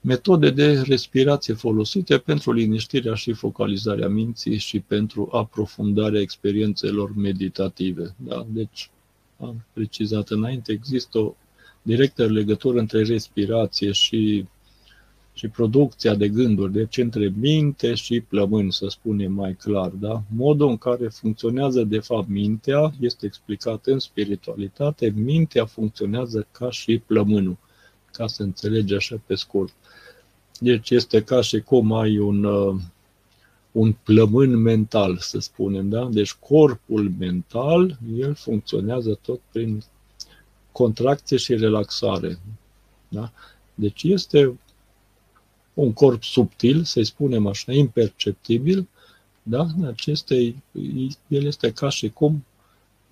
metode 0.00 0.50
de 0.50 0.80
respirație 0.80 1.54
folosite 1.54 2.18
pentru 2.18 2.52
liniștirea 2.52 3.14
și 3.14 3.32
focalizarea 3.32 4.08
minții 4.08 4.58
și 4.58 4.80
pentru 4.80 5.28
aprofundarea 5.32 6.20
experiențelor 6.20 7.14
meditative. 7.14 8.14
Da? 8.16 8.46
Deci, 8.48 8.90
am 9.40 9.64
precizat 9.72 10.28
înainte, 10.28 10.72
există 10.72 11.18
o 11.18 11.34
directă 11.82 12.26
legătură 12.26 12.78
între 12.78 13.02
respirație 13.02 13.92
și, 13.92 14.46
și 15.36 15.48
producția 15.48 16.14
de 16.14 16.28
gânduri, 16.28 16.72
deci 16.72 16.96
între 16.96 17.32
minte 17.38 17.94
și 17.94 18.20
plămâni, 18.20 18.72
să 18.72 18.86
spunem 18.88 19.32
mai 19.32 19.54
clar. 19.54 19.88
Da? 19.88 20.22
Modul 20.36 20.68
în 20.68 20.76
care 20.76 21.08
funcționează 21.08 21.84
de 21.84 21.98
fapt 21.98 22.28
mintea 22.28 22.92
este 23.00 23.26
explicat 23.26 23.86
în 23.86 23.98
spiritualitate. 23.98 25.12
Mintea 25.16 25.64
funcționează 25.64 26.46
ca 26.50 26.70
și 26.70 27.02
plămânul, 27.06 27.56
ca 28.12 28.26
să 28.26 28.42
înțelegi 28.42 28.94
așa 28.94 29.20
pe 29.26 29.34
scurt. 29.34 29.72
Deci 30.58 30.90
este 30.90 31.22
ca 31.22 31.40
și 31.40 31.60
cum 31.60 31.92
ai 31.92 32.18
un, 32.18 32.44
uh, 32.44 32.80
un 33.72 33.92
plămân 34.02 34.56
mental, 34.56 35.16
să 35.20 35.38
spunem, 35.38 35.88
da? 35.88 36.08
Deci 36.12 36.32
corpul 36.32 37.12
mental, 37.18 37.98
el 38.18 38.34
funcționează 38.34 39.18
tot 39.22 39.40
prin 39.52 39.82
contracție 40.72 41.36
și 41.36 41.54
relaxare. 41.54 42.38
Da? 43.08 43.32
Deci 43.74 44.02
este 44.02 44.58
un 45.76 45.92
corp 45.92 46.24
subtil, 46.24 46.84
să-i 46.84 47.04
spunem 47.04 47.46
așa, 47.46 47.72
imperceptibil, 47.72 48.88
da? 49.42 49.66
Aceste, 49.86 50.54
el 51.28 51.44
este 51.44 51.72
ca 51.72 51.88
și 51.88 52.08
cum 52.08 52.44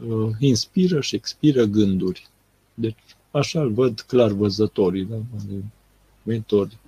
uh, 0.08 0.30
inspiră 0.38 1.00
și 1.00 1.14
expiră 1.14 1.64
gânduri. 1.64 2.28
Deci 2.74 2.98
așa 3.30 3.60
îl 3.60 3.72
văd 3.72 4.00
clar 4.00 4.30
văzătorii, 4.30 5.04
da? 5.04 5.16
mentori 6.22 6.78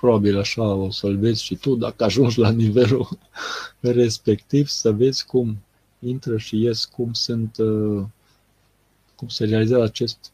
probabil 0.00 0.38
așa 0.38 0.62
o 0.62 0.90
să-l 0.90 1.16
vezi 1.16 1.42
și 1.42 1.56
tu, 1.56 1.74
dacă 1.74 2.04
ajungi 2.04 2.38
la 2.38 2.50
nivelul 2.50 3.08
respectiv, 3.80 4.66
să 4.66 4.92
vezi 4.92 5.26
cum 5.26 5.58
intră 5.98 6.36
și 6.36 6.56
ies, 6.56 6.84
cum 6.84 7.12
sunt, 7.12 7.56
uh, 7.58 8.04
cum 9.14 9.28
se 9.28 9.44
realizează 9.44 9.84
acest 9.84 10.32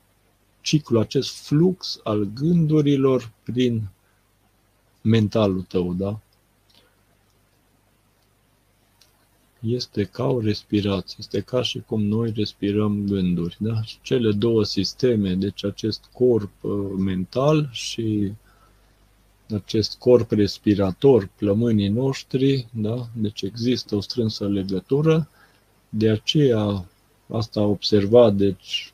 ciclu, 0.65 1.01
acest 1.01 1.47
flux 1.47 2.01
al 2.03 2.25
gândurilor 2.35 3.33
prin 3.43 3.89
mentalul 5.03 5.63
tău, 5.63 5.95
da? 5.95 6.21
Este 9.61 10.05
ca 10.05 10.27
o 10.27 10.41
respirație, 10.41 11.17
este 11.19 11.41
ca 11.41 11.63
și 11.63 11.83
cum 11.87 12.03
noi 12.03 12.33
respirăm 12.37 13.07
gânduri, 13.07 13.57
da? 13.61 13.81
Cele 14.03 14.33
două 14.33 14.65
sisteme, 14.65 15.35
deci 15.35 15.65
acest 15.65 16.05
corp 16.13 16.53
uh, 16.61 16.73
mental 16.97 17.69
și 17.73 18.33
acest 19.55 19.99
corp 19.99 20.31
respirator, 20.31 21.29
plămânii 21.37 21.89
noștri, 21.89 22.67
da? 22.73 23.09
deci 23.13 23.43
există 23.43 23.97
o 23.97 24.01
strânsă 24.01 24.49
legătură, 24.49 25.29
de 25.89 26.11
aceea 26.11 26.85
asta 27.33 27.61
a 27.61 27.65
observat, 27.65 28.35
deci 28.35 28.94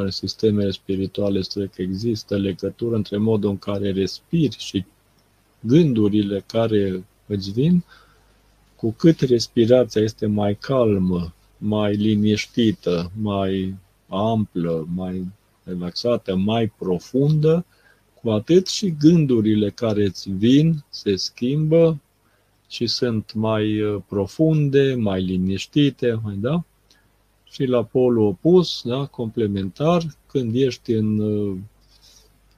în 0.00 0.10
sistemele 0.10 0.70
spirituale 0.70 1.40
spune 1.40 1.66
că 1.66 1.82
există 1.82 2.36
legătură 2.36 2.94
între 2.96 3.16
modul 3.16 3.50
în 3.50 3.58
care 3.58 3.92
respiri 3.92 4.56
și 4.58 4.84
gândurile 5.60 6.44
care 6.46 7.04
îți 7.26 7.50
vin, 7.50 7.84
cu 8.76 8.92
cât 8.92 9.20
respirația 9.20 10.02
este 10.02 10.26
mai 10.26 10.54
calmă, 10.54 11.34
mai 11.58 11.94
liniștită, 11.94 13.10
mai 13.20 13.74
amplă, 14.08 14.88
mai 14.94 15.26
relaxată, 15.64 16.36
mai 16.36 16.72
profundă, 16.78 17.64
cu 18.22 18.30
atât 18.30 18.66
și 18.66 18.94
gândurile 18.98 19.70
care 19.70 20.04
îți 20.04 20.30
vin 20.30 20.84
se 20.88 21.16
schimbă 21.16 22.00
și 22.68 22.86
sunt 22.86 23.32
mai 23.34 23.80
uh, 23.80 24.02
profunde, 24.08 24.94
mai 24.94 25.22
liniștite, 25.22 26.20
mai 26.22 26.34
da? 26.34 26.64
Și 27.54 27.64
la 27.64 27.84
polul 27.84 28.26
opus, 28.26 28.80
da, 28.84 29.06
complementar, 29.06 30.02
când 30.26 30.54
ești 30.54 30.92
în 30.92 31.18
uh, 31.18 31.56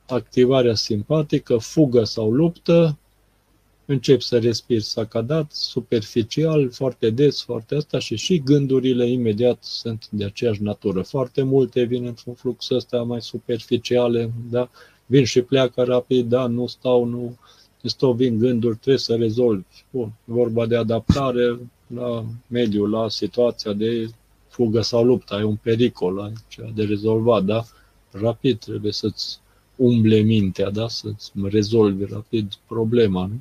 activarea 0.08 0.74
simpatică, 0.74 1.56
fugă 1.56 2.04
sau 2.04 2.32
luptă, 2.32 2.98
începi 3.84 4.24
să 4.24 4.38
respiri 4.38 4.82
sacadat, 4.82 5.52
superficial, 5.52 6.70
foarte 6.70 7.10
des, 7.10 7.42
foarte 7.42 7.74
asta 7.74 7.98
și 7.98 8.16
și 8.16 8.38
gândurile 8.38 9.10
imediat 9.10 9.62
sunt 9.62 10.08
de 10.10 10.24
aceeași 10.24 10.62
natură. 10.62 11.02
Foarte 11.02 11.42
multe 11.42 11.82
vin 11.82 12.06
într-un 12.06 12.34
flux 12.34 12.70
ăsta 12.70 13.02
mai 13.02 13.22
superficiale, 13.22 14.30
da? 14.50 14.70
vin 15.06 15.24
și 15.24 15.40
pleacă 15.40 15.82
rapid, 15.82 16.28
da, 16.28 16.46
nu 16.46 16.66
stau, 16.66 17.04
nu 17.04 17.36
stau, 17.82 18.12
vin 18.12 18.38
gânduri, 18.38 18.76
trebuie 18.76 18.98
să 18.98 19.14
rezolvi. 19.14 19.84
Bun, 19.90 20.12
vorba 20.24 20.66
de 20.66 20.76
adaptare 20.76 21.58
la 21.94 22.24
mediu, 22.46 22.86
la 22.86 23.08
situația 23.08 23.72
de 23.72 24.10
fugă 24.56 24.80
sau 24.80 25.04
luptă, 25.04 25.34
ai 25.34 25.42
un 25.42 25.56
pericol, 25.56 26.20
ai 26.20 26.32
ceva 26.48 26.70
de 26.74 26.84
rezolvat, 26.84 27.44
da? 27.44 27.64
Rapid 28.10 28.58
trebuie 28.58 28.92
să-ți 28.92 29.38
umble 29.76 30.20
mintea, 30.20 30.70
da? 30.70 30.88
Să-ți 30.88 31.32
rezolvi 31.42 32.04
rapid 32.04 32.54
problema, 32.66 33.26
nu? 33.26 33.40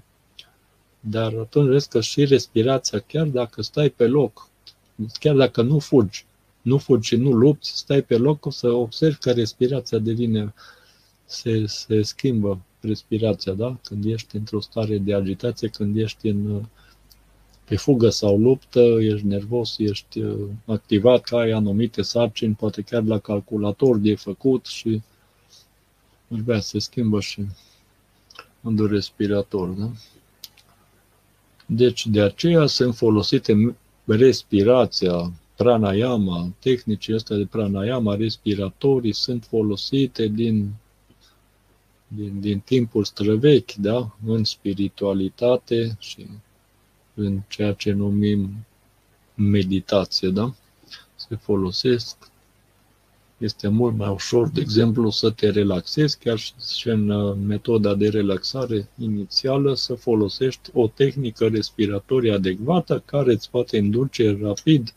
Dar 1.00 1.34
atunci 1.40 1.70
vezi 1.70 1.90
că 1.90 2.02
și 2.02 2.26
respirația, 2.26 3.00
chiar 3.00 3.28
dacă 3.28 3.62
stai 3.62 3.90
pe 3.90 4.08
loc, 4.08 4.50
chiar 5.20 5.36
dacă 5.36 5.62
nu 5.62 5.80
fugi, 5.80 6.26
nu 6.62 6.78
fugi 6.78 7.08
și 7.08 7.16
nu 7.16 7.32
lupți, 7.32 7.78
stai 7.78 8.02
pe 8.02 8.18
loc, 8.18 8.46
o 8.46 8.50
să 8.50 8.70
observi 8.70 9.18
că 9.18 9.32
respirația 9.32 9.98
devine 9.98 10.54
se, 11.26 11.66
se 11.66 12.02
schimbă 12.02 12.60
respirația, 12.80 13.54
da? 13.54 13.78
Când 13.84 14.06
ești 14.06 14.36
într-o 14.36 14.60
stare 14.60 14.98
de 14.98 15.14
agitație, 15.14 15.68
când 15.68 15.98
ești 15.98 16.28
în, 16.28 16.66
pe 17.66 17.76
fugă 17.76 18.10
sau 18.10 18.38
luptă, 18.38 18.80
ești 19.00 19.26
nervos, 19.26 19.78
ești 19.78 20.20
uh, 20.20 20.48
activat, 20.66 21.24
că 21.24 21.36
ai 21.36 21.52
anumite 21.52 22.02
sarcini, 22.02 22.54
poate 22.54 22.82
chiar 22.82 23.04
la 23.04 23.20
calculator 23.20 23.98
de 23.98 24.16
făcut 24.16 24.66
și 24.66 25.02
bea, 26.28 26.60
se 26.60 26.80
schimbă 26.80 27.20
și 27.20 27.46
în 28.62 28.88
respirator, 28.88 29.68
da? 29.68 29.92
Deci 31.66 32.08
de 32.08 32.22
aceea 32.22 32.66
sunt 32.66 32.96
folosite 32.96 33.76
respirația, 34.06 35.34
pranayama, 35.56 36.54
tehnicile 36.60 37.16
astea 37.16 37.38
de 37.38 37.46
pranayama 37.46 38.16
respiratorii 38.16 39.14
sunt 39.14 39.44
folosite 39.44 40.28
din, 40.28 40.74
din, 42.08 42.40
din 42.40 42.60
timpul 42.60 43.04
străvechi, 43.04 43.74
da? 43.74 44.16
în 44.26 44.44
spiritualitate 44.44 45.96
și 46.00 46.28
în 47.16 47.40
ceea 47.48 47.74
ce 47.74 47.92
numim 47.92 48.66
meditație, 49.34 50.30
da? 50.30 50.54
Se 51.16 51.36
folosesc. 51.36 52.18
Este 53.38 53.68
mult 53.68 53.98
mai 53.98 54.10
ușor, 54.10 54.50
de 54.50 54.62
exemplu, 54.62 55.10
să 55.10 55.30
te 55.30 55.50
relaxezi, 55.50 56.18
chiar 56.18 56.38
și 56.78 56.88
în 56.88 57.10
uh, 57.10 57.38
metoda 57.46 57.96
de 57.96 58.10
relaxare 58.10 58.90
inițială, 58.98 59.74
să 59.76 59.94
folosești 59.94 60.70
o 60.74 60.88
tehnică 60.88 61.48
respiratorie 61.48 62.34
adecvată 62.34 63.04
care 63.06 63.34
îți 63.34 63.50
poate 63.50 63.78
induce 63.78 64.38
rapid 64.42 64.94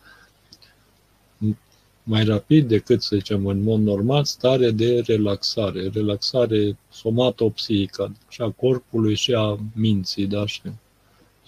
mai 2.09 2.24
rapid 2.24 2.69
decât, 2.69 3.03
să 3.03 3.16
zicem, 3.16 3.47
în 3.47 3.62
mod 3.62 3.81
normal, 3.81 4.24
stare 4.24 4.70
de 4.70 5.03
relaxare, 5.07 5.89
relaxare 5.93 6.78
somatopsihică, 6.90 8.16
și 8.28 8.40
a 8.40 8.51
corpului 8.51 9.15
și 9.15 9.32
a 9.35 9.59
minții, 9.74 10.27
da, 10.27 10.47
și 10.47 10.61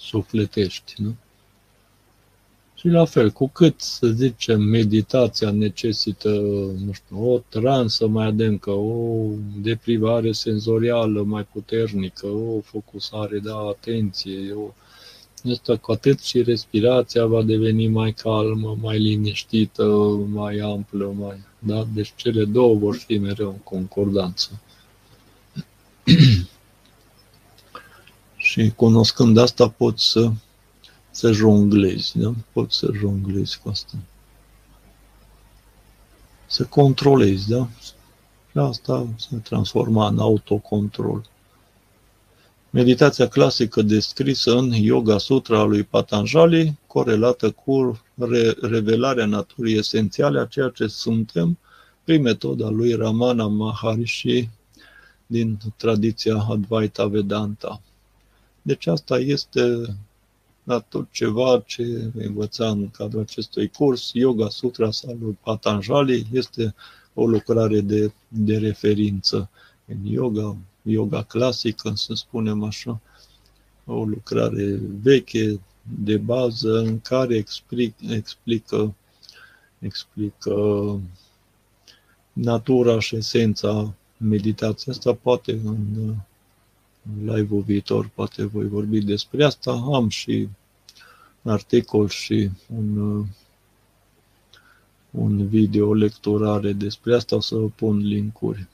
sufletești, 0.01 0.95
nu? 0.97 1.15
Și 2.75 2.89
la 2.89 3.05
fel, 3.05 3.31
cu 3.31 3.49
cât, 3.49 3.81
să 3.81 4.07
zicem, 4.07 4.63
meditația 4.63 5.51
necesită, 5.51 6.29
nu 6.85 6.93
știu, 6.93 7.33
o 7.33 7.39
transă 7.49 8.07
mai 8.07 8.27
adâncă, 8.27 8.71
o 8.71 9.27
deprivare 9.57 10.33
senzorială 10.33 11.23
mai 11.23 11.47
puternică, 11.53 12.27
o 12.27 12.61
focusare 12.61 13.39
de 13.39 13.51
atenție, 13.71 14.53
o 14.53 14.73
Asta 15.49 15.77
cu 15.77 15.93
atât 15.93 16.21
și 16.21 16.43
respirația 16.43 17.27
va 17.27 17.43
deveni 17.43 17.89
mai 17.89 18.13
calmă, 18.13 18.77
mai 18.81 18.99
liniștită, 18.99 19.85
mai 20.31 20.59
amplă, 20.59 21.15
mai... 21.19 21.37
Da? 21.59 21.87
Deci 21.95 22.13
cele 22.17 22.45
două 22.45 22.75
vor 22.75 22.97
fi 22.97 23.19
mereu 23.19 23.49
în 23.49 23.59
concordanță. 23.59 24.61
și 28.51 28.73
cunoscând 28.77 29.37
asta 29.39 29.69
poți 29.69 30.11
să, 30.11 30.31
să 31.11 31.33
jonglezi, 31.33 32.19
da? 32.19 32.35
Poți 32.53 32.77
să 32.77 32.91
jonglezi 32.93 33.59
cu 33.59 33.69
asta. 33.69 33.97
Să 36.47 36.65
controlezi, 36.65 37.49
da? 37.49 37.69
Și 38.51 38.59
asta 38.59 39.07
se 39.17 39.37
transforma 39.37 40.07
în 40.07 40.19
autocontrol. 40.19 41.29
Meditația 42.71 43.29
clasică 43.29 43.83
descrisă 43.83 44.57
în 44.57 44.71
Yoga 44.71 45.19
Sutra 45.19 45.63
lui 45.63 45.83
Patanjali, 45.83 46.79
corelată 46.87 47.51
cu 47.51 48.01
re- 48.15 48.57
revelarea 48.61 49.27
naturii 49.27 49.79
esențiale 49.79 50.41
a 50.41 50.47
ceea 50.47 50.69
ce 50.69 50.87
suntem 50.87 51.59
prin 52.05 52.23
metoda 52.23 52.69
lui 52.69 52.95
Ramana 52.95 53.47
Maharishi 53.47 54.49
din 55.27 55.59
tradiția 55.77 56.37
Advaita 56.51 57.07
Vedanta. 57.07 57.81
Deci 58.63 58.87
asta 58.87 59.19
este 59.19 59.63
da, 60.63 60.81
tot 60.81 61.09
ceva 61.11 61.63
ce 61.67 62.11
învăța 62.15 62.69
în 62.69 62.91
cadrul 62.91 63.21
acestui 63.21 63.69
curs. 63.69 64.11
Yoga 64.13 64.49
Sutra 64.49 64.91
sau 64.91 65.17
lui 65.21 65.39
Patanjali 65.43 66.27
este 66.33 66.75
o 67.15 67.27
lucrare 67.27 67.81
de, 67.81 68.13
de 68.29 68.59
referință 68.59 69.51
în 69.87 70.07
yoga, 70.07 70.57
yoga 70.83 71.23
clasică, 71.23 71.93
să 71.95 72.15
spunem 72.15 72.63
așa, 72.63 73.01
o 73.85 74.05
lucrare 74.05 74.81
veche, 75.03 75.61
de 75.83 76.17
bază, 76.17 76.79
în 76.79 77.01
care 77.01 77.37
explic, 77.37 77.95
explică, 78.09 78.95
explică 79.79 80.55
natura 82.33 83.01
și 83.01 83.17
esența 83.17 83.95
meditației. 84.17 84.95
Asta 84.95 85.15
poate 85.15 85.53
în, 85.53 85.77
în 85.97 86.15
live-ul 87.25 87.61
viitor, 87.61 88.11
poate 88.15 88.45
voi 88.45 88.69
vorbi 88.69 89.01
despre 89.01 89.45
asta. 89.45 89.73
Am 89.93 90.09
și 90.09 90.49
un 91.43 91.53
articol 91.53 92.09
și 92.09 92.51
un, 92.77 93.25
un 95.11 95.49
video 95.49 95.95
lecturare 95.95 96.73
despre 96.73 97.15
asta, 97.15 97.37
o 97.37 97.41
să 97.41 97.57
pun 97.57 97.99
linkuri 97.99 98.69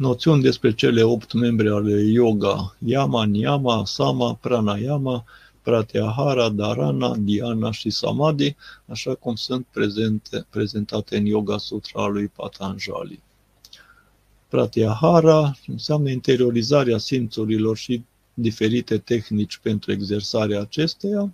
noțiuni 0.00 0.42
despre 0.42 0.74
cele 0.74 1.02
opt 1.02 1.32
membre 1.32 1.70
ale 1.70 2.02
yoga, 2.02 2.76
yama, 2.78 3.24
niyama, 3.24 3.84
sama, 3.84 4.34
pranayama, 4.34 5.24
pratyahara, 5.62 6.48
dharana, 6.48 7.16
dhyana 7.16 7.70
și 7.70 7.90
samadhi, 7.90 8.56
așa 8.86 9.14
cum 9.14 9.34
sunt 9.34 9.66
prezente, 9.72 10.46
prezentate 10.50 11.16
în 11.16 11.24
Yoga 11.26 11.58
Sutra 11.58 12.06
lui 12.06 12.28
Patanjali. 12.28 13.22
Pratyahara 14.50 15.56
înseamnă 15.66 16.10
interiorizarea 16.10 16.98
simțurilor 16.98 17.76
și 17.76 18.02
diferite 18.34 18.98
tehnici 18.98 19.58
pentru 19.58 19.92
exersarea 19.92 20.60
acesteia. 20.60 21.32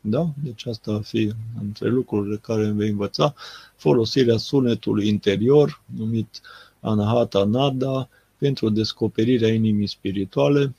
Da? 0.00 0.30
Deci 0.42 0.66
asta 0.66 0.92
va 0.92 1.00
fi 1.00 1.32
între 1.62 1.88
lucrurile 1.88 2.36
care 2.36 2.70
vei 2.70 2.88
învăța. 2.88 3.34
Folosirea 3.76 4.36
sunetului 4.36 5.08
interior, 5.08 5.82
numit 5.96 6.40
Anahata 6.80 7.44
Nada, 7.44 8.08
pentru 8.38 8.68
descoperirea 8.68 9.48
inimii 9.48 9.86
spirituale, 9.86 10.74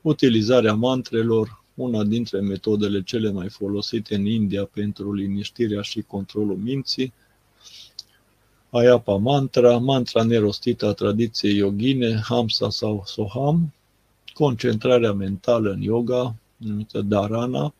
utilizarea 0.00 0.74
mantrelor, 0.74 1.62
una 1.74 2.04
dintre 2.04 2.40
metodele 2.40 3.02
cele 3.02 3.30
mai 3.30 3.48
folosite 3.48 4.14
în 4.14 4.26
India 4.26 4.64
pentru 4.64 5.12
liniștirea 5.12 5.82
și 5.82 6.02
controlul 6.02 6.56
minții, 6.56 7.12
Ayapa 8.76 9.16
mantra, 9.16 9.78
mantra 9.78 10.22
nerostită 10.22 10.86
a 10.86 10.92
tradiției 10.92 11.56
yogine, 11.56 12.20
Hamsa 12.24 12.70
sau 12.70 13.02
Soham, 13.06 13.72
concentrarea 14.32 15.12
mentală 15.12 15.70
în 15.70 15.82
yoga, 15.82 16.34
numită 16.56 17.00
Dharana, 17.00 17.74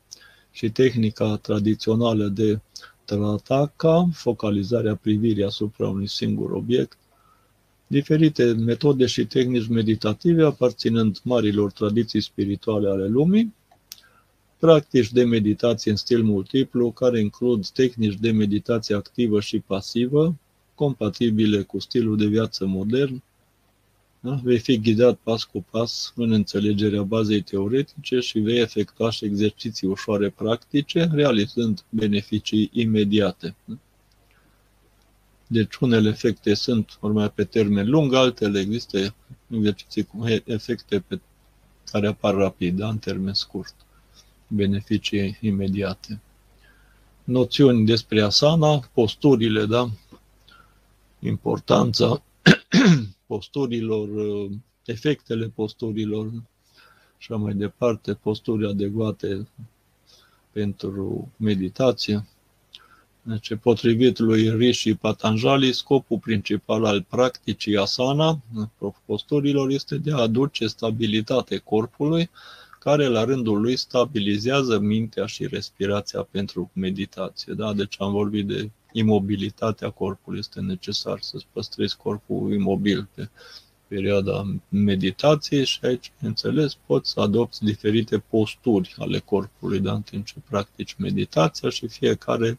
și 0.51 0.71
tehnica 0.71 1.37
tradițională 1.37 2.27
de 2.27 2.61
Trataka, 3.05 4.09
focalizarea 4.12 4.95
privirii 4.95 5.45
asupra 5.45 5.89
unui 5.89 6.09
singur 6.09 6.51
obiect, 6.51 6.99
diferite 7.87 8.53
metode 8.53 9.07
și 9.07 9.27
tehnici 9.27 9.69
meditative 9.69 10.45
aparținând 10.45 11.21
marilor 11.23 11.73
tradiții 11.73 12.21
spirituale 12.21 12.89
ale 12.89 13.07
lumii, 13.07 13.55
practici 14.59 15.12
de 15.12 15.25
meditație 15.25 15.91
în 15.91 15.97
stil 15.97 16.23
multiplu, 16.23 16.91
care 16.91 17.21
includ 17.21 17.69
tehnici 17.69 18.19
de 18.19 18.31
meditație 18.31 18.95
activă 18.95 19.41
și 19.41 19.59
pasivă, 19.59 20.35
compatibile 20.75 21.63
cu 21.63 21.79
stilul 21.79 22.17
de 22.17 22.27
viață 22.27 22.67
modern. 22.67 23.23
Da? 24.21 24.41
Vei 24.43 24.59
fi 24.59 24.81
ghidat 24.81 25.19
pas 25.23 25.45
cu 25.45 25.65
pas 25.71 26.13
în 26.17 26.33
înțelegerea 26.33 27.03
bazei 27.03 27.41
teoretice 27.41 28.21
și 28.21 28.39
vei 28.39 28.61
efectua 28.61 29.11
și 29.11 29.25
exerciții 29.25 29.87
ușoare 29.87 30.31
practice, 30.31 31.09
realizând 31.13 31.85
beneficii 31.89 32.71
imediate. 32.73 33.55
Da? 33.65 33.75
Deci 35.47 35.77
unele 35.77 36.09
efecte 36.09 36.55
sunt 36.55 36.99
urmea 37.01 37.29
pe 37.29 37.45
termen 37.45 37.91
lung, 37.91 38.15
altele 38.15 38.61
există 38.61 39.15
exerciții 39.51 40.03
cu 40.03 40.25
efecte 40.45 41.01
pe 41.01 41.21
care 41.91 42.07
apar 42.07 42.35
rapid, 42.35 42.77
da, 42.77 42.89
în 42.89 42.99
termen 42.99 43.35
scurt, 43.35 43.75
beneficii 44.47 45.39
imediate. 45.41 46.21
Noțiuni 47.25 47.87
despre 47.87 48.21
asana, 48.21 48.91
posturile, 48.93 49.65
da, 49.65 49.91
importanța 51.27 52.23
posturilor, 53.27 54.09
efectele 54.85 55.49
posturilor 55.55 56.33
și 57.19 57.33
mai 57.33 57.55
departe, 57.55 58.15
posturi 58.15 58.67
adecvate 58.67 59.49
pentru 60.53 61.33
meditație. 61.37 62.27
Deci, 63.23 63.55
potrivit 63.55 64.19
lui 64.19 64.57
Rishi 64.57 64.95
Patanjali, 64.95 65.73
scopul 65.73 66.19
principal 66.19 66.85
al 66.85 67.03
practicii 67.03 67.77
asana, 67.77 68.41
posturilor, 69.05 69.71
este 69.71 69.97
de 69.97 70.13
a 70.13 70.21
aduce 70.21 70.67
stabilitate 70.67 71.57
corpului, 71.57 72.31
care 72.81 73.07
la 73.07 73.25
rândul 73.25 73.61
lui 73.61 73.77
stabilizează 73.77 74.79
mintea 74.79 75.27
și 75.27 75.47
respirația 75.47 76.23
pentru 76.31 76.71
meditație. 76.73 77.53
Da? 77.53 77.73
Deci 77.73 77.97
am 77.99 78.13
vorbit 78.13 78.47
de 78.47 78.71
imobilitatea 78.95 79.91
corpului. 79.91 80.39
Este 80.39 80.61
necesar 80.61 81.21
să-ți 81.21 81.47
păstrezi 81.53 81.97
corpul 81.97 82.53
imobil 82.53 83.09
pe 83.15 83.29
perioada 83.89 84.45
meditației 84.69 85.65
și 85.65 85.79
aici, 85.83 86.12
înțeles, 86.21 86.77
poți 86.87 87.11
să 87.11 87.21
adopți 87.21 87.65
diferite 87.65 88.19
posturi 88.19 88.95
ale 88.99 89.19
corpului 89.19 89.81
da? 89.81 89.93
în 89.93 90.03
timp 90.03 90.27
ce 90.27 90.35
practici 90.49 90.95
meditația 90.99 91.69
și 91.69 91.89
fiecare 91.89 92.59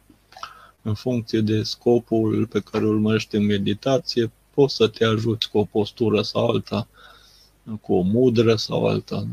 în 0.82 0.94
funcție 0.94 1.42
de 1.42 1.64
scopul 1.64 2.48
pe 2.48 2.60
care 2.60 2.84
îl 2.84 2.90
urmărești 2.90 3.36
în 3.36 3.46
meditație, 3.46 4.32
poți 4.54 4.76
să 4.76 4.88
te 4.88 5.06
ajuți 5.06 5.50
cu 5.50 5.58
o 5.58 5.64
postură 5.64 6.22
sau 6.22 6.48
alta, 6.48 6.88
cu 7.82 7.94
o 7.94 8.02
mudră 8.02 8.56
sau 8.56 8.86
alta. 8.86 9.28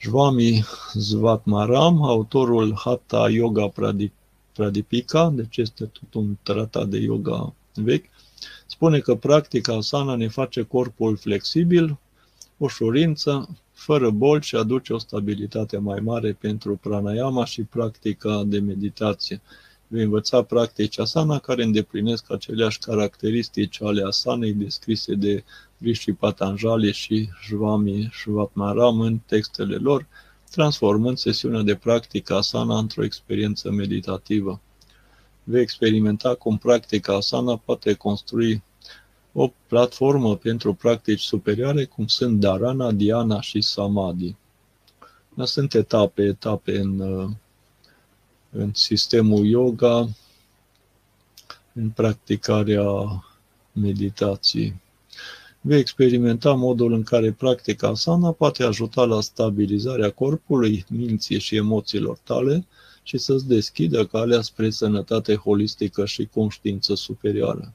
Jvami 0.00 0.64
Zvatmaram, 0.92 2.02
autorul 2.02 2.74
Hatha 2.76 3.28
Yoga 3.28 3.68
Pradipika, 4.52 5.32
deci 5.34 5.56
este 5.56 5.84
tot 5.84 6.14
un 6.14 6.36
tratat 6.42 6.88
de 6.88 6.98
yoga 6.98 7.54
vechi, 7.74 8.08
spune 8.66 8.98
că 8.98 9.14
practica 9.14 9.74
asana 9.74 10.14
ne 10.14 10.28
face 10.28 10.62
corpul 10.62 11.16
flexibil, 11.16 11.98
ușurință, 12.56 13.48
fără 13.72 14.10
boli 14.10 14.42
și 14.42 14.56
aduce 14.56 14.92
o 14.92 14.98
stabilitate 14.98 15.78
mai 15.78 16.00
mare 16.00 16.32
pentru 16.32 16.76
pranayama 16.76 17.44
și 17.44 17.62
practica 17.62 18.42
de 18.46 18.58
meditație. 18.58 19.40
Vei 19.86 20.04
învăța 20.04 20.42
practici 20.42 20.98
asana 20.98 21.38
care 21.38 21.62
îndeplinesc 21.62 22.32
aceleași 22.32 22.78
caracteristici 22.78 23.82
ale 23.82 24.02
asanei 24.02 24.52
descrise 24.52 25.14
de 25.14 25.44
Rishi 25.78 26.12
Patanjali 26.12 26.92
și 26.92 27.28
Shvami 27.46 28.10
Shvatmaram 28.12 29.00
în 29.00 29.18
textele 29.26 29.76
lor, 29.76 30.06
transformând 30.52 31.18
sesiunea 31.18 31.62
de 31.62 31.74
practică 31.74 32.34
asana 32.34 32.78
într-o 32.78 33.04
experiență 33.04 33.70
meditativă. 33.70 34.60
Vei 35.44 35.62
experimenta 35.62 36.34
cum 36.34 36.58
practica 36.58 37.14
asana 37.14 37.56
poate 37.56 37.94
construi 37.94 38.62
o 39.32 39.50
platformă 39.66 40.36
pentru 40.36 40.74
practici 40.74 41.20
superioare, 41.20 41.84
cum 41.84 42.06
sunt 42.06 42.40
Dharana, 42.40 42.92
Dhyana 42.92 43.40
și 43.40 43.60
Samadhi. 43.60 44.34
Dar 45.34 45.46
sunt 45.46 45.74
etape, 45.74 46.22
etape 46.22 46.78
în, 46.78 47.00
în 48.50 48.70
sistemul 48.74 49.44
yoga, 49.44 50.08
în 51.72 51.90
practicarea 51.90 52.84
meditației. 53.72 54.81
Vei 55.64 55.78
experimenta 55.78 56.52
modul 56.52 56.92
în 56.92 57.02
care 57.02 57.32
practica 57.32 57.88
asana 57.88 58.32
poate 58.32 58.62
ajuta 58.62 59.04
la 59.04 59.20
stabilizarea 59.20 60.10
corpului, 60.10 60.84
minții 60.88 61.38
și 61.38 61.56
emoțiilor 61.56 62.18
tale 62.24 62.66
și 63.02 63.18
să-ți 63.18 63.48
deschidă 63.48 64.06
calea 64.06 64.40
spre 64.40 64.70
sănătate 64.70 65.34
holistică 65.34 66.04
și 66.04 66.28
conștiință 66.34 66.94
superioară 66.94 67.74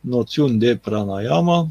noțiuni 0.00 0.58
de 0.58 0.76
pranayama. 0.76 1.68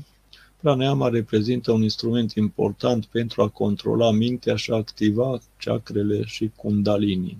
Pranayama 0.62 1.10
reprezintă 1.10 1.72
un 1.72 1.82
instrument 1.82 2.32
important 2.34 3.06
pentru 3.06 3.42
a 3.42 3.50
controla 3.50 4.12
mintea 4.12 4.56
și 4.56 4.72
a 4.72 4.76
activa 4.76 5.40
chakrele 5.58 6.24
și 6.26 6.52
kundalini. 6.56 7.38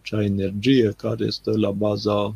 Acea 0.00 0.24
energie 0.24 0.94
care 0.96 1.30
stă 1.30 1.58
la 1.58 1.70
baza, 1.70 2.34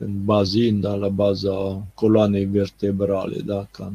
în 0.00 0.24
bazin, 0.24 0.80
da, 0.80 0.94
la 0.94 1.08
baza 1.08 1.86
coloanei 1.94 2.44
vertebrale, 2.44 3.40
da, 3.40 3.68
ca, 3.70 3.92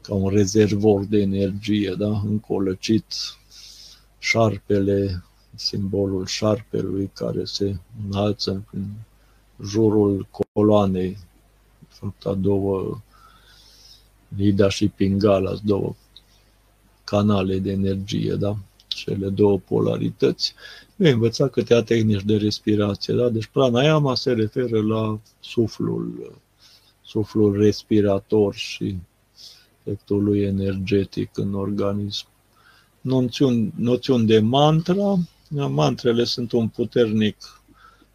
ca 0.00 0.14
un 0.14 0.28
rezervor 0.28 1.04
de 1.04 1.18
energie, 1.18 1.94
da, 1.98 2.20
încolăcit 2.20 3.04
șarpele, 4.18 5.24
simbolul 5.54 6.26
șarpelui 6.26 7.10
care 7.14 7.44
se 7.44 7.76
înalță 8.08 8.64
în 8.72 8.84
jurul 9.64 10.28
coloanei 10.52 11.18
sunt 11.98 12.14
a 12.24 12.32
două, 12.32 13.00
Lida 14.36 14.68
și 14.68 14.88
Pingala, 14.88 15.54
două 15.62 15.94
canale 17.04 17.58
de 17.58 17.70
energie, 17.70 18.34
da? 18.34 18.56
Cele 18.88 19.28
două 19.28 19.58
polarități. 19.58 20.54
Vei 21.00 21.12
învăța 21.12 21.48
câteva 21.48 21.82
tehnici 21.82 22.22
de 22.22 22.36
respirație, 22.36 23.14
da? 23.14 23.28
Deci 23.28 23.46
pranayama 23.46 24.14
se 24.14 24.32
referă 24.32 24.82
la 24.82 25.20
suflul, 25.40 26.32
suflul 27.02 27.56
respirator 27.56 28.54
și 28.54 28.96
efectul 29.84 30.24
lui 30.24 30.42
energetic 30.42 31.38
în 31.38 31.54
organism. 31.54 32.26
Noțiuni, 33.00 33.72
noțiuni 33.76 34.26
de 34.26 34.38
mantra. 34.38 35.18
Mantrele 35.68 36.24
sunt 36.24 36.52
un 36.52 36.68
puternic 36.68 37.36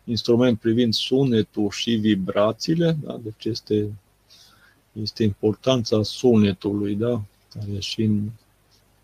instrument 0.04 0.60
privind 0.60 0.94
sunetul 0.94 1.70
și 1.70 1.92
vibrațiile, 1.92 2.98
da? 3.04 3.20
deci 3.24 3.46
este, 3.46 3.94
este 5.02 5.24
importanța 5.24 6.04
sunetului, 6.04 6.96
da? 6.96 7.22
care 7.54 7.80
și 7.80 8.02
în, 8.02 8.30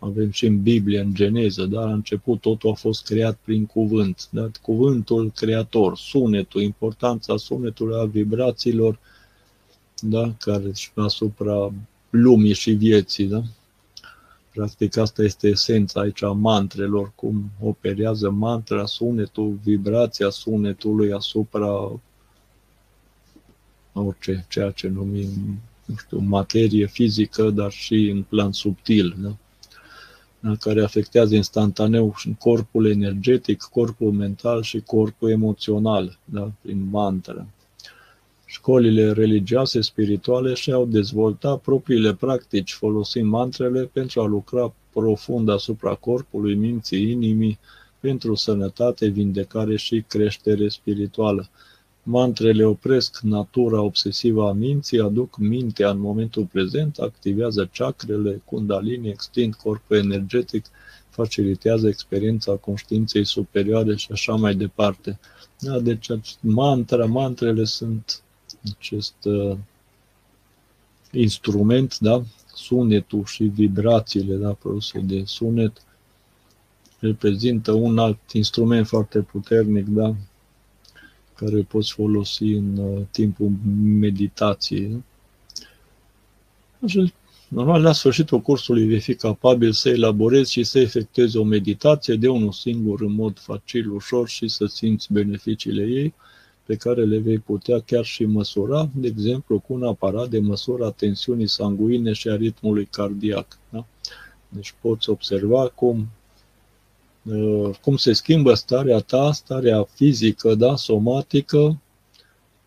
avem 0.04 0.30
și 0.30 0.46
în 0.46 0.62
Biblie, 0.62 1.00
în 1.00 1.14
Geneză, 1.14 1.64
da? 1.64 1.80
la 1.80 1.92
început 1.92 2.40
totul 2.40 2.70
a 2.70 2.74
fost 2.74 3.04
creat 3.04 3.38
prin 3.44 3.66
cuvânt, 3.66 4.28
da? 4.30 4.50
cuvântul 4.62 5.30
creator, 5.30 5.96
sunetul, 5.96 6.62
importanța 6.62 7.36
sunetului 7.36 8.00
a 8.00 8.04
vibrațiilor, 8.04 8.98
da? 10.00 10.34
care 10.38 10.72
și 10.72 10.90
asupra 10.94 11.72
lumii 12.10 12.52
și 12.52 12.70
vieții, 12.70 13.26
da? 13.26 13.42
Practic 14.54 14.96
asta 14.96 15.22
este 15.22 15.48
esența 15.48 16.00
aici 16.00 16.22
a 16.22 16.32
mantrelor, 16.32 17.12
cum 17.14 17.50
operează 17.60 18.30
mantra, 18.30 18.86
sunetul, 18.86 19.58
vibrația 19.64 20.30
sunetului 20.30 21.12
asupra 21.12 22.00
orice, 23.92 24.46
ceea 24.48 24.70
ce 24.70 24.88
numim, 24.88 25.60
nu 25.84 25.94
știu, 25.96 26.18
materie 26.18 26.86
fizică, 26.86 27.50
dar 27.50 27.70
și 27.70 28.08
în 28.08 28.22
plan 28.22 28.52
subtil, 28.52 29.16
da? 29.18 29.36
Da, 30.44 30.56
care 30.60 30.82
afectează 30.82 31.34
instantaneu 31.34 32.14
și 32.16 32.36
corpul 32.38 32.90
energetic, 32.90 33.62
corpul 33.62 34.12
mental 34.12 34.62
și 34.62 34.80
corpul 34.80 35.30
emoțional, 35.30 36.18
da? 36.24 36.50
prin 36.62 36.88
mantra. 36.90 37.46
Școlile 38.44 39.12
religioase 39.12 39.80
spirituale 39.80 40.54
și-au 40.54 40.86
dezvoltat 40.86 41.60
propriile 41.60 42.14
practici 42.14 42.72
folosind 42.72 43.28
mantrele 43.28 43.84
pentru 43.84 44.20
a 44.20 44.26
lucra 44.26 44.72
profund 44.92 45.48
asupra 45.48 45.94
corpului, 45.94 46.54
minții, 46.54 47.10
inimii, 47.10 47.58
pentru 48.00 48.34
sănătate, 48.34 49.06
vindecare 49.06 49.76
și 49.76 50.04
creștere 50.08 50.68
spirituală. 50.68 51.48
Mantrele 52.04 52.64
opresc 52.64 53.18
natura 53.20 53.80
obsesivă 53.80 54.48
a 54.48 54.52
minții, 54.52 55.00
aduc 55.00 55.36
mintea 55.36 55.90
în 55.90 55.98
momentul 55.98 56.44
prezent, 56.44 56.98
activează 56.98 57.70
chakrele, 57.74 58.42
kundalini, 58.44 59.08
extind 59.08 59.54
corpul 59.54 59.96
energetic, 59.96 60.66
facilitează 61.10 61.88
experiența 61.88 62.52
conștiinței 62.52 63.24
superioare 63.24 63.96
și 63.96 64.12
așa 64.12 64.34
mai 64.34 64.54
departe. 64.54 65.18
Da, 65.58 65.78
deci 65.78 66.06
mantra, 66.40 67.06
mantrele 67.06 67.64
sunt 67.64 68.22
acest 68.78 69.14
uh, 69.24 69.56
instrument, 71.10 71.98
da? 71.98 72.22
sunetul 72.54 73.24
și 73.24 73.44
vibrațiile 73.44 74.34
da? 74.34 74.52
produse 74.52 74.98
de 74.98 75.22
sunet, 75.26 75.82
reprezintă 76.98 77.72
un 77.72 77.98
alt 77.98 78.18
instrument 78.32 78.86
foarte 78.86 79.18
puternic, 79.20 79.86
da? 79.86 80.14
Care 81.42 81.56
îl 81.56 81.64
poți 81.64 81.92
folosi 81.92 82.44
în 82.44 82.76
uh, 82.76 83.02
timpul 83.10 83.50
meditației. 83.84 85.04
Da? 86.78 87.02
Normal, 87.48 87.82
la 87.82 87.92
sfârșitul 87.92 88.40
cursului 88.40 88.86
vei 88.86 89.00
fi 89.00 89.14
capabil 89.14 89.72
să 89.72 89.88
elaborezi 89.88 90.52
și 90.52 90.64
să 90.64 90.78
efectuezi 90.78 91.36
o 91.36 91.42
meditație 91.42 92.14
de 92.14 92.28
unul 92.28 92.52
singur 92.52 93.00
în 93.00 93.12
mod 93.12 93.38
facil, 93.38 93.90
ușor 93.90 94.28
și 94.28 94.48
să 94.48 94.66
simți 94.66 95.12
beneficiile 95.12 95.82
ei 95.82 96.14
pe 96.66 96.76
care 96.76 97.04
le 97.04 97.18
vei 97.18 97.38
putea 97.38 97.80
chiar 97.80 98.04
și 98.04 98.24
măsura, 98.24 98.88
de 98.94 99.06
exemplu, 99.06 99.58
cu 99.58 99.72
un 99.72 99.82
aparat 99.82 100.28
de 100.28 100.38
măsură 100.38 100.84
a 100.84 100.90
tensiunii 100.90 101.48
sanguine 101.48 102.12
și 102.12 102.28
a 102.28 102.36
ritmului 102.36 102.84
cardiac. 102.90 103.58
Da? 103.70 103.84
Deci 104.48 104.74
poți 104.80 105.10
observa 105.10 105.68
cum, 105.68 105.98
uh, 105.98 106.21
cum 107.80 107.96
se 107.96 108.12
schimbă 108.12 108.54
starea 108.54 108.98
ta, 108.98 109.32
starea 109.32 109.82
fizică, 109.82 110.54
da, 110.54 110.76
somatică, 110.76 111.80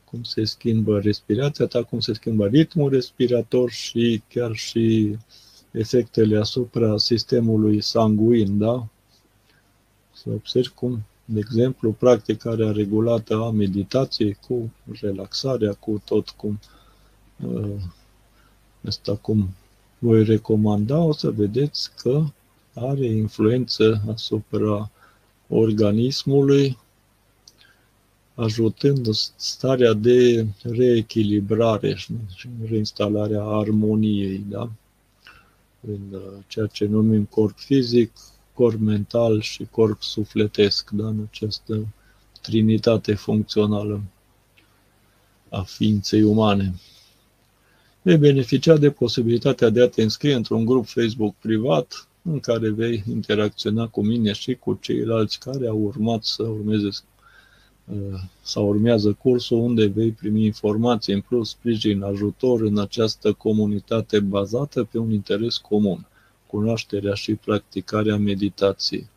cum 0.05 0.23
se 0.23 0.43
schimbă 0.43 0.99
respirația 0.99 1.65
ta, 1.65 1.83
cum 1.83 1.99
se 1.99 2.13
schimbă 2.13 2.47
ritmul 2.47 2.89
respirator 2.89 3.71
și 3.71 4.21
chiar 4.27 4.53
și 4.53 5.17
efectele 5.71 6.37
asupra 6.37 6.97
sistemului 6.97 7.81
sanguin, 7.81 8.57
da? 8.57 8.87
Să 10.13 10.29
observi 10.29 10.69
cum 10.69 11.03
de 11.25 11.39
exemplu, 11.39 11.91
practicarea 11.91 12.71
regulată 12.71 13.35
a 13.35 13.51
meditației 13.51 14.37
cu 14.47 14.71
relaxarea, 15.01 15.73
cu 15.73 16.01
tot 16.05 16.29
cum 16.29 16.59
uh, 17.47 17.81
asta 18.87 19.15
cum 19.15 19.49
voi 19.99 20.23
recomanda, 20.23 20.99
o 20.99 21.13
să 21.13 21.31
vedeți 21.31 21.91
că 21.95 22.23
are 22.75 23.05
influență 23.05 24.01
asupra 24.13 24.91
organismului, 25.47 26.77
ajutând 28.35 29.07
starea 29.35 29.93
de 29.93 30.47
reechilibrare 30.63 31.95
și 31.95 32.13
reinstalarea 32.69 33.43
armoniei, 33.43 34.45
da? 34.49 34.71
în 35.87 35.99
uh, 36.11 36.21
ceea 36.47 36.65
ce 36.65 36.85
numim 36.85 37.25
corp 37.25 37.57
fizic, 37.59 38.11
corp 38.53 38.79
mental 38.79 39.41
și 39.41 39.67
corp 39.71 40.01
sufletesc, 40.01 40.89
da? 40.89 41.07
în 41.07 41.27
această 41.29 41.87
trinitate 42.41 43.13
funcțională 43.13 44.01
a 45.49 45.61
ființei 45.61 46.21
umane. 46.21 46.73
Vei 48.01 48.17
beneficia 48.17 48.77
de 48.77 48.91
posibilitatea 48.91 49.69
de 49.69 49.81
a 49.81 49.87
te 49.89 50.01
înscrie 50.01 50.33
într-un 50.33 50.65
grup 50.65 50.85
Facebook 50.85 51.35
privat 51.39 52.07
în 52.25 52.39
care 52.39 52.69
vei 52.69 53.03
interacționa 53.09 53.87
cu 53.87 54.03
mine 54.03 54.31
și 54.31 54.55
cu 54.55 54.77
ceilalți 54.81 55.39
care 55.39 55.67
au 55.67 55.77
urmat 55.77 56.23
să 56.23 56.43
urmeze 56.43 56.87
uh, 57.85 58.19
sau 58.41 58.67
urmează 58.67 59.13
cursul 59.13 59.57
unde 59.57 59.85
vei 59.85 60.11
primi 60.11 60.45
informații 60.45 61.13
în 61.13 61.21
plus, 61.21 61.49
sprijin, 61.49 62.03
ajutor 62.03 62.61
în 62.61 62.79
această 62.79 63.33
comunitate 63.33 64.19
bazată 64.19 64.83
pe 64.83 64.97
un 64.97 65.11
interes 65.11 65.57
comun, 65.57 66.07
cunoașterea 66.47 67.13
și 67.13 67.35
practicarea 67.35 68.17
meditației. 68.17 69.09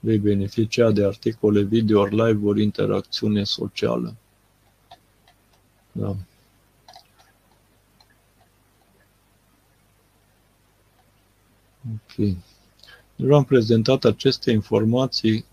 Vei 0.00 0.18
beneficia 0.18 0.90
de 0.90 1.04
articole 1.04 1.62
video, 1.62 2.04
live-uri, 2.04 2.62
interacțiune 2.62 3.44
socială. 3.44 4.14
Da. 5.92 6.16
Ok. 11.94 12.36
Eu 13.16 13.34
am 13.34 13.44
prezentat 13.44 14.04
aceste 14.04 14.50
informații 14.50 15.44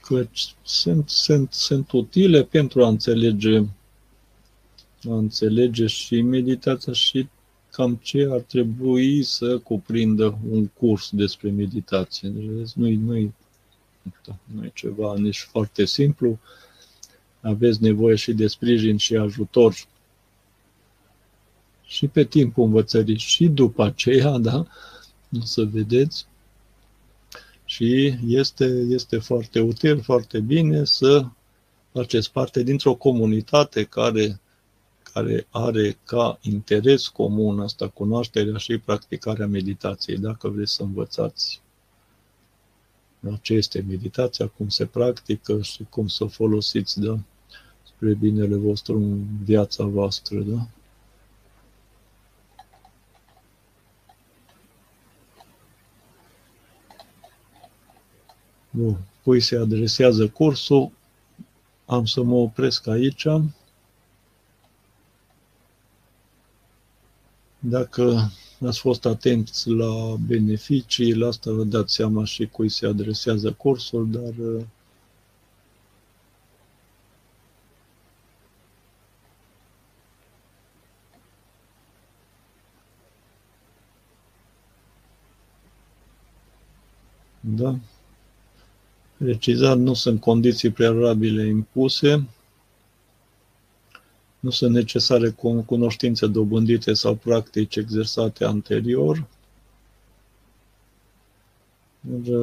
că 0.00 0.26
sunt, 0.62 1.08
sunt, 1.08 1.52
sunt 1.52 1.92
utile 1.92 2.42
pentru 2.42 2.84
a 2.84 2.88
înțelege, 2.88 3.58
a 5.08 5.14
înțelege 5.14 5.86
și 5.86 6.20
meditația 6.20 6.92
și 6.92 7.28
cam 7.70 7.98
ce 8.02 8.28
ar 8.30 8.40
trebui 8.40 9.22
să 9.22 9.58
cuprindă 9.58 10.38
un 10.50 10.66
curs 10.66 11.10
despre 11.12 11.50
meditație. 11.50 12.28
Deci 12.28 12.72
nu-i, 12.72 12.94
nu-i, 12.94 13.34
nu 14.44 14.64
e 14.64 14.70
ceva 14.74 15.14
nici 15.16 15.40
foarte 15.50 15.84
simplu. 15.84 16.38
Aveți 17.40 17.82
nevoie 17.82 18.16
și 18.16 18.32
de 18.32 18.46
sprijin 18.46 18.96
și 18.96 19.16
ajutor 19.16 19.74
și 21.84 22.06
pe 22.06 22.24
timpul 22.24 22.64
învățării 22.64 23.18
și 23.18 23.48
după 23.48 23.84
aceea, 23.84 24.38
da? 24.38 24.66
să 25.42 25.64
vedeți. 25.64 26.26
Și 27.72 28.18
este, 28.26 28.64
este 28.88 29.18
foarte 29.18 29.60
util, 29.60 30.02
foarte 30.02 30.40
bine 30.40 30.84
să 30.84 31.26
faceți 31.92 32.32
parte 32.32 32.62
dintr-o 32.62 32.94
comunitate 32.94 33.84
care, 33.84 34.40
care 35.12 35.46
are 35.50 35.98
ca 36.04 36.38
interes 36.42 37.08
comun 37.08 37.60
asta, 37.60 37.88
cunoașterea 37.88 38.56
și 38.56 38.78
practicarea 38.78 39.46
meditației, 39.46 40.18
dacă 40.18 40.48
vreți 40.48 40.72
să 40.72 40.82
învățați 40.82 41.60
da, 43.20 43.38
ce 43.42 43.54
este 43.54 43.84
meditația, 43.88 44.46
cum 44.46 44.68
se 44.68 44.86
practică 44.86 45.62
și 45.62 45.86
cum 45.90 46.06
să 46.06 46.24
o 46.24 46.28
folosiți 46.28 47.00
da, 47.00 47.18
spre 47.82 48.14
binele 48.14 48.56
vostru 48.56 48.96
în 48.96 49.24
viața 49.44 49.84
voastră. 49.84 50.40
Da? 50.40 50.68
Nu, 58.72 58.98
cui 59.22 59.40
se 59.40 59.56
adresează 59.56 60.28
cursul, 60.28 60.90
am 61.86 62.04
să 62.06 62.22
mă 62.22 62.34
opresc 62.34 62.86
aici. 62.86 63.26
Dacă 67.58 68.30
ați 68.66 68.80
fost 68.80 69.04
atenți 69.04 69.70
la 69.70 70.16
beneficii, 70.26 71.14
la 71.14 71.26
asta 71.26 71.52
vă 71.52 71.64
dați 71.64 71.94
seama 71.94 72.24
și 72.24 72.46
cui 72.46 72.68
se 72.68 72.86
adresează 72.86 73.52
cursul, 73.52 74.10
dar 74.10 74.34
Da 87.44 87.74
precizat, 89.22 89.78
nu 89.78 89.94
sunt 89.94 90.20
condiții 90.20 90.70
prealabile 90.70 91.46
impuse, 91.46 92.28
nu 94.40 94.50
sunt 94.50 94.72
necesare 94.72 95.36
cunoștințe 95.66 96.26
dobândite 96.26 96.92
sau 96.92 97.14
practici 97.14 97.76
exersate 97.76 98.44
anterior. 98.44 99.26
Deci, 102.00 102.34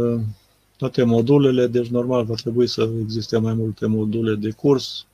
toate 0.78 1.04
modulele, 1.04 1.68
deci 1.68 1.88
normal 1.88 2.26
va 2.26 2.34
trebui 2.34 2.68
să 2.68 2.90
existe 3.02 3.38
mai 3.38 3.54
multe 3.54 3.86
module 3.86 4.36
de 4.36 4.52
curs. 4.52 5.06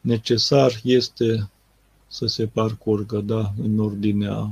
Necesar 0.00 0.72
este 0.82 1.50
să 2.06 2.26
se 2.26 2.46
parcurgă, 2.46 3.20
da, 3.20 3.52
în 3.62 3.78
ordinea 3.78 4.50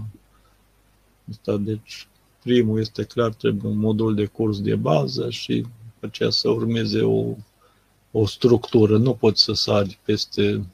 asta, 1.31 1.57
deci 1.57 2.09
Primul 2.43 2.81
este 2.81 3.05
clar, 3.05 3.35
trebuie 3.35 3.71
un 3.71 3.79
modul 3.79 4.15
de 4.15 4.27
curs 4.27 4.61
de 4.61 4.75
bază 4.75 5.31
și 5.31 5.67
aceea 6.01 6.31
să 6.31 6.49
urmeze 6.49 7.01
o, 7.03 7.35
o 8.11 8.27
structură. 8.27 8.99
Nu 8.99 9.15
poți 9.15 9.43
să 9.43 9.53
sari 9.53 9.99
peste 10.05 10.65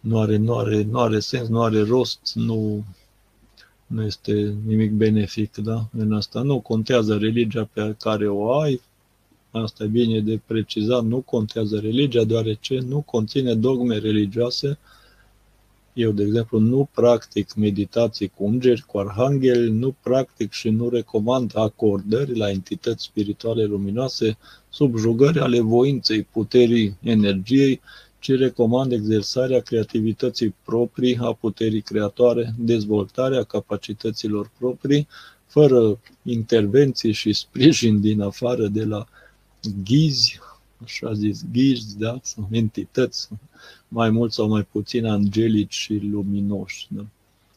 nu 0.00 0.18
are, 0.18 0.36
nu, 0.36 0.56
are, 0.58 0.82
nu 0.82 0.98
are 0.98 1.20
sens, 1.20 1.48
nu 1.48 1.62
are 1.62 1.82
rost, 1.82 2.20
nu, 2.34 2.84
nu 3.86 4.04
este 4.04 4.54
nimic 4.66 4.90
benefic 4.90 5.56
da? 5.56 5.88
în 5.98 6.12
asta. 6.12 6.42
Nu 6.42 6.60
contează 6.60 7.16
religia 7.16 7.64
pe 7.72 7.96
care 7.98 8.28
o 8.28 8.52
ai, 8.60 8.80
asta 9.50 9.84
e 9.84 9.86
bine 9.86 10.20
de 10.20 10.40
precizat, 10.46 11.04
nu 11.04 11.20
contează 11.20 11.78
religia, 11.78 12.24
deoarece 12.24 12.78
nu 12.78 13.00
conține 13.00 13.54
dogme 13.54 13.98
religioase, 13.98 14.78
eu, 15.92 16.10
de 16.12 16.22
exemplu, 16.22 16.58
nu 16.58 16.88
practic 16.94 17.54
meditații 17.54 18.28
cu 18.28 18.44
îngeri, 18.44 18.84
cu 18.86 18.98
arhangheli, 18.98 19.70
nu 19.70 19.94
practic 20.02 20.52
și 20.52 20.68
nu 20.68 20.88
recomand 20.88 21.52
acordări 21.54 22.36
la 22.36 22.50
entități 22.50 23.04
spirituale 23.04 23.64
luminoase, 23.64 24.38
subjugări 24.68 25.38
ale 25.38 25.60
voinței, 25.60 26.22
puterii, 26.22 26.96
energiei, 27.02 27.80
ci 28.18 28.30
recomand 28.30 28.92
exersarea 28.92 29.60
creativității 29.60 30.54
proprii, 30.64 31.18
a 31.20 31.32
puterii 31.32 31.82
creatoare, 31.82 32.54
dezvoltarea 32.58 33.42
capacităților 33.42 34.50
proprii, 34.58 35.08
fără 35.46 36.00
intervenții 36.22 37.12
și 37.12 37.32
sprijin 37.32 38.00
din 38.00 38.20
afară 38.20 38.66
de 38.66 38.84
la 38.84 39.06
ghizi, 39.84 40.38
așa 40.82 41.12
zis, 41.12 41.44
ghizi, 41.52 41.98
da? 41.98 42.18
sau 42.22 42.48
entități 42.50 43.28
mai 43.92 44.10
mult 44.10 44.32
sau 44.32 44.48
mai 44.48 44.62
puțin 44.62 45.06
angelici 45.06 45.74
și 45.74 46.08
luminoși. 46.12 46.86
Da? 46.90 47.06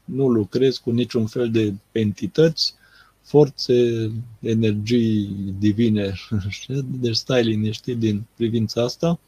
Nu 0.06 0.28
lucrez 0.28 0.78
cu 0.78 0.92
niciun 0.92 1.26
fel 1.26 1.52
de 1.52 1.74
entități, 1.92 2.74
forțe, 3.22 4.12
energii 4.40 5.54
divine. 5.60 6.14
Deci 7.02 7.16
stai 7.16 7.44
liniștit 7.44 7.98
din 7.98 8.24
privința 8.36 8.84
asta. 8.84 9.20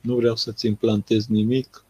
Nu 0.00 0.14
vreau 0.14 0.36
să-ți 0.36 0.66
implantez 0.66 1.26
nimic, 1.26 1.84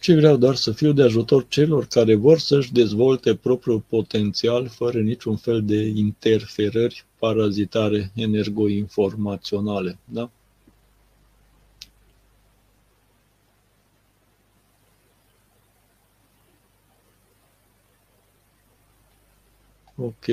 ci 0.00 0.14
vreau 0.14 0.36
doar 0.36 0.54
să 0.54 0.72
fiu 0.72 0.92
de 0.92 1.02
ajutor 1.02 1.46
celor 1.48 1.86
care 1.86 2.14
vor 2.14 2.38
să-și 2.38 2.72
dezvolte 2.72 3.34
propriul 3.34 3.80
potențial 3.88 4.68
fără 4.68 5.00
niciun 5.00 5.36
fel 5.36 5.64
de 5.64 5.86
interferări 5.86 7.04
parazitare 7.18 8.12
energoinformaționale. 8.14 9.98
Da? 10.04 10.30
Ok. 20.00 20.24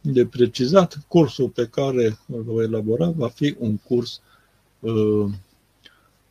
De 0.00 0.26
precizat, 0.26 0.98
cursul 1.08 1.48
pe 1.48 1.66
care 1.66 2.18
îl 2.26 2.42
voi 2.42 2.64
elabora 2.64 3.10
va 3.10 3.28
fi 3.28 3.56
un 3.58 3.76
curs 3.76 4.20
uh, 4.80 5.30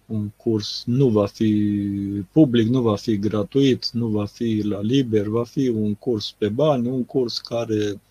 un 0.07 0.29
curs 0.35 0.83
nu 0.85 1.09
va 1.09 1.25
fi 1.25 1.51
public, 2.31 2.67
nu 2.67 2.81
va 2.81 2.95
fi 2.95 3.17
gratuit, 3.17 3.89
nu 3.91 4.07
va 4.07 4.25
fi 4.25 4.61
la 4.61 4.81
liber, 4.81 5.27
va 5.27 5.43
fi 5.43 5.67
un 5.67 5.95
curs 5.95 6.35
pe 6.37 6.49
bani, 6.49 6.87
un 6.87 7.03
curs 7.03 7.39
care 7.39 8.01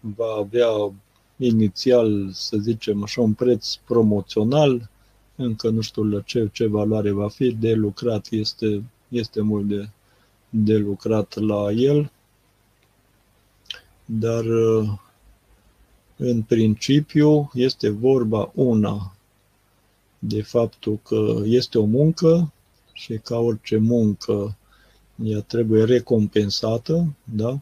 va 0.00 0.34
avea 0.38 0.92
inițial, 1.36 2.30
să 2.32 2.56
zicem 2.56 3.02
așa, 3.02 3.20
un 3.20 3.32
preț 3.32 3.74
promoțional, 3.74 4.90
încă 5.36 5.68
nu 5.68 5.80
știu 5.80 6.02
la 6.02 6.20
ce, 6.20 6.48
ce 6.52 6.66
valoare 6.66 7.10
va 7.10 7.28
fi, 7.28 7.52
de 7.52 7.72
lucrat 7.72 8.26
este, 8.30 8.84
este 9.08 9.40
mult 9.40 9.68
de, 9.68 9.88
de 10.48 10.76
lucrat 10.76 11.34
la 11.34 11.72
el 11.72 12.10
dar 14.10 14.44
uh, 14.44 14.90
în 16.16 16.42
principiu 16.42 17.50
este 17.54 17.88
vorba 17.88 18.50
una 18.54 19.14
de 20.18 20.42
faptul 20.42 20.98
că 21.02 21.42
este 21.44 21.78
o 21.78 21.84
muncă 21.84 22.52
și 22.92 23.18
ca 23.18 23.38
orice 23.38 23.76
muncă 23.76 24.56
ea 25.24 25.40
trebuie 25.40 25.84
recompensată, 25.84 27.14
da? 27.24 27.60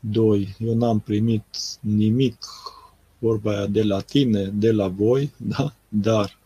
Doi, 0.00 0.56
eu 0.58 0.74
n-am 0.74 1.00
primit 1.00 1.44
nimic, 1.80 2.46
vorba 3.18 3.50
aia, 3.50 3.66
de 3.66 3.82
la 3.82 4.00
tine, 4.00 4.44
de 4.44 4.72
la 4.72 4.88
voi, 4.88 5.32
da? 5.36 5.74
Dar 5.88 6.38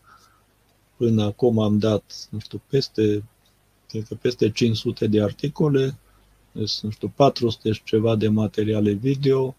până 0.95 1.23
acum 1.23 1.59
am 1.59 1.77
dat, 1.77 2.27
nu 2.29 2.39
știu, 2.39 2.61
peste 2.67 3.23
cred 3.87 4.03
că 4.07 4.15
peste 4.15 4.51
500 4.51 5.07
de 5.07 5.21
articole, 5.21 5.97
sunt, 6.65 6.83
nu 6.83 6.89
știu, 6.89 7.11
400 7.15 7.71
și 7.71 7.83
ceva 7.83 8.15
de 8.15 8.27
materiale 8.27 8.91
video, 8.91 9.55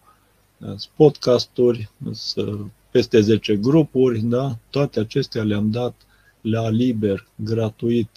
sunt 0.59 0.89
podcasturi, 0.95 1.89
sunt 2.11 2.71
peste 2.91 3.19
10 3.19 3.55
grupuri, 3.55 4.19
da? 4.19 4.57
Toate 4.69 4.99
acestea 4.99 5.43
le-am 5.43 5.71
dat 5.71 5.95
la 6.41 6.69
liber, 6.69 7.27
gratuit, 7.35 8.09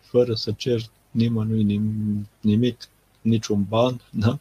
fără 0.00 0.34
să 0.34 0.52
cer 0.56 0.80
nimănui 1.10 1.80
nimic, 2.40 2.88
niciun 3.20 3.64
ban, 3.68 4.00
da? 4.10 4.38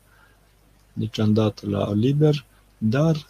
Deci 0.94 1.20
am 1.20 1.34
dat 1.34 1.64
la 1.64 1.94
liber, 1.94 2.46
dar 2.78 3.28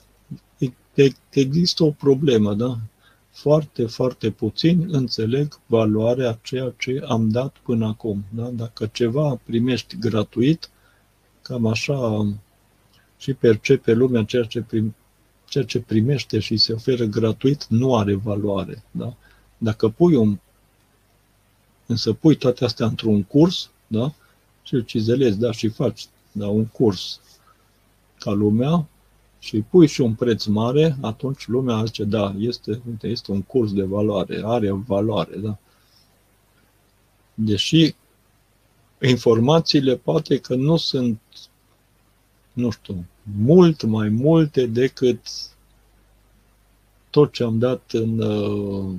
există 1.30 1.84
o 1.84 1.92
problemă, 1.92 2.54
da? 2.54 2.80
Foarte, 3.36 3.86
foarte 3.86 4.32
puțin 4.32 4.88
înțeleg 4.92 5.60
valoarea 5.66 6.40
ceea 6.44 6.74
ce 6.78 7.02
am 7.08 7.30
dat 7.30 7.56
până 7.64 7.86
acum. 7.86 8.24
Da? 8.30 8.44
Dacă 8.44 8.86
ceva 8.86 9.40
primești 9.44 9.98
gratuit, 9.98 10.70
cam 11.42 11.66
așa 11.66 12.28
și 13.18 13.34
percepe 13.34 13.94
lumea 13.94 14.24
ceea 14.24 14.44
ce, 14.44 14.62
prim, 14.62 14.96
ceea 15.46 15.64
ce 15.64 15.80
primește 15.80 16.40
și 16.40 16.58
se 16.58 16.74
oferă 16.74 17.04
gratuit 17.04 17.66
nu 17.66 17.96
are 17.96 18.16
valoare. 18.16 18.84
Da? 18.92 19.14
Dacă 19.58 19.90
pui 19.90 20.16
un 20.16 20.38
însă 21.86 22.14
pui 22.14 22.36
toate 22.36 22.66
astea 22.66 22.86
într-un 22.86 23.24
curs, 23.24 23.70
da? 23.88 24.14
Și 24.64 24.74
îl 24.74 24.82
cizelezi, 24.82 25.40
da, 25.40 25.52
și 25.52 25.68
faci 25.68 26.08
da, 26.32 26.48
un 26.48 26.66
curs 26.66 27.20
ca 28.20 28.32
lumea 28.32 28.88
și 29.46 29.62
pui 29.62 29.88
și 29.88 30.02
un 30.02 30.14
preț 30.14 30.46
mare, 30.46 30.98
atunci 31.02 31.48
lumea 31.48 31.84
zice, 31.84 32.04
da, 32.04 32.36
este, 32.38 32.82
uite, 32.88 33.08
este 33.08 33.32
un 33.32 33.42
curs 33.42 33.74
de 33.74 33.84
valoare, 33.84 34.42
are 34.46 34.72
valoare, 34.72 35.38
da. 35.38 35.58
Deși 37.34 37.96
informațiile 39.02 39.96
poate 39.96 40.38
că 40.40 40.56
nu 40.56 40.78
sunt, 40.78 41.20
nu 42.54 42.70
știu, 42.70 43.06
mult 43.38 43.84
mai 43.84 44.10
multe 44.10 44.66
decât 44.66 45.20
tot 47.10 47.34
ce 47.34 47.44
am 47.44 47.60
dat 47.60 47.92
în 47.92 48.20
uh, 48.20 48.96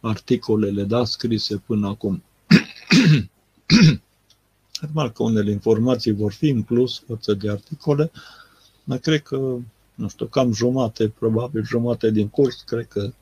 articolele 0.00 0.84
da, 0.84 1.04
scrise 1.04 1.56
până 1.56 1.88
acum. 1.88 2.22
Normal 4.80 5.10
că 5.12 5.22
unele 5.22 5.50
informații 5.50 6.12
vor 6.12 6.32
fi 6.32 6.48
în 6.48 6.62
plus 6.62 7.02
față 7.06 7.34
de 7.34 7.50
articole, 7.50 8.10
dar 8.84 8.98
cred 8.98 9.22
că, 9.22 9.36
nu 9.94 10.08
știu, 10.08 10.26
cam 10.26 10.52
jumate, 10.52 11.08
probabil 11.08 11.64
jumate 11.64 12.10
din 12.10 12.28
curs, 12.28 12.62
cred 12.66 12.86
că 12.88 13.12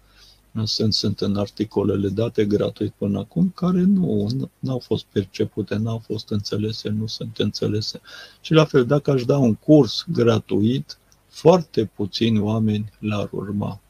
sunt, 0.64 0.94
sunt 0.94 1.20
în 1.20 1.36
articolele 1.36 2.08
date 2.08 2.44
gratuit 2.44 2.92
până 2.92 3.18
acum, 3.18 3.52
care 3.54 3.80
nu 3.82 4.28
au 4.66 4.78
fost 4.78 5.04
percepute, 5.04 5.74
nu 5.74 5.90
au 5.90 5.98
fost 5.98 6.30
înțelese, 6.30 6.88
nu 6.88 7.06
sunt 7.06 7.38
înțelese. 7.38 8.00
Și 8.40 8.52
la 8.52 8.64
fel, 8.64 8.86
dacă 8.86 9.10
aș 9.10 9.24
da 9.24 9.38
un 9.38 9.54
curs 9.54 10.04
gratuit, 10.12 10.98
foarte 11.28 11.84
puțini 11.84 12.38
oameni 12.38 12.92
l-ar 12.98 13.28
urma. 13.32 13.80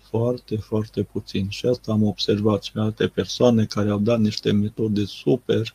Foarte, 0.00 0.56
foarte 0.56 1.02
puțin. 1.02 1.48
Și 1.48 1.66
asta 1.66 1.92
am 1.92 2.02
observat 2.02 2.62
și 2.62 2.72
alte 2.74 3.06
persoane 3.06 3.64
care 3.64 3.90
au 3.90 3.98
dat 3.98 4.20
niște 4.20 4.52
metode 4.52 5.04
super, 5.04 5.74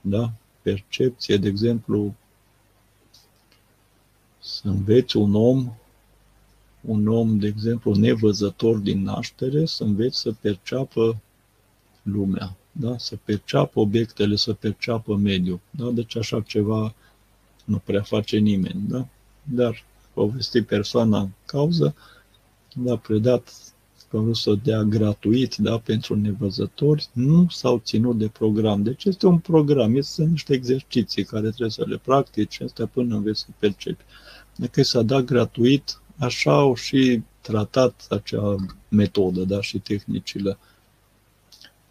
da? 0.00 0.32
Percepție, 0.62 1.36
de 1.36 1.48
exemplu, 1.48 2.14
să 4.40 4.68
înveți 4.68 5.16
un 5.16 5.34
om, 5.34 5.72
un 6.80 7.08
om, 7.08 7.38
de 7.38 7.46
exemplu, 7.46 7.94
nevăzător 7.94 8.76
din 8.76 9.02
naștere, 9.02 9.66
să 9.66 9.84
înveți 9.84 10.18
să 10.18 10.32
perceapă 10.40 11.20
lumea, 12.02 12.56
da? 12.72 12.98
să 12.98 13.16
perceapă 13.24 13.80
obiectele, 13.80 14.36
să 14.36 14.52
perceapă 14.52 15.16
mediul. 15.16 15.60
Da? 15.70 15.90
Deci 15.90 16.16
așa 16.16 16.40
ceva 16.40 16.94
nu 17.64 17.78
prea 17.78 18.02
face 18.02 18.38
nimeni. 18.38 18.82
Da? 18.88 19.06
Dar 19.42 19.84
povesti 20.12 20.62
persoana 20.62 21.18
în 21.18 21.28
cauză, 21.46 21.94
da, 22.74 22.96
predat 22.96 23.69
că 24.10 24.18
vrut 24.18 24.36
să 24.36 24.54
dea 24.62 24.82
gratuit 24.82 25.56
da, 25.56 25.78
pentru 25.78 26.16
nevăzători, 26.16 27.08
nu 27.12 27.46
s-au 27.48 27.80
ținut 27.84 28.18
de 28.18 28.28
program. 28.28 28.82
Deci 28.82 29.04
este 29.04 29.26
un 29.26 29.38
program, 29.38 30.00
sunt 30.00 30.30
niște 30.30 30.54
exerciții 30.54 31.24
care 31.24 31.48
trebuie 31.48 31.70
să 31.70 31.84
le 31.86 31.96
practici, 31.96 32.60
astea 32.60 32.86
până 32.86 33.14
înveți 33.14 33.40
să 33.40 33.46
percepi. 33.58 34.02
Dacă 34.56 34.82
s-a 34.82 35.02
dat 35.02 35.24
gratuit, 35.24 36.00
așa 36.18 36.52
au 36.52 36.74
și 36.74 37.22
tratat 37.40 38.06
acea 38.10 38.56
metodă 38.88 39.44
da, 39.44 39.60
și 39.60 39.78
tehnicile. 39.78 40.58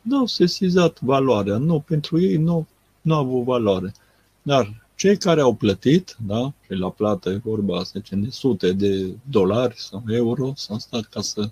Nu 0.02 0.18
au 0.18 0.26
sesizat 0.26 1.02
valoarea. 1.02 1.58
Nu, 1.58 1.80
pentru 1.80 2.22
ei 2.22 2.36
nu, 2.36 2.68
nu 3.02 3.14
au 3.14 3.26
avut 3.26 3.44
valoare. 3.44 3.94
Dar 4.42 4.88
cei 4.96 5.18
care 5.18 5.42
au 5.42 5.54
plătit, 5.54 6.18
da, 6.26 6.54
și 6.66 6.74
la 6.74 6.90
plată 6.90 7.30
e 7.30 7.42
vorba, 7.44 7.84
să 7.84 7.92
zicem, 7.96 8.22
de 8.22 8.30
sute 8.30 8.72
de 8.72 9.14
dolari 9.30 9.76
sau 9.78 10.04
euro, 10.08 10.54
s-au 10.56 10.78
stat 10.78 11.04
ca 11.04 11.22
să 11.22 11.50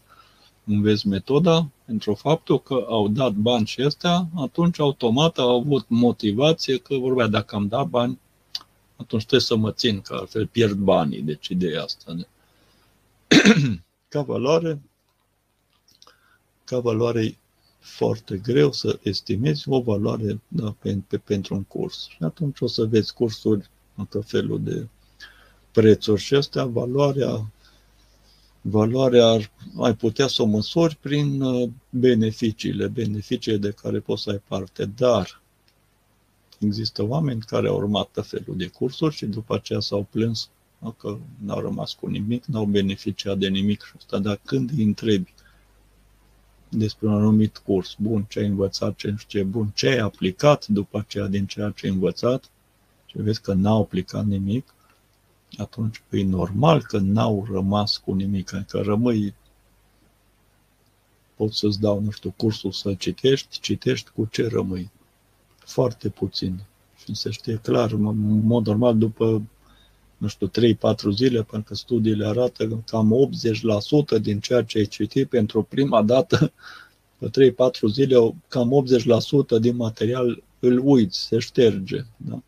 înveți 0.67 1.07
metoda, 1.07 1.69
pentru 1.85 2.13
faptul 2.13 2.61
că 2.61 2.85
au 2.87 3.07
dat 3.07 3.31
bani 3.31 3.65
și 3.65 3.83
ăstea, 3.83 4.27
atunci 4.35 4.79
automat 4.79 5.37
au 5.37 5.59
avut 5.59 5.85
motivație 5.87 6.77
că 6.77 6.95
vorbea, 6.95 7.27
dacă 7.27 7.55
am 7.55 7.67
dat 7.67 7.87
bani, 7.87 8.19
atunci 8.95 9.21
trebuie 9.21 9.47
să 9.47 9.55
mă 9.55 9.71
țin, 9.71 10.01
că 10.01 10.13
altfel 10.13 10.47
pierd 10.47 10.77
banii, 10.77 11.21
deci 11.21 11.47
ideea 11.47 11.83
asta. 11.83 12.13
De... 12.13 12.27
ca 14.09 14.21
valoare, 14.21 14.81
ca 16.63 16.79
valoare 16.79 17.37
foarte 17.79 18.37
greu 18.37 18.71
să 18.71 18.99
estimezi 19.03 19.69
o 19.69 19.81
valoare 19.81 20.41
da, 20.47 20.75
pe, 20.79 20.97
pe, 21.07 21.17
pentru 21.17 21.55
un 21.55 21.63
curs. 21.63 22.07
Și 22.07 22.17
atunci 22.19 22.59
o 22.59 22.67
să 22.67 22.85
vezi 22.85 23.13
cursuri 23.13 23.69
în 23.95 24.05
tot 24.05 24.25
felul 24.25 24.63
de 24.63 24.87
prețuri 25.71 26.21
și 26.21 26.33
astea, 26.33 26.65
valoarea 26.65 27.45
valoarea 28.69 29.25
ar, 29.25 29.51
ai 29.81 29.95
putea 29.95 30.27
să 30.27 30.41
o 30.41 30.45
măsori 30.45 30.95
prin 30.95 31.41
uh, 31.41 31.69
beneficiile, 31.89 32.87
beneficiile 32.87 33.57
de 33.57 33.71
care 33.81 33.99
poți 33.99 34.23
să 34.23 34.29
ai 34.29 34.41
parte. 34.47 34.85
Dar 34.85 35.41
există 36.59 37.03
oameni 37.03 37.41
care 37.41 37.67
au 37.67 37.75
urmat 37.75 38.09
tot 38.11 38.27
felul 38.27 38.57
de 38.57 38.67
cursuri 38.67 39.15
și 39.15 39.25
după 39.25 39.55
aceea 39.55 39.79
s-au 39.79 40.07
plâns 40.09 40.49
că 40.97 41.17
n-au 41.45 41.59
rămas 41.59 41.93
cu 41.93 42.07
nimic, 42.07 42.45
n-au 42.45 42.65
beneficiat 42.65 43.37
de 43.37 43.47
nimic 43.47 43.83
și 43.83 43.91
asta. 43.97 44.17
Dar 44.19 44.39
când 44.45 44.71
îi 44.77 44.83
întrebi 44.83 45.33
despre 46.69 47.07
un 47.07 47.13
anumit 47.13 47.57
curs, 47.57 47.95
bun, 47.99 48.25
ce 48.29 48.39
ai 48.39 48.45
învățat, 48.45 48.95
ce 48.95 49.09
nu 49.09 49.17
știu 49.17 49.39
ce, 49.39 49.45
bun, 49.45 49.71
ce 49.75 49.87
ai 49.87 49.97
aplicat 49.97 50.67
după 50.67 50.97
aceea 50.97 51.27
din 51.27 51.45
ceea 51.45 51.69
ce 51.69 51.85
ai 51.85 51.91
învățat, 51.91 52.49
și 53.05 53.21
vezi 53.21 53.41
că 53.41 53.53
n-au 53.53 53.81
aplicat 53.81 54.25
nimic, 54.25 54.73
atunci 55.57 56.01
e 56.09 56.23
normal 56.23 56.81
că 56.81 56.97
n-au 56.97 57.47
rămas 57.51 57.97
cu 57.97 58.13
nimic, 58.13 58.49
că 58.67 58.79
rămâi 58.79 59.33
pot 61.35 61.53
să-ți 61.53 61.79
dau, 61.79 61.99
nu 62.01 62.11
știu, 62.11 62.33
cursul 62.37 62.71
să 62.71 62.93
citești, 62.93 63.59
citești 63.59 64.09
cu 64.15 64.27
ce 64.31 64.47
rămâi. 64.47 64.91
Foarte 65.57 66.09
puțin. 66.09 66.59
Și 67.03 67.15
se 67.15 67.29
știe 67.29 67.59
clar, 67.63 67.91
în 67.91 68.45
mod 68.45 68.65
normal, 68.65 68.97
după, 68.97 69.41
nu 70.17 70.27
știu, 70.27 70.47
3-4 70.47 70.51
zile, 71.13 71.43
pentru 71.43 71.63
că 71.67 71.75
studiile 71.75 72.25
arată 72.25 72.67
că 72.67 72.77
cam 72.85 73.29
80% 74.17 74.21
din 74.21 74.39
ceea 74.39 74.63
ce 74.63 74.77
ai 74.77 74.85
citit 74.85 75.29
pentru 75.29 75.63
prima 75.63 76.01
dată, 76.01 76.51
pe 77.17 77.29
3-4 77.29 77.91
zile, 77.91 78.35
cam 78.47 78.85
80% 79.57 79.59
din 79.59 79.75
material 79.75 80.43
îl 80.59 80.81
uiți, 80.83 81.19
se 81.19 81.39
șterge. 81.39 82.05
Da? 82.17 82.41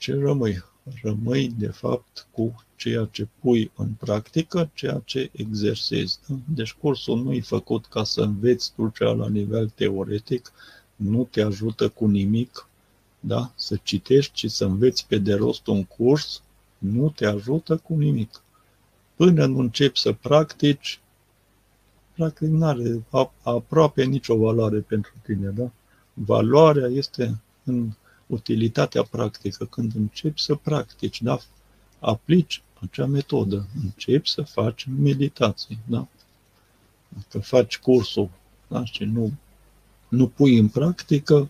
Ce 0.00 0.14
rămâi? 0.14 0.64
Rămâi, 1.02 1.54
de 1.58 1.66
fapt, 1.66 2.26
cu 2.30 2.64
ceea 2.76 3.08
ce 3.10 3.28
pui 3.40 3.70
în 3.76 3.88
practică, 3.88 4.70
ceea 4.74 5.02
ce 5.04 5.30
exersezi. 5.32 6.18
Da? 6.26 6.34
Deci 6.54 6.72
cursul 6.72 7.22
nu 7.22 7.32
e 7.32 7.40
făcut 7.40 7.86
ca 7.86 8.04
să 8.04 8.20
înveți 8.20 8.72
tu 8.76 8.92
cea 8.94 9.10
la 9.10 9.28
nivel 9.28 9.68
teoretic, 9.68 10.52
nu 10.96 11.28
te 11.30 11.42
ajută 11.42 11.88
cu 11.88 12.06
nimic, 12.06 12.68
da? 13.20 13.52
să 13.54 13.76
citești 13.82 14.38
și 14.38 14.48
să 14.48 14.64
înveți 14.64 15.06
pe 15.06 15.18
de 15.18 15.34
rost 15.34 15.66
un 15.66 15.84
curs, 15.84 16.42
nu 16.78 17.10
te 17.10 17.26
ajută 17.26 17.76
cu 17.76 17.94
nimic. 17.94 18.42
Până 19.16 19.46
nu 19.46 19.58
începi 19.58 19.98
să 19.98 20.12
practici, 20.12 21.00
practic 22.14 22.48
nu 22.48 22.66
are 22.66 23.04
aproape 23.42 24.04
nicio 24.04 24.36
valoare 24.36 24.78
pentru 24.78 25.12
tine. 25.22 25.48
Da? 25.48 25.70
Valoarea 26.12 26.86
este 26.86 27.40
în 27.64 27.90
utilitatea 28.30 29.02
practică, 29.02 29.64
când 29.64 29.94
începi 29.94 30.40
să 30.40 30.54
practici, 30.54 31.22
da? 31.22 31.38
aplici 31.98 32.62
acea 32.80 33.06
metodă, 33.06 33.66
începi 33.82 34.28
să 34.28 34.42
faci 34.42 34.86
meditații. 34.98 35.78
Da? 35.84 36.06
Dacă 37.08 37.38
faci 37.38 37.78
cursul 37.78 38.30
da? 38.68 38.84
și 38.84 39.04
nu, 39.04 39.32
nu 40.08 40.26
pui 40.28 40.58
în 40.58 40.68
practică, 40.68 41.48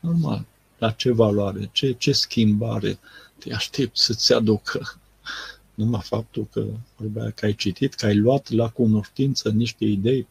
normal, 0.00 0.44
la 0.78 0.90
ce 0.90 1.12
valoare, 1.12 1.68
ce, 1.72 1.92
ce 1.92 2.12
schimbare 2.12 2.98
te 3.38 3.54
aștepți 3.54 4.04
să-ți 4.04 4.32
aducă. 4.32 4.98
Numai 5.74 6.00
faptul 6.04 6.46
că 6.50 6.66
vorbea 6.96 7.30
că 7.30 7.44
ai 7.44 7.54
citit, 7.54 7.94
că 7.94 8.06
ai 8.06 8.16
luat 8.16 8.50
la 8.50 8.68
cunoștință 8.68 9.50
niște 9.50 9.84
idei 9.84 10.26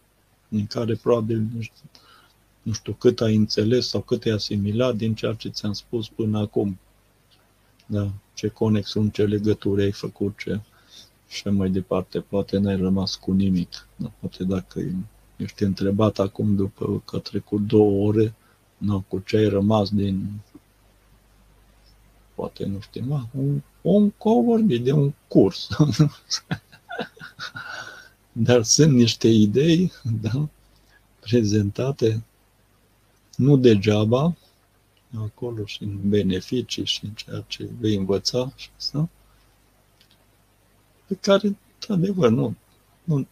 în 0.49 0.67
care 0.67 0.95
probabil 0.95 1.47
nu 2.65 2.73
știu 2.73 2.93
cât 2.93 3.21
ai 3.21 3.35
înțeles 3.35 3.87
sau 3.87 4.01
cât 4.01 4.23
ai 4.23 4.31
asimilat 4.31 4.95
din 4.95 5.15
ceea 5.15 5.33
ce 5.33 5.49
ți-am 5.49 5.73
spus 5.73 6.09
până 6.09 6.39
acum. 6.39 6.79
Da, 7.85 8.11
ce 8.33 8.47
conexiuni, 8.47 9.11
ce 9.11 9.25
legături 9.25 9.83
ai 9.83 9.91
făcut, 9.91 10.37
ce 10.37 10.59
și 11.27 11.47
mai 11.47 11.69
departe. 11.69 12.19
Poate 12.19 12.57
n-ai 12.57 12.75
rămas 12.75 13.15
cu 13.15 13.31
nimic. 13.31 13.87
Da, 13.95 14.11
poate 14.19 14.43
dacă 14.43 14.81
ești 15.35 15.63
întrebat 15.63 16.19
acum 16.19 16.55
după 16.55 17.01
că 17.05 17.17
trecut 17.17 17.67
două 17.67 18.07
ore, 18.07 18.33
nu, 18.77 19.03
cu 19.07 19.23
ce 19.25 19.37
ai 19.37 19.47
rămas 19.47 19.89
din 19.89 20.29
poate 22.35 22.65
nu 22.65 22.79
știu, 22.79 23.03
mă, 23.07 23.25
un, 23.31 23.61
un 23.81 24.11
vorbit 24.43 24.83
de 24.83 24.91
un 24.91 25.13
curs. 25.27 25.67
Dar 28.31 28.63
sunt 28.63 28.93
niște 28.93 29.27
idei 29.27 29.91
da, 30.21 30.49
prezentate 31.19 32.23
nu 33.35 33.57
degeaba, 33.57 34.35
acolo 35.17 35.65
și 35.65 35.83
în 35.83 36.09
beneficii 36.09 36.85
și 36.85 37.05
în 37.05 37.11
ceea 37.11 37.43
ce 37.47 37.69
vei 37.79 37.95
învăța 37.95 38.51
și 38.55 38.69
asta, 38.77 39.09
pe 41.07 41.15
care, 41.15 41.57
într-adevăr, 41.73 42.29
nu, 42.29 42.55
nu, 43.03 43.27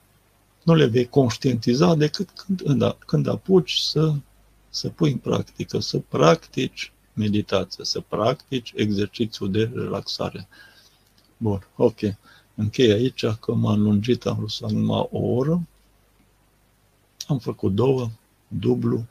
nu 0.63 0.75
le 0.75 0.85
vei 0.85 1.07
conștientiza 1.07 1.95
decât 1.95 2.29
când, 2.29 2.61
da, 2.61 2.97
când 3.05 3.27
apuci 3.27 3.73
să, 3.73 4.13
să 4.69 4.89
pui 4.89 5.11
în 5.11 5.17
practică, 5.17 5.79
să 5.79 5.99
practici 5.99 6.91
meditație, 7.13 7.85
să 7.85 7.99
practici 7.99 8.73
exercițiul 8.75 9.51
de 9.51 9.71
relaxare. 9.73 10.47
Bun, 11.37 11.67
ok. 11.75 11.99
Închei 12.55 12.91
aici, 12.91 13.25
că 13.25 13.53
m-am 13.53 13.81
lungit, 13.81 14.25
am 14.25 14.35
vrut 14.35 14.49
să 14.49 14.65
numai 14.65 15.07
o 15.11 15.19
oră. 15.19 15.67
Am 17.27 17.39
făcut 17.39 17.73
două, 17.73 18.09
dublu. 18.47 19.05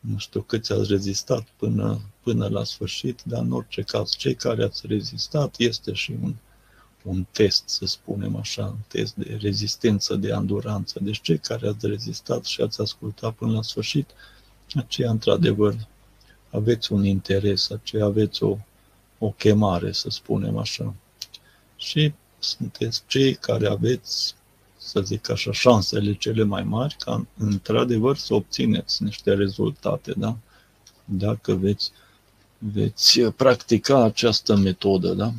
Nu 0.00 0.18
știu 0.18 0.42
câți 0.42 0.72
ați 0.72 0.90
rezistat 0.90 1.46
până, 1.56 2.00
până 2.22 2.48
la 2.48 2.64
sfârșit, 2.64 3.22
dar 3.22 3.42
în 3.42 3.52
orice 3.52 3.82
caz, 3.82 4.10
cei 4.16 4.34
care 4.34 4.64
ați 4.64 4.86
rezistat 4.86 5.54
este 5.58 5.92
și 5.92 6.14
un, 6.22 6.34
un 7.02 7.26
test, 7.30 7.68
să 7.68 7.86
spunem 7.86 8.36
așa, 8.36 8.64
un 8.64 8.78
test 8.88 9.14
de 9.14 9.38
rezistență, 9.40 10.14
de 10.14 10.32
anduranță. 10.32 10.98
Deci 11.02 11.20
cei 11.20 11.38
care 11.38 11.68
ați 11.68 11.86
rezistat 11.86 12.44
și 12.44 12.60
ați 12.60 12.80
ascultat 12.80 13.34
până 13.34 13.52
la 13.52 13.62
sfârșit, 13.62 14.10
aceea, 14.74 15.10
într-adevăr, 15.10 15.74
aveți 16.50 16.92
un 16.92 17.04
interes, 17.04 17.70
aceea 17.70 18.04
aveți 18.04 18.42
o, 18.42 18.56
o 19.18 19.30
chemare, 19.30 19.92
să 19.92 20.10
spunem 20.10 20.56
așa. 20.56 20.94
Și 21.76 22.12
sunteți 22.38 23.02
cei 23.06 23.34
care 23.34 23.68
aveți, 23.68 24.34
să 24.90 25.00
zic 25.00 25.30
așa, 25.30 25.52
șansele 25.52 26.14
cele 26.14 26.42
mai 26.42 26.62
mari 26.62 26.96
ca, 26.98 27.26
într-adevăr, 27.38 28.16
să 28.16 28.34
obțineți 28.34 29.02
niște 29.02 29.34
rezultate, 29.34 30.12
da? 30.16 30.36
Dacă 31.04 31.54
veți, 31.54 31.90
veți 32.58 33.20
practica 33.20 34.02
această 34.02 34.56
metodă, 34.56 35.12
da? 35.12 35.32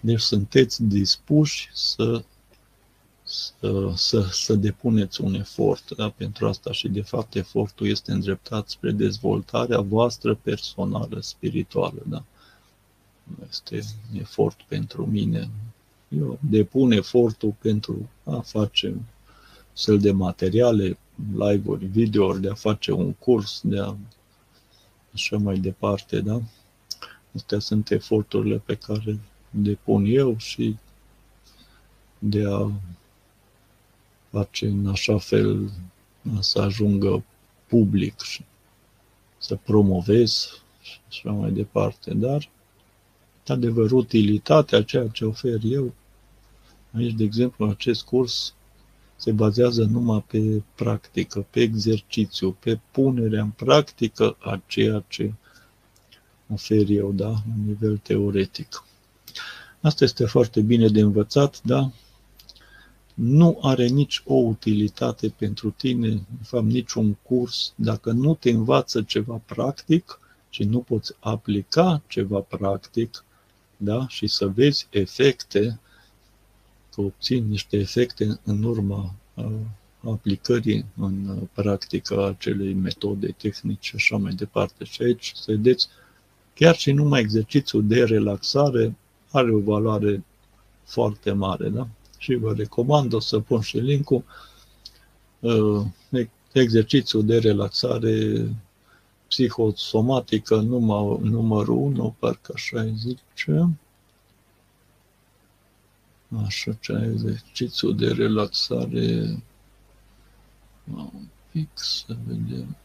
Deci 0.00 0.20
sunteți 0.20 0.82
dispuși 0.82 1.68
să 1.72 2.22
să, 3.30 3.92
să, 3.94 4.28
să 4.32 4.54
depuneți 4.54 5.20
un 5.20 5.34
efort 5.34 5.96
da, 5.96 6.08
pentru 6.08 6.48
asta 6.48 6.72
și, 6.72 6.88
de 6.88 7.02
fapt, 7.02 7.34
efortul 7.34 7.86
este 7.86 8.12
îndreptat 8.12 8.68
spre 8.68 8.90
dezvoltarea 8.90 9.80
voastră 9.80 10.34
personală, 10.34 11.20
spirituală. 11.20 12.02
Da. 12.04 12.24
Este 13.48 13.84
efort 14.20 14.60
pentru 14.68 15.06
mine. 15.06 15.50
Eu 16.16 16.38
depun 16.50 16.90
efortul 16.90 17.54
pentru 17.60 18.08
a 18.24 18.40
face 18.40 18.94
cel 19.72 19.98
de 19.98 20.12
materiale, 20.12 20.98
live-uri, 21.34 21.84
video-uri, 21.84 22.40
de 22.40 22.48
a 22.48 22.54
face 22.54 22.92
un 22.92 23.12
curs, 23.12 23.60
de 23.64 23.78
a 23.78 23.96
așa 25.14 25.36
mai 25.36 25.58
departe, 25.58 26.20
da? 26.20 26.40
Astea 27.34 27.58
sunt 27.58 27.90
eforturile 27.90 28.56
pe 28.56 28.74
care 28.74 29.18
depun 29.50 30.04
eu 30.04 30.36
și 30.38 30.76
de 32.18 32.44
a 32.46 32.70
face 34.30 34.66
în 34.66 34.86
așa 34.86 35.18
fel 35.18 35.70
să 36.40 36.60
ajungă 36.60 37.24
public 37.66 38.20
și 38.20 38.44
să 39.38 39.56
promovez 39.56 40.62
și 40.80 40.98
așa 41.08 41.30
mai 41.30 41.50
departe. 41.50 42.14
Dar, 42.14 42.48
de 43.44 43.52
adevăr, 43.52 43.90
utilitatea, 43.90 44.82
ceea 44.82 45.08
ce 45.08 45.24
ofer 45.24 45.58
eu, 45.62 45.94
aici, 46.96 47.12
de 47.12 47.24
exemplu, 47.24 47.66
acest 47.66 48.02
curs 48.02 48.54
se 49.16 49.32
bazează 49.32 49.84
numai 49.84 50.24
pe 50.26 50.62
practică, 50.74 51.46
pe 51.50 51.60
exercițiu, 51.60 52.52
pe 52.52 52.80
punerea 52.90 53.42
în 53.42 53.50
practică 53.50 54.36
a 54.38 54.62
ceea 54.66 55.04
ce 55.08 55.32
ofer 56.52 56.88
eu, 56.88 57.12
da, 57.12 57.28
la 57.28 57.42
nivel 57.66 57.96
teoretic. 57.96 58.84
Asta 59.80 60.04
este 60.04 60.24
foarte 60.24 60.60
bine 60.60 60.88
de 60.88 61.00
învățat, 61.00 61.62
da? 61.62 61.90
nu 63.14 63.58
are 63.62 63.86
nici 63.86 64.22
o 64.24 64.34
utilitate 64.34 65.28
pentru 65.28 65.70
tine, 65.70 66.08
în 66.08 66.42
fapt 66.42 66.64
niciun 66.64 67.16
curs, 67.22 67.72
dacă 67.74 68.10
nu 68.10 68.34
te 68.34 68.50
învață 68.50 69.02
ceva 69.02 69.40
practic 69.46 70.20
și 70.48 70.64
nu 70.64 70.78
poți 70.78 71.12
aplica 71.20 72.02
ceva 72.06 72.38
practic, 72.38 73.24
da? 73.76 74.08
și 74.08 74.26
să 74.26 74.46
vezi 74.46 74.86
efecte, 74.90 75.80
că 76.94 77.00
obții 77.00 77.40
niște 77.40 77.76
efecte 77.76 78.40
în 78.44 78.62
urma 78.62 79.14
aplicării 80.04 80.84
în 80.96 81.38
practică 81.52 82.26
acelei 82.26 82.72
metode 82.72 83.34
tehnice 83.38 83.78
și 83.80 83.94
așa 83.94 84.16
mai 84.16 84.32
departe. 84.32 84.84
Și 84.84 85.02
aici 85.02 85.32
să 85.34 85.44
vedeți, 85.46 85.88
chiar 86.54 86.76
și 86.76 86.92
numai 86.92 87.20
exercițiul 87.20 87.86
de 87.86 88.04
relaxare 88.04 88.96
are 89.30 89.52
o 89.52 89.58
valoare 89.58 90.24
foarte 90.84 91.32
mare, 91.32 91.68
da? 91.68 91.88
și 92.20 92.34
vă 92.34 92.52
recomand, 92.52 93.12
o 93.12 93.20
să 93.20 93.38
pun 93.38 93.60
și 93.60 93.78
linkul, 93.78 94.24
uh, 95.40 95.82
exercițiul 96.52 97.24
de 97.24 97.38
relaxare 97.38 98.46
psihosomatică 99.28 100.56
număr, 100.56 101.18
numărul 101.18 101.76
1, 101.76 102.14
parcă 102.18 102.52
așa 102.54 102.80
îi 102.80 102.94
zice. 102.96 103.68
Așa, 106.36 106.72
ce 106.72 107.10
exercițiul 107.12 107.96
de 107.96 108.12
relaxare. 108.12 109.42
Un 110.94 111.10
pic 111.52 111.68
să 111.74 112.16
vedem. 112.26 112.76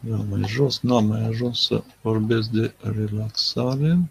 Da, 0.00 0.16
mai 0.16 0.42
jos, 0.46 0.80
n-am 0.80 1.06
mai 1.06 1.22
ajuns 1.22 1.66
să 1.66 1.84
vorbesc 2.02 2.48
de 2.50 2.74
relaxare. 2.78 4.10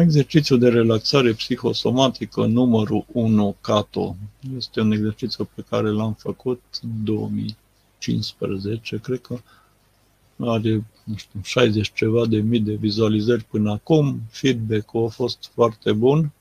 Exercițiul 0.00 0.58
de 0.58 0.68
relaxare 0.68 1.32
psihosomatică 1.32 2.46
numărul 2.46 3.04
1, 3.12 3.56
CATO, 3.60 4.16
este 4.56 4.80
un 4.80 4.92
exercițiu 4.92 5.48
pe 5.54 5.64
care 5.68 5.88
l-am 5.88 6.12
făcut 6.12 6.62
în 6.82 7.04
2015, 7.04 8.98
cred 9.02 9.20
că 9.20 9.38
are, 10.38 10.84
nu 11.04 11.16
știu, 11.16 11.40
60 11.42 11.92
ceva 11.94 12.26
de 12.26 12.36
mii 12.36 12.60
de 12.60 12.74
vizualizări 12.74 13.44
până 13.44 13.70
acum, 13.70 14.20
feedback-ul 14.30 15.04
a 15.04 15.08
fost 15.08 15.50
foarte 15.54 15.92
bun, 15.92 16.32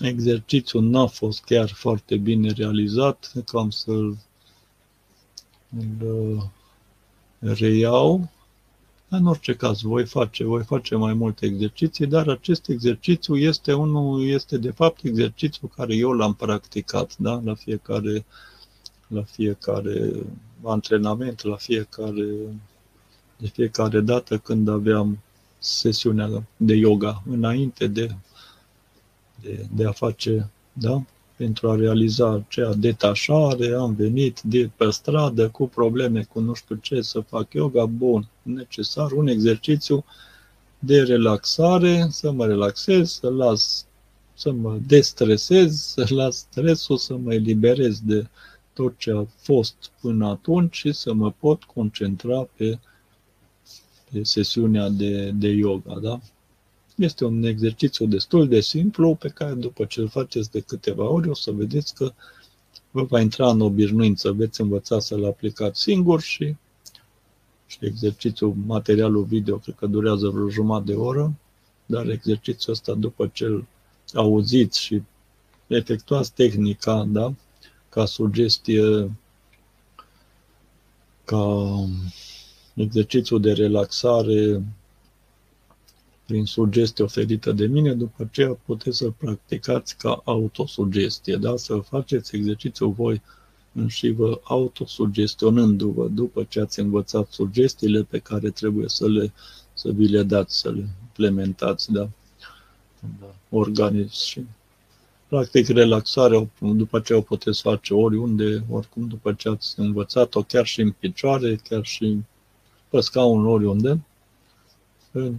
exercițiul 0.00 0.82
n-a 0.82 1.06
fost 1.06 1.44
chiar 1.44 1.68
foarte 1.68 2.16
bine 2.16 2.50
realizat, 2.50 3.32
cam 3.46 3.70
să-l 3.70 4.16
uh, 6.02 6.42
reiau. 7.38 8.30
În 9.16 9.26
orice 9.26 9.54
caz, 9.54 9.80
voi 9.80 10.06
face, 10.06 10.44
voi 10.44 10.62
face 10.62 10.94
mai 10.94 11.12
multe 11.12 11.46
exerciții, 11.46 12.06
dar 12.06 12.28
acest 12.28 12.68
exercițiu 12.68 13.36
este 13.36 13.72
unul, 13.72 14.26
este 14.26 14.58
de 14.58 14.70
fapt 14.70 15.04
exercițiul 15.04 15.70
care 15.76 15.94
eu 15.94 16.12
l-am 16.12 16.34
practicat, 16.34 17.16
da? 17.18 17.40
la 17.44 17.54
fiecare, 17.54 18.24
la 19.06 19.22
fiecare 19.22 20.12
antrenament, 20.62 21.42
la 21.42 21.56
fiecare 21.56 22.26
de 23.36 23.46
fiecare 23.46 24.00
dată 24.00 24.38
când 24.38 24.68
aveam 24.68 25.18
sesiunea 25.58 26.42
de 26.56 26.74
yoga, 26.74 27.22
înainte 27.30 27.86
de, 27.86 28.14
de, 29.40 29.66
de 29.74 29.86
a 29.86 29.92
face, 29.92 30.50
da? 30.72 31.02
Pentru 31.36 31.70
a 31.70 31.76
realiza 31.76 32.30
aceea 32.30 32.72
detașare, 32.74 33.72
am 33.72 33.94
venit 33.94 34.40
de 34.40 34.70
pe 34.76 34.90
stradă 34.90 35.48
cu 35.48 35.68
probleme 35.68 36.22
cu 36.22 36.40
nu 36.40 36.54
știu 36.54 36.74
ce 36.74 37.00
să 37.00 37.20
fac 37.20 37.52
yoga, 37.52 37.86
bun, 37.86 38.28
necesar 38.42 39.10
un 39.10 39.26
exercițiu 39.26 40.04
de 40.78 41.02
relaxare, 41.02 42.06
să 42.10 42.30
mă 42.30 42.46
relaxez, 42.46 43.10
să 43.10 43.28
las 43.28 43.86
să 44.34 44.52
mă 44.52 44.78
destresez, 44.86 45.80
să 45.80 46.06
las 46.08 46.36
stresul, 46.36 46.96
să 46.96 47.16
mă 47.16 47.34
eliberez 47.34 48.00
de 48.00 48.26
tot 48.72 48.98
ce 48.98 49.10
a 49.10 49.26
fost 49.36 49.90
până 50.00 50.26
atunci 50.26 50.74
și 50.74 50.92
să 50.92 51.12
mă 51.12 51.30
pot 51.30 51.64
concentra 51.64 52.48
pe, 52.56 52.78
pe 54.12 54.22
sesiunea 54.22 54.88
de, 54.88 55.30
de 55.30 55.48
yoga. 55.48 55.98
Da? 56.02 56.20
Este 56.94 57.24
un 57.24 57.42
exercițiu 57.42 58.06
destul 58.06 58.48
de 58.48 58.60
simplu 58.60 59.14
pe 59.14 59.28
care 59.28 59.54
după 59.54 59.84
ce 59.84 60.00
îl 60.00 60.08
faceți 60.08 60.50
de 60.50 60.60
câteva 60.60 61.08
ori 61.08 61.28
o 61.28 61.34
să 61.34 61.50
vedeți 61.50 61.94
că 61.94 62.12
vă 62.90 63.02
va 63.02 63.20
intra 63.20 63.50
în 63.50 63.60
obișnuință, 63.60 64.32
veți 64.32 64.60
învăța 64.60 64.98
să-l 64.98 65.24
aplicați 65.24 65.80
singur 65.80 66.20
și, 66.20 66.56
și 67.66 67.78
exercițiul, 67.80 68.54
materialul 68.66 69.24
video, 69.24 69.56
cred 69.56 69.74
că 69.74 69.86
durează 69.86 70.28
vreo 70.28 70.48
jumătate 70.48 70.92
de 70.92 70.98
oră, 70.98 71.34
dar 71.86 72.08
exercițiul 72.08 72.74
ăsta 72.74 72.94
după 72.94 73.30
ce 73.32 73.44
îl 73.44 73.66
auziți 74.12 74.80
și 74.80 75.02
efectuați 75.66 76.32
tehnica, 76.32 77.04
da, 77.08 77.34
ca 77.88 78.04
sugestie, 78.04 79.10
ca 81.24 81.74
exercițiu 82.74 83.38
de 83.38 83.52
relaxare 83.52 84.62
prin 86.26 86.44
sugestie 86.44 87.04
oferită 87.04 87.52
de 87.52 87.66
mine, 87.66 87.94
după 87.94 88.22
aceea 88.22 88.58
puteți 88.64 88.96
să 88.96 89.10
practicați 89.10 89.96
ca 89.96 90.22
autosugestie, 90.24 91.36
da? 91.36 91.56
să 91.56 91.76
faceți 91.76 92.36
exercițiul 92.36 92.90
voi 92.90 93.22
și 93.86 94.10
vă 94.10 94.40
autosugestionându-vă 94.42 96.08
după 96.08 96.44
ce 96.48 96.60
ați 96.60 96.80
învățat 96.80 97.30
sugestiile 97.30 98.02
pe 98.02 98.18
care 98.18 98.50
trebuie 98.50 98.88
să, 98.88 99.08
le, 99.08 99.32
să 99.74 99.90
vi 99.92 100.06
le 100.06 100.22
dați, 100.22 100.58
să 100.58 100.70
le 100.70 100.88
implementați, 101.02 101.92
da? 101.92 102.08
da. 103.20 103.34
Organiz 103.48 104.12
și 104.12 104.46
practic 105.28 105.68
relaxarea, 105.68 106.48
după 106.58 107.00
ce 107.00 107.14
o 107.14 107.20
puteți 107.20 107.60
face 107.60 107.94
oriunde, 107.94 108.64
oricum 108.70 109.08
după 109.08 109.32
ce 109.32 109.48
ați 109.48 109.80
învățat-o, 109.80 110.42
chiar 110.42 110.66
și 110.66 110.80
în 110.80 110.90
picioare, 110.90 111.60
chiar 111.68 111.84
și 111.84 112.18
pe 112.88 113.00
scaun, 113.00 113.46
oriunde, 113.46 114.00
în 115.12 115.36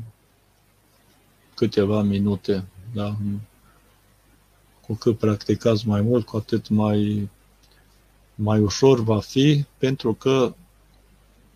câteva 1.55 2.01
minute. 2.01 2.65
Da? 2.93 3.15
Cu 4.81 4.93
cât 4.93 5.17
practicați 5.17 5.87
mai 5.87 6.01
mult, 6.01 6.25
cu 6.25 6.37
atât 6.37 6.69
mai, 6.69 7.29
mai 8.35 8.59
ușor 8.59 8.99
va 8.99 9.19
fi, 9.19 9.65
pentru 9.77 10.13
că, 10.13 10.53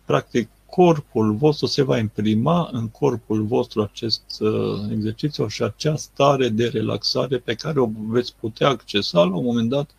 practic, 0.04 0.48
corpul 0.70 1.34
vostru 1.34 1.66
se 1.66 1.82
va 1.82 1.98
imprima 1.98 2.68
în 2.72 2.88
corpul 2.88 3.42
vostru 3.42 3.82
acest 3.82 4.22
uh, 4.40 4.90
exercițiu 4.90 5.46
și 5.46 5.62
acea 5.62 5.96
stare 5.96 6.48
de 6.48 6.68
relaxare 6.68 7.38
pe 7.38 7.54
care 7.54 7.80
o 7.80 7.88
veți 8.08 8.34
putea 8.40 8.68
accesa 8.68 9.22
la 9.22 9.36
un 9.36 9.44
moment 9.44 9.68
dat. 9.68 9.90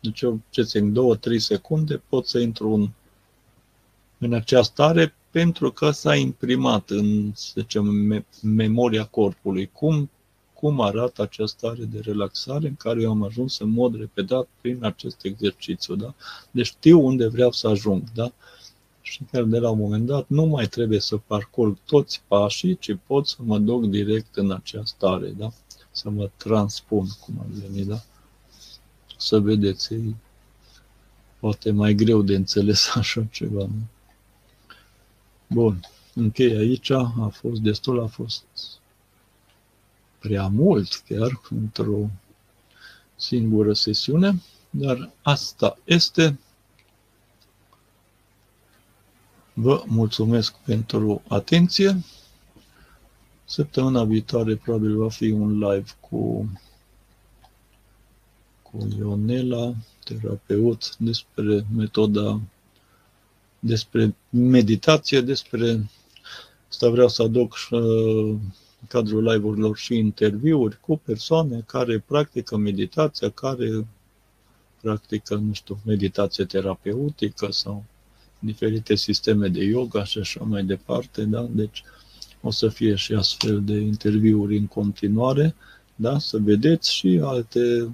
Deci 0.00 0.20
eu, 0.20 0.40
ce 0.50 0.78
în 0.78 1.16
2-3 1.16 1.18
secunde 1.36 2.02
pot 2.08 2.26
să 2.26 2.38
intru 2.38 2.72
în, 2.72 2.90
în 4.18 4.34
acea 4.34 4.62
stare 4.62 5.14
pentru 5.30 5.72
că 5.72 5.90
s-a 5.90 6.14
imprimat 6.14 6.90
în, 6.90 7.32
să 7.34 7.52
zicem, 7.60 7.84
me- 7.84 8.26
memoria 8.42 9.04
corpului. 9.04 9.70
Cum, 9.72 10.10
cum 10.54 10.80
arată 10.80 11.22
această 11.22 11.56
stare 11.56 11.84
de 11.84 12.00
relaxare 12.00 12.68
în 12.68 12.74
care 12.74 13.02
eu 13.02 13.10
am 13.10 13.22
ajuns 13.22 13.58
în 13.58 13.68
mod 13.68 13.98
repetat 13.98 14.48
prin 14.60 14.84
acest 14.84 15.24
exercițiu. 15.24 15.94
Da? 15.94 16.14
Deci 16.50 16.66
știu 16.66 17.06
unde 17.06 17.26
vreau 17.26 17.52
să 17.52 17.68
ajung. 17.68 18.02
Da? 18.14 18.32
Și 19.00 19.20
chiar 19.32 19.42
de 19.42 19.58
la 19.58 19.70
un 19.70 19.78
moment 19.78 20.06
dat 20.06 20.28
nu 20.28 20.44
mai 20.44 20.66
trebuie 20.66 21.00
să 21.00 21.16
parcurg 21.16 21.76
toți 21.84 22.22
pașii, 22.28 22.78
ci 22.78 22.96
pot 23.06 23.26
să 23.26 23.36
mă 23.38 23.58
duc 23.58 23.84
direct 23.84 24.36
în 24.36 24.50
acea 24.50 24.84
stare, 24.84 25.28
da? 25.28 25.48
Să 25.90 26.10
mă 26.10 26.30
transpun, 26.36 27.06
cum 27.20 27.34
ar 27.38 27.46
veni, 27.50 27.84
da? 27.84 28.00
Să 29.16 29.40
vedeți, 29.40 29.94
e 29.94 30.14
poate 31.40 31.70
mai 31.70 31.94
greu 31.94 32.22
de 32.22 32.34
înțeles 32.34 32.90
așa 32.94 33.26
ceva, 33.30 33.60
nu? 33.60 33.86
Bun, 35.48 35.80
închei 36.14 36.56
aici, 36.56 36.90
a 36.90 37.30
fost 37.32 37.60
destul, 37.60 38.02
a 38.02 38.06
fost 38.06 38.44
prea 40.18 40.46
mult 40.46 41.02
chiar 41.08 41.40
într-o 41.50 42.10
singură 43.16 43.72
sesiune, 43.72 44.42
dar 44.70 45.10
asta 45.22 45.78
este. 45.84 46.38
Vă 49.52 49.82
mulțumesc 49.86 50.54
pentru 50.54 51.22
atenție. 51.28 52.04
Săptămâna 53.44 54.04
viitoare 54.04 54.56
probabil 54.56 54.96
va 54.96 55.08
fi 55.08 55.30
un 55.30 55.58
live 55.58 55.90
cu, 56.00 56.50
cu 58.62 58.88
Ionela, 58.98 59.74
terapeut, 60.04 60.96
despre 60.96 61.64
metoda, 61.74 62.40
despre 63.58 64.14
meditație, 64.30 65.20
despre 65.20 65.90
asta 66.68 66.88
vreau 66.88 67.08
să 67.08 67.22
aduc 67.22 67.54
uh, 67.70 67.80
în 68.80 68.86
cadrul 68.88 69.24
live-urilor 69.24 69.76
și 69.76 69.96
interviuri 69.96 70.80
cu 70.80 70.96
persoane 71.04 71.62
care 71.66 71.98
practică 71.98 72.56
meditația, 72.56 73.30
care 73.30 73.86
practică, 74.80 75.34
nu 75.34 75.52
știu, 75.52 75.78
meditație 75.84 76.44
terapeutică 76.44 77.50
sau 77.50 77.84
diferite 78.38 78.94
sisteme 78.94 79.48
de 79.48 79.64
yoga 79.64 80.04
și 80.04 80.18
așa 80.18 80.44
mai 80.44 80.64
departe, 80.64 81.22
da? 81.22 81.48
Deci 81.50 81.82
o 82.40 82.50
să 82.50 82.68
fie 82.68 82.94
și 82.94 83.12
astfel 83.12 83.62
de 83.64 83.76
interviuri 83.76 84.56
în 84.56 84.66
continuare, 84.66 85.54
da? 85.94 86.18
Să 86.18 86.38
vedeți 86.38 86.94
și 86.94 87.20
alte 87.22 87.90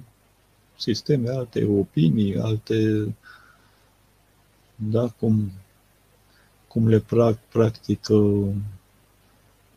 sisteme, 0.77 1.29
alte 1.29 1.65
opinii, 1.65 2.37
alte, 2.37 3.07
da, 4.75 5.07
cum, 5.09 5.51
cum 6.67 6.87
le 6.87 7.03
practică 7.49 8.43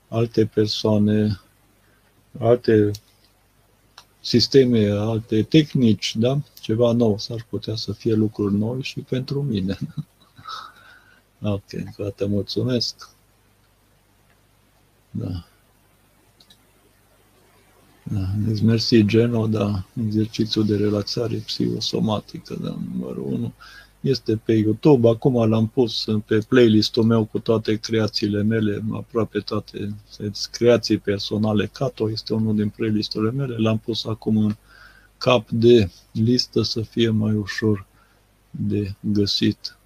alte 0.08 0.46
persoane, 0.46 1.40
alte 2.38 2.90
sisteme, 4.20 4.90
alte 4.90 5.42
tehnici, 5.42 6.16
da? 6.16 6.38
Ceva 6.60 6.92
nou, 6.92 7.18
s-ar 7.18 7.46
putea 7.48 7.74
să 7.76 7.92
fie 7.92 8.14
lucruri 8.14 8.54
noi 8.54 8.82
și 8.82 9.00
pentru 9.00 9.42
mine. 9.42 9.78
Ok, 11.42 11.72
încă 11.72 11.94
o 11.98 12.02
dată 12.02 12.26
mulțumesc. 12.26 13.10
Da. 15.10 15.44
Da, 18.02 18.28
deci 18.36 18.62
mersi 18.62 19.04
Geno, 19.04 19.46
da, 19.46 19.84
exercițiul 20.06 20.66
de 20.66 20.76
relaxare 20.76 21.36
psihosomatică, 21.36 22.54
da, 22.54 22.76
numărul 22.92 23.24
1. 23.24 23.52
Este 24.00 24.36
pe 24.36 24.52
YouTube, 24.52 25.08
acum 25.08 25.48
l-am 25.48 25.66
pus 25.66 26.06
pe 26.26 26.38
playlistul 26.38 27.04
meu 27.04 27.24
cu 27.24 27.38
toate 27.38 27.76
creațiile 27.76 28.42
mele, 28.42 28.84
aproape 28.92 29.38
toate 29.38 29.94
creații 30.50 30.98
personale. 30.98 31.66
Cato 31.66 32.10
este 32.10 32.34
unul 32.34 32.56
din 32.56 32.68
playlisturile 32.68 33.30
mele, 33.30 33.56
l-am 33.56 33.78
pus 33.78 34.04
acum 34.04 34.36
în 34.36 34.56
cap 35.18 35.50
de 35.50 35.90
listă 36.12 36.62
să 36.62 36.80
fie 36.80 37.08
mai 37.10 37.34
ușor 37.34 37.86
de 38.50 38.94
găsit. 39.00 39.78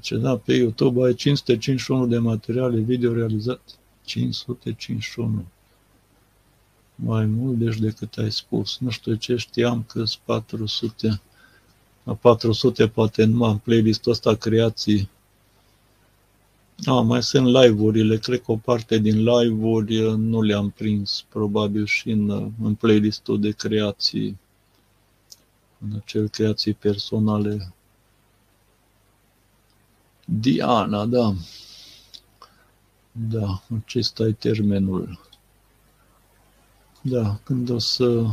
Ce 0.00 0.16
da, 0.16 0.36
pe 0.36 0.52
YouTube 0.52 1.04
ai 1.04 1.14
551 1.14 2.06
de 2.06 2.18
materiale 2.18 2.80
video 2.80 3.12
realizate. 3.12 3.72
551. 4.04 5.44
Mai 6.94 7.26
mult 7.26 7.58
deci 7.58 7.78
decât 7.78 8.16
ai 8.16 8.32
spus. 8.32 8.78
Nu 8.78 8.90
știu 8.90 9.14
ce 9.14 9.36
știam 9.36 9.82
că 9.82 10.04
sunt 10.04 10.22
400. 10.24 11.20
La 12.04 12.14
400 12.14 12.88
poate 12.88 13.24
nu 13.24 13.44
am 13.44 13.58
playlist-ul 13.58 14.12
ăsta 14.12 14.34
creații. 14.34 15.08
A, 16.84 17.00
mai 17.00 17.22
sunt 17.22 17.46
live-urile, 17.46 18.18
cred 18.18 18.42
că 18.42 18.52
o 18.52 18.56
parte 18.56 18.98
din 18.98 19.24
live-uri 19.24 20.00
uh, 20.00 20.14
nu 20.16 20.42
le-am 20.42 20.70
prins, 20.70 21.24
probabil 21.28 21.86
și 21.86 22.10
în, 22.10 22.28
uh, 22.28 22.46
în 22.62 22.74
playlist-ul 22.74 23.40
de 23.40 23.50
creații, 23.50 24.38
în 25.78 25.96
acel 25.96 26.28
creații 26.28 26.74
personale 26.74 27.74
Diana, 30.24 31.06
da. 31.06 31.34
Da, 33.12 33.62
acesta 33.84 34.22
e 34.22 34.32
termenul. 34.32 35.20
Da, 37.02 37.38
când 37.44 37.70
o 37.70 37.78
să 37.78 38.26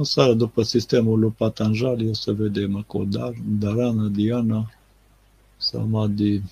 o 0.00 0.04
să 0.04 0.32
după 0.32 0.62
sistemul 0.62 1.18
lui 1.18 1.30
Patanjali, 1.30 2.08
o 2.08 2.12
să 2.14 2.32
vedem 2.32 2.76
acolo 2.76 3.04
Dar, 3.04 3.32
Darana, 3.58 4.08
Diana, 4.08 4.70
Samadhi. 5.56 6.42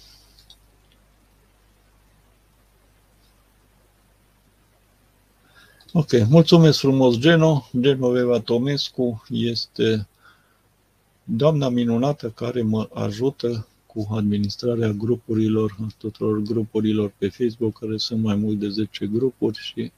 Ok, 5.93 6.11
mulțumesc 6.29 6.79
frumos, 6.79 7.19
Geno. 7.19 7.69
Genoveva 7.81 8.41
Tomescu 8.41 9.25
este 9.29 10.09
doamna 11.25 11.69
minunată 11.69 12.31
care 12.31 12.63
mă 12.63 12.89
ajută 12.93 13.67
cu 13.87 14.09
administrarea 14.11 14.91
grupurilor, 14.91 15.77
tuturor 15.99 16.39
grupurilor 16.39 17.13
pe 17.19 17.29
Facebook, 17.29 17.79
care 17.79 17.97
sunt 17.97 18.23
mai 18.23 18.35
mult 18.35 18.59
de 18.59 18.69
10 18.69 19.07
grupuri 19.07 19.59
și 19.59 19.93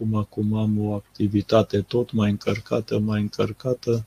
acum, 0.00 0.14
acum 0.14 0.54
am 0.54 0.86
o 0.88 0.94
activitate 0.94 1.80
tot 1.80 2.12
mai 2.12 2.30
încărcată, 2.30 2.98
mai 2.98 3.20
încărcată, 3.20 4.06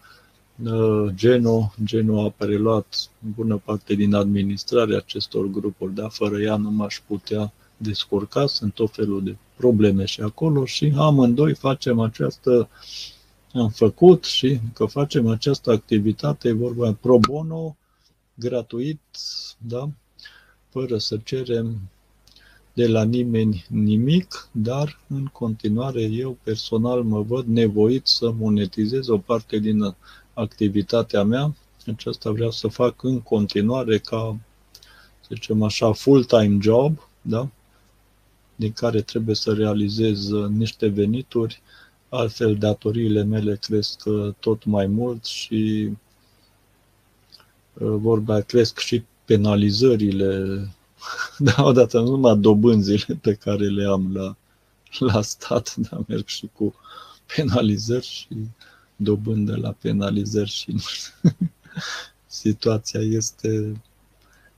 uh, 0.64 1.14
Geno, 1.14 1.74
Geno 1.84 2.26
a 2.26 2.30
preluat 2.30 3.10
bună 3.36 3.61
parte 3.65 3.94
din 3.94 4.14
administrarea 4.14 4.98
acestor 4.98 5.45
grupuri, 5.45 5.94
dar 5.94 6.10
fără 6.10 6.40
ea 6.40 6.56
nu 6.56 6.72
m-aș 6.72 7.02
putea 7.07 7.53
descurca, 7.78 8.48
sunt 8.48 8.74
tot 8.74 8.94
felul 8.94 9.24
de 9.24 9.36
probleme 9.56 10.06
și 10.06 10.22
acolo 10.22 10.65
și 10.65 10.94
amândoi 10.98 11.53
facem 11.53 11.99
această, 11.99 12.70
am 13.53 13.70
făcut 13.70 14.24
și 14.24 14.60
că 14.74 14.86
facem 14.86 15.28
această 15.28 15.72
activitate, 15.72 16.48
e 16.48 16.53
vorba 16.53 16.94
pro 17.02 17.18
bono, 17.18 17.76
gratuit, 18.34 19.02
da? 19.57 19.90
fără 20.70 20.98
să 20.98 21.18
cerem 21.24 21.80
de 22.74 22.88
la 22.88 23.04
nimeni 23.04 23.66
nimic, 23.70 24.50
dar 24.52 25.00
în 25.08 25.26
continuare 25.26 26.02
eu 26.02 26.38
personal 26.44 27.04
mă 27.04 27.22
văd 27.22 27.45
nevoit 27.45 28.08
să 28.08 28.32
monetizez 28.32 29.08
o 29.08 29.18
parte 29.18 29.58
din 29.58 29.95
activitatea 30.34 31.24
mea. 31.24 31.56
Aceasta 31.86 32.32
vreau 32.32 32.52
să 32.52 32.68
fac 32.68 33.04
în 33.04 33.22
continuare 33.22 33.98
ca, 33.98 34.38
să 35.22 35.30
zicem 35.34 35.64
așa, 35.64 35.91
full-time 35.91 36.58
job, 36.62 37.08
da? 37.22 37.50
din 38.56 38.72
care 38.72 39.02
trebuie 39.02 39.36
să 39.36 39.54
realizez 39.54 40.30
niște 40.32 40.88
venituri, 40.88 41.62
altfel 42.10 42.56
datoriile 42.56 43.24
mele 43.24 43.56
cresc 43.56 44.02
uh, 44.06 44.34
tot 44.40 44.66
mai 44.66 44.88
mult 44.88 45.26
și 45.26 45.90
uh, 47.74 47.94
vorba 47.98 48.40
cresc 48.40 48.80
și 48.80 49.04
penalizările 49.26 50.68
da, 51.38 51.64
odată 51.64 52.00
nu 52.00 52.10
numai 52.10 52.38
dobânzile 52.38 53.20
pe 53.22 53.34
care 53.34 53.68
le 53.68 53.86
am 53.86 54.14
la, 54.16 54.36
la 55.00 55.22
stat, 55.22 55.76
dar 55.76 56.04
merg 56.08 56.28
și 56.28 56.50
cu 56.54 56.74
penalizări 57.36 58.06
și 58.06 58.28
dobândă 58.96 59.56
la 59.56 59.72
penalizări 59.72 60.50
și 60.50 60.72
nu 60.72 60.80
știu. 60.80 61.30
Situația 62.28 63.00
este 63.00 63.82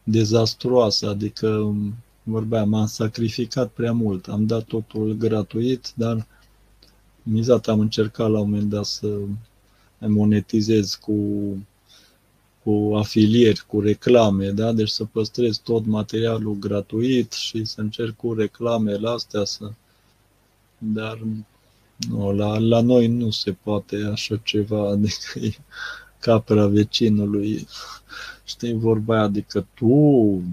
dezastruoasă, 0.04 1.10
adică 1.10 1.76
vorbeam, 2.24 2.74
am 2.74 2.86
sacrificat 2.86 3.72
prea 3.72 3.94
mult, 3.94 4.28
am 4.28 4.46
dat 4.46 4.64
totul 4.64 5.14
gratuit, 5.14 5.92
dar 5.96 6.28
mizat 7.24 7.68
am 7.68 7.80
încercat 7.80 8.30
la 8.30 8.40
un 8.40 8.50
moment 8.50 8.70
dat 8.70 8.86
să 8.86 9.18
monetizez 10.00 10.94
cu 10.94 11.14
cu 12.66 12.96
afilieri, 12.96 13.66
cu 13.68 13.80
reclame, 13.80 14.50
da? 14.50 14.72
Deci 14.72 14.90
să 14.90 15.04
păstrez 15.06 15.58
tot 15.58 15.86
materialul 15.86 16.56
gratuit 16.60 17.32
și 17.32 17.66
să 17.66 17.82
încerc 17.82 18.16
cu 18.16 18.34
reclamele 18.34 19.10
astea 19.10 19.44
să... 19.44 19.72
Dar 20.78 21.20
nu, 22.10 22.32
la, 22.32 22.58
la 22.58 22.82
noi 22.82 23.08
nu 23.08 23.30
se 23.30 23.52
poate 23.52 23.96
așa 24.12 24.38
ceva, 24.44 24.88
adică 24.94 25.40
e 25.40 25.52
capra 26.20 26.68
vecinului. 26.68 27.68
Știi 28.44 28.74
vorba 28.74 29.14
aia, 29.14 29.24
adică 29.24 29.68
tu 29.74 30.44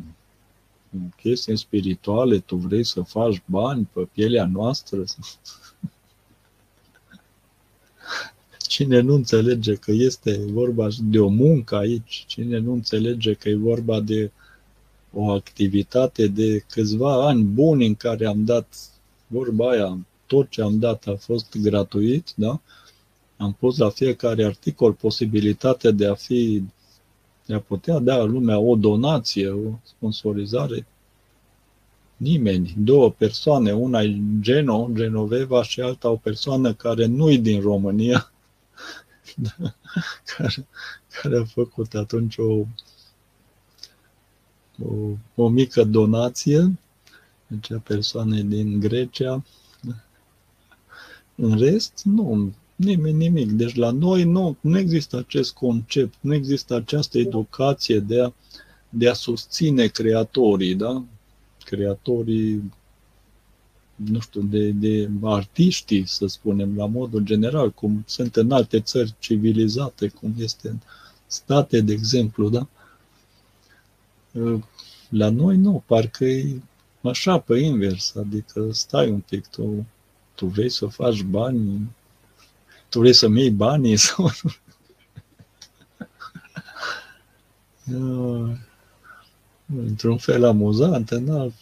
chestii 1.16 1.56
spirituale, 1.56 2.39
tu 2.39 2.56
vrei 2.56 2.84
să 2.84 3.01
faci 3.01 3.43
bani 3.44 3.89
pe 3.93 4.09
pielea 4.12 4.47
noastră? 4.47 5.05
Cine 8.73 9.01
nu 9.01 9.15
înțelege 9.15 9.74
că 9.74 9.90
este 9.90 10.40
vorba 10.51 10.89
de 11.03 11.19
o 11.19 11.28
muncă 11.28 11.77
aici, 11.77 12.24
cine 12.27 12.59
nu 12.59 12.73
înțelege 12.73 13.35
că 13.35 13.49
e 13.49 13.55
vorba 13.55 14.01
de 14.01 14.31
o 15.12 15.31
activitate 15.31 16.27
de 16.27 16.65
câțiva 16.69 17.27
ani 17.27 17.43
buni 17.43 17.86
în 17.86 17.94
care 17.94 18.27
am 18.27 18.44
dat 18.44 18.74
vorba 19.27 19.70
aia, 19.70 19.99
tot 20.27 20.51
ce 20.51 20.62
am 20.62 20.78
dat 20.78 21.07
a 21.07 21.15
fost 21.19 21.57
gratuit, 21.62 22.32
da? 22.35 22.61
Am 23.36 23.57
pus 23.59 23.78
la 23.78 23.89
fiecare 23.89 24.44
articol 24.44 24.93
posibilitatea 24.93 25.90
de 25.90 26.07
a 26.07 26.15
fi, 26.15 26.62
de 27.47 27.55
a 27.55 27.61
putea 27.61 27.99
da 27.99 28.23
lumea 28.23 28.59
o 28.59 28.77
donație, 28.77 29.49
o 29.49 29.70
sponsorizare. 29.82 30.86
Nimeni, 32.16 32.74
două 32.78 33.11
persoane, 33.11 33.73
una 33.73 34.03
e 34.03 34.20
Geno, 34.40 34.90
Genoveva 34.93 35.62
și 35.62 35.81
alta 35.81 36.11
o 36.11 36.16
persoană 36.16 36.73
care 36.74 37.07
nu-i 37.07 37.39
din 37.39 37.61
România, 37.61 38.15
da, 38.19 38.32
care, 40.36 40.66
care 41.20 41.39
a 41.39 41.44
făcut 41.44 41.94
atunci 41.94 42.36
o, 42.36 42.66
o, 44.85 45.16
o 45.35 45.49
mică 45.49 45.85
donație, 45.85 46.78
deci 47.47 47.81
persoană 47.82 48.40
din 48.40 48.81
Grecia. 48.81 49.44
În 51.35 51.59
rest, 51.59 52.01
nu, 52.05 52.53
nimeni 52.77 53.16
nimic. 53.16 53.51
Deci 53.51 53.74
la 53.74 53.90
noi 53.90 54.24
nu, 54.24 54.57
nu 54.61 54.78
există 54.78 55.16
acest 55.16 55.53
concept, 55.53 56.15
nu 56.20 56.35
există 56.35 56.74
această 56.74 57.19
educație 57.19 57.99
de 57.99 58.20
a, 58.20 58.32
de 58.89 59.09
a 59.09 59.12
susține 59.12 59.86
creatorii, 59.86 60.74
da? 60.74 61.05
Creatorii 61.65 62.73
nu 64.04 64.20
știu, 64.20 64.40
de, 64.40 64.70
de 64.70 65.10
artiștii, 65.22 66.06
să 66.06 66.26
spunem, 66.26 66.76
la 66.76 66.86
modul 66.86 67.20
general, 67.20 67.70
cum 67.70 68.04
sunt 68.06 68.36
în 68.36 68.50
alte 68.52 68.80
țări 68.80 69.14
civilizate, 69.18 70.08
cum 70.08 70.34
este 70.38 70.68
în 70.68 70.78
state, 71.26 71.80
de 71.80 71.92
exemplu, 71.92 72.48
da? 72.48 72.68
La 75.08 75.30
noi 75.30 75.56
nu, 75.56 75.82
parcă 75.86 76.24
e 76.24 76.60
așa 77.02 77.38
pe 77.38 77.58
invers, 77.58 78.14
adică 78.14 78.68
stai 78.72 79.10
un 79.10 79.20
pic, 79.20 79.46
tu, 79.46 79.86
tu 80.34 80.46
vrei 80.46 80.68
să 80.68 80.86
faci 80.86 81.22
bani, 81.22 81.90
tu 82.88 82.98
vrei 82.98 83.12
să-mi 83.12 83.40
iei 83.40 83.50
banii 83.50 83.96
sau 84.06 84.30
într-un 89.76 90.16
fel 90.16 90.44
amuzant, 90.44 91.10
în 91.10 91.30
alt 91.30 91.54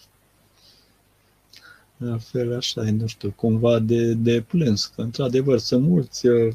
la 2.04 2.18
fel 2.18 2.56
așa 2.56 2.86
e, 2.86 2.90
nu 2.90 3.06
știu, 3.06 3.32
cumva 3.36 3.78
de, 3.78 4.14
de 4.14 4.44
plâns, 4.48 4.86
că 4.86 5.02
într-adevăr 5.02 5.58
sunt 5.58 5.86
mulți, 5.88 6.26
uh, 6.26 6.54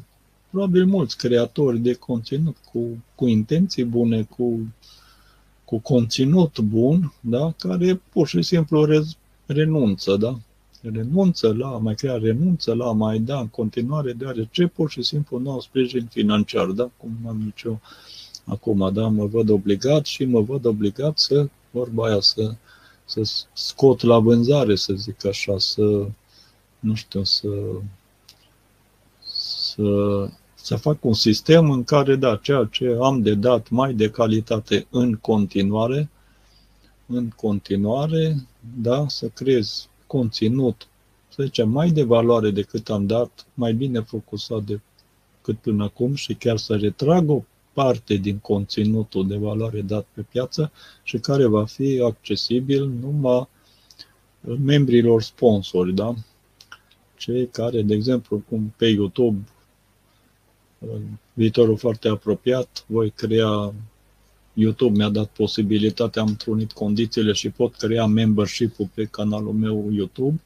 probabil 0.50 0.86
mulți 0.86 1.16
creatori 1.16 1.78
de 1.78 1.92
conținut 1.92 2.56
cu, 2.72 3.04
cu 3.14 3.26
intenții 3.26 3.84
bune, 3.84 4.22
cu, 4.22 4.72
cu 5.64 5.78
conținut 5.78 6.58
bun, 6.58 7.12
da, 7.20 7.54
care 7.58 8.00
pur 8.12 8.28
și 8.28 8.42
simplu 8.42 8.84
re, 8.84 9.00
renunță, 9.46 10.16
da, 10.16 10.38
renunță 10.82 11.54
la, 11.58 11.68
mai 11.68 11.94
crea 11.94 12.16
renunță 12.16 12.74
la, 12.74 12.92
mai 12.92 13.18
da 13.18 13.38
în 13.38 13.48
continuare, 13.48 14.12
deoarece 14.12 14.66
pur 14.66 14.90
și 14.90 15.02
simplu 15.02 15.38
nu 15.38 15.50
au 15.50 15.60
sprijin 15.60 16.06
financiar, 16.10 16.66
da, 16.66 16.90
cum 16.96 17.10
am 17.26 17.40
nici 17.44 17.62
eu 17.62 17.80
acum, 18.44 18.90
da, 18.92 19.08
mă 19.08 19.26
văd 19.26 19.48
obligat 19.48 20.06
și 20.06 20.24
mă 20.24 20.40
văd 20.40 20.64
obligat 20.64 21.18
să, 21.18 21.48
vorba 21.70 22.06
aia, 22.06 22.20
să 22.20 22.54
să 23.06 23.46
scot 23.52 24.02
la 24.02 24.18
vânzare, 24.18 24.76
să 24.76 24.92
zic 24.92 25.24
așa, 25.24 25.58
să, 25.58 26.08
nu 26.78 26.94
știu, 26.94 27.24
să, 27.24 27.48
să, 29.22 30.28
să 30.54 30.76
fac 30.76 31.04
un 31.04 31.14
sistem 31.14 31.70
în 31.70 31.84
care, 31.84 32.16
da, 32.16 32.36
ceea 32.36 32.68
ce 32.70 32.96
am 33.00 33.22
de 33.22 33.34
dat 33.34 33.68
mai 33.68 33.94
de 33.94 34.10
calitate 34.10 34.86
în 34.90 35.14
continuare, 35.14 36.08
în 37.06 37.28
continuare, 37.28 38.36
da, 38.76 39.08
să 39.08 39.26
creez 39.26 39.88
conținut, 40.06 40.88
să 41.28 41.42
zicem, 41.42 41.68
mai 41.68 41.90
de 41.90 42.02
valoare 42.02 42.50
decât 42.50 42.90
am 42.90 43.06
dat, 43.06 43.46
mai 43.54 43.72
bine 43.72 44.00
focusat 44.00 44.62
decât 44.62 45.58
până 45.60 45.84
acum 45.84 46.14
și 46.14 46.34
chiar 46.34 46.56
să 46.56 46.76
retrag 46.76 47.30
o 47.30 47.42
parte 47.76 48.14
din 48.14 48.38
conținutul 48.38 49.28
de 49.28 49.36
valoare 49.36 49.80
dat 49.80 50.06
pe 50.12 50.20
piață 50.30 50.72
și 51.02 51.18
care 51.18 51.46
va 51.46 51.64
fi 51.64 52.00
accesibil 52.04 52.86
numai 52.86 53.48
membrilor 54.64 55.22
sponsori, 55.22 55.94
da? 55.94 56.14
Cei 57.16 57.48
care, 57.48 57.82
de 57.82 57.94
exemplu, 57.94 58.42
cum 58.48 58.74
pe 58.76 58.86
YouTube, 58.86 59.38
în 60.78 61.02
viitorul 61.32 61.76
foarte 61.76 62.08
apropiat, 62.08 62.84
voi 62.86 63.10
crea 63.10 63.74
YouTube 64.52 64.96
mi-a 64.96 65.08
dat 65.08 65.28
posibilitatea, 65.28 66.22
am 66.22 66.36
trunit 66.36 66.72
condițiile 66.72 67.32
și 67.32 67.50
pot 67.50 67.74
crea 67.74 68.06
membership-ul 68.06 68.88
pe 68.94 69.04
canalul 69.04 69.52
meu 69.52 69.88
YouTube 69.92 70.40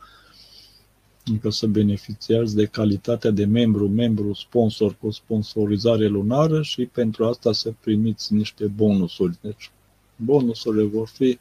încă 1.25 1.51
să 1.51 1.67
beneficiați 1.67 2.55
de 2.55 2.67
calitatea 2.67 3.31
de 3.31 3.45
membru, 3.45 3.89
membru 3.89 4.33
sponsor 4.33 4.97
cu 5.01 5.11
sponsorizare 5.11 6.07
lunară 6.07 6.63
și 6.63 6.87
pentru 6.87 7.25
asta 7.25 7.53
să 7.53 7.73
primiți 7.81 8.35
niște 8.35 8.67
bonusuri. 8.67 9.39
Deci 9.41 9.71
bonusurile 10.17 10.85
vor 10.85 11.09
fi 11.09 11.39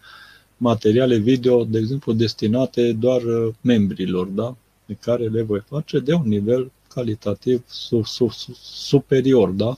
materiale 0.58 1.18
video, 1.18 1.64
de 1.64 1.78
exemplu, 1.78 2.14
destinate 2.14 2.94
doar 2.94 3.22
uh, 3.22 3.54
membrilor, 3.62 4.28
da? 4.28 4.56
pe 4.86 4.98
care 5.02 5.28
le 5.28 5.42
voi 5.42 5.60
face 5.60 6.00
de 6.00 6.14
un 6.14 6.28
nivel 6.28 6.72
calitativ 6.88 7.64
su- 7.68 8.04
su- 8.04 8.58
superior, 8.62 9.50
da? 9.50 9.78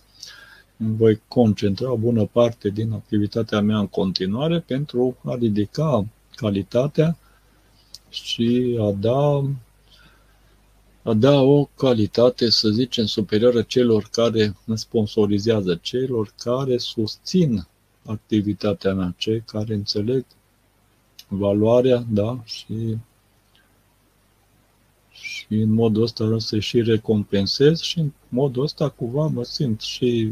Voi 0.78 1.22
concentra 1.28 1.92
o 1.92 1.98
bună 1.98 2.26
parte 2.26 2.70
din 2.70 2.92
activitatea 2.92 3.62
mea 3.62 3.78
în 3.78 3.88
continuare 3.88 4.60
pentru 4.60 5.18
a 5.24 5.36
ridica 5.36 6.06
calitatea 6.36 7.18
și 8.10 8.78
a 8.82 8.92
da 9.00 9.44
a 11.04 11.14
da 11.14 11.42
o 11.42 11.66
calitate, 11.66 12.50
să 12.50 12.70
zicem, 12.70 13.06
superioară 13.06 13.62
celor 13.62 14.08
care 14.12 14.56
îmi 14.66 14.78
sponsorizează, 14.78 15.80
celor 15.82 16.34
care 16.38 16.78
susțin 16.78 17.68
activitatea 18.06 18.94
mea, 18.94 19.14
cei 19.18 19.42
care 19.46 19.74
înțeleg 19.74 20.26
valoarea, 21.28 22.06
da, 22.10 22.40
și, 22.46 22.98
și 25.12 25.46
în 25.50 25.74
modul 25.74 26.04
ăsta 26.04 26.36
să 26.38 26.60
și 26.60 26.82
recompensez 26.82 27.80
și 27.80 28.00
în 28.00 28.12
modul 28.30 28.64
ăsta 28.64 28.90
cumva 28.90 29.28
mă 29.28 29.44
simt 29.44 29.82
și, 29.82 30.32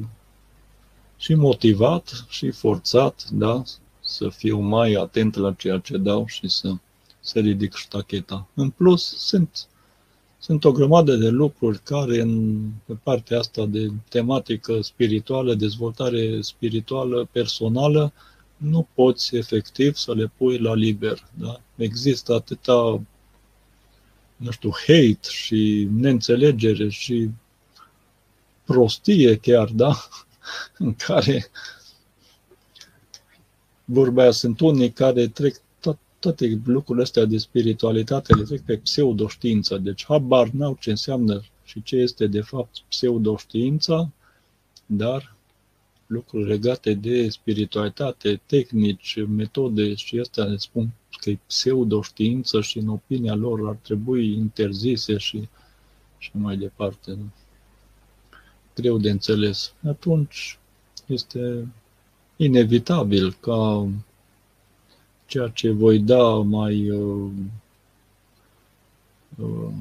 și 1.18 1.34
motivat 1.34 2.26
și 2.30 2.52
forțat, 2.52 3.30
da, 3.32 3.64
să 4.00 4.30
fiu 4.30 4.60
mai 4.60 4.94
atent 4.94 5.36
la 5.36 5.54
ceea 5.54 5.78
ce 5.78 5.98
dau 5.98 6.26
și 6.26 6.50
să, 6.50 6.74
să 7.20 7.40
ridic 7.40 7.74
ștacheta. 7.74 8.48
În 8.54 8.70
plus, 8.70 9.18
sunt 9.18 9.68
sunt 10.40 10.64
o 10.64 10.72
grămadă 10.72 11.16
de 11.16 11.28
lucruri 11.28 11.80
care 11.80 12.22
în 12.22 12.62
pe 12.86 12.94
partea 13.04 13.40
asta 13.40 13.66
de 13.66 13.88
tematică 14.10 14.82
spirituală, 14.82 15.54
dezvoltare 15.54 16.42
spirituală, 16.42 17.28
personală, 17.32 18.14
nu 18.58 18.88
poți 18.94 19.36
efectiv 19.36 19.96
să 19.96 20.14
le 20.14 20.32
pui 20.38 20.58
la 20.58 20.74
liber. 20.74 21.28
Da? 21.34 21.62
Există 21.76 22.34
atâta, 22.34 23.02
nu 24.36 24.52
știu, 24.52 24.72
hate 24.88 25.30
și 25.30 25.88
neînțelegere 25.92 26.90
și 26.90 27.30
prostie 28.66 29.38
chiar, 29.38 29.70
da? 29.70 29.96
în 30.78 30.94
care 30.94 31.50
vorba 33.86 34.22
aia 34.22 34.32
sunt 34.32 34.60
unii 34.60 34.92
care 34.92 35.28
trec 35.28 35.62
toate 36.20 36.62
lucrurile 36.66 37.04
astea 37.04 37.26
de 37.26 37.38
spiritualitate 37.38 38.34
le 38.36 38.44
trec 38.44 38.62
pe 38.62 38.78
pseudoștiință. 38.78 39.78
Deci 39.78 40.06
habar 40.06 40.50
n-au 40.50 40.78
ce 40.80 40.90
înseamnă 40.90 41.42
și 41.64 41.84
ce 41.84 41.96
este 41.96 42.28
de 42.28 42.42
fapt 42.42 42.84
pseudoștiința, 42.90 44.10
dar 44.86 45.36
lucruri 46.08 46.48
legate 46.48 46.94
de 46.94 47.30
spiritualitate, 47.30 48.42
tehnici, 48.46 49.18
metode 49.28 49.94
și 49.94 50.20
astea 50.20 50.44
ne 50.44 50.58
spun 50.58 50.90
că 51.22 51.30
e 51.30 51.40
pseudoștiință 51.48 52.62
și 52.62 52.78
în 52.78 52.88
opinia 52.88 53.36
lor 53.36 53.68
ar 53.68 53.78
trebui 53.82 54.34
interzise 54.34 55.18
și, 55.18 55.48
și 56.18 56.30
mai 56.34 56.58
departe. 56.58 57.12
Nu? 57.12 57.32
Greu 58.76 58.98
de 58.98 59.10
înțeles. 59.10 59.74
Atunci 59.88 60.60
este 61.06 61.68
inevitabil 62.36 63.34
ca 63.34 63.90
ceea 65.30 65.48
ce 65.48 65.72
voi 65.72 66.00
da 66.00 66.24
mai. 66.34 66.90
Uh, 66.90 67.32
uh, 69.38 69.72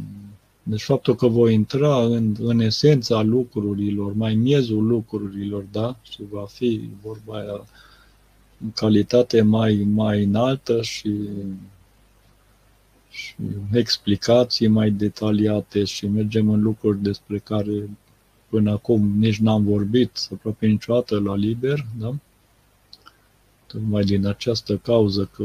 deci 0.62 0.82
faptul 0.82 1.14
că 1.14 1.26
voi 1.26 1.54
intra 1.54 2.02
în, 2.04 2.36
în 2.40 2.60
esența 2.60 3.22
lucrurilor, 3.22 4.12
mai 4.12 4.34
miezul 4.34 4.86
lucrurilor, 4.86 5.64
da? 5.72 5.96
Și 6.02 6.22
va 6.30 6.46
fi 6.48 6.90
vorba 7.02 7.38
aia 7.38 7.64
în 8.62 8.70
calitate 8.74 9.42
mai, 9.42 9.86
mai 9.92 10.22
înaltă 10.22 10.82
și, 10.82 11.14
și 13.10 13.34
explicații 13.72 14.66
mai 14.66 14.90
detaliate 14.90 15.84
și 15.84 16.06
mergem 16.06 16.48
în 16.48 16.62
lucruri 16.62 17.02
despre 17.02 17.38
care 17.38 17.90
până 18.48 18.70
acum 18.70 19.18
nici 19.18 19.38
n-am 19.38 19.64
vorbit 19.64 20.28
aproape 20.32 20.66
niciodată 20.66 21.20
la 21.20 21.34
liber, 21.34 21.86
da? 21.98 22.14
Tocmai 23.72 24.02
din 24.04 24.26
această 24.26 24.76
cauză 24.76 25.30
că 25.32 25.44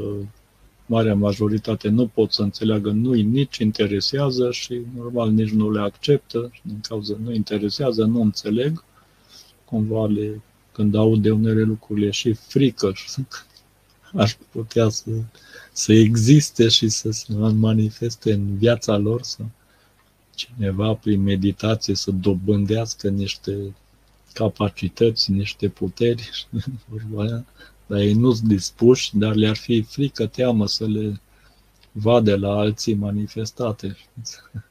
marea 0.85 1.15
majoritate 1.15 1.89
nu 1.89 2.07
pot 2.07 2.33
să 2.33 2.41
înțeleagă, 2.41 2.89
nu-i 2.89 3.21
nici 3.23 3.57
interesează 3.57 4.51
și 4.51 4.81
normal 4.95 5.31
nici 5.31 5.51
nu 5.51 5.71
le 5.71 5.81
acceptă 5.81 6.49
și 6.51 6.61
din 6.63 6.79
cauza 6.87 7.15
nu 7.23 7.33
interesează, 7.33 8.03
nu 8.03 8.21
înțeleg, 8.21 8.83
cumva 9.65 10.05
le, 10.05 10.41
când 10.71 10.95
aud 10.95 11.21
de 11.21 11.31
unele 11.31 11.61
lucruri 11.61 11.99
le 11.99 12.09
și 12.09 12.33
frică 12.33 12.91
și 12.93 13.09
aș 14.23 14.35
putea 14.51 14.89
să, 14.89 15.09
să 15.71 15.93
existe 15.93 16.67
și 16.67 16.89
să 16.89 17.11
se 17.11 17.33
manifeste 17.33 18.33
în 18.33 18.57
viața 18.57 18.97
lor, 18.97 19.21
să 19.23 19.41
cineva 20.35 20.93
prin 20.93 21.21
meditație 21.21 21.95
să 21.95 22.11
dobândească 22.11 23.09
niște 23.09 23.75
capacități, 24.33 25.31
niște 25.31 25.67
puteri, 25.67 26.47
vorba 26.89 27.23
aia, 27.23 27.45
dar 27.87 27.99
ei 27.99 28.13
nu 28.13 28.33
sunt 28.33 28.47
dispuși, 28.47 29.17
dar 29.17 29.35
le-ar 29.35 29.55
fi 29.55 29.81
frică, 29.81 30.27
teamă 30.27 30.67
să 30.67 30.85
le 30.85 31.21
vadă 31.91 32.37
la 32.37 32.49
alții 32.49 32.93
manifestate. 32.93 33.97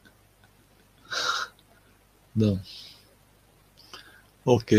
da. 2.32 2.52
Ok. 4.44 4.70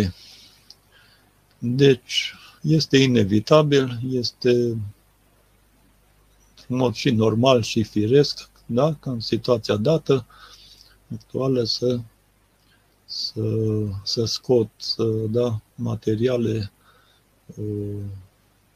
Deci, 1.58 2.34
este 2.62 2.98
inevitabil, 2.98 4.00
este 4.10 4.50
în 6.68 6.78
mod 6.78 6.94
și 6.94 7.12
normal 7.12 7.62
și 7.62 7.84
firesc, 7.84 8.50
da, 8.66 8.94
ca 8.94 9.12
în 9.12 9.20
situația 9.20 9.76
dată 9.76 10.26
actuală 11.14 11.64
să, 11.64 12.00
să, 13.06 13.42
să 14.04 14.26
scot, 14.26 14.70
să, 14.78 15.04
da, 15.30 15.62
materiale 15.76 16.72
uh, 17.56 18.04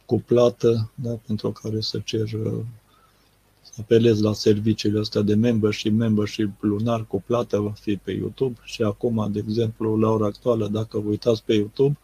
cu 0.07 0.21
plată, 0.25 0.91
da, 0.95 1.19
pentru 1.25 1.51
care 1.51 1.81
să 1.81 1.99
cer 1.99 2.27
să 2.29 3.81
apelez 3.81 4.21
la 4.21 4.33
serviciile 4.33 4.99
astea 4.99 5.21
de 5.21 5.35
membership, 5.35 5.93
membership 5.93 6.51
lunar 6.59 7.05
cu 7.05 7.23
plată 7.25 7.59
va 7.59 7.71
fi 7.71 7.95
pe 7.95 8.11
YouTube 8.11 8.59
și 8.63 8.83
acum, 8.83 9.29
de 9.31 9.43
exemplu, 9.47 9.95
la 9.95 10.09
ora 10.09 10.25
actuală, 10.25 10.67
dacă 10.67 10.99
vă 10.99 11.09
uitați 11.09 11.43
pe 11.43 11.53
YouTube, 11.53 11.97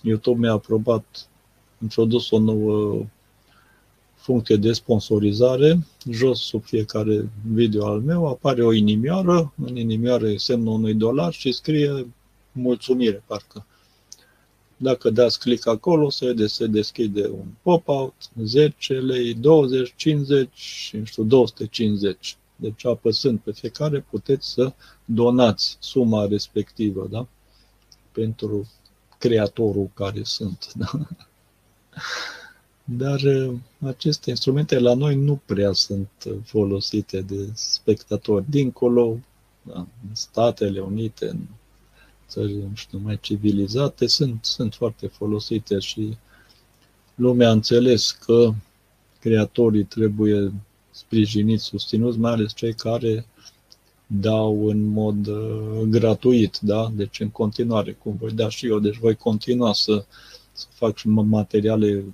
YouTube 0.00 0.38
mi-a 0.38 0.52
aprobat, 0.52 1.28
introdus 1.82 2.30
o 2.30 2.38
nouă 2.38 3.04
funcție 4.14 4.56
de 4.56 4.72
sponsorizare. 4.72 5.78
Jos, 6.10 6.40
sub 6.40 6.64
fiecare 6.64 7.28
video 7.52 7.86
al 7.86 8.00
meu, 8.00 8.26
apare 8.26 8.64
o 8.64 8.72
inimioară, 8.72 9.52
în 9.64 9.76
inimioară 9.76 10.28
e 10.28 10.36
semnul 10.36 10.72
unui 10.72 10.94
dolar 10.94 11.32
și 11.32 11.52
scrie 11.52 12.06
mulțumire, 12.52 13.22
parcă. 13.26 13.66
Dacă 14.80 15.10
dați 15.10 15.38
click 15.38 15.66
acolo, 15.66 16.10
se, 16.10 16.32
de, 16.32 16.46
se 16.46 16.66
deschide 16.66 17.26
un 17.26 17.46
pop-out, 17.62 18.14
10 18.42 18.94
lei, 18.94 19.34
20, 19.34 19.92
50 19.96 20.48
și, 20.54 20.96
nu 20.96 21.04
știu, 21.04 21.22
250. 21.22 22.36
Deci, 22.56 22.86
apăsând 22.86 23.38
pe 23.38 23.52
fiecare, 23.52 24.00
puteți 24.10 24.48
să 24.50 24.72
donați 25.04 25.76
suma 25.80 26.26
respectivă, 26.26 27.06
da? 27.10 27.26
Pentru 28.12 28.68
creatorul 29.18 29.90
care 29.94 30.22
sunt, 30.22 30.72
da? 30.74 30.90
Dar 32.84 33.20
uh, 33.20 33.54
aceste 33.86 34.30
instrumente 34.30 34.78
la 34.78 34.94
noi 34.94 35.14
nu 35.16 35.40
prea 35.46 35.72
sunt 35.72 36.08
folosite 36.44 37.20
de 37.20 37.50
spectatori. 37.54 38.44
Dincolo, 38.48 39.18
da, 39.62 39.78
în 39.78 40.14
Statele 40.14 40.80
Unite, 40.80 41.28
în 41.28 41.38
țări, 42.28 42.52
nu 42.52 42.70
știu, 42.74 42.98
mai 42.98 43.18
civilizate, 43.20 44.06
sunt, 44.06 44.38
sunt 44.44 44.74
foarte 44.74 45.06
folosite 45.06 45.78
și 45.78 46.16
lumea 47.14 47.48
a 47.48 47.52
înțeles 47.52 48.10
că 48.10 48.52
creatorii 49.20 49.84
trebuie 49.84 50.52
sprijiniți, 50.90 51.64
susținuți, 51.64 52.18
mai 52.18 52.32
ales 52.32 52.54
cei 52.54 52.74
care 52.74 53.26
dau 54.06 54.68
în 54.68 54.84
mod 54.84 55.26
uh, 55.26 55.80
gratuit, 55.88 56.58
da? 56.60 56.90
Deci 56.94 57.20
în 57.20 57.30
continuare, 57.30 57.92
cum 57.92 58.16
voi 58.20 58.32
da 58.32 58.48
și 58.48 58.66
eu, 58.66 58.78
deci 58.78 58.98
voi 58.98 59.14
continua 59.14 59.72
să, 59.72 60.04
să 60.52 60.66
fac 60.70 60.96
și 60.96 61.08
materiale 61.08 62.04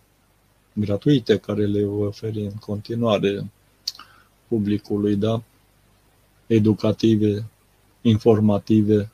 gratuite 0.72 1.38
care 1.38 1.66
le 1.66 1.84
voi 1.84 2.06
oferi 2.06 2.40
în 2.40 2.54
continuare 2.60 3.50
publicului, 4.48 5.16
da? 5.16 5.42
Educative, 6.46 7.44
informative, 8.02 9.10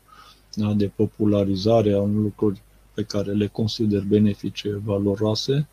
da, 0.55 0.73
de 0.73 0.89
popularizare 0.89 1.93
a 1.93 2.01
unor 2.01 2.23
lucruri 2.23 2.63
pe 2.95 3.03
care 3.03 3.33
le 3.33 3.47
consider 3.47 4.03
benefice, 4.03 4.81
valoroase, 4.85 5.69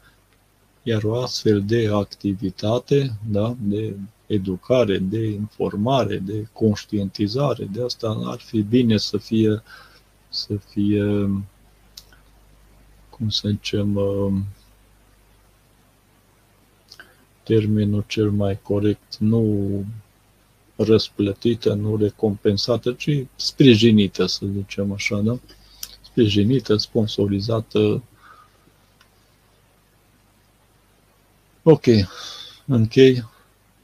iar 0.84 1.04
o 1.04 1.22
astfel 1.22 1.64
de 1.66 1.90
activitate, 1.94 3.18
da, 3.30 3.56
de 3.60 3.96
educare, 4.28 4.98
de 4.98 5.26
informare, 5.26 6.18
de 6.18 6.48
conștientizare, 6.54 7.66
de 7.66 7.84
asta 7.84 8.22
ar 8.26 8.40
fi 8.40 8.62
bine 8.62 8.98
să 8.98 9.18
fie, 9.18 9.64
să 10.30 10.56
fie 10.56 11.04
cum 13.10 13.30
să 13.30 13.50
zicem, 13.50 13.96
um, 13.96 14.46
termenul 17.44 18.04
cel 18.08 18.32
mai 18.32 18.62
corect, 18.62 19.18
nu 19.18 19.86
răsplătită, 20.78 21.74
nu 21.74 21.98
recompensată, 21.98 22.92
ci 22.94 23.26
sprijinită, 23.36 24.26
să 24.26 24.46
zicem 24.56 24.92
așa, 24.92 25.20
da? 25.20 25.40
Sprijinită, 26.02 26.76
sponsorizată. 26.76 28.04
Ok, 31.64 31.86
închei. 32.66 33.24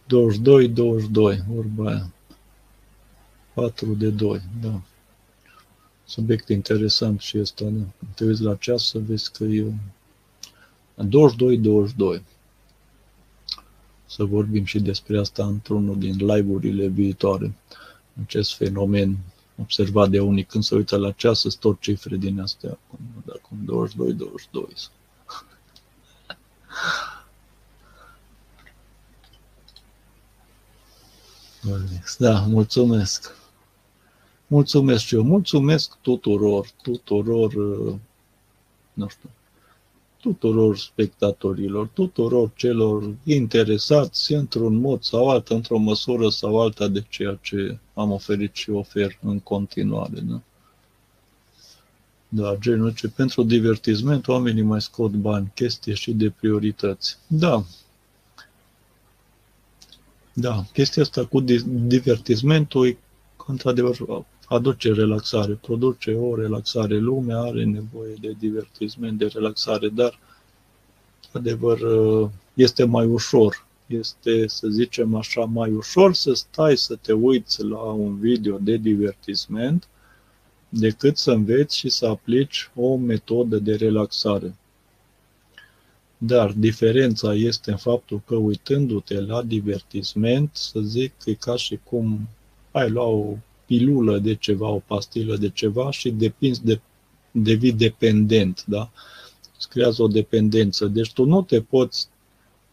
22-22, 0.07 1.37
vorba 1.47 1.89
aia. 1.89 2.13
4 3.53 3.93
de 3.93 4.09
2, 4.09 4.41
da. 4.61 4.81
Subiect 6.05 6.49
interesant 6.49 7.21
și 7.21 7.37
ăsta, 7.37 7.65
da. 7.65 7.83
Te 8.15 8.25
uiți 8.25 8.41
la 8.41 8.55
ceas 8.55 8.87
să 8.87 8.99
vezi 8.99 9.31
că 9.31 9.43
e 9.43 9.65
22-22. 12.17 12.21
Să 14.15 14.23
vorbim 14.23 14.65
și 14.65 14.79
despre 14.79 15.19
asta 15.19 15.45
într-unul 15.45 15.99
din 15.99 16.15
live-urile 16.15 16.87
viitoare. 16.87 17.53
Acest 18.23 18.55
fenomen 18.55 19.17
observat 19.61 20.09
de 20.09 20.19
unii 20.19 20.43
când 20.43 20.63
se 20.63 20.75
uită 20.75 20.97
la 20.97 21.11
ceas, 21.11 21.39
sunt 21.39 21.55
tot 21.55 21.81
cifre 21.81 22.15
din 22.15 22.39
astea, 22.39 22.77
acum 23.29 23.87
22-22. 24.67 24.89
Da, 32.17 32.39
mulțumesc. 32.39 33.35
Mulțumesc 34.47 35.03
și 35.03 35.15
eu. 35.15 35.23
Mulțumesc 35.23 35.97
tuturor, 36.01 36.67
tuturor, 36.81 37.53
uh, 37.53 37.95
nu 38.93 39.07
știu, 39.07 39.29
tuturor 40.23 40.77
spectatorilor, 40.77 41.87
tuturor 41.93 42.51
celor 42.55 43.15
interesați 43.23 44.33
într-un 44.33 44.75
mod 44.75 45.03
sau 45.03 45.29
alt, 45.29 45.47
într-o 45.47 45.77
măsură 45.77 46.29
sau 46.29 46.61
alta 46.61 46.87
de 46.87 47.03
ceea 47.09 47.39
ce 47.41 47.77
am 47.93 48.11
oferit 48.11 48.55
și 48.55 48.69
ofer 48.69 49.17
în 49.21 49.39
continuare. 49.39 50.19
Da? 50.19 50.41
Da, 52.27 52.55
genul 52.59 52.93
ce 52.93 53.07
pentru 53.07 53.43
divertisment 53.43 54.27
oamenii 54.27 54.61
mai 54.61 54.81
scot 54.81 55.11
bani, 55.11 55.51
chestie 55.53 55.93
și 55.93 56.11
de 56.11 56.29
priorități. 56.29 57.17
Da. 57.27 57.63
Da, 60.33 60.65
chestia 60.73 61.01
asta 61.01 61.25
cu 61.25 61.39
divertismentul 61.65 62.87
e, 62.87 62.97
într-adevăr, 63.47 64.25
aduce 64.47 64.93
relaxare, 64.93 65.53
produce 65.53 66.13
o 66.13 66.35
relaxare. 66.35 66.97
Lumea 66.97 67.39
are 67.39 67.63
nevoie 67.63 68.13
de 68.21 68.35
divertisment, 68.39 69.17
de 69.17 69.29
relaxare, 69.33 69.89
dar, 69.89 70.19
adevăr, 71.31 71.79
este 72.53 72.83
mai 72.83 73.05
ușor. 73.05 73.65
Este, 73.87 74.47
să 74.47 74.67
zicem 74.67 75.15
așa, 75.15 75.41
mai 75.41 75.71
ușor 75.71 76.13
să 76.13 76.33
stai 76.33 76.77
să 76.77 76.95
te 76.95 77.13
uiți 77.13 77.63
la 77.63 77.81
un 77.81 78.19
video 78.19 78.57
de 78.57 78.77
divertisment 78.77 79.87
decât 80.69 81.17
să 81.17 81.31
înveți 81.31 81.77
și 81.77 81.89
să 81.89 82.05
aplici 82.05 82.69
o 82.75 82.95
metodă 82.95 83.57
de 83.57 83.75
relaxare. 83.75 84.55
Dar 86.17 86.51
diferența 86.51 87.33
este 87.33 87.71
în 87.71 87.77
faptul 87.77 88.21
că 88.25 88.35
uitându-te 88.35 89.21
la 89.21 89.41
divertisment, 89.41 90.49
să 90.53 90.79
zic 90.79 91.13
că 91.23 91.29
e 91.29 91.33
ca 91.33 91.55
și 91.55 91.79
cum 91.83 92.27
ai 92.71 92.89
lua 92.89 93.05
o 93.05 93.37
pilulă 93.77 94.19
de 94.19 94.35
ceva, 94.35 94.67
o 94.67 94.79
pastilă 94.79 95.37
de 95.37 95.49
ceva 95.49 95.91
și 95.91 96.11
depinzi 96.11 96.63
de, 96.63 96.81
devii 97.31 97.73
dependent, 97.73 98.63
da? 98.65 98.91
Îți 99.57 99.69
creează 99.69 100.03
o 100.03 100.07
dependență. 100.07 100.85
Deci 100.85 101.13
tu 101.13 101.25
nu 101.25 101.41
te 101.41 101.61
poți, 101.61 102.07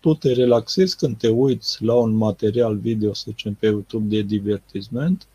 tu 0.01 0.15
te 0.15 0.33
relaxezi 0.33 0.97
când 0.97 1.19
te 1.19 1.29
uiți 1.29 1.85
la 1.85 1.95
un 1.95 2.11
material 2.11 2.77
video, 2.77 3.13
să 3.15 3.25
zicem, 3.27 3.55
pe 3.55 3.67
YouTube 3.67 4.17
de 4.17 4.23
divertisment, 4.23 5.27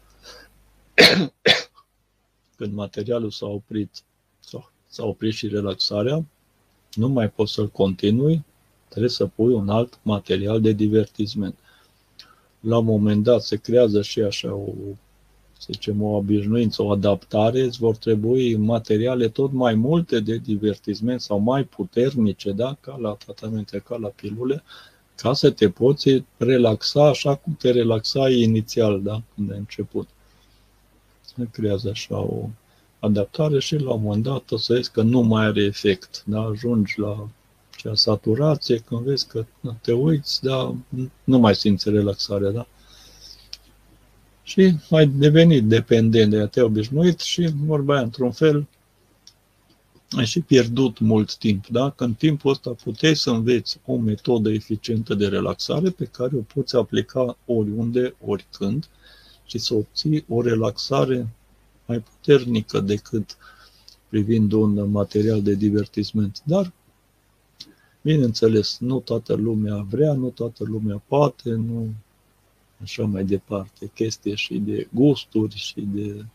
când 2.58 2.74
materialul 2.74 3.32
s-a 3.32 3.46
oprit, 3.46 3.90
sau 4.40 4.72
s-a 4.88 5.06
oprit 5.06 5.34
și 5.34 5.48
relaxarea, 5.48 6.26
nu 6.94 7.08
mai 7.08 7.30
poți 7.30 7.54
să-l 7.54 7.70
continui, 7.70 8.44
trebuie 8.90 9.12
să 9.12 9.26
pui 9.26 9.54
un 9.54 9.70
alt 9.70 10.00
material 10.02 10.62
de 10.62 10.72
divertisment. 10.72 11.56
La 12.60 12.78
un 12.78 12.86
moment 12.86 13.24
dat 13.24 13.42
se 13.42 13.56
creează 13.56 14.02
și 14.02 14.20
așa 14.20 14.54
o 14.54 14.74
să 15.58 15.68
zicem, 15.72 16.02
o 16.02 16.16
obișnuință, 16.16 16.84
o 16.84 16.92
adaptare, 16.92 17.62
îți 17.62 17.78
vor 17.78 17.96
trebui 17.96 18.56
materiale 18.56 19.28
tot 19.28 19.52
mai 19.52 19.74
multe 19.76 20.20
de 20.20 20.38
divertisment 20.38 21.22
sau 21.22 21.40
mai 21.40 21.64
puternice, 21.64 22.52
da? 22.52 22.78
ca 22.80 22.98
la 23.02 23.12
tratamente, 23.12 23.84
ca 23.88 23.96
la 23.96 24.08
pilule, 24.08 24.64
ca 25.16 25.34
să 25.34 25.52
te 25.52 25.70
poți 25.70 26.24
relaxa 26.38 27.08
așa 27.08 27.36
cum 27.36 27.56
te 27.60 27.72
relaxai 27.72 28.40
inițial, 28.40 29.02
da? 29.02 29.22
când 29.36 29.52
ai 29.52 29.58
început. 29.58 30.08
Se 31.22 31.48
creează 31.52 31.90
așa 31.90 32.18
o 32.18 32.50
adaptare 33.00 33.60
și 33.60 33.76
la 33.76 33.94
un 33.94 34.02
moment 34.02 34.24
dat 34.24 34.52
o 34.52 34.58
să 34.58 34.74
vezi 34.74 34.92
că 34.92 35.02
nu 35.02 35.22
mai 35.22 35.46
are 35.46 35.64
efect. 35.64 36.24
Da? 36.26 36.42
Ajungi 36.42 37.00
la 37.00 37.28
cea 37.78 37.96
saturație, 37.96 38.78
când 38.78 39.02
vezi 39.02 39.28
că 39.28 39.46
te 39.82 39.92
uiți, 39.94 40.44
dar 40.44 40.76
nu 41.24 41.38
mai 41.38 41.56
simți 41.56 41.90
relaxarea. 41.90 42.50
Da? 42.50 42.68
Și 44.46 44.76
ai 44.90 45.08
devenit 45.08 45.64
dependent 45.64 46.32
de 46.32 46.40
a 46.40 46.48
te 46.48 46.62
obișnuit 46.62 47.20
și, 47.20 47.50
vorba 47.66 47.94
aia, 47.94 48.04
într-un 48.04 48.32
fel, 48.32 48.68
ai 50.10 50.26
și 50.26 50.40
pierdut 50.40 51.00
mult 51.00 51.36
timp. 51.36 51.68
Da? 51.68 51.90
Că 51.90 52.04
în 52.04 52.14
timpul 52.14 52.52
ăsta 52.52 52.70
puteai 52.84 53.16
să 53.16 53.30
înveți 53.30 53.80
o 53.86 53.98
metodă 53.98 54.52
eficientă 54.52 55.14
de 55.14 55.28
relaxare 55.28 55.90
pe 55.90 56.06
care 56.06 56.36
o 56.36 56.40
poți 56.54 56.76
aplica 56.76 57.38
oriunde, 57.46 58.16
oricând 58.26 58.88
și 59.46 59.58
să 59.58 59.74
obții 59.74 60.26
o 60.28 60.42
relaxare 60.42 61.28
mai 61.86 62.00
puternică 62.00 62.80
decât 62.80 63.38
privind 64.10 64.52
un 64.52 64.90
material 64.92 65.42
de 65.42 65.54
divertisment. 65.54 66.42
Dar, 66.44 66.74
bineînțeles, 68.02 68.78
nu 68.80 69.00
toată 69.00 69.34
lumea 69.34 69.86
vrea, 69.90 70.14
nu 70.14 70.30
toată 70.30 70.64
lumea 70.64 71.02
poate, 71.08 71.50
nu 71.50 71.94
așa 72.82 73.04
mai 73.04 73.24
departe, 73.24 73.92
chestie 73.94 74.36
și 74.36 74.58
de 74.58 74.88
gusturi 74.94 75.56
și 75.56 75.82
de 75.94 76.26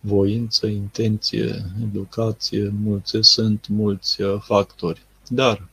voință, 0.00 0.66
intenție, 0.66 1.64
educație, 1.82 2.68
mulți 2.68 3.18
sunt 3.20 3.68
mulți 3.68 4.22
uh, 4.22 4.40
factori. 4.40 5.02
Dar 5.28 5.68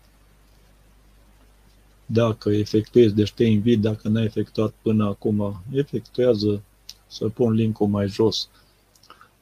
dacă 2.06 2.50
efectuezi, 2.50 3.16
deci 3.16 3.32
te 3.32 3.44
invit, 3.44 3.82
dacă 3.82 4.08
n-ai 4.08 4.24
efectuat 4.24 4.74
până 4.82 5.06
acum, 5.06 5.64
efectuează, 5.72 6.64
să 7.08 7.28
pun 7.30 7.54
linkul 7.54 7.88
mai 7.88 8.08
jos, 8.08 8.50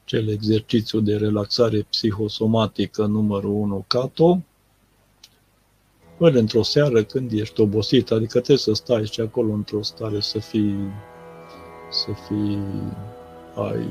cel 0.04 0.28
exercițiu 0.28 1.00
de 1.00 1.16
relaxare 1.16 1.86
psihosomatică 1.90 3.06
numărul 3.06 3.50
1 3.50 3.84
CATO, 3.86 4.42
ori 6.18 6.38
într-o 6.38 6.62
seară 6.62 7.02
când 7.02 7.32
ești 7.32 7.60
obosit, 7.60 8.10
adică 8.10 8.32
trebuie 8.32 8.56
să 8.56 8.72
stai 8.72 9.06
și 9.06 9.20
acolo 9.20 9.52
într-o 9.52 9.82
stare 9.82 10.20
să 10.20 10.38
fii, 10.38 10.76
să 11.90 12.08
fii, 12.26 12.58
ai, 13.54 13.88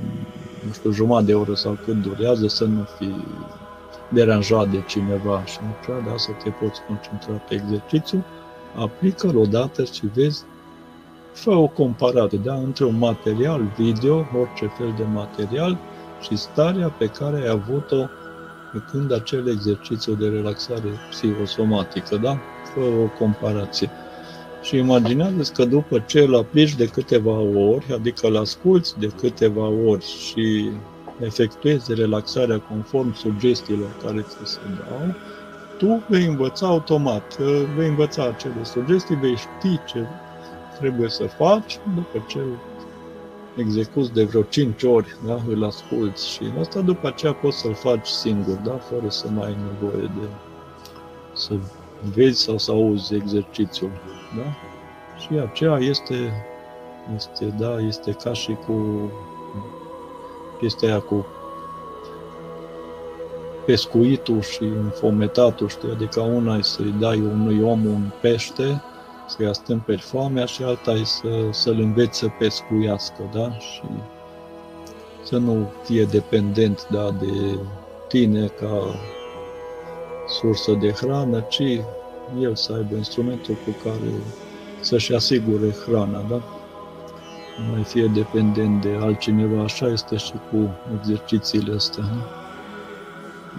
nu 0.66 0.74
știu, 0.74 0.92
jumătate 0.92 1.26
de 1.26 1.34
oră 1.34 1.54
sau 1.54 1.78
cât 1.86 2.02
durează, 2.02 2.48
să 2.48 2.66
nu 2.66 2.88
fii 2.98 3.26
deranjat 4.10 4.70
de 4.70 4.84
cineva 4.88 5.46
și 5.46 5.58
nu 5.62 6.02
da, 6.10 6.18
să 6.18 6.32
te 6.44 6.50
poți 6.50 6.82
concentra 6.88 7.34
pe 7.34 7.54
exercițiu, 7.54 8.24
aplică-l 8.76 9.38
odată 9.38 9.84
și 9.84 10.06
vezi, 10.14 10.44
fă 11.32 11.52
o 11.52 11.68
comparație, 11.68 12.38
da, 12.44 12.54
între 12.54 12.86
un 12.86 12.98
material 12.98 13.62
video, 13.78 14.16
orice 14.16 14.72
fel 14.78 14.94
de 14.98 15.04
material, 15.04 15.78
și 16.22 16.38
starea 16.38 16.88
pe 16.88 17.08
care 17.08 17.36
ai 17.42 17.48
avut-o 17.48 18.06
făcând 18.74 19.12
acel 19.12 19.48
exercițiu 19.48 20.14
de 20.14 20.28
relaxare 20.28 20.90
psihosomatică, 21.10 22.18
da? 22.18 22.40
Fă 22.74 22.80
o 22.80 23.08
comparație. 23.18 23.90
Și 24.62 24.78
imaginează 24.78 25.52
că 25.54 25.66
după 25.66 26.00
ce 26.00 26.20
îl 26.20 26.36
aplici 26.36 26.76
de 26.76 26.88
câteva 26.88 27.40
ori, 27.40 27.94
adică 27.94 28.28
îl 28.28 28.38
asculți 28.38 29.00
de 29.00 29.08
câteva 29.08 29.68
ori 29.68 30.06
și 30.06 30.70
efectuezi 31.20 31.94
relaxarea 31.94 32.60
conform 32.60 33.14
sugestiilor 33.14 33.90
care 34.04 34.22
ți 34.22 34.52
se 34.52 34.60
dau, 34.78 35.16
tu 35.78 36.04
vei 36.08 36.26
învăța 36.26 36.68
automat, 36.68 37.38
vei 37.76 37.88
învăța 37.88 38.24
acele 38.28 38.64
sugestii, 38.64 39.16
vei 39.16 39.36
ști 39.36 39.80
ce 39.86 40.06
trebuie 40.80 41.10
să 41.10 41.24
faci 41.24 41.80
după 41.96 42.24
ce 42.28 42.40
execuți 43.56 44.14
de 44.14 44.24
vreo 44.24 44.42
5 44.42 44.84
ori, 44.84 45.16
da? 45.26 45.40
îl 45.48 45.64
asculți 45.64 46.30
și 46.30 46.42
asta 46.60 46.82
după 46.82 47.08
aceea 47.08 47.34
poți 47.34 47.58
să-l 47.58 47.74
faci 47.74 48.08
singur, 48.08 48.56
da? 48.56 48.72
fără 48.72 49.10
să 49.10 49.28
mai 49.30 49.48
ai 49.48 49.58
nevoie 49.72 50.12
de 50.20 50.28
să 51.34 51.54
vezi 52.14 52.42
sau 52.42 52.58
să 52.58 52.72
auzi 52.72 53.16
exercițiul. 53.16 53.92
Da? 54.38 54.52
Și 55.20 55.40
aceea 55.50 55.78
este, 55.78 56.46
este, 57.16 57.46
da, 57.60 57.80
este 57.80 58.12
ca 58.12 58.34
și 58.34 58.58
cu 58.66 59.12
chestia 60.60 60.90
aia 60.90 61.00
cu 61.00 61.26
pescuitul 63.66 64.42
și 64.42 64.64
înfometatul, 64.64 65.68
știi? 65.68 65.92
Adică 65.92 66.20
una 66.20 66.56
e 66.56 66.62
să-i 66.62 66.96
dai 67.00 67.20
unui 67.20 67.62
om 67.62 67.86
un 67.86 68.10
pește 68.22 68.84
să-i 69.26 69.48
astâmperi 69.48 70.02
foamea 70.02 70.46
și 70.46 70.64
alta 70.64 70.92
e 70.92 71.04
să, 71.04 71.28
să-l 71.52 71.80
înveți 71.80 72.18
să 72.18 72.28
pescuiască, 72.40 73.30
da? 73.34 73.52
Și 73.52 73.82
să 75.24 75.38
nu 75.38 75.72
fie 75.84 76.04
dependent, 76.04 76.88
da, 76.92 77.12
de 77.20 77.60
tine 78.08 78.46
ca 78.46 78.96
sursă 80.28 80.72
de 80.72 80.92
hrană, 80.92 81.40
ci 81.40 81.82
el 82.40 82.56
să 82.56 82.74
aibă 82.74 82.96
instrumentul 82.96 83.54
cu 83.54 83.90
care 83.90 84.12
să-și 84.80 85.14
asigure 85.14 85.72
hrana, 85.86 86.26
da? 86.30 86.42
mai 87.72 87.84
fie 87.84 88.06
dependent 88.06 88.82
de 88.82 88.98
altcineva, 89.02 89.64
așa 89.64 89.88
este 89.88 90.16
și 90.16 90.34
cu 90.52 90.70
exercițiile 91.00 91.74
astea. 91.74 92.04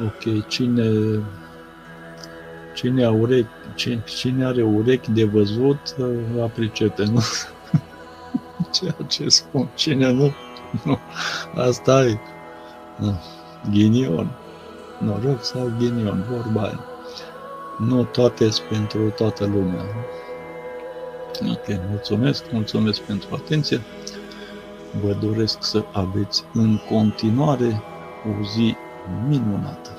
Ok, 0.05 0.47
cine, 0.49 0.91
cine, 2.75 3.09
urechi, 3.09 3.49
cine, 3.75 4.03
cine 4.07 4.45
are 4.45 4.63
urechi 4.63 5.11
de 5.11 5.25
văzut, 5.25 5.97
a 6.43 6.47
pricepe, 6.47 7.05
nu? 7.05 7.21
Ceea 8.75 8.97
ce 9.07 9.29
spun, 9.29 9.69
cine 9.75 10.11
nu, 10.13 10.35
nu. 10.85 10.99
Asta 11.55 12.05
e. 12.05 12.19
Ghinion. 13.71 14.31
Noroc 14.99 15.45
sau 15.45 15.73
ghinion, 15.79 16.25
vorba 16.31 16.63
aia. 16.63 16.85
Nu 17.79 18.05
toate 18.05 18.51
sunt 18.51 18.67
pentru 18.69 19.11
toată 19.11 19.45
lumea. 19.45 19.85
Ok, 21.51 21.67
mulțumesc, 21.91 22.45
mulțumesc 22.53 23.01
pentru 23.01 23.29
atenție. 23.35 23.81
Vă 25.03 25.13
doresc 25.13 25.65
să 25.65 25.85
aveți 25.93 26.45
în 26.53 26.79
continuare 26.89 27.83
o 28.27 28.45
zi 28.45 28.77
minunată. 29.29 29.94